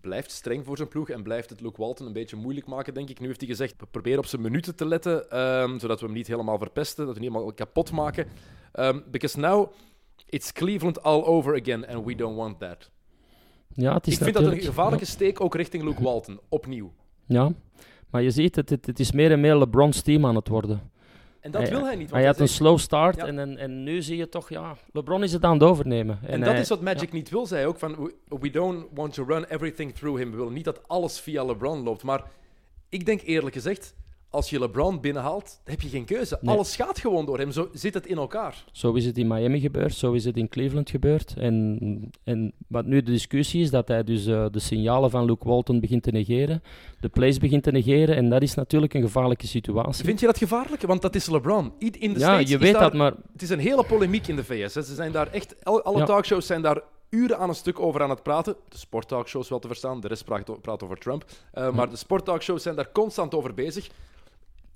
blijft 0.00 0.30
streng 0.30 0.64
voor 0.64 0.76
zijn 0.76 0.88
ploeg 0.88 1.08
en 1.08 1.22
blijft 1.22 1.50
het 1.50 1.60
Luke 1.60 1.80
Walton 1.80 2.06
een 2.06 2.12
beetje 2.12 2.36
moeilijk 2.36 2.66
maken, 2.66 2.94
denk 2.94 3.08
ik. 3.08 3.20
Nu 3.20 3.26
heeft 3.26 3.40
hij 3.40 3.48
gezegd, 3.48 3.74
we 3.78 3.86
proberen 3.90 4.18
op 4.18 4.26
zijn 4.26 4.42
minuten 4.42 4.76
te 4.76 4.86
letten, 4.86 5.30
ehm, 5.30 5.78
zodat 5.78 6.00
we 6.00 6.06
hem 6.06 6.14
niet 6.14 6.26
helemaal 6.26 6.58
verpesten, 6.58 7.06
dat 7.06 7.14
we 7.14 7.20
hem 7.20 7.22
niet 7.22 7.32
helemaal 7.32 7.54
kapot 7.54 7.90
maken. 7.92 8.26
Ehm, 8.72 9.00
because 9.10 9.38
now 9.38 9.72
it's 10.26 10.52
Cleveland 10.52 11.02
all 11.02 11.22
over 11.22 11.60
again 11.60 11.86
and 11.86 12.04
we 12.04 12.14
don't 12.14 12.36
want 12.36 12.58
that. 12.58 12.90
Ja, 13.74 13.94
het 13.94 14.06
is 14.06 14.12
Ik 14.14 14.22
vind 14.22 14.34
dat 14.34 14.52
een 14.52 14.60
gevaarlijke 14.60 15.04
steek 15.04 15.40
ook 15.40 15.54
richting 15.54 15.82
Luke 15.82 16.02
Walton, 16.02 16.40
opnieuw. 16.48 16.92
Ja, 17.26 17.52
maar 18.10 18.22
je 18.22 18.30
ziet, 18.30 18.56
het, 18.56 18.70
het, 18.70 18.86
het 18.86 19.00
is 19.00 19.12
meer 19.12 19.32
en 19.32 19.40
meer 19.40 19.56
LeBron's 19.56 20.02
team 20.02 20.26
aan 20.26 20.34
het 20.34 20.48
worden. 20.48 20.90
En 21.40 21.50
dat 21.50 21.68
wil 21.68 21.84
hij 21.84 21.96
niet. 21.96 22.10
Hij 22.10 22.24
had 22.26 22.40
een 22.40 22.48
slow 22.48 22.78
start 22.78 23.16
Ja. 23.16 23.26
en, 23.26 23.56
en, 23.58 23.82
nu 23.82 24.02
zie 24.02 24.16
je 24.16 24.28
toch, 24.28 24.48
ja, 24.48 24.76
LeBron 24.92 25.22
is 25.22 25.32
het 25.32 25.44
aan 25.44 25.52
het 25.52 25.62
overnemen. 25.62 26.18
En, 26.22 26.40
dat 26.40 26.48
hij- 26.50 26.60
is 26.60 26.68
wat 26.68 26.80
Magic 26.80 27.12
niet 27.12 27.30
wil, 27.30 27.46
zei 27.46 27.66
ook. 27.66 27.78
Van, 27.78 28.12
we 28.28 28.50
don't 28.50 28.86
want 28.94 29.14
to 29.14 29.24
run 29.24 29.44
everything 29.44 29.94
through 29.94 30.18
him. 30.18 30.30
We 30.30 30.36
willen 30.36 30.52
niet 30.52 30.64
dat 30.64 30.88
alles 30.88 31.20
via 31.20 31.44
LeBron 31.44 31.82
loopt. 31.82 32.02
Maar 32.02 32.22
ik 32.88 33.06
denk 33.06 33.22
eerlijk 33.22 33.54
gezegd, 33.54 33.94
als 34.30 34.50
je 34.50 34.58
LeBron 34.58 35.00
binnenhaalt, 35.00 35.60
heb 35.64 35.80
je 35.80 35.88
geen 35.88 36.04
keuze. 36.04 36.38
Nee. 36.40 36.54
Alles 36.54 36.76
gaat 36.76 36.98
gewoon 36.98 37.26
door 37.26 37.38
hem. 37.38 37.50
Zo 37.50 37.68
zit 37.72 37.94
het 37.94 38.06
in 38.06 38.16
elkaar. 38.16 38.64
Zo 38.72 38.92
is 38.92 39.04
het 39.06 39.18
in 39.18 39.26
Miami 39.26 39.60
gebeurd, 39.60 39.94
zo 39.94 40.12
is 40.12 40.24
het 40.24 40.36
in 40.36 40.48
Cleveland 40.48 40.90
gebeurd. 40.90 41.34
En, 41.38 42.10
en 42.24 42.52
wat 42.68 42.84
nu 42.86 43.02
de 43.02 43.10
discussie 43.10 43.62
is, 43.62 43.70
dat 43.70 43.88
hij 43.88 44.04
dus 44.04 44.26
eh, 44.26 44.46
de 44.50 44.58
signalen 44.58 45.10
van 45.10 45.24
Luke 45.24 45.48
Walton 45.48 45.80
begint 45.80 46.02
te 46.02 46.10
negeren, 46.10 46.62
de 47.00 47.08
plays 47.08 47.38
begint 47.38 47.62
te 47.62 47.70
negeren, 47.70 48.16
en 48.16 48.28
dat 48.30 48.42
is 48.42 48.54
natuurlijk 48.54 48.94
een 48.94 49.02
gevaarlijke 49.02 49.46
situatie. 49.46 50.04
Vind 50.04 50.20
je 50.20 50.26
dat 50.26 50.38
gevaarlijk? 50.38 50.82
Want 50.82 51.02
dat 51.02 51.14
is 51.14 51.26
LeBron. 51.26 51.72
In 51.78 51.90
de 51.90 52.08
ja, 52.08 52.14
States 52.18 52.50
je 52.50 52.58
weet 52.58 52.72
daar- 52.72 52.82
dat, 52.82 52.92
maar 52.94 53.12
Het 53.32 53.42
is 53.42 53.50
een 53.50 53.58
hele 53.58 53.84
polemiek 53.84 54.26
in 54.26 54.36
de 54.36 54.44
VS. 54.44 54.74
Hè. 54.74 54.82
Ze 54.82 54.94
zijn 54.94 55.12
daar 55.12 55.32
echt, 55.32 55.64
al- 55.64 55.82
alle 55.82 55.98
Ja. 55.98 56.04
talkshows 56.04 56.46
zijn 56.46 56.62
daar 56.62 56.80
uren 57.10 57.38
aan 57.38 57.48
een 57.48 57.54
stuk 57.54 57.80
over 57.80 58.02
aan 58.02 58.10
het 58.10 58.22
praten. 58.22 58.56
De 58.68 58.78
sporttalkshows 58.78 59.48
wel 59.48 59.58
te 59.58 59.66
verstaan, 59.66 60.00
de 60.00 60.08
rest 60.08 60.24
praat, 60.24 60.60
praat 60.60 60.82
over 60.82 60.98
Trump. 60.98 61.24
Eh, 61.52 61.70
Maar 61.72 61.90
de 61.90 61.96
sporttalkshows 61.96 62.62
zijn 62.62 62.74
daar 62.76 62.92
constant 62.92 63.34
over 63.34 63.54
bezig. 63.54 63.88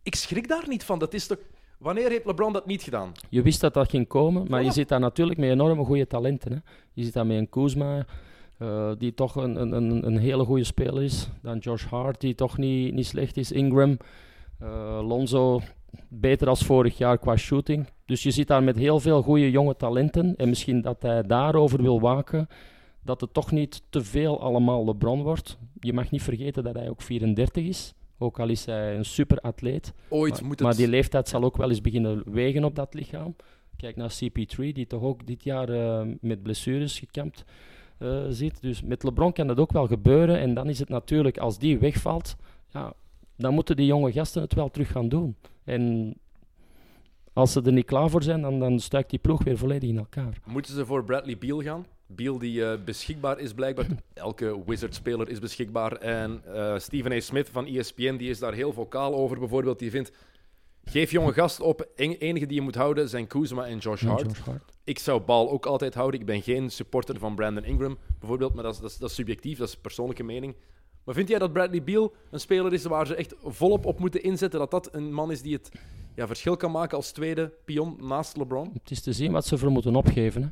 Ik 0.03 0.15
schrik 0.15 0.49
daar 0.49 0.65
niet 0.69 0.85
van. 0.85 0.99
Dat 0.99 1.15
is 1.15 1.27
toch... 1.27 1.39
Wanneer 1.79 2.09
heeft 2.09 2.27
LeBron 2.27 2.53
dat 2.53 2.67
niet 2.67 2.83
gedaan? 2.83 3.13
je 3.29 3.43
wist 3.43 3.61
dat 3.61 3.75
dat 3.75 3.91
ging 3.91 4.07
komen, 4.07 4.47
maar 4.49 4.61
Voilà. 4.63 4.65
je 4.65 4.73
zit 4.73 4.89
daar 4.89 5.01
natuurlijk 5.01 5.39
met 5.39 5.51
enorme 5.51 5.85
goede 5.85 6.07
talenten. 6.07 6.53
Hè. 6.53 6.59
Je 6.93 7.05
zit 7.05 7.13
daar 7.13 7.27
met 7.27 7.37
een 7.37 7.49
Kuzma, 7.49 8.07
eh, 8.59 8.93
die 8.99 9.15
toch 9.15 9.37
een, 9.37 9.61
een, 9.61 9.73
een, 9.73 10.07
een 10.07 10.19
hele 10.19 10.45
goede 10.45 10.65
speler 10.65 11.03
is. 11.03 11.29
Dan 11.43 11.59
Josh 11.59 11.85
Hart, 11.85 12.21
die 12.21 12.35
toch 12.35 12.59
niet, 12.59 12.95
niet 12.95 13.07
slecht 13.07 13.37
is. 13.37 13.53
Ingram, 13.53 13.97
eh, 14.59 15.01
Lonzo, 15.09 15.61
beter 16.09 16.49
als 16.49 16.63
vorig 16.65 16.99
jaar 16.99 17.19
qua 17.19 17.37
shooting. 17.37 17.87
Dus 18.05 18.23
je 18.23 18.31
zit 18.31 18.47
daar 18.47 18.63
met 18.63 18.77
heel 18.77 19.01
veel 19.01 19.23
goede 19.23 19.51
jonge 19.51 19.77
talenten. 19.77 20.37
En 20.37 20.49
misschien 20.49 20.81
dat 20.81 21.03
hij 21.03 21.23
daarover 21.23 21.83
wil 21.83 22.01
waken, 22.01 22.49
dat 23.05 23.21
het 23.21 23.35
toch 23.35 23.51
niet 23.51 23.83
te 23.91 24.05
veel 24.05 24.41
allemaal 24.41 24.85
LeBron 24.85 25.23
wordt. 25.23 25.59
Je 25.81 25.93
mag 25.93 26.11
niet 26.11 26.23
vergeten 26.23 26.65
dat 26.65 26.75
hij 26.75 26.89
ook 26.89 27.03
34 27.03 27.65
is. 27.65 27.95
Ook 28.23 28.41
al 28.41 28.49
is 28.49 28.65
hij 28.65 28.97
een 28.97 29.05
super 29.05 29.39
atleet. 29.41 29.93
Ooit 30.09 30.33
Maar, 30.33 30.45
moet 30.45 30.59
het... 30.59 30.69
maar 30.69 30.77
die 30.77 30.89
leeftijd 30.89 31.29
zal 31.29 31.43
ook 31.43 31.57
wel 31.57 31.69
eens 31.69 31.81
beginnen 31.81 32.23
wegen 32.33 32.65
op 32.65 32.75
dat 32.75 32.95
lichaam. 32.95 33.37
Kijk 33.77 33.97
naar 33.97 34.13
CP3, 34.25 34.57
die 34.57 34.87
toch 34.87 35.03
ook 35.03 35.27
dit 35.27 35.45
jaar 35.45 35.69
eh, 35.69 36.07
met 36.21 36.43
blessures 36.43 36.99
gekampt 36.99 37.45
eh, 37.99 38.25
zit. 38.29 38.61
Dus 38.61 38.83
met 38.83 39.03
LeBron 39.03 39.33
kan 39.33 39.47
dat 39.47 39.59
ook 39.59 39.73
wel 39.73 39.87
gebeuren. 39.87 40.39
En 40.39 40.55
dan 40.55 40.69
is 40.69 40.79
het 40.79 40.89
natuurlijk, 40.89 41.39
als 41.39 41.59
die 41.59 41.79
wegvalt, 41.79 42.37
ja, 42.69 42.93
dan 43.37 43.55
moeten 43.55 43.77
die 43.77 43.87
jonge 43.87 44.13
gasten 44.13 44.43
het 44.43 44.55
wel 44.55 44.71
terug 44.71 44.91
gaan 44.91 45.09
doen. 45.09 45.37
En 45.65 46.15
als 47.33 47.53
ze 47.53 47.63
er 47.63 47.73
niet 47.73 47.87
klaar 47.87 48.11
voor 48.11 48.23
zijn, 48.23 48.43
dan, 48.43 48.59
dan 48.59 48.79
stuikt 48.79 49.11
die 49.11 49.19
ploeg 49.19 49.45
weer 49.45 49.59
volledig 49.59 49.89
in 49.89 49.99
elkaar. 49.99 50.41
Moeten 50.47 50.75
ze 50.75 50.87
voor 50.87 51.05
Bradley 51.05 51.39
Beal 51.39 51.63
gaan? 51.63 51.87
Beal 52.15 52.39
die 52.39 52.65
eh, 52.65 52.85
beschikbaar 52.85 53.39
is 53.39 53.53
blijkbaar. 53.53 53.87
Elke 54.15 54.63
Wizard-speler 54.67 55.29
is 55.29 55.39
beschikbaar. 55.39 55.93
En 55.93 56.43
eh, 56.55 56.79
Stephen 56.79 57.13
A. 57.13 57.21
Smith 57.21 57.49
van 57.49 57.67
ESPN 57.67 58.17
die 58.17 58.31
is 58.31 58.39
daar 58.39 58.53
heel 58.53 58.73
vocaal 58.73 59.15
over. 59.15 59.39
Bijvoorbeeld, 59.39 59.79
die 59.79 59.91
vindt... 59.91 60.13
Geef 60.85 61.11
jonge 61.11 61.33
gasten 61.33 61.65
op. 61.65 61.89
En- 61.97 62.19
enige 62.19 62.47
die 62.47 62.57
je 62.57 62.63
moet 62.63 62.75
houden 62.75 63.09
zijn 63.09 63.27
Kuzma 63.27 63.67
en 63.67 63.79
Josh 63.79 64.03
Hart. 64.03 64.21
Josh 64.21 64.39
Hart. 64.39 64.73
Ik 64.85 64.99
zou 64.99 65.21
Bal 65.21 65.51
ook 65.51 65.67
altijd 65.67 65.95
houden. 65.95 66.21
Ik 66.21 66.27
ben 66.27 66.43
geen 66.43 66.71
supporter 66.71 67.19
van 67.19 67.35
Brandon 67.35 67.65
Ingram, 67.65 67.99
bijvoorbeeld. 68.19 68.55
Maar 68.55 68.63
dat 68.63 68.75
is, 68.75 68.81
dat 68.81 68.91
is, 68.91 68.97
dat 68.97 69.09
is 69.09 69.15
subjectief, 69.15 69.59
dat 69.59 69.69
is 69.69 69.77
persoonlijke 69.77 70.23
mening. 70.23 70.55
Maar 71.05 71.15
vind 71.15 71.29
jij 71.29 71.39
dat 71.39 71.53
Bradley 71.53 71.83
Beal 71.83 72.13
een 72.31 72.41
speler 72.41 72.73
is 72.73 72.85
waar 72.85 73.07
ze 73.07 73.15
echt 73.15 73.35
volop 73.45 73.87
op 73.87 73.99
moeten 73.99 74.23
inzetten? 74.23 74.59
Dat 74.61 74.71
dat 74.71 74.89
een 74.95 75.13
man 75.13 75.31
is 75.31 75.43
die 75.43 75.53
het 75.53 75.71
ja, 76.15 76.27
verschil 76.27 76.57
kan 76.57 76.71
maken 76.71 76.97
als 76.97 77.13
tweede 77.13 77.53
pion 77.65 77.97
naast 78.01 78.37
LeBron? 78.37 78.71
Het 78.73 78.91
is 78.91 79.01
te 79.01 79.13
zien 79.13 79.33
wat 79.33 79.47
ze 79.47 79.59
voor 79.59 79.71
moeten 79.71 79.97
opgeven. 79.97 80.43
Hè. 80.43 80.49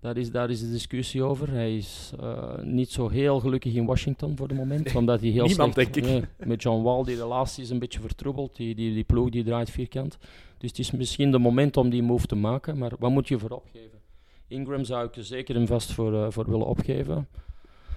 Daar, 0.00 0.16
is, 0.16 0.30
daar 0.30 0.50
is 0.50 0.60
de 0.60 0.70
discussie 0.70 1.22
over. 1.22 1.50
Hij 1.50 1.76
is 1.76 2.12
uh, 2.20 2.58
niet 2.62 2.90
zo 2.90 3.08
heel 3.08 3.40
gelukkig 3.40 3.74
in 3.74 3.86
Washington 3.86 4.36
voor 4.36 4.48
het 4.48 4.56
moment. 4.56 4.94
omdat 4.94 5.20
hij 5.20 5.30
heel 5.30 5.46
Niemand, 5.46 5.72
slecht, 5.72 5.94
denk 5.94 6.06
ik. 6.06 6.12
Nee, 6.12 6.48
met 6.48 6.62
John 6.62 6.82
Wall, 6.82 7.04
die 7.04 7.16
relatie 7.16 7.62
is 7.62 7.70
een 7.70 7.78
beetje 7.78 8.00
vertroebeld. 8.00 8.56
Die, 8.56 8.74
die, 8.74 8.94
die 8.94 9.04
ploeg 9.04 9.30
die 9.30 9.44
draait 9.44 9.70
vierkant. 9.70 10.18
Dus 10.58 10.70
het 10.70 10.78
is 10.78 10.90
misschien 10.90 11.30
de 11.30 11.38
moment 11.38 11.76
om 11.76 11.90
die 11.90 12.02
move 12.02 12.26
te 12.26 12.36
maken. 12.36 12.78
Maar 12.78 12.92
wat 12.98 13.10
moet 13.10 13.28
je 13.28 13.38
voor 13.38 13.50
opgeven? 13.50 13.98
Ingram 14.46 14.84
zou 14.84 15.06
ik 15.06 15.16
er 15.16 15.24
zeker 15.24 15.56
en 15.56 15.66
vast 15.66 15.92
voor, 15.92 16.12
uh, 16.12 16.26
voor 16.30 16.50
willen 16.50 16.66
opgeven. 16.66 17.28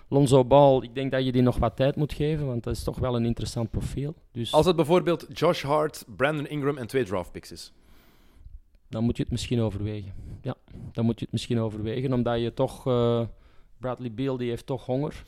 Lonzo 0.09 0.45
Ball, 0.45 0.81
ik 0.81 0.95
denk 0.95 1.11
dat 1.11 1.25
je 1.25 1.31
die 1.31 1.41
nog 1.41 1.57
wat 1.57 1.75
tijd 1.75 1.95
moet 1.95 2.13
geven, 2.13 2.45
want 2.45 2.63
dat 2.63 2.75
is 2.75 2.83
toch 2.83 2.97
wel 2.99 3.15
een 3.15 3.25
interessant 3.25 3.69
profiel. 3.69 4.15
Dus 4.31 4.53
Als 4.53 4.65
het 4.65 4.75
bijvoorbeeld 4.75 5.27
Josh 5.33 5.63
Hart, 5.63 6.05
Brandon 6.15 6.47
Ingram 6.47 6.77
en 6.77 6.87
twee 6.87 7.03
draftpicks 7.03 7.51
is. 7.51 7.73
Dan 8.91 9.03
moet 9.03 9.17
je 9.17 9.23
het 9.23 9.31
misschien 9.31 9.61
overwegen. 9.61 10.13
Ja, 10.41 10.55
dan 10.91 11.05
moet 11.05 11.19
je 11.19 11.23
het 11.23 11.33
misschien 11.33 11.59
overwegen, 11.59 12.13
omdat 12.13 12.41
je 12.41 12.53
toch... 12.53 12.87
eh, 12.87 13.21
Bradley 13.81 14.11
Beal, 14.11 14.37
die 14.37 14.49
heeft 14.49 14.65
toch 14.65 14.85
honger. 14.85 15.23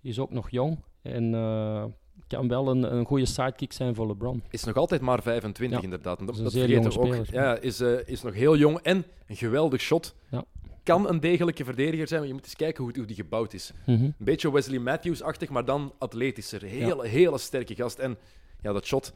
Die 0.00 0.10
is 0.10 0.18
ook 0.18 0.30
nog 0.30 0.50
jong. 0.50 0.78
En 1.02 1.34
eh, 1.34 1.84
kan 2.26 2.48
wel 2.48 2.68
een, 2.68 2.94
een 2.96 3.04
goede 3.04 3.26
sidekick 3.26 3.72
zijn 3.72 3.94
voor 3.94 4.06
LeBron. 4.06 4.42
Is 4.50 4.64
nog 4.64 4.76
altijd 4.76 5.00
maar 5.00 5.22
25 5.22 5.78
Ja, 5.78 5.84
inderdaad. 5.84 6.18
En 6.20 6.26
dat, 6.26 6.36
is 6.36 6.42
dat 6.42 6.52
vergeten 6.52 6.90
we 6.90 6.98
ook. 6.98 7.06
speler. 7.06 7.28
Ja, 7.32 7.56
is, 7.58 7.80
eh, 7.80 8.08
is 8.08 8.22
nog 8.22 8.34
heel 8.34 8.56
jong 8.56 8.78
en 8.78 9.04
een 9.26 9.36
geweldig 9.36 9.80
shot. 9.80 10.14
Ja. 10.30 10.44
Kan 10.82 11.08
een 11.08 11.20
degelijke 11.20 11.64
verdediger 11.64 12.08
zijn, 12.08 12.20
maar 12.20 12.28
je 12.28 12.34
moet 12.34 12.44
eens 12.44 12.56
kijken 12.56 12.84
hoe, 12.84 12.92
hoe 12.96 13.04
die 13.04 13.16
gebouwd 13.16 13.52
is. 13.52 13.72
Mhm. 13.86 14.02
Een 14.04 14.14
beetje 14.18 14.52
Wesley 14.52 14.78
Matthews-achtig, 14.78 15.48
maar 15.48 15.64
dan 15.64 15.92
atletischer. 15.98 16.62
Hele, 16.62 17.06
hele 17.06 17.38
sterke 17.38 17.74
gast. 17.74 17.98
En 17.98 18.16
ja, 18.62 18.72
dat 18.72 18.86
shot, 18.86 19.12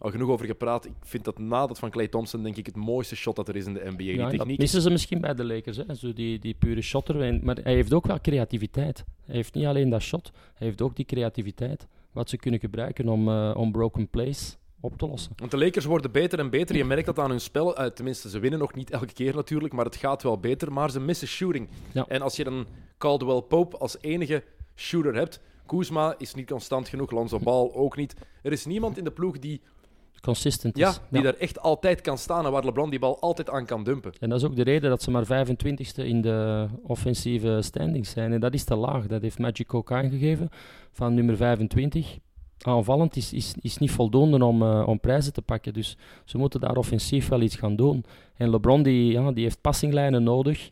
al 0.00 0.10
genoeg 0.10 0.28
over 0.28 0.46
gepraat. 0.46 0.84
Ik 0.84 0.92
vind 1.00 1.24
dat 1.24 1.38
na 1.38 1.66
dat 1.66 1.78
van 1.78 1.90
Clay 1.90 2.08
Thompson, 2.08 2.42
denk 2.42 2.56
ik, 2.56 2.66
het 2.66 2.76
mooiste 2.76 3.16
shot 3.16 3.36
dat 3.36 3.48
er 3.48 3.56
is 3.56 3.66
in 3.66 3.74
de 3.74 3.82
NBA. 3.84 4.02
Ja, 4.02 4.28
die 4.28 4.38
techniek 4.38 4.56
is 4.56 4.58
missen 4.58 4.82
ze 4.82 4.90
misschien 4.90 5.20
bij 5.20 5.34
de 5.34 5.44
Lakers, 5.44 5.76
hè? 5.76 5.94
Zo 5.94 6.12
die, 6.12 6.38
die 6.38 6.54
pure 6.54 6.82
shotter. 6.82 7.44
Maar 7.44 7.58
hij 7.62 7.74
heeft 7.74 7.92
ook 7.92 8.06
wel 8.06 8.20
creativiteit. 8.20 9.04
Hij 9.24 9.34
heeft 9.34 9.54
niet 9.54 9.66
alleen 9.66 9.90
dat 9.90 10.02
shot, 10.02 10.30
hij 10.54 10.66
heeft 10.66 10.82
ook 10.82 10.96
die 10.96 11.04
creativiteit. 11.04 11.86
Wat 12.12 12.28
ze 12.28 12.36
kunnen 12.36 12.60
gebruiken 12.60 13.08
om, 13.08 13.28
eh, 13.28 13.54
om 13.56 13.72
broken 13.72 14.08
plays 14.08 14.58
op 14.80 14.98
te 14.98 15.06
lossen. 15.06 15.32
Want 15.36 15.50
de 15.50 15.58
Lakers 15.58 15.84
worden 15.84 16.12
beter 16.12 16.38
en 16.38 16.50
beter. 16.50 16.76
Je 16.76 16.84
merkt 16.84 17.06
dat 17.06 17.18
aan 17.18 17.30
hun 17.30 17.40
spel. 17.40 17.76
Eh, 17.76 17.86
tenminste, 17.86 18.30
ze 18.30 18.38
winnen 18.38 18.58
nog 18.58 18.74
niet 18.74 18.90
elke 18.90 19.12
keer 19.12 19.34
natuurlijk, 19.34 19.74
maar 19.74 19.84
het 19.84 19.96
gaat 19.96 20.22
wel 20.22 20.38
beter. 20.38 20.72
Maar 20.72 20.90
ze 20.90 21.00
missen 21.00 21.28
shooting. 21.28 21.68
Ja. 21.92 22.04
En 22.08 22.22
als 22.22 22.36
je 22.36 22.44
dan 22.44 22.66
Caldwell 22.98 23.40
Pope 23.40 23.76
als 23.76 23.96
enige 24.00 24.44
shooter 24.76 25.14
hebt, 25.14 25.40
Kuzma 25.66 26.14
is 26.18 26.34
niet 26.34 26.50
constant 26.50 26.88
genoeg, 26.88 27.10
Lonzo 27.10 27.38
Ball 27.38 27.70
ook 27.72 27.96
niet. 27.96 28.14
Er 28.42 28.52
is 28.52 28.64
niemand 28.64 28.98
in 28.98 29.04
de 29.04 29.10
ploeg 29.10 29.38
die, 29.38 29.60
Consistent 30.20 30.76
ja, 30.76 30.88
is. 30.88 31.00
die 31.08 31.22
daar 31.22 31.34
echt 31.34 31.60
altijd 31.60 32.00
kan 32.00 32.18
staan 32.18 32.46
en 32.46 32.52
waar 32.52 32.64
LeBron 32.64 32.90
die 32.90 32.98
bal 32.98 33.20
altijd 33.20 33.50
aan 33.50 33.66
kan 33.66 33.84
dumpen. 33.84 34.12
En 34.20 34.28
dat 34.28 34.38
is 34.38 34.44
ook 34.44 34.56
de 34.56 34.62
reden 34.62 34.90
dat 34.90 35.02
ze 35.02 35.10
maar 35.10 35.46
25ste 35.46 36.04
in 36.04 36.20
de 36.20 36.66
offensieve 36.82 37.58
standings 37.62 38.10
zijn. 38.10 38.32
En 38.32 38.40
dat 38.40 38.54
is 38.54 38.64
te 38.64 38.76
laag. 38.76 39.06
Dat 39.06 39.22
heeft 39.22 39.38
Magic 39.38 39.74
ook 39.74 39.92
aangegeven. 39.92 40.48
Van 40.92 41.14
nummer 41.14 41.36
25. 41.36 42.18
Aanvallend 42.58 43.16
is, 43.16 43.32
is, 43.32 43.54
is 43.60 43.78
niet 43.78 43.90
voldoende 43.90 44.44
om, 44.44 44.62
eh, 44.62 44.88
om 44.88 45.00
prijzen 45.00 45.32
te 45.32 45.42
pakken. 45.42 45.72
Dus 45.72 45.96
ze 46.24 46.38
moeten 46.38 46.60
daar 46.60 46.76
offensief 46.76 47.28
wel 47.28 47.40
iets 47.40 47.56
gaan 47.56 47.76
doen. 47.76 48.04
En 48.36 48.50
LeBron 48.50 48.82
die, 48.82 49.12
ja, 49.12 49.32
die 49.32 49.42
heeft 49.42 49.60
passinglijnen 49.60 50.22
nodig 50.22 50.70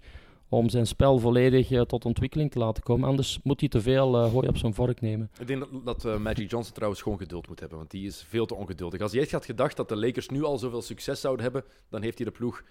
om 0.49 0.69
zijn 0.69 0.87
spel 0.87 1.19
volledig 1.19 1.71
eh, 1.71 1.81
tot 1.81 2.05
ontwikkeling 2.05 2.51
te 2.51 2.59
laten 2.59 2.83
komen. 2.83 3.09
Anders 3.09 3.39
moet 3.43 3.61
hij 3.61 3.69
te 3.69 3.81
veel 3.81 4.17
eh, 4.17 4.31
hooi 4.31 4.49
op 4.49 4.57
zijn 4.57 4.75
vork 4.75 5.01
nemen. 5.01 5.31
Ik 5.39 5.47
denk 5.47 5.61
dat, 5.61 5.85
dat 5.85 6.05
eh, 6.05 6.19
Magic 6.19 6.51
Johnson 6.51 6.75
trouwens 6.75 7.03
gewoon 7.03 7.19
geduld 7.19 7.49
moet 7.49 7.61
hebben, 7.61 7.79
want 7.79 7.91
die 7.91 8.07
is 8.07 8.25
veel 8.29 8.47
te 8.47 8.55
ongeduldig. 8.55 9.01
Als 9.01 9.13
hij 9.13 9.21
echt 9.21 9.33
had 9.33 9.45
gedacht 9.45 9.77
dat 9.77 9.89
de 9.89 9.97
Lakers 9.97 10.29
nu 10.29 10.45
al 10.45 10.59
zoveel 10.59 10.83
succes 10.83 11.21
zouden 11.21 11.45
hebben, 11.45 11.65
dan 11.89 12.03
heeft 12.03 12.19
hij 12.19 12.27
de 12.27 12.33
ploeg 12.33 12.63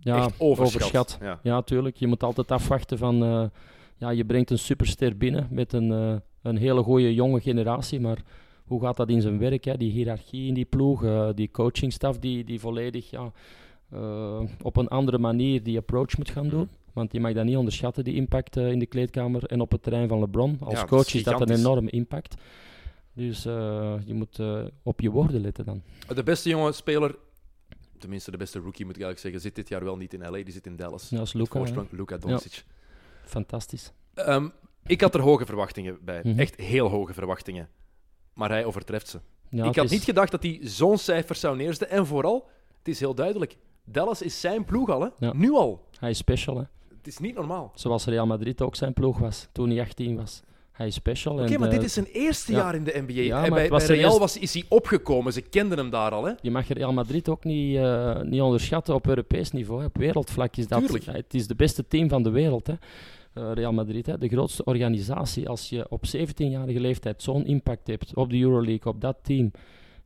Ja, 0.00 0.16
echt 0.16 0.34
overschat. 0.38 1.18
Ja. 1.20 1.40
Ja, 1.42 1.62
tuurlijk. 1.62 1.96
Je 1.96 2.06
moet 2.06 2.22
altijd 2.22 2.50
afwachten 2.50 2.98
van... 2.98 3.50
ja, 3.96 4.10
je 4.10 4.24
brengt 4.24 4.50
een 4.50 4.58
superster 4.58 5.16
binnen 5.16 5.48
met 5.50 5.72
een, 5.72 6.20
een 6.42 6.56
hele 6.56 6.82
goede 6.82 7.14
jonge 7.14 7.40
generatie, 7.40 8.00
maar 8.00 8.22
hoe 8.64 8.80
gaat 8.80 8.96
dat 8.96 9.08
in 9.08 9.20
zijn 9.20 9.38
werk? 9.38 9.64
Hè? 9.64 9.76
Die 9.76 9.90
hiërarchie 9.90 10.48
in 10.48 10.54
die 10.54 10.64
ploeg, 10.64 11.04
die 11.34 11.50
coachingstaf 11.50 12.18
die, 12.18 12.44
die 12.44 12.60
volledig 12.60 13.10
ja, 13.10 13.32
eh, 13.92 14.40
op 14.62 14.76
een 14.76 14.88
andere 14.88 15.18
manier 15.18 15.62
die 15.62 15.78
approach 15.78 16.16
moet 16.18 16.30
gaan 16.30 16.48
doen. 16.48 16.68
Want 16.92 17.12
je 17.12 17.20
mag 17.20 17.32
dat 17.32 17.44
niet 17.44 17.56
onderschatten, 17.56 18.04
die 18.04 18.14
impact 18.14 18.56
eh, 18.56 18.70
in 18.70 18.78
de 18.78 18.86
kleedkamer 18.86 19.44
en 19.44 19.60
op 19.60 19.70
het 19.70 19.82
terrein 19.82 20.08
van 20.08 20.18
LeBron. 20.18 20.56
Als 20.60 20.74
Ja, 20.74 20.84
coach 20.84 21.06
is 21.06 21.14
is 21.14 21.22
dat 21.22 21.40
een 21.40 21.50
enorme 21.50 21.90
impact. 21.90 22.34
Dus 23.12 23.44
eh, 23.44 23.94
je 24.04 24.14
moet 24.14 24.40
op 24.82 25.00
je 25.00 25.10
woorden 25.10 25.40
letten 25.40 25.64
dan. 25.64 25.82
De 26.14 26.22
beste 26.22 26.48
jonge 26.48 26.72
speler, 26.72 27.16
tenminste 27.98 28.30
de 28.30 28.36
beste 28.36 28.58
rookie 28.58 28.84
moet 28.86 28.96
ik 28.96 29.02
eigenlijk 29.02 29.18
zeggen, 29.18 29.40
zit 29.40 29.54
dit 29.54 29.68
jaar 29.68 29.84
wel 29.84 29.96
niet 29.96 30.14
in 30.14 30.20
LA, 30.20 30.30
die 30.30 30.52
zit 30.52 30.66
in 30.66 30.76
Dallas. 30.76 31.08
Ja, 31.08 31.18
als 31.18 31.32
voorsprong, 31.32 31.86
Luka 31.90 32.16
Doncic. 32.18 32.64
Fantastisch. 33.24 33.92
Ehm, 34.14 34.48
ik 34.86 35.00
had 35.00 35.14
er 35.14 35.20
hoge 35.20 35.46
verwachtingen 35.46 35.98
bij. 36.04 36.20
Mhm. 36.24 36.38
Echt 36.38 36.56
heel 36.56 36.88
hoge 36.88 37.12
verwachtingen. 37.14 37.68
Maar 38.34 38.48
hij 38.48 38.64
overtreft 38.64 39.08
ze. 39.08 39.20
Ja, 39.48 39.64
ik 39.64 39.76
had 39.76 39.84
is- 39.84 39.90
niet 39.90 40.02
gedacht 40.04 40.30
dat 40.30 40.42
hij 40.42 40.58
zo'n 40.62 40.98
cijfer 40.98 41.36
zou 41.36 41.56
neerzetten. 41.56 41.90
En 41.90 42.06
vooral, 42.06 42.48
het 42.78 42.88
is 42.88 43.00
heel 43.00 43.14
duidelijk, 43.14 43.56
Dallas 43.84 44.22
is 44.22 44.40
zijn 44.40 44.64
ploeg 44.64 44.90
al, 44.90 45.00
hè? 45.00 45.08
Ja. 45.18 45.32
Nu 45.34 45.52
al. 45.52 45.84
Hij 45.98 46.10
is 46.10 46.18
special, 46.18 46.56
hè. 46.56 46.64
Het 46.96 47.06
is 47.06 47.18
niet 47.18 47.34
normaal. 47.34 47.72
Zoals 47.74 48.04
Real 48.04 48.26
Madrid 48.26 48.62
ook 48.62 48.76
zijn 48.76 48.92
ploeg 48.92 49.18
was 49.18 49.48
toen 49.52 49.70
hij 49.70 49.80
18 49.80 50.16
was. 50.16 50.42
Hij 50.72 50.86
is 50.86 50.94
special. 50.94 51.32
Oké, 51.32 51.58
maar 51.58 51.68
eh, 51.68 51.74
dit 51.74 51.84
is 51.84 51.92
zijn 51.92 52.06
eerste 52.06 52.52
ja. 52.52 52.58
jaar 52.58 52.74
in 52.74 52.84
de 52.84 53.04
NBA. 53.06 53.20
Ja, 53.20 53.44
en 53.44 53.50
maar 53.50 53.60
bij, 53.60 53.68
was 53.68 53.86
Real 53.86 54.18
was, 54.18 54.38
is 54.38 54.54
hij 54.54 54.64
opgekomen. 54.68 55.32
Ze 55.32 55.40
kenden 55.40 55.78
hem 55.78 55.90
daar 55.90 56.10
al, 56.10 56.24
hè? 56.24 56.32
Je 56.40 56.50
mag 56.50 56.68
Real 56.68 56.92
Madrid 56.92 57.28
ook 57.28 57.44
niet, 57.44 57.76
eh, 57.76 58.20
niet 58.20 58.40
onderschatten 58.40 58.94
op 58.94 59.06
Europees 59.06 59.50
niveau. 59.50 59.80
hè. 59.80 59.86
Op 59.86 59.96
wereldvlak 59.96 60.56
is 60.56 60.68
dat... 60.68 60.80
Tuurlijk. 60.80 61.04
Ja, 61.04 61.12
het 61.12 61.34
is 61.34 61.46
de 61.46 61.54
beste 61.54 61.86
team 61.88 62.08
van 62.08 62.22
de 62.22 62.30
wereld, 62.30 62.66
hè. 62.66 62.74
Eh, 63.32 63.50
Real 63.54 63.72
Madrid, 63.72 64.06
hè. 64.06 64.18
de 64.18 64.28
grootste 64.28 64.64
organisatie. 64.64 65.48
Als 65.48 65.68
je 65.68 65.86
op 65.88 66.04
17-jarige 66.16 66.80
leeftijd 66.80 67.22
zo'n 67.22 67.46
impact 67.46 67.86
hebt 67.86 68.14
op 68.14 68.30
de 68.30 68.40
Euroleague, 68.40 68.92
op 68.92 69.00
dat 69.00 69.16
team, 69.22 69.50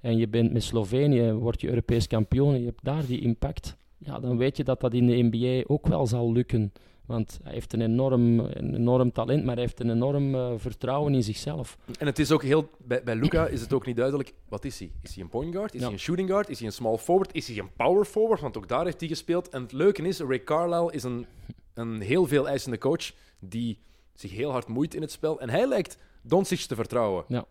en 0.07 0.17
je 0.17 0.29
bent 0.29 0.53
met 0.53 0.63
Slovenië, 0.63 1.33
word 1.33 1.61
je 1.61 1.69
Europees 1.69 2.07
kampioen 2.07 2.55
en 2.55 2.61
je 2.61 2.67
hebt 2.67 2.85
daar 2.85 3.07
die 3.07 3.21
impact, 3.21 3.77
ja, 3.99 4.19
dan 4.21 4.37
weet 4.37 4.57
je 4.57 4.65
dat 4.65 4.81
dat 4.81 4.95
in 4.95 5.07
de 5.07 5.29
NBA 5.31 5.65
ook 5.75 5.87
wel 5.87 6.07
zal 6.07 6.33
lukken. 6.33 6.73
Want 7.07 7.39
hij 7.43 7.53
heeft 7.53 7.73
een 7.73 7.81
enorm, 7.81 8.39
een 8.39 8.75
enorm 8.75 9.13
talent, 9.13 9.45
maar 9.45 9.55
hij 9.55 9.63
heeft 9.63 9.81
een 9.81 9.91
enorm 9.91 10.35
eh, 10.35 10.53
vertrouwen 10.57 11.15
in 11.15 11.23
zichzelf. 11.23 11.79
En 11.99 12.07
het 12.07 12.19
is 12.19 12.31
ook 12.33 12.43
heel... 12.43 12.69
Bij, 12.79 13.03
bij 13.03 13.15
Luca 13.17 13.47
is 13.47 13.61
het 13.61 13.73
ook 13.73 13.87
niet 13.87 13.97
duidelijk, 13.97 14.33
wat 14.49 14.65
is 14.65 14.79
hij? 14.79 14.91
Is 15.03 15.15
hij 15.15 15.23
een 15.25 15.29
point 15.31 15.55
guard? 15.55 15.75
Is 15.75 15.81
Ja. 15.81 15.85
hij 15.87 15.95
een 15.95 16.01
shooting 16.01 16.29
guard? 16.29 16.49
Is 16.49 16.59
hij 16.59 16.67
een 16.67 16.73
small 16.73 16.97
forward? 16.97 17.35
Is 17.35 17.49
hij 17.49 17.59
een 17.59 17.73
power 17.77 18.05
forward? 18.05 18.41
Want 18.41 18.57
ook 18.57 18.69
daar 18.69 18.85
heeft 18.85 19.01
hij 19.01 19.09
gespeeld. 19.09 19.49
En 19.49 19.63
het 19.63 19.73
leuke 19.73 20.03
is, 20.03 20.21
Ray 20.21 20.45
Carlisle 20.45 20.93
is 20.93 21.03
een, 21.03 21.27
een 21.75 22.01
heel 22.01 22.27
veel 22.27 22.49
eisende 22.49 22.79
coach 22.79 23.13
die 23.41 23.79
zich 24.15 24.31
heel 24.33 24.51
hard 24.51 24.69
moeit 24.69 24.95
in 24.95 25.01
het 25.03 25.11
spel. 25.11 25.41
En 25.41 25.49
hij 25.51 25.67
lijkt 25.69 25.99
Doncic 26.23 26.59
te 26.61 26.75
vertrouwen. 26.75 27.25
Ja. 27.29 27.45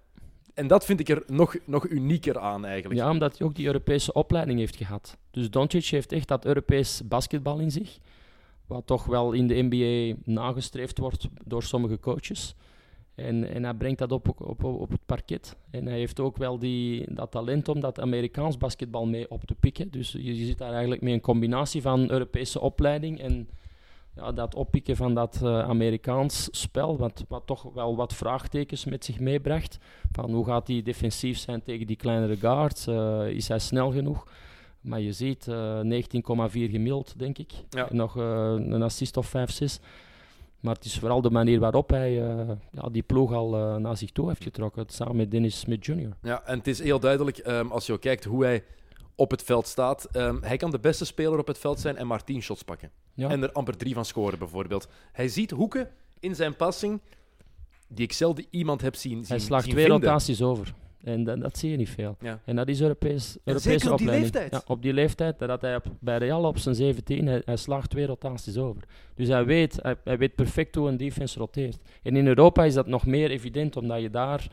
En 0.55 0.67
dat 0.67 0.85
vind 0.85 0.99
ik 0.99 1.09
er 1.09 1.23
nog, 1.27 1.55
nog 1.65 1.89
unieker 1.89 2.39
aan, 2.39 2.65
eigenlijk. 2.65 2.99
Ja, 2.99 3.09
omdat 3.09 3.37
hij 3.37 3.47
ook 3.47 3.55
die 3.55 3.65
Europese 3.65 4.13
opleiding 4.13 4.59
heeft 4.59 4.75
gehad. 4.75 5.17
Dus 5.31 5.49
Doncic 5.49 5.85
heeft 5.85 6.11
echt 6.11 6.27
dat 6.27 6.45
Europees 6.45 7.01
basketbal 7.05 7.59
in 7.59 7.71
zich. 7.71 7.97
Wat 8.67 8.87
toch 8.87 9.05
wel 9.05 9.31
in 9.31 9.47
de 9.47 9.67
NBA 9.69 10.19
nagestreefd 10.23 10.97
wordt 10.97 11.27
door 11.45 11.63
sommige 11.63 11.99
coaches. 11.99 12.55
En, 13.15 13.49
en 13.49 13.63
hij 13.63 13.73
brengt 13.73 13.99
dat 13.99 14.11
op, 14.11 14.41
op, 14.41 14.63
op 14.63 14.89
het 14.89 15.05
parket. 15.05 15.55
En 15.71 15.85
hij 15.85 15.97
heeft 15.97 16.19
ook 16.19 16.37
wel 16.37 16.59
die, 16.59 17.13
dat 17.13 17.31
talent 17.31 17.67
om 17.67 17.79
dat 17.79 17.99
Amerikaans 17.99 18.57
basketbal 18.57 19.05
mee 19.05 19.29
op 19.29 19.43
te 19.43 19.55
pikken. 19.55 19.91
Dus 19.91 20.11
je, 20.11 20.35
je 20.35 20.45
zit 20.45 20.57
daar 20.57 20.71
eigenlijk 20.71 21.01
met 21.01 21.13
een 21.13 21.21
combinatie 21.21 21.81
van 21.81 22.11
Europese 22.11 22.59
opleiding 22.59 23.19
en 23.19 23.49
ja, 24.15 24.31
dat 24.31 24.55
oppikken 24.55 24.95
van 24.95 25.13
dat 25.13 25.39
eh, 25.43 25.59
Amerikaans 25.59 26.47
spel, 26.51 26.97
wat, 26.97 27.25
wat 27.27 27.45
toch 27.45 27.63
wel 27.73 27.95
wat 27.95 28.13
vraagtekens 28.13 28.85
met 28.85 29.05
zich 29.05 29.19
meebracht. 29.19 29.77
Van 30.11 30.31
hoe 30.31 30.45
gaat 30.45 30.67
hij 30.67 30.81
defensief 30.81 31.37
zijn 31.37 31.63
tegen 31.63 31.87
die 31.87 31.95
kleinere 31.95 32.37
guards? 32.37 32.87
Eh, 32.87 33.27
is 33.27 33.47
hij 33.47 33.59
snel 33.59 33.91
genoeg? 33.91 34.27
Maar 34.81 35.01
je 35.01 35.11
ziet 35.11 35.47
eh 35.47 35.79
19,4 35.83 36.69
gemiddeld, 36.69 37.13
denk 37.17 37.37
ik. 37.37 37.51
Ja. 37.69 37.87
Nog 37.91 38.17
eh, 38.17 38.53
een 38.57 38.83
assist 38.83 39.17
of 39.17 39.27
5, 39.27 39.51
6. 39.51 39.79
Maar 40.65 40.75
het 40.75 40.85
is 40.85 40.99
vooral 40.99 41.21
de 41.21 41.29
manier 41.29 41.59
waarop 41.59 41.89
hij 41.89 42.23
eh, 42.23 42.49
ja, 42.71 42.89
die 42.91 43.03
ploeg 43.03 43.33
al 43.33 43.55
eh, 43.55 43.75
naar 43.75 43.97
zich 43.97 44.11
toe 44.11 44.27
heeft 44.27 44.43
getrokken. 44.43 44.85
Samen 44.87 45.15
met 45.15 45.31
Dennis 45.31 45.59
Smith 45.59 45.85
Jr. 45.85 46.09
Ja, 46.21 46.43
en 46.45 46.57
het 46.57 46.67
is 46.67 46.81
heel 46.81 46.99
duidelijk, 46.99 47.37
ehm, 47.37 47.67
als 47.67 47.85
je 47.85 47.93
ook 47.93 48.01
kijkt 48.01 48.23
hoe 48.23 48.43
hij 48.43 48.63
op 49.15 49.31
het 49.31 49.43
veld 49.43 49.67
staat. 49.67 50.07
ehm, 50.11 50.37
hij 50.41 50.57
kan 50.57 50.71
de 50.71 50.79
beste 50.79 51.05
speler 51.05 51.39
op 51.39 51.47
het 51.47 51.57
veld 51.57 51.79
zijn 51.79 51.97
en 51.97 52.07
maar 52.07 52.23
10 52.23 52.41
shots 52.41 52.63
pakken. 52.63 52.89
Ja. 53.13 53.29
En 53.29 53.43
er 53.43 53.51
amper 53.51 53.77
drie 53.77 53.93
van 53.93 54.05
scoren, 54.05 54.39
bijvoorbeeld. 54.39 54.87
Hij 55.11 55.27
ziet 55.27 55.51
hoeken 55.51 55.89
in 56.19 56.35
zijn 56.35 56.55
passing 56.55 57.01
die 57.87 58.05
ik 58.05 58.13
zelden 58.13 58.45
iemand 58.49 58.81
heb 58.81 58.95
zien, 58.95 59.17
zien 59.17 59.25
hij 59.27 59.39
slaagt 59.39 59.63
zien 59.63 59.73
twee 59.73 59.85
vinden. 59.85 60.03
rotaties 60.07 60.41
over. 60.41 60.73
En 61.03 61.23
dat, 61.23 61.41
dat 61.41 61.57
zie 61.57 61.71
je 61.71 61.77
niet 61.77 61.89
veel. 61.89 62.17
Ja. 62.19 62.39
En 62.45 62.55
dat 62.55 62.67
is 62.67 62.81
Europees, 62.81 63.37
Europese 63.43 63.69
zeker 63.69 63.91
op 63.91 63.97
die 63.97 64.07
opleiding. 64.07 64.33
leeftijd. 64.33 64.63
Ja, 64.63 64.73
op 64.73 64.81
die 64.81 64.93
leeftijd, 64.93 65.39
dat 65.39 65.61
hij 65.61 65.75
op, 65.75 65.85
bij 65.99 66.17
Real 66.17 66.43
op 66.43 66.57
zijn 66.57 66.75
17, 66.75 67.27
hij, 67.27 67.41
hij 67.45 67.55
slaagt 67.57 67.89
twee 67.89 68.05
rotaties 68.05 68.57
over. 68.57 68.83
Dus 69.15 69.27
hij 69.27 69.45
weet, 69.45 69.79
hij, 69.81 69.95
hij 70.03 70.17
weet 70.17 70.35
perfect 70.35 70.75
hoe 70.75 70.87
een 70.87 70.97
defense 70.97 71.39
roteert. 71.39 71.77
En 72.03 72.15
in 72.15 72.27
Europa 72.27 72.63
is 72.63 72.73
dat 72.73 72.87
nog 72.87 73.05
meer 73.05 73.29
evident, 73.31 73.77
omdat 73.77 74.01
je 74.01 74.09
daar 74.09 74.47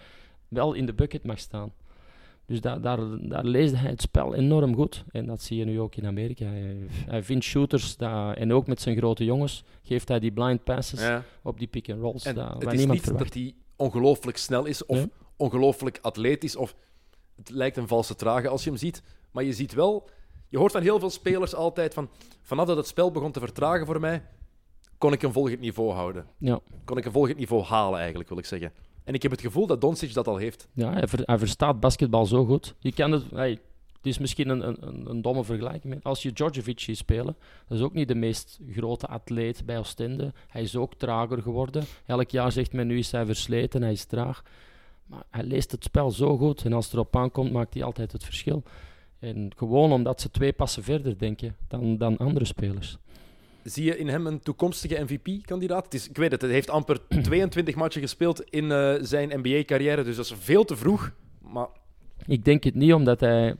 wel 0.48 0.72
in 0.72 0.86
de 0.86 0.92
bucket 0.94 1.24
mag 1.24 1.38
staan. 1.38 1.72
Dus 2.46 2.60
da 2.60 2.78
daar, 2.78 2.98
daar 3.28 3.44
leesde 3.44 3.76
hij 3.76 3.90
het 3.90 4.00
spel 4.02 4.34
enorm 4.34 4.74
goed. 4.74 5.04
En 5.10 5.26
dat 5.26 5.42
zie 5.42 5.56
je 5.58 5.64
nu 5.64 5.80
ook 5.80 5.94
in 5.96 6.06
Amerika. 6.06 6.44
Hij, 6.44 6.76
hij 6.90 7.22
vindt 7.22 7.44
shooters, 7.44 7.96
dat, 7.96 8.36
en 8.36 8.52
ook 8.52 8.66
met 8.66 8.80
zijn 8.80 8.96
grote 8.96 9.24
jongens, 9.24 9.64
geeft 9.82 10.08
hij 10.08 10.18
die 10.20 10.32
blind 10.32 10.64
passes 10.64 11.00
Ja. 11.00 11.22
op 11.42 11.58
die 11.58 11.68
pick 11.68 11.90
and 11.90 12.00
rolls. 12.00 12.24
En 12.24 12.36
het 12.38 12.64
waar 12.64 12.72
is 12.72 12.78
niemand 12.78 12.90
niet 12.98 13.02
verwacht. 13.08 13.24
dat 13.24 13.34
hij 13.34 13.54
ongelooflijk 13.76 14.36
snel 14.36 14.64
is 14.64 14.86
of 14.86 14.96
Nee. 14.96 15.10
ongelooflijk 15.36 15.98
atletisch 16.02 16.56
of 16.56 16.74
het 17.36 17.50
lijkt 17.50 17.76
een 17.76 17.88
valse 17.88 18.14
trage 18.14 18.48
als 18.48 18.64
je 18.64 18.70
hem 18.70 18.78
ziet. 18.78 19.02
Maar 19.30 19.44
je 19.44 19.52
ziet 19.52 19.74
wel, 19.74 20.08
je 20.48 20.58
hoort 20.58 20.72
van 20.72 20.82
heel 20.82 20.98
veel 20.98 21.10
spelers 21.10 21.54
altijd 21.54 21.94
van 21.94 22.08
vanaf 22.42 22.66
dat 22.66 22.76
het 22.76 22.86
spel 22.86 23.10
begon 23.10 23.32
te 23.32 23.40
vertragen 23.40 23.86
voor 23.86 24.00
mij, 24.00 24.22
kon 24.98 25.12
ik 25.12 25.22
een 25.22 25.32
volgend 25.32 25.60
niveau 25.60 25.92
houden. 25.92 26.26
Ja. 26.38 26.60
Kon 26.84 26.96
ik 26.98 27.04
een 27.04 27.12
volgend 27.12 27.38
niveau 27.38 27.62
halen 27.64 27.98
eigenlijk, 27.98 28.28
wil 28.28 28.38
ik 28.38 28.44
zeggen. 28.46 28.72
En 29.04 29.14
ik 29.14 29.22
heb 29.22 29.30
het 29.30 29.40
gevoel 29.40 29.66
dat 29.66 29.80
Doncic 29.80 30.14
dat 30.14 30.28
al 30.28 30.36
heeft. 30.36 30.68
Ja, 30.72 30.92
hij, 30.92 31.06
ver- 31.08 31.22
hij 31.24 31.38
verstaat 31.38 31.80
basketbal 31.80 32.26
zo 32.26 32.44
goed. 32.44 32.74
Je 32.78 32.92
kan 32.92 33.12
het, 33.12 33.24
het 33.30 33.58
is 34.02 34.18
misschien 34.18 34.48
een, 34.48 34.68
een- 34.68 35.10
een, 35.10 35.22
domme 35.22 35.44
vergelijking. 35.44 36.04
Als 36.04 36.22
je 36.22 36.32
Djordjevic 36.32 36.80
ziet 36.80 36.96
spelen, 36.96 37.36
dat 37.68 37.78
is 37.78 37.84
ook 37.84 37.92
niet 37.94 38.08
de 38.08 38.14
meest 38.14 38.58
grote 38.70 39.06
atleet 39.06 39.62
bij 39.66 39.78
Oostende. 39.78 40.32
Hij 40.48 40.62
is 40.62 40.76
ook 40.76 40.94
trager 40.94 41.42
geworden. 41.42 41.84
Elk 42.06 42.30
jaar 42.30 42.52
zegt 42.52 42.72
men 42.72 42.86
nu 42.86 42.98
is 42.98 43.10
hij 43.12 43.26
versleten, 43.26 43.82
hij 43.82 43.92
is 43.92 44.04
traag. 44.04 44.42
Maar 45.06 45.22
hij 45.30 45.42
leest 45.44 45.70
het 45.70 45.84
spel 45.84 46.10
zo 46.10 46.36
goed. 46.38 46.64
En 46.64 46.72
als 46.72 46.84
het 46.84 46.94
erop 46.94 47.16
aankomt, 47.16 47.52
maakt 47.52 47.74
hij 47.74 47.82
altijd 47.82 48.12
het 48.12 48.24
verschil. 48.24 48.62
En 49.18 49.52
gewoon 49.56 49.92
omdat 49.92 50.20
ze 50.20 50.30
twee 50.30 50.52
passen 50.52 50.82
verder 50.82 51.18
denken 51.18 51.56
dan, 51.68 51.96
dan 51.98 52.16
andere 52.16 52.44
spelers. 52.44 52.98
Zie 53.62 53.84
je 53.84 53.98
in 53.98 54.08
hem 54.08 54.26
een 54.26 54.40
toekomstige 54.40 55.02
MVP-kandidaat? 55.04 55.94
Ik 55.94 56.16
weet 56.16 56.30
het, 56.30 56.40
hij 56.42 56.50
heeft 56.50 56.70
amper 56.70 56.98
22 57.22 57.74
matchen 57.74 58.00
gespeeld 58.00 58.42
in 58.50 58.72
eh, 58.72 58.94
zijn 59.00 59.40
NBA-carrière, 59.40 60.02
dus 60.04 60.16
dat 60.16 60.24
is 60.24 60.34
veel 60.38 60.64
te 60.64 60.76
vroeg. 60.76 61.12
Maar 61.42 61.66
Ik 62.26 62.44
denk 62.44 62.64
het 62.64 62.74
niet, 62.74 62.92
omdat 62.92 63.20
hij 63.20 63.54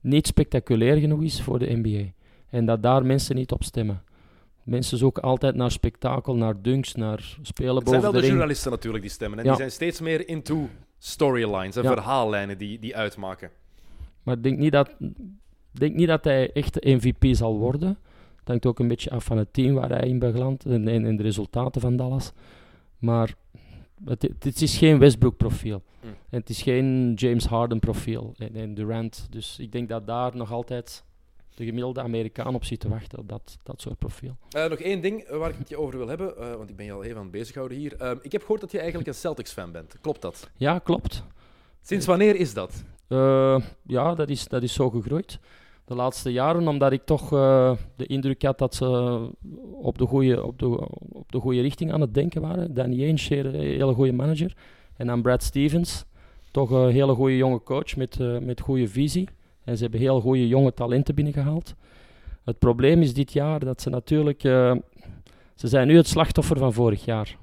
niet 0.00 0.26
spectaculair 0.26 0.96
genoeg 0.96 1.22
is 1.22 1.42
voor 1.42 1.58
de 1.58 1.76
NBA. 1.76 2.10
En 2.50 2.66
dat 2.66 2.82
daar 2.82 3.06
mensen 3.06 3.36
niet 3.36 3.52
op 3.52 3.62
stemmen. 3.62 4.02
Mensen 4.62 4.98
zoeken 4.98 5.22
altijd 5.22 5.54
naar 5.54 5.70
spektakel, 5.70 6.36
naar 6.36 6.62
dunks, 6.62 6.94
naar 6.94 7.36
spelen 7.42 7.74
het 7.76 7.88
zijn 7.88 8.00
boven 8.00 8.12
wel 8.12 8.20
de 8.20 8.26
journalisten 8.26 8.70
natuurlijk 8.70 9.02
die 9.02 9.12
stemmen. 9.12 9.38
En 9.38 9.44
Ja. 9.44 9.50
die 9.50 9.58
zijn 9.60 9.70
steeds 9.72 10.00
meer 10.00 10.28
into 10.28 10.68
storylines 10.98 11.76
en 11.76 11.82
Ja. 11.82 11.92
verhaallijnen 11.92 12.58
die, 12.58 12.78
die 12.78 12.96
uitmaken. 12.96 13.50
Maar 14.22 14.36
ik 14.36 14.42
denk 14.42 14.58
niet 14.58 14.72
dat, 14.72 14.88
ik 14.98 15.80
denk 15.80 15.94
niet 15.94 16.08
dat 16.08 16.24
hij 16.24 16.52
echt 16.52 16.74
de 16.74 16.90
MVP 16.94 17.36
zal 17.36 17.58
worden. 17.58 17.98
Het 18.48 18.62
hangt 18.62 18.78
ook 18.78 18.84
een 18.84 18.94
beetje 18.94 19.10
af 19.10 19.24
van 19.24 19.38
het 19.38 19.52
team 19.52 19.74
waar 19.74 19.88
hij 19.88 20.08
in 20.08 20.18
belandt 20.18 20.64
en, 20.64 20.88
en, 20.88 21.06
en 21.06 21.16
de 21.16 21.22
resultaten 21.22 21.80
van 21.80 21.96
Dallas. 21.96 22.32
Maar 22.98 23.34
het, 24.04 24.62
is 24.62 24.78
geen 24.78 24.98
Westbrook-profiel. 24.98 25.82
Mm. 26.02 26.08
En 26.08 26.40
het 26.40 26.48
is 26.48 26.62
geen 26.62 27.14
James 27.14 27.46
Harden-profiel 27.46 28.34
en, 28.38 28.54
en 28.54 28.74
Durant. 28.74 29.26
Dus 29.30 29.58
ik 29.58 29.72
denk 29.72 29.88
dat 29.88 30.06
daar 30.06 30.36
nog 30.36 30.52
altijd 30.52 31.04
de 31.54 31.64
gemiddelde 31.64 32.00
Amerikaan 32.00 32.54
op 32.54 32.64
zit 32.64 32.80
te 32.80 32.88
wachten, 32.88 33.18
op 33.18 33.28
dat, 33.28 33.58
dat 33.62 33.80
soort 33.80 33.98
profiel. 33.98 34.36
Eh, 34.50 34.68
nog 34.68 34.78
één 34.78 35.00
ding 35.00 35.20
eh, 35.20 35.38
waar 35.38 35.50
ik 35.50 35.58
het 35.58 35.68
je 35.68 35.78
over 35.78 35.98
wil 35.98 36.08
hebben, 36.08 36.36
eh, 36.36 36.54
want 36.54 36.70
ik 36.70 36.76
ben 36.76 36.86
je 36.86 36.92
al 36.92 37.04
even 37.04 37.16
aan 37.16 37.22
het 37.22 37.30
bezighouden 37.30 37.78
hier. 37.78 37.96
Ehm, 37.96 38.16
ik 38.22 38.32
heb 38.32 38.40
gehoord 38.40 38.60
dat 38.60 38.70
je 38.72 38.78
eigenlijk 38.78 39.08
een 39.08 39.14
Celtics-fan 39.14 39.72
bent. 39.72 39.96
Klopt 40.00 40.22
dat? 40.22 40.50
Ja, 40.56 40.78
klopt. 40.78 41.24
Sinds 41.82 42.06
wanneer 42.06 42.36
is 42.36 42.54
dat? 42.54 42.84
Eh, 43.08 43.60
ja, 43.86 44.14
dat 44.14 44.28
is, 44.28 44.48
dat 44.48 44.62
is 44.62 44.72
zo 44.72 44.90
gegroeid. 44.90 45.38
De 45.88 45.94
laatste 45.94 46.32
jaren, 46.32 46.68
omdat 46.68 46.92
ik 46.92 47.04
toch 47.04 47.32
eh, 47.32 47.72
de 47.96 48.06
indruk 48.06 48.42
had 48.42 48.58
dat 48.58 48.74
ze 48.74 48.86
op 49.72 49.98
de, 49.98 50.06
goede, 50.06 50.44
op, 50.44 50.58
de, 50.58 50.88
op 51.12 51.32
de 51.32 51.60
richting 51.60 51.92
aan 51.92 52.00
het 52.00 52.14
denken 52.14 52.40
waren. 52.40 52.74
Danny 52.74 53.02
Ainge, 53.02 53.38
een 53.38 53.54
hele 53.54 53.94
goede 53.94 54.12
manager. 54.12 54.56
En 54.96 55.06
dan 55.06 55.22
Brad 55.22 55.42
Stevens, 55.42 56.04
toch 56.50 56.70
een 56.70 56.90
hele 56.90 57.14
goede 57.14 57.36
jonge 57.36 57.62
coach 57.62 57.96
met, 57.96 58.20
eh, 58.20 58.38
met 58.38 58.60
goede 58.60 58.88
visie. 58.88 59.28
En 59.64 59.76
ze 59.76 59.82
hebben 59.82 60.00
heel 60.00 60.20
goede 60.20 60.48
jonge 60.48 60.74
talenten 60.74 61.14
binnengehaald. 61.14 61.74
Het 62.44 62.58
probleem 62.58 63.02
is 63.02 63.14
dit 63.14 63.32
jaar 63.32 63.58
dat 63.58 63.80
ze 63.80 63.90
natuurlijk... 63.90 64.44
eh, 64.44 64.76
ze 65.54 65.68
zijn 65.68 65.86
nu 65.86 65.96
het 65.96 66.08
slachtoffer 66.08 66.58
van 66.58 66.72
vorig 66.72 67.04
jaar. 67.04 67.36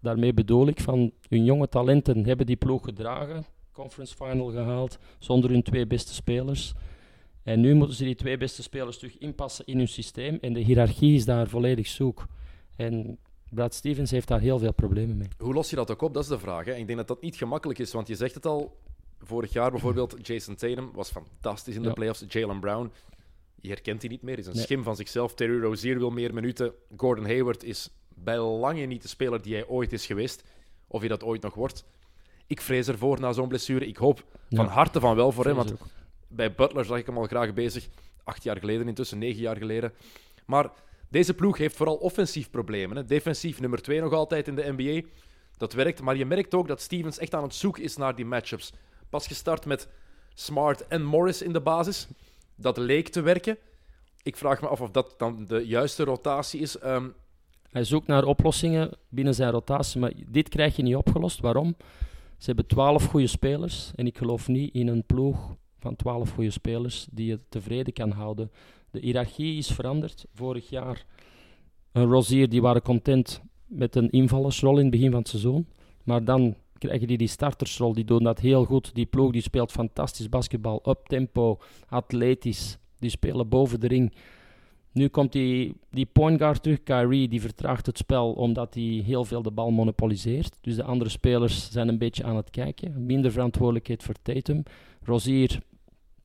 Daarmee 0.00 0.34
bedoel 0.34 0.66
ik 0.68 0.80
van 0.80 1.12
hun 1.28 1.44
jonge 1.44 1.68
talenten 1.68 2.24
hebben 2.24 2.46
die 2.46 2.56
ploeg 2.56 2.84
gedragen 2.84 3.44
conference 3.72 4.14
final 4.14 4.50
gehaald 4.50 4.98
zonder 5.18 5.50
hun 5.50 5.62
twee 5.62 5.86
beste 5.86 6.14
spelers. 6.14 6.74
En 7.42 7.60
nu 7.60 7.74
moeten 7.74 7.96
ze 7.96 8.04
die 8.04 8.14
twee 8.14 8.36
beste 8.36 8.62
spelers 8.62 8.98
terug 8.98 9.18
inpassen 9.18 9.66
in 9.66 9.76
hun 9.78 9.88
systeem. 9.88 10.38
En 10.40 10.52
de 10.52 10.60
hiërarchie 10.60 11.14
is 11.14 11.24
daar 11.24 11.48
volledig 11.48 11.86
zoek. 11.86 12.26
En 12.76 13.18
Brad 13.50 13.74
Stevens 13.74 14.10
heeft 14.10 14.28
daar 14.28 14.40
heel 14.40 14.58
veel 14.58 14.72
problemen 14.72 15.16
mee. 15.16 15.28
Hoe 15.38 15.54
los 15.54 15.70
je 15.70 15.76
dat 15.76 15.90
ook 15.90 16.02
op? 16.02 16.14
Dat 16.14 16.22
is 16.22 16.28
de 16.28 16.38
vraag. 16.38 16.64
Hè? 16.64 16.74
Ik 16.74 16.86
denk 16.86 16.98
dat 16.98 17.08
dat 17.08 17.22
niet 17.22 17.36
gemakkelijk 17.36 17.78
is, 17.78 17.92
want 17.92 18.08
je 18.08 18.14
zegt 18.14 18.34
het 18.34 18.46
al. 18.46 18.76
Vorig 19.22 19.52
jaar 19.52 19.70
bijvoorbeeld, 19.70 20.16
Jason 20.26 20.54
Tatum 20.54 20.90
was 20.94 21.10
fantastisch 21.10 21.74
in 21.74 21.82
de 21.82 21.88
Ja. 21.88 21.94
playoffs. 21.94 22.24
Jalen 22.28 22.60
Brown, 22.60 22.90
je 23.60 23.68
herkent 23.68 24.00
hij 24.00 24.10
niet 24.10 24.22
meer, 24.22 24.38
is 24.38 24.46
een 24.46 24.52
Nee. 24.54 24.62
schim 24.62 24.82
van 24.82 24.96
zichzelf. 24.96 25.34
Terry 25.34 25.60
Rozier 25.60 25.98
wil 25.98 26.10
meer 26.10 26.34
minuten. 26.34 26.72
Gordon 26.96 27.24
Hayward 27.24 27.64
is 27.64 27.90
bij 28.14 28.38
lange 28.38 28.84
niet 28.86 29.02
de 29.02 29.08
speler 29.08 29.42
die 29.42 29.54
hij 29.54 29.66
ooit 29.66 29.92
is 29.92 30.06
geweest. 30.06 30.44
Of 30.86 31.00
hij 31.00 31.08
dat 31.08 31.22
ooit 31.24 31.42
nog 31.42 31.54
wordt. 31.54 31.84
Ik 32.46 32.60
vrees 32.60 32.88
ervoor 32.88 33.20
na 33.20 33.32
zo'n 33.32 33.48
blessure. 33.48 33.86
Ik 33.86 33.96
hoop 33.96 34.24
van 34.50 34.66
harte 34.66 35.00
van 35.00 35.16
wel 35.16 35.32
voor 35.32 35.44
hem, 35.44 35.54
want. 35.56 35.74
Bij 36.30 36.54
Butler 36.54 36.84
zag 36.84 36.98
ik 36.98 37.06
hem 37.06 37.18
al 37.18 37.26
graag 37.26 37.54
bezig. 37.54 37.88
Acht 38.24 38.42
jaar 38.42 38.58
geleden, 38.58 38.88
intussen 38.88 39.18
negen 39.18 39.40
jaar 39.40 39.56
geleden. 39.56 39.92
Maar 40.46 40.70
deze 41.08 41.34
ploeg 41.34 41.58
heeft 41.58 41.76
vooral 41.76 41.96
offensief 41.96 42.50
problemen. 42.50 42.96
Hè. 42.96 43.04
Defensief 43.04 43.60
nummer 43.60 43.82
twee 43.82 44.00
nog 44.00 44.12
altijd 44.12 44.48
in 44.48 44.54
de 44.54 44.72
NBA. 44.76 45.08
Dat 45.56 45.72
werkt, 45.72 46.02
maar 46.02 46.16
je 46.16 46.24
merkt 46.26 46.54
ook 46.54 46.68
dat 46.68 46.80
Stevens 46.80 47.18
echt 47.18 47.34
aan 47.34 47.42
het 47.42 47.54
zoeken 47.54 47.82
is 47.82 47.96
naar 47.96 48.14
die 48.14 48.24
matchups. 48.24 48.72
Pas 49.08 49.26
gestart 49.26 49.66
met 49.66 49.88
Smart 50.34 50.86
en 50.86 51.02
Morris 51.04 51.42
in 51.42 51.52
de 51.52 51.60
basis. 51.60 52.08
Dat 52.54 52.76
leek 52.76 53.08
te 53.08 53.20
werken. 53.20 53.56
Ik 54.22 54.36
vraag 54.36 54.60
me 54.60 54.68
af 54.68 54.80
of 54.80 54.90
dat 54.90 55.14
dan 55.18 55.44
de 55.44 55.66
juiste 55.66 56.04
rotatie 56.04 56.60
is. 56.60 56.78
Ehm, 56.78 57.08
Hij 57.70 57.84
zoekt 57.84 58.06
naar 58.06 58.24
oplossingen 58.24 58.90
binnen 59.08 59.34
zijn 59.34 59.50
rotatie, 59.50 60.00
maar 60.00 60.12
dit 60.26 60.48
krijg 60.48 60.76
je 60.76 60.82
niet 60.82 60.96
opgelost. 60.96 61.40
Waarom? 61.40 61.76
Ze 62.38 62.46
hebben 62.46 62.66
twaalf 62.66 63.04
goede 63.04 63.26
spelers 63.26 63.90
en 63.94 64.06
ik 64.06 64.18
geloof 64.18 64.48
niet 64.48 64.74
in 64.74 64.88
een 64.88 65.04
ploeg 65.06 65.56
van 65.80 65.96
twaalf 65.96 66.30
goede 66.30 66.50
spelers 66.50 67.06
die 67.10 67.26
je 67.26 67.40
tevreden 67.48 67.92
kan 67.92 68.10
houden. 68.10 68.50
De 68.90 69.00
hiërarchie 69.00 69.58
is 69.58 69.70
veranderd. 69.70 70.26
Vorig 70.34 70.68
jaar 70.68 71.04
een 71.92 72.06
Rozier, 72.06 72.48
die 72.48 72.62
waren 72.62 72.82
content 72.82 73.42
met 73.66 73.96
een 73.96 74.10
invallersrol 74.10 74.76
in 74.76 74.82
het 74.82 74.90
begin 74.90 75.10
van 75.10 75.18
het 75.18 75.28
seizoen. 75.28 75.66
Maar 76.04 76.24
dan 76.24 76.56
krijgen 76.78 77.06
die 77.06 77.18
die 77.18 77.28
startersrol, 77.28 77.92
die 77.92 78.04
doen 78.04 78.22
dat 78.22 78.40
heel 78.40 78.64
goed. 78.64 78.94
Die 78.94 79.06
ploeg 79.06 79.32
die 79.32 79.42
speelt 79.42 79.72
fantastisch 79.72 80.28
basketbal, 80.28 80.82
up 80.88 81.06
tempo, 81.06 81.58
atletisch. 81.88 82.78
Die 82.98 83.10
spelen 83.10 83.48
boven 83.48 83.80
de 83.80 83.86
ring. 83.86 84.12
Nu 84.92 85.08
komt 85.08 85.32
die, 85.32 85.74
die 85.90 86.06
point 86.06 86.38
guard 86.38 86.62
terug, 86.62 86.82
Kyrie, 86.82 87.28
die 87.28 87.40
vertraagt 87.40 87.86
het 87.86 87.98
spel 87.98 88.32
omdat 88.32 88.74
hij 88.74 88.82
heel 88.82 89.24
veel 89.24 89.42
de 89.42 89.50
bal 89.50 89.70
monopoliseert. 89.70 90.58
Dus 90.60 90.76
de 90.76 90.84
andere 90.84 91.10
spelers 91.10 91.70
zijn 91.70 91.88
een 91.88 91.98
beetje 91.98 92.24
aan 92.24 92.36
het 92.36 92.50
kijken. 92.50 93.06
Minder 93.06 93.32
verantwoordelijkheid 93.32 94.02
voor 94.02 94.14
Tatum. 94.22 94.62
Rozier, 95.02 95.60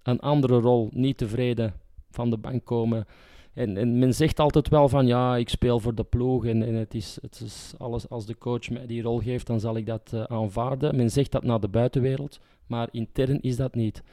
een 0.08 0.20
andere 0.20 0.60
rol, 0.60 0.90
niet 0.94 1.18
tevreden 1.18 1.74
van 2.12 2.30
de 2.30 2.38
bank 2.38 2.66
komen. 2.66 3.06
En, 3.54 3.78
en 3.78 4.00
men 4.00 4.14
zegt 4.14 4.40
altijd 4.40 4.70
wel 4.70 4.90
van 4.90 5.08
ja, 5.08 5.38
ik 5.38 5.50
speel 5.50 5.80
voor 5.80 5.96
de 5.96 6.04
ploeg 6.04 6.46
en, 6.46 6.64
en 6.64 6.74
het, 6.74 6.94
is, 6.94 7.18
het 7.22 7.40
is 7.40 7.74
alles 7.78 8.10
als 8.10 8.26
de 8.26 8.38
coach 8.38 8.70
mij 8.70 8.86
die 8.86 9.02
rol 9.02 9.20
geeft, 9.20 9.48
dan 9.48 9.60
zal 9.60 9.78
ik 9.78 9.86
dat 9.86 10.12
eh, 10.14 10.24
aanvaarden. 10.24 10.96
Men 10.96 11.10
zegt 11.12 11.32
dat 11.32 11.44
naar 11.44 11.60
de 11.60 11.68
buitenwereld, 11.68 12.40
maar 12.68 12.88
intern 12.92 13.42
is 13.42 13.56
dat 13.56 13.76
niet. 13.76 14.04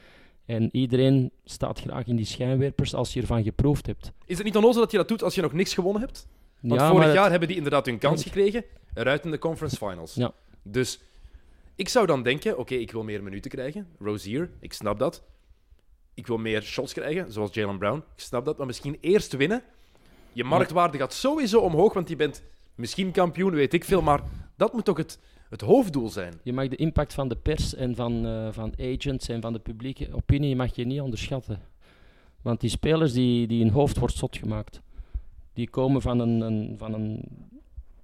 En 0.45 0.69
iedereen 0.71 1.31
staat 1.43 1.79
graag 1.79 2.05
in 2.07 2.15
die 2.15 2.25
schijnwerpers 2.25 2.93
als 2.93 3.13
je 3.13 3.21
ervan 3.21 3.43
geproefd 3.43 3.85
hebt. 3.85 4.11
is 4.25 4.35
het 4.37 4.45
niet 4.45 4.55
onnozel 4.55 4.81
dat 4.81 4.91
je 4.91 4.97
dat 4.97 5.07
doet 5.07 5.23
als 5.23 5.35
je 5.35 5.41
nog 5.41 5.53
niks 5.53 5.73
gewonnen 5.73 6.01
hebt? 6.01 6.27
Want 6.61 6.79
ja, 6.81 6.89
vorig 6.89 7.05
het- 7.05 7.13
jaar 7.13 7.29
hebben 7.29 7.47
die 7.47 7.57
inderdaad 7.57 7.85
hun 7.85 7.97
kans 7.97 8.23
gekregen. 8.23 8.63
Eruit 8.93 9.25
in 9.25 9.31
de 9.31 9.39
conference 9.39 9.75
finals. 9.77 10.13
Ja. 10.13 10.33
Dus 10.63 10.99
ik 11.75 11.89
zou 11.89 12.05
dan 12.05 12.23
denken: 12.23 12.57
oké, 12.57 12.73
ik 12.75 12.91
wil 12.91 13.03
meer 13.03 13.23
minuten 13.23 13.51
krijgen. 13.51 13.87
Rozier, 13.99 14.49
ik 14.59 14.73
snap 14.73 14.99
dat. 14.99 15.23
Ik 16.13 16.27
wil 16.27 16.37
meer 16.37 16.61
shots 16.61 16.93
krijgen, 16.93 17.31
zoals 17.31 17.53
Jalen 17.53 17.77
Brown. 17.77 17.97
Ik 17.97 18.03
snap 18.23 18.45
dat. 18.45 18.57
Maar 18.57 18.67
misschien 18.67 18.97
eerst 19.01 19.33
winnen. 19.33 19.63
Je 20.33 20.43
marktwaarde 20.43 20.97
gaat 20.97 21.13
sowieso 21.13 21.59
omhoog, 21.59 21.93
want 21.93 22.09
je 22.09 22.15
bent 22.15 22.43
misschien 22.75 23.11
kampioen, 23.11 23.53
weet 23.53 23.73
ik 23.73 23.83
veel. 23.83 24.01
Maar 24.01 24.21
dat 24.55 24.73
moet 24.73 24.85
toch 24.85 24.97
het, 24.97 25.19
het 25.49 25.61
hoofddoel 25.61 26.09
zijn. 26.09 26.39
Je 26.43 26.53
mag 26.53 26.67
de 26.67 26.75
impact 26.75 27.13
van 27.13 27.27
de 27.27 27.35
pers 27.35 27.75
en 27.75 27.95
van, 27.95 28.25
eh, 28.25 28.47
van 28.51 28.73
agents 28.79 29.27
en 29.27 29.41
van 29.41 29.53
de 29.53 29.59
publieke 29.59 30.09
opinie 30.13 30.55
mag 30.55 30.75
je 30.75 30.85
niet 30.85 31.01
onderschatten. 31.01 31.61
Want 32.41 32.61
die 32.61 32.69
spelers, 32.69 33.13
die, 33.13 33.47
die 33.47 33.63
hun 33.63 33.71
hoofd 33.73 33.97
wordt 33.97 34.17
zot 34.17 34.37
gemaakt. 34.37 34.81
Die 35.53 35.69
komen 35.69 36.01
van 36.01 36.19
een, 36.19 36.41
een, 36.41 36.75
van 36.77 36.93
een, 36.93 37.23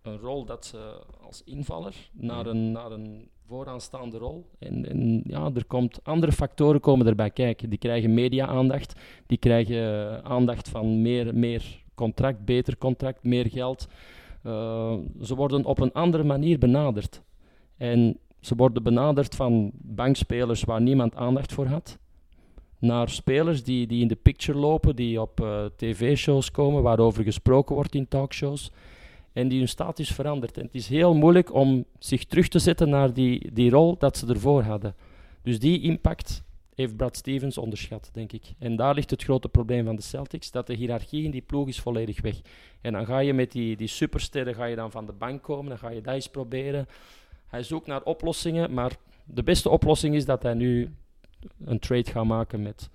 een 0.01 0.17
rol 0.17 0.45
dat 0.45 0.65
ze 0.65 1.01
als 1.21 1.41
invaller 1.45 1.95
naar 2.11 2.45
een, 2.45 2.71
naar 2.71 2.91
een 2.91 3.29
vooraanstaande 3.49 4.17
rol. 4.17 4.45
En, 4.59 4.89
en 4.89 5.23
ja, 5.25 5.51
er 5.53 5.65
komt, 5.65 5.99
andere 6.03 6.31
factoren 6.31 6.79
komen 6.79 7.07
erbij 7.07 7.29
kijken. 7.29 7.69
Die 7.69 7.79
krijgen 7.79 8.13
media-aandacht, 8.13 8.99
die 9.25 9.37
krijgen 9.37 9.75
eh, 9.75 10.17
aandacht 10.17 10.69
van 10.69 11.01
meer, 11.01 11.35
meer 11.35 11.83
contract, 11.95 12.45
beter 12.45 12.77
contract, 12.77 13.23
meer 13.23 13.49
geld. 13.49 13.87
Eh, 14.43 14.93
ze 15.21 15.35
worden 15.35 15.65
op 15.65 15.79
een 15.79 15.93
andere 15.93 16.23
manier 16.23 16.57
benaderd. 16.57 17.21
En 17.77 18.19
ze 18.39 18.55
worden 18.55 18.83
benaderd 18.83 19.35
van 19.35 19.71
bankspelers 19.73 20.63
waar 20.63 20.81
niemand 20.81 21.15
aandacht 21.15 21.53
voor 21.53 21.65
had, 21.65 21.97
naar 22.79 23.09
spelers 23.09 23.63
die, 23.63 23.87
die 23.87 24.01
in 24.01 24.07
de 24.07 24.15
picture 24.15 24.57
lopen, 24.57 24.95
die 24.95 25.21
op 25.21 25.41
uh, 25.41 25.65
tv-shows 25.75 26.51
komen, 26.51 26.83
waarover 26.83 27.23
gesproken 27.23 27.75
wordt 27.75 27.95
in 27.95 28.07
talkshows, 28.07 28.71
en 29.39 29.47
die 29.47 29.57
hun 29.57 29.67
status 29.67 30.11
verandert. 30.11 30.57
En 30.57 30.65
het 30.65 30.75
is 30.75 30.87
heel 30.87 31.15
moeilijk 31.15 31.53
om 31.53 31.85
zich 31.99 32.25
terug 32.25 32.47
te 32.47 32.59
zetten 32.59 32.89
naar 32.89 33.13
die, 33.13 33.53
die 33.53 33.69
rol 33.69 33.97
dat 33.97 34.17
ze 34.17 34.27
ervoor 34.27 34.63
hadden. 34.63 34.95
Dus 35.43 35.59
die 35.59 35.81
impact 35.81 36.43
heeft 36.75 36.95
Brad 36.95 37.17
Stevens 37.17 37.57
onderschat, 37.57 38.09
denk 38.13 38.31
ik. 38.31 38.43
En 38.59 38.75
daar 38.75 38.93
ligt 38.93 39.09
het 39.09 39.23
grote 39.23 39.49
probleem 39.49 39.85
van 39.85 39.95
de 39.95 40.01
Celtics, 40.01 40.51
dat 40.51 40.67
de 40.67 40.73
hiërarchie 40.73 41.23
in 41.23 41.31
die 41.31 41.41
ploeg 41.41 41.67
is 41.67 41.79
volledig 41.79 42.21
weg. 42.21 42.41
En 42.81 42.93
dan 42.93 43.05
ga 43.05 43.19
je 43.19 43.33
met 43.33 43.51
die, 43.51 43.75
die 43.75 43.87
supersterren 43.87 44.55
ga 44.55 44.65
je 44.65 44.75
dan 44.75 44.91
van 44.91 45.05
de 45.05 45.11
bank 45.11 45.43
komen, 45.43 45.69
dan 45.69 45.77
ga 45.77 45.89
je 45.89 46.01
dat 46.01 46.13
eens 46.13 46.29
proberen. 46.29 46.87
Hij 47.47 47.63
zoekt 47.63 47.87
naar 47.87 48.03
oplossingen, 48.03 48.73
maar 48.73 48.97
de 49.25 49.43
beste 49.43 49.69
oplossing 49.69 50.15
is 50.15 50.25
dat 50.25 50.43
hij 50.43 50.53
nu 50.53 50.93
een 51.65 51.79
trade 51.79 52.11
gaat 52.11 52.25
maken 52.25 52.61
met... 52.61 52.89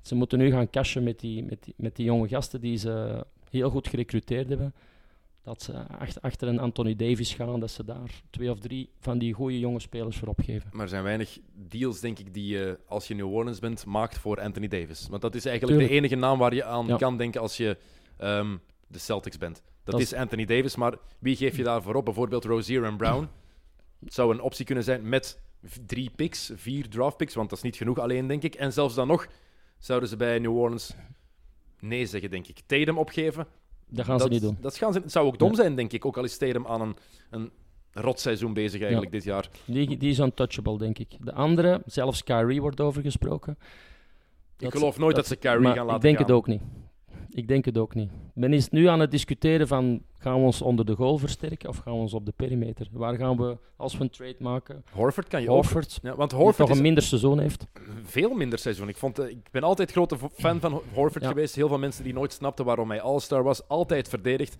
Ze 0.00 0.14
moeten 0.14 0.38
nu 0.38 0.50
gaan 0.50 0.70
cashen 0.70 1.02
met 1.02 1.20
die, 1.20 1.42
met 1.42 1.72
met 1.76 1.96
die 1.96 2.04
jonge 2.04 2.28
gasten 2.28 2.60
die 2.60 2.76
ze 2.76 3.24
heel 3.50 3.70
goed 3.70 3.88
gerecruiteerd 3.88 4.48
hebben 4.48 4.74
dat 5.42 5.62
ze 5.62 5.72
achter, 6.20 6.48
een 6.48 6.58
Anthony 6.58 6.96
Davis 6.96 7.34
gaan, 7.34 7.60
dat 7.60 7.70
ze 7.70 7.84
daar 7.84 8.22
twee 8.30 8.50
of 8.50 8.58
drie 8.58 8.90
van 8.98 9.18
die 9.18 9.32
goede 9.32 9.58
jonge 9.58 9.80
spelers 9.80 10.16
voor 10.16 10.28
opgeven. 10.28 10.70
Maar 10.72 10.82
er 10.82 10.88
zijn 10.88 11.02
weinig 11.02 11.38
deals, 11.54 12.00
denk 12.00 12.18
ik, 12.18 12.34
die 12.34 12.46
je 12.46 12.78
als 12.86 13.08
je 13.08 13.14
New 13.14 13.34
Orleans 13.34 13.58
bent, 13.58 13.86
maakt 13.86 14.18
voor 14.18 14.40
Anthony 14.40 14.68
Davis. 14.68 15.08
Want 15.08 15.22
dat 15.22 15.34
is 15.34 15.44
eigenlijk 15.44 15.78
de 15.78 15.88
enige 15.88 16.14
naam 16.14 16.38
waar 16.38 16.54
je 16.54 16.64
aan 16.64 16.96
kan 16.96 17.16
denken 17.16 17.40
als 17.40 17.56
je 17.56 17.76
um, 18.20 18.60
de 18.86 18.98
Celtics 18.98 19.38
bent. 19.38 19.62
Dat, 19.84 20.00
is 20.00 20.14
Anthony 20.14 20.44
Davis, 20.44 20.76
maar 20.76 20.94
wie 21.18 21.36
geef 21.36 21.56
je 21.56 21.62
daarvoor 21.62 21.94
op? 21.94 22.04
Bijvoorbeeld 22.04 22.44
Rozier 22.44 22.84
en 22.84 22.96
Brown. 22.96 23.28
Het 24.04 24.14
zou 24.14 24.34
een 24.34 24.40
optie 24.40 24.64
kunnen 24.64 24.84
zijn 24.84 25.08
met 25.08 25.40
drie 25.86 26.10
picks, 26.16 26.52
vier 26.54 26.88
draft 26.88 27.16
picks, 27.16 27.34
want 27.34 27.48
dat 27.48 27.58
is 27.58 27.64
niet 27.64 27.76
genoeg 27.76 27.98
alleen, 27.98 28.26
denk 28.26 28.42
ik. 28.42 28.54
En 28.54 28.72
zelfs 28.72 28.94
dan 28.94 29.06
nog 29.06 29.26
zouden 29.78 30.08
ze 30.08 30.16
bij 30.16 30.38
New 30.38 30.56
Orleans 30.56 30.94
nee 31.80 32.06
zeggen, 32.06 32.30
denk 32.30 32.46
ik. 32.46 32.60
Tatum 32.66 32.98
opgeven, 32.98 33.46
dat 33.92 34.04
gaan 34.04 34.20
ze 34.20 34.28
niet 34.28 34.40
doen. 34.40 34.56
Dat 34.60 34.76
gaan 34.76 34.92
ze, 34.92 34.98
het 34.98 35.12
zou 35.12 35.26
ook 35.26 35.38
dom 35.38 35.54
zijn, 35.54 35.74
denk 35.76 35.92
ik. 35.92 36.04
Ook 36.04 36.16
al 36.16 36.24
is 36.24 36.36
Tatum 36.36 36.66
aan 36.66 36.80
een, 36.80 36.96
een 37.30 37.50
rotseizoen 37.92 38.52
bezig 38.52 38.80
eigenlijk 38.80 39.12
dit 39.12 39.24
jaar. 39.24 39.48
Die, 39.64 39.96
die 39.96 40.10
is 40.10 40.18
untouchable, 40.18 40.78
denk 40.78 40.98
ik. 40.98 41.16
De 41.20 41.32
andere, 41.32 41.82
zelfs 41.86 42.24
Kyrie 42.24 42.60
wordt 42.60 42.80
over 42.80 43.02
gesproken. 43.02 43.58
Ik 44.58 44.70
geloof 44.70 44.98
nooit 44.98 45.16
dat, 45.16 45.26
ze 45.26 45.36
Kyrie 45.36 45.66
gaan 45.66 45.76
laten 45.76 45.94
Ik 45.94 46.00
denk 46.00 46.18
het 46.18 46.30
ook 46.30 46.46
niet. 46.46 46.62
Ik 47.34 47.48
denk 47.48 47.64
het 47.64 47.78
ook 47.78 47.94
niet. 47.94 48.10
Men 48.34 48.52
is 48.52 48.68
nu 48.68 48.86
aan 48.86 49.00
het 49.00 49.10
discussiëren 49.10 49.68
van 49.68 50.02
gaan 50.18 50.34
we 50.34 50.44
ons 50.44 50.62
onder 50.62 50.84
de 50.84 50.94
goal 50.94 51.18
versterken 51.18 51.68
of 51.68 51.76
gaan 51.76 51.92
we 51.92 51.98
ons 51.98 52.14
op 52.14 52.26
de 52.26 52.32
perimeter? 52.36 52.88
Waar 52.92 53.16
gaan 53.16 53.36
we 53.36 53.56
als 53.76 53.96
we 53.96 54.02
een 54.02 54.10
trade 54.10 54.36
maken? 54.38 54.84
Horford 54.92 55.28
kan 55.28 55.42
je 55.42 55.48
Horford, 55.48 55.98
ook. 55.98 56.10
Ja, 56.10 56.16
want 56.16 56.32
Horford 56.32 56.68
nog 56.68 56.76
een 56.76 56.82
minder 56.82 57.02
seizoen 57.02 57.38
heeft. 57.38 57.66
Veel 58.02 58.34
minder 58.34 58.58
seizoen. 58.58 58.88
Ik, 58.88 58.96
vond, 58.96 59.18
eh, 59.18 59.28
ik 59.28 59.50
ben 59.50 59.62
altijd 59.62 59.90
grote 59.90 60.16
fan 60.34 60.60
van 60.60 60.82
Horford 60.92 61.26
geweest. 61.26 61.54
Heel 61.54 61.68
veel 61.68 61.78
mensen 61.78 62.04
die 62.04 62.12
nooit 62.12 62.32
snapten 62.32 62.64
waarom 62.64 62.90
hij 62.90 63.00
All-Star 63.00 63.42
was. 63.42 63.68
Altijd 63.68 64.08
verdedigd. 64.08 64.56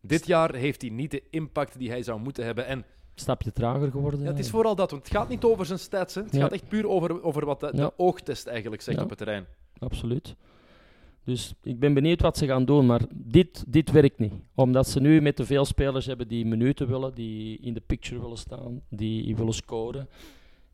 Dit 0.00 0.26
jaar 0.26 0.54
heeft 0.54 0.80
hij 0.80 0.90
niet 0.90 1.10
de 1.10 1.22
impact 1.30 1.78
die 1.78 1.90
hij 1.90 2.02
zou 2.02 2.20
moeten 2.20 2.44
hebben. 2.44 2.66
En 2.66 2.84
stapje 3.14 3.52
trager 3.52 3.90
geworden. 3.90 4.20
Ja, 4.20 4.26
het 4.26 4.38
is 4.38 4.50
vooral 4.50 4.74
dat, 4.74 4.90
want 4.90 5.02
het 5.02 5.12
gaat 5.12 5.28
niet 5.28 5.44
over 5.44 5.66
zijn 5.66 5.78
stats. 5.78 6.14
Hè. 6.14 6.22
Het 6.22 6.36
gaat 6.36 6.52
echt 6.52 6.68
puur 6.68 6.88
over, 6.88 7.22
over 7.22 7.46
wat 7.46 7.60
de, 7.60 7.70
de 7.74 7.92
oogtest 7.96 8.46
eigenlijk 8.46 8.82
zegt 8.82 9.00
op 9.00 9.08
het 9.08 9.18
terrein. 9.18 9.46
Absoluut. 9.78 10.36
Dus 11.24 11.54
ik 11.62 11.78
ben 11.78 11.94
benieuwd 11.94 12.20
wat 12.20 12.38
ze 12.38 12.46
gaan 12.46 12.64
doen, 12.64 12.86
maar 12.86 13.00
dit, 13.14 13.64
dit 13.68 13.90
werkt 13.90 14.18
niet. 14.18 14.32
Omdat 14.54 14.88
ze 14.88 15.00
nu 15.00 15.20
met 15.20 15.36
te 15.36 15.44
veel 15.44 15.64
spelers 15.64 16.06
hebben 16.06 16.28
die 16.28 16.46
minuten 16.46 16.88
willen, 16.88 17.14
die 17.14 17.58
in 17.58 17.74
de 17.74 17.82
picture 17.86 18.20
willen 18.20 18.38
staan, 18.38 18.80
die 18.88 19.36
willen 19.36 19.54
scoren. 19.54 20.08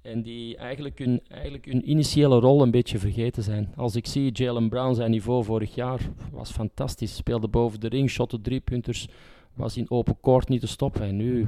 En 0.02 0.22
die 0.22 0.56
eigenlijk 0.56 0.98
hun, 0.98 1.20
eigenlijk 1.28 1.64
hun 1.64 1.90
initiële 1.90 2.38
rol 2.38 2.62
een 2.62 2.70
beetje 2.70 2.98
vergeten 2.98 3.42
zijn. 3.42 3.72
Als 3.76 3.96
ik 3.96 4.06
zie 4.06 4.30
Jalen 4.32 4.68
Brown, 4.68 4.94
zijn 4.94 5.10
niveau 5.10 5.44
vorig 5.44 5.74
jaar 5.74 6.00
was 6.32 6.50
fantastisch. 6.50 7.16
Speelde 7.16 7.48
boven 7.48 7.80
de 7.80 7.88
ring, 7.88 8.10
shotte 8.10 8.40
driepunters, 8.40 9.08
was 9.54 9.76
in 9.76 9.90
open 9.90 10.20
koord 10.20 10.48
niet 10.48 10.60
te 10.60 10.66
stoppen. 10.66 11.02
En 11.02 11.16
nu, 11.16 11.46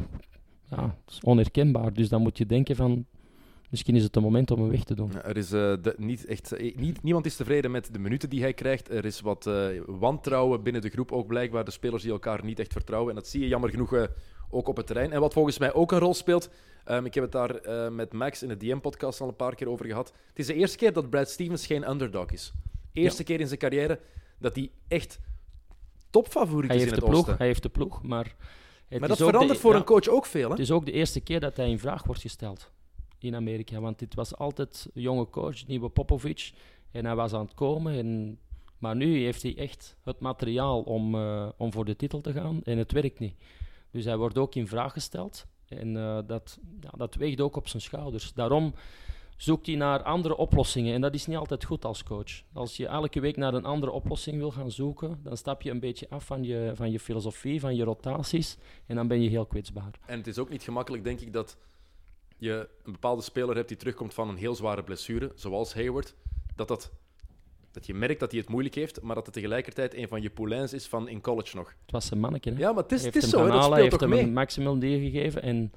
ja, 0.71 0.97
is 1.09 1.21
onherkenbaar. 1.23 1.93
Dus 1.93 2.09
dan 2.09 2.23
moet 2.23 2.39
je 2.39 2.47
denken 2.47 2.77
van, 2.77 3.07
Misschien 3.71 3.97
is 3.97 4.03
het 4.03 4.17
een 4.17 4.23
moment 4.23 4.51
om 4.51 4.61
hem 4.61 4.71
weg 4.71 4.85
te 4.85 4.95
doen. 4.95 5.23
er 5.23 5.37
is, 5.37 5.53
uh, 5.53 5.75
niet 5.97 6.27
echt, 6.27 6.53
eh, 6.53 6.77
niet, 6.77 7.03
niemand 7.03 7.27
is 7.27 7.37
tevreden 7.37 7.71
met 7.71 7.93
de 7.93 7.99
minuten 7.99 8.31
die 8.31 8.41
hij 8.41 8.55
krijgt. 8.55 8.91
Er 8.91 9.05
is 9.05 9.21
wat 9.21 9.47
uh, 9.47 9.67
wantrouwen 9.87 10.63
binnen 10.63 10.83
de 10.83 10.89
groep 10.89 11.13
ook 11.13 11.27
blijkbaar. 11.27 11.65
De 11.65 11.71
spelers 11.71 12.03
die 12.03 12.13
elkaar 12.13 12.45
niet 12.45 12.59
echt 12.59 12.73
vertrouwen. 12.73 13.11
En 13.11 13.17
dat 13.17 13.29
zie 13.29 13.41
je 13.41 13.49
jammer 13.49 13.71
genoeg 13.71 14.09
ook 14.51 14.69
op 14.69 14.77
het 14.77 14.87
terrein. 14.87 15.13
En 15.13 15.21
wat 15.21 15.33
volgens 15.33 15.59
mij 15.59 15.73
ook 15.73 15.93
een 15.93 15.99
rol 15.99 16.15
speelt. 16.15 16.51
Um, 16.87 17.07
ik 17.07 17.15
heb 17.15 17.23
het 17.23 17.33
daar 17.33 17.93
met 17.93 18.13
Max 18.13 18.43
in 18.43 18.49
de 18.49 18.57
DM-podcast 18.57 19.21
al 19.21 19.29
een 19.29 19.37
paar 19.37 19.55
keer 19.55 19.69
over 19.69 19.87
gehad. 19.87 20.13
Het 20.29 20.39
is 20.39 20.47
de 20.47 20.55
eerste 20.55 20.77
keer 20.77 20.93
dat 20.93 21.11
Brad 21.11 21.31
Stevens 21.31 21.67
geen 21.67 21.91
underdog 21.91 22.31
is. 22.31 22.53
Eerste 22.93 23.25
keer 23.25 23.41
in 23.41 23.47
zijn 23.47 23.59
carrière 23.59 24.01
dat 24.39 24.55
hij 24.55 24.71
echt 24.89 25.21
topfavoriet 26.11 26.75
is 26.75 26.83
in 26.83 26.93
het 26.93 27.05
ploeg, 27.05 27.39
Hij 27.39 27.47
heeft 27.47 27.63
de 27.63 27.69
ploeg, 27.69 28.03
maar... 28.03 28.35
maar 28.99 29.09
dat 29.09 29.17
verandert 29.17 29.59
voor 29.59 29.75
een 29.75 29.85
coach 29.85 30.09
ook 30.09 30.27
veel. 30.27 30.45
Hè? 30.45 30.51
Het 30.51 30.59
is 30.59 30.71
ook 30.71 30.87
de 30.87 30.93
eerste 30.93 31.21
keer 31.21 31.41
dat 31.41 31.57
hij 31.57 31.71
in 31.71 31.79
vraag 31.79 32.05
wordt 32.05 32.21
gesteld 32.21 32.71
in 33.25 33.35
Amerika. 33.35 33.81
Want 33.81 33.99
dit 33.99 34.15
was 34.15 34.37
altijd 34.37 34.91
een 34.95 35.03
jonge 35.03 35.31
coach, 35.31 35.67
nieuwe 35.67 35.89
Popovic. 35.89 36.53
En 36.91 37.05
hij 37.05 37.15
was 37.15 37.33
aan 37.33 37.45
het 37.45 37.55
komen. 37.55 37.95
En, 37.95 38.39
maar 38.79 38.97
nu 38.97 39.23
heeft 39.23 39.43
hij 39.43 39.57
echt 39.57 39.97
het 40.03 40.21
materiaal 40.21 40.83
om, 40.83 41.15
uh, 41.15 41.49
om 41.57 41.73
voor 41.73 41.85
de 41.85 41.97
titel 41.97 42.21
te 42.21 42.33
gaan. 42.33 42.61
En 42.63 42.79
het 42.79 42.93
werkt 42.93 43.19
niet. 43.19 43.35
Dus 43.91 44.05
hij 44.05 44.17
wordt 44.17 44.39
ook 44.39 44.55
in 44.55 44.69
vraag 44.69 44.93
gesteld. 44.93 45.47
En 45.69 45.95
uh, 45.95 46.19
dat, 46.27 46.59
ja, 46.81 46.91
dat 46.97 47.15
weegt 47.15 47.41
ook 47.41 47.57
op 47.57 47.69
zijn 47.69 47.83
schouders. 47.83 48.33
Daarom 48.33 48.75
zoekt 49.37 49.67
hij 49.67 49.77
naar 49.77 50.03
andere 50.03 50.37
oplossingen. 50.37 50.95
En 50.95 51.01
dat 51.01 51.15
is 51.15 51.27
niet 51.27 51.37
altijd 51.37 51.65
goed 51.65 51.85
als 51.85 52.03
coach. 52.03 52.43
Als 52.53 52.77
je 52.77 52.87
elke 52.87 53.21
week 53.21 53.37
naar 53.37 53.55
een 53.55 53.65
andere 53.65 53.93
oplossing 53.93 54.37
wil 54.37 54.51
gaan 54.51 54.71
zoeken, 54.71 55.21
dan 55.23 55.37
stap 55.37 55.63
je 55.63 55.71
een 55.71 55.81
beetje 55.81 56.09
af 56.09 56.25
van 56.25 56.45
je, 56.45 56.73
van 56.75 56.91
je 56.91 57.01
filosofie, 57.01 57.61
van 57.61 57.77
je 57.77 57.85
rotaties. 57.85 58.57
En 58.87 58.97
dan 58.97 59.09
ben 59.09 59.23
je 59.23 59.29
heel 59.29 59.47
kwetsbaar. 59.47 59.99
En 60.07 60.19
het 60.19 60.27
is 60.27 60.39
ook 60.39 60.49
niet 60.49 60.63
gemakkelijk, 60.63 61.05
denk 61.05 61.21
ik, 61.21 61.33
dat 61.33 61.59
je 62.41 62.69
een 62.83 62.93
bepaalde 62.93 63.23
speler 63.23 63.57
hebt 63.57 63.69
die 63.69 63.77
terugkomt 63.77 64.15
van 64.15 64.29
een 64.29 64.37
heel 64.37 64.55
zware 64.55 64.85
blessure, 64.85 65.33
zoals 65.35 65.75
Hayward, 65.75 66.15
dat, 66.55 66.69
dat, 66.69 66.93
dat 67.71 67.87
je 67.87 67.95
merkt 67.95 68.21
dat 68.21 68.31
hij 68.31 68.41
het 68.41 68.49
moeilijk 68.49 68.75
heeft, 68.75 69.03
maar 69.03 69.15
dat 69.15 69.25
het 69.25 69.35
tegelijkertijd 69.35 69.95
een 69.95 70.09
van 70.09 70.23
je 70.23 70.31
poulains 70.31 70.73
is 70.73 70.87
van 70.87 71.09
in 71.09 71.21
college 71.21 71.57
nog. 71.57 71.69
Het 71.69 71.91
was 71.91 72.07
zijn 72.07 72.21
manneke, 72.21 72.51
hè? 72.51 72.59
Ja, 72.59 72.73
maar 72.73 72.83
het 72.83 72.93
is, 72.93 73.05
het 73.05 73.17
is 73.17 73.29
zo, 73.29 73.47
dat 73.47 73.65
speelt 73.65 73.77
heeft 73.77 73.91
toch 73.91 74.01
hem 74.01 74.09
mee. 74.09 74.23
een 74.23 74.33
maximum 74.33 74.81
gegeven 74.81 75.43
en 75.43 75.73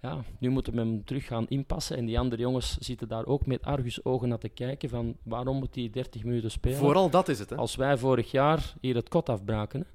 ja, 0.00 0.24
nu 0.38 0.48
moeten 0.48 0.72
we 0.72 0.78
hem 0.78 1.04
terug 1.04 1.26
gaan 1.26 1.46
inpassen. 1.48 1.96
En 1.96 2.06
die 2.06 2.18
andere 2.18 2.42
jongens 2.42 2.78
zitten 2.78 3.08
daar 3.08 3.26
ook 3.26 3.46
met 3.46 3.62
argusogen 3.62 4.28
naar 4.28 4.38
te 4.38 4.48
kijken 4.48 4.88
van 4.88 5.16
waarom 5.22 5.58
moet 5.58 5.74
hij 5.74 5.90
30 5.90 6.24
minuten 6.24 6.50
spelen. 6.50 6.78
Vooral 6.78 7.10
dat 7.10 7.28
is 7.28 7.38
het, 7.38 7.50
hè? 7.50 7.56
Als 7.56 7.76
wij 7.76 7.98
vorig 7.98 8.30
jaar 8.30 8.74
hier 8.80 8.94
het 8.94 9.08
kot 9.08 9.28
afbraken, 9.28 9.86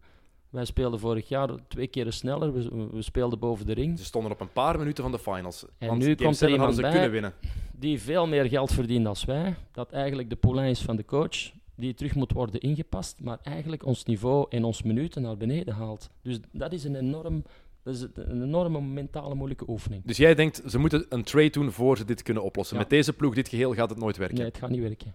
wij 0.55 0.65
speelden 0.65 0.99
vorig 0.99 1.27
jaar 1.27 1.49
twee 1.67 1.87
keer 1.87 2.13
sneller. 2.13 2.53
We, 2.53 2.87
we, 2.91 3.01
speelden 3.01 3.39
boven 3.39 3.65
de 3.65 3.73
ring. 3.73 3.99
Ze 3.99 4.05
stonden 4.05 4.31
op 4.31 4.39
een 4.41 4.51
paar 4.51 4.77
minuten 4.77 5.03
van 5.03 5.11
de 5.11 5.19
finals. 5.19 5.65
En 5.77 5.97
nu 5.97 6.15
komt 6.15 6.41
er 6.41 6.49
iemand 6.49 6.81
bij 6.81 7.31
die 7.71 8.01
veel 8.01 8.27
meer 8.27 8.45
geld 8.45 8.71
verdient 8.71 9.03
dan 9.03 9.15
wij. 9.25 9.55
Dat 9.71 9.91
eigenlijk 9.91 10.29
de 10.29 10.35
poulain 10.35 10.69
is 10.69 10.81
van 10.81 10.95
de 10.95 11.05
coach. 11.05 11.51
Die 11.75 11.93
terug 11.93 12.15
moet 12.15 12.31
worden 12.31 12.59
ingepast. 12.59 13.19
Maar 13.21 13.37
eigenlijk 13.43 13.85
ons 13.85 14.03
niveau 14.03 14.45
en 14.49 14.63
ons 14.63 14.83
minuten 14.83 15.21
naar 15.21 15.37
beneden 15.37 15.73
haalt. 15.73 16.09
Dus 16.21 16.39
dat 16.51 16.73
is 16.73 16.83
een 16.83 16.95
enorm 16.95 17.43
dat 17.83 17.95
is 17.95 18.01
een 18.13 18.43
enorme 18.43 18.81
mentale 18.81 19.35
moeilijke 19.35 19.69
oefening. 19.69 20.01
Dus 20.05 20.17
jij 20.17 20.35
denkt, 20.35 20.61
ze 20.67 20.77
moeten 20.77 21.05
een 21.09 21.23
trade 21.23 21.49
doen 21.49 21.71
voor 21.71 21.97
ze 21.97 22.05
dit 22.05 22.23
kunnen 22.23 22.43
oplossen. 22.43 22.77
Met 22.77 22.89
deze 22.89 23.13
ploeg, 23.13 23.35
dit 23.35 23.49
geheel, 23.49 23.73
gaat 23.73 23.89
het 23.89 23.99
nooit 23.99 24.17
werken? 24.17 24.37
Nee, 24.37 24.45
het 24.45 24.57
gaat 24.57 24.69
niet 24.69 24.81
werken. 24.81 25.13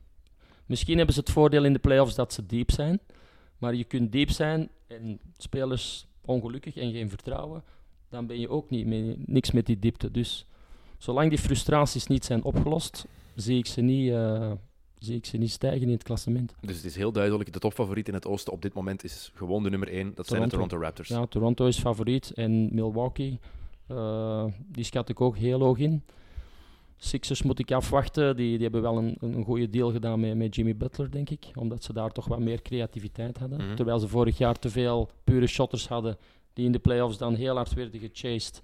Misschien 0.67 0.97
hebben 0.97 1.15
ze 1.15 1.21
het 1.21 1.31
voordeel 1.31 1.65
in 1.65 1.73
de 1.73 1.79
playoffs 1.79 2.15
dat 2.15 2.33
ze 2.33 2.47
diep 2.47 2.71
zijn. 2.71 3.01
Maar 3.59 3.75
je 3.75 3.85
kunt 3.85 4.13
diep 4.13 4.31
zijn 4.31 4.69
en 4.91 5.21
spelers 5.37 6.07
ongelukkig 6.25 6.77
en 6.77 6.93
geen 6.93 7.09
vertrouwen, 7.09 7.63
dan 8.09 8.27
ben 8.27 8.41
je 8.41 8.49
ook 8.49 8.71
niet 8.71 8.87
mee, 8.87 9.17
niks 9.27 9.51
met 9.51 9.67
die 9.67 9.79
diepte. 9.79 10.11
Dus 10.11 10.47
zolang 10.99 11.29
die 11.29 11.39
frustraties 11.39 12.07
niet 12.07 12.25
zijn 12.25 12.43
opgelost, 12.43 13.07
zie 13.35 13.59
ik 13.59 13.67
ze 13.67 13.81
niet, 13.81 14.11
uh, 14.11 14.53
zie 14.99 15.17
ik 15.17 15.27
ze 15.27 15.37
niet 15.37 15.51
stijgen 15.51 15.83
in 15.83 15.91
het 15.91 16.03
klassement. 16.03 16.55
Dus 16.61 16.77
het 16.77 16.85
is 16.85 16.97
heel 16.97 17.13
duidelijk, 17.13 17.53
de 17.53 17.59
topfavoriet 17.59 18.09
in 18.09 18.15
het 18.15 18.27
oosten 18.27 18.53
op 18.53 18.63
dit 18.63 18.75
moment 18.75 19.05
is 19.05 19.33
gewoon 19.35 19.63
de 19.63 19.71
nummer 19.71 19.89
1, 19.89 20.13
dat 20.15 20.27
zijn 20.27 20.43
de 20.43 20.49
Toronto 20.49 20.79
Raptors. 20.79 21.09
Ja, 21.09 21.27
Toronto 21.27 21.67
is 21.67 21.79
favoriet 21.79 22.31
en 22.31 22.75
Milwaukee, 22.75 23.39
uh, 23.89 24.45
die 24.67 24.85
schat 24.85 25.09
ik 25.09 25.21
ook 25.21 25.37
heel 25.37 25.61
hoog 25.61 25.79
in. 25.79 26.03
Sixers 27.03 27.43
moet 27.43 27.59
ik 27.59 27.73
afwachten. 27.73 28.37
Die, 28.37 28.53
die 28.53 28.63
hebben 28.63 28.83
wel 28.83 28.97
een, 28.97 29.17
een 29.21 29.45
goede 29.45 29.71
deal 29.71 29.91
gedaan 29.91 30.21
met, 30.21 30.37
met 30.37 30.55
Jimmy 30.55 30.77
Butler, 30.77 31.11
denk 31.11 31.31
ik. 31.31 31.47
Omdat 31.55 31.85
ze 31.85 31.93
daar 31.93 32.11
toch 32.11 32.27
wat 32.27 32.39
meer 32.39 32.63
creativiteit 32.63 33.39
hadden. 33.39 33.59
Mhm. 33.59 33.75
Terwijl 33.75 33.99
ze 33.99 34.09
vorig 34.09 34.39
jaar 34.39 34.59
te 34.59 34.71
veel 34.71 35.11
pure 35.25 35.47
shotters 35.47 35.89
hadden, 35.89 36.17
die 36.53 36.65
in 36.65 36.73
de 36.73 36.79
playoffs 36.79 37.19
dan 37.19 37.35
heel 37.35 37.55
hard 37.55 37.75
werden 37.75 38.01
gechased. 38.01 38.63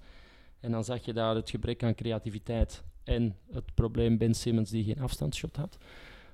En 0.59 0.71
dan 0.71 0.83
zag 0.83 1.05
je 1.05 1.13
daar 1.13 1.35
het 1.35 1.49
gebrek 1.49 1.83
aan 1.83 1.95
creativiteit 1.95 2.83
en 3.03 3.35
het 3.51 3.73
probleem 3.73 4.17
Ben 4.17 4.33
Simmons 4.33 4.69
die 4.69 4.83
geen 4.83 4.99
afstandsshot 4.99 5.55
had. 5.55 5.77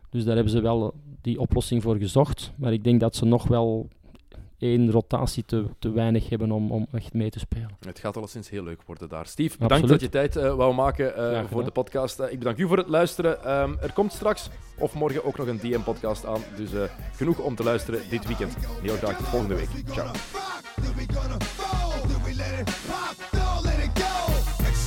Dus 0.09 0.23
daar 0.23 0.35
hebben 0.35 0.53
ze 0.53 0.61
wel 0.61 0.93
die 1.21 1.39
oplossing 1.39 1.81
voor 1.81 1.97
gezocht. 1.97 2.51
Maar 2.55 2.73
ik 2.73 2.83
denk 2.83 2.99
dat 2.99 3.15
ze 3.15 3.25
nog 3.25 3.47
wel 3.47 3.89
één 4.63 4.91
rotatie 4.91 5.43
te, 5.45 5.65
te 5.79 5.91
weinig 5.91 6.29
hebben 6.29 6.51
om, 6.51 6.71
om 6.71 6.87
echt 6.91 7.13
mee 7.13 7.29
te 7.29 7.39
spelen. 7.39 7.69
Het 7.79 7.99
gaat 7.99 8.17
alleszins 8.17 8.49
heel 8.49 8.63
leuk 8.63 8.81
worden 8.85 9.09
daar. 9.09 9.25
Steve, 9.25 9.57
bedankt 9.57 9.83
Absoluut. 9.83 10.01
dat 10.01 10.01
je 10.01 10.09
tijd 10.09 10.35
eh, 10.35 10.55
wou 10.55 10.73
maken 10.73 11.15
eh, 11.15 11.43
voor 11.49 11.63
de 11.63 11.71
podcast. 11.71 12.19
Eh, 12.19 12.31
ik 12.31 12.37
bedank 12.39 12.57
u 12.57 12.67
voor 12.67 12.77
het 12.77 12.87
luisteren. 12.87 13.43
Ehm, 13.43 13.73
er 13.81 13.93
komt 13.93 14.13
straks 14.13 14.49
of 14.77 14.93
morgen 14.93 15.25
ook 15.25 15.37
nog 15.37 15.47
een 15.47 15.59
DM-podcast 15.59 16.25
aan. 16.25 16.41
Dus 16.55 16.73
eh, 16.73 16.83
genoeg 17.15 17.39
om 17.39 17.55
te 17.55 17.63
luisteren 17.63 18.01
dit 18.09 18.27
weekend. 18.27 18.55
Heel 18.81 18.95
graag 18.95 19.17
tot 19.17 19.27
volgende 19.27 19.55
week. 19.55 19.69
Ciao. 19.91 20.11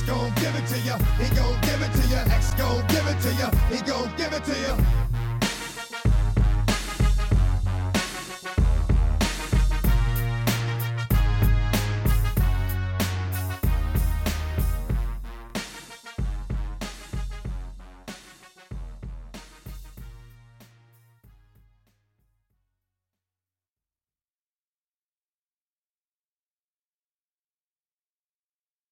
gon' 0.07 0.31
give 0.35 0.55
it 0.55 0.67
to. 0.67 0.75
He 1.19 1.27
gon' 1.35 1.61
give 1.67 1.81
it 1.85 1.91
to. 1.97 2.35
X 2.39 2.53
gon' 2.53 2.87
give 2.87 3.07
it 3.11 3.19
to. 3.23 3.31
He 3.71 3.77
gon' 3.91 4.09
give 4.15 4.33
it 4.33 4.43
to. 4.45 5.16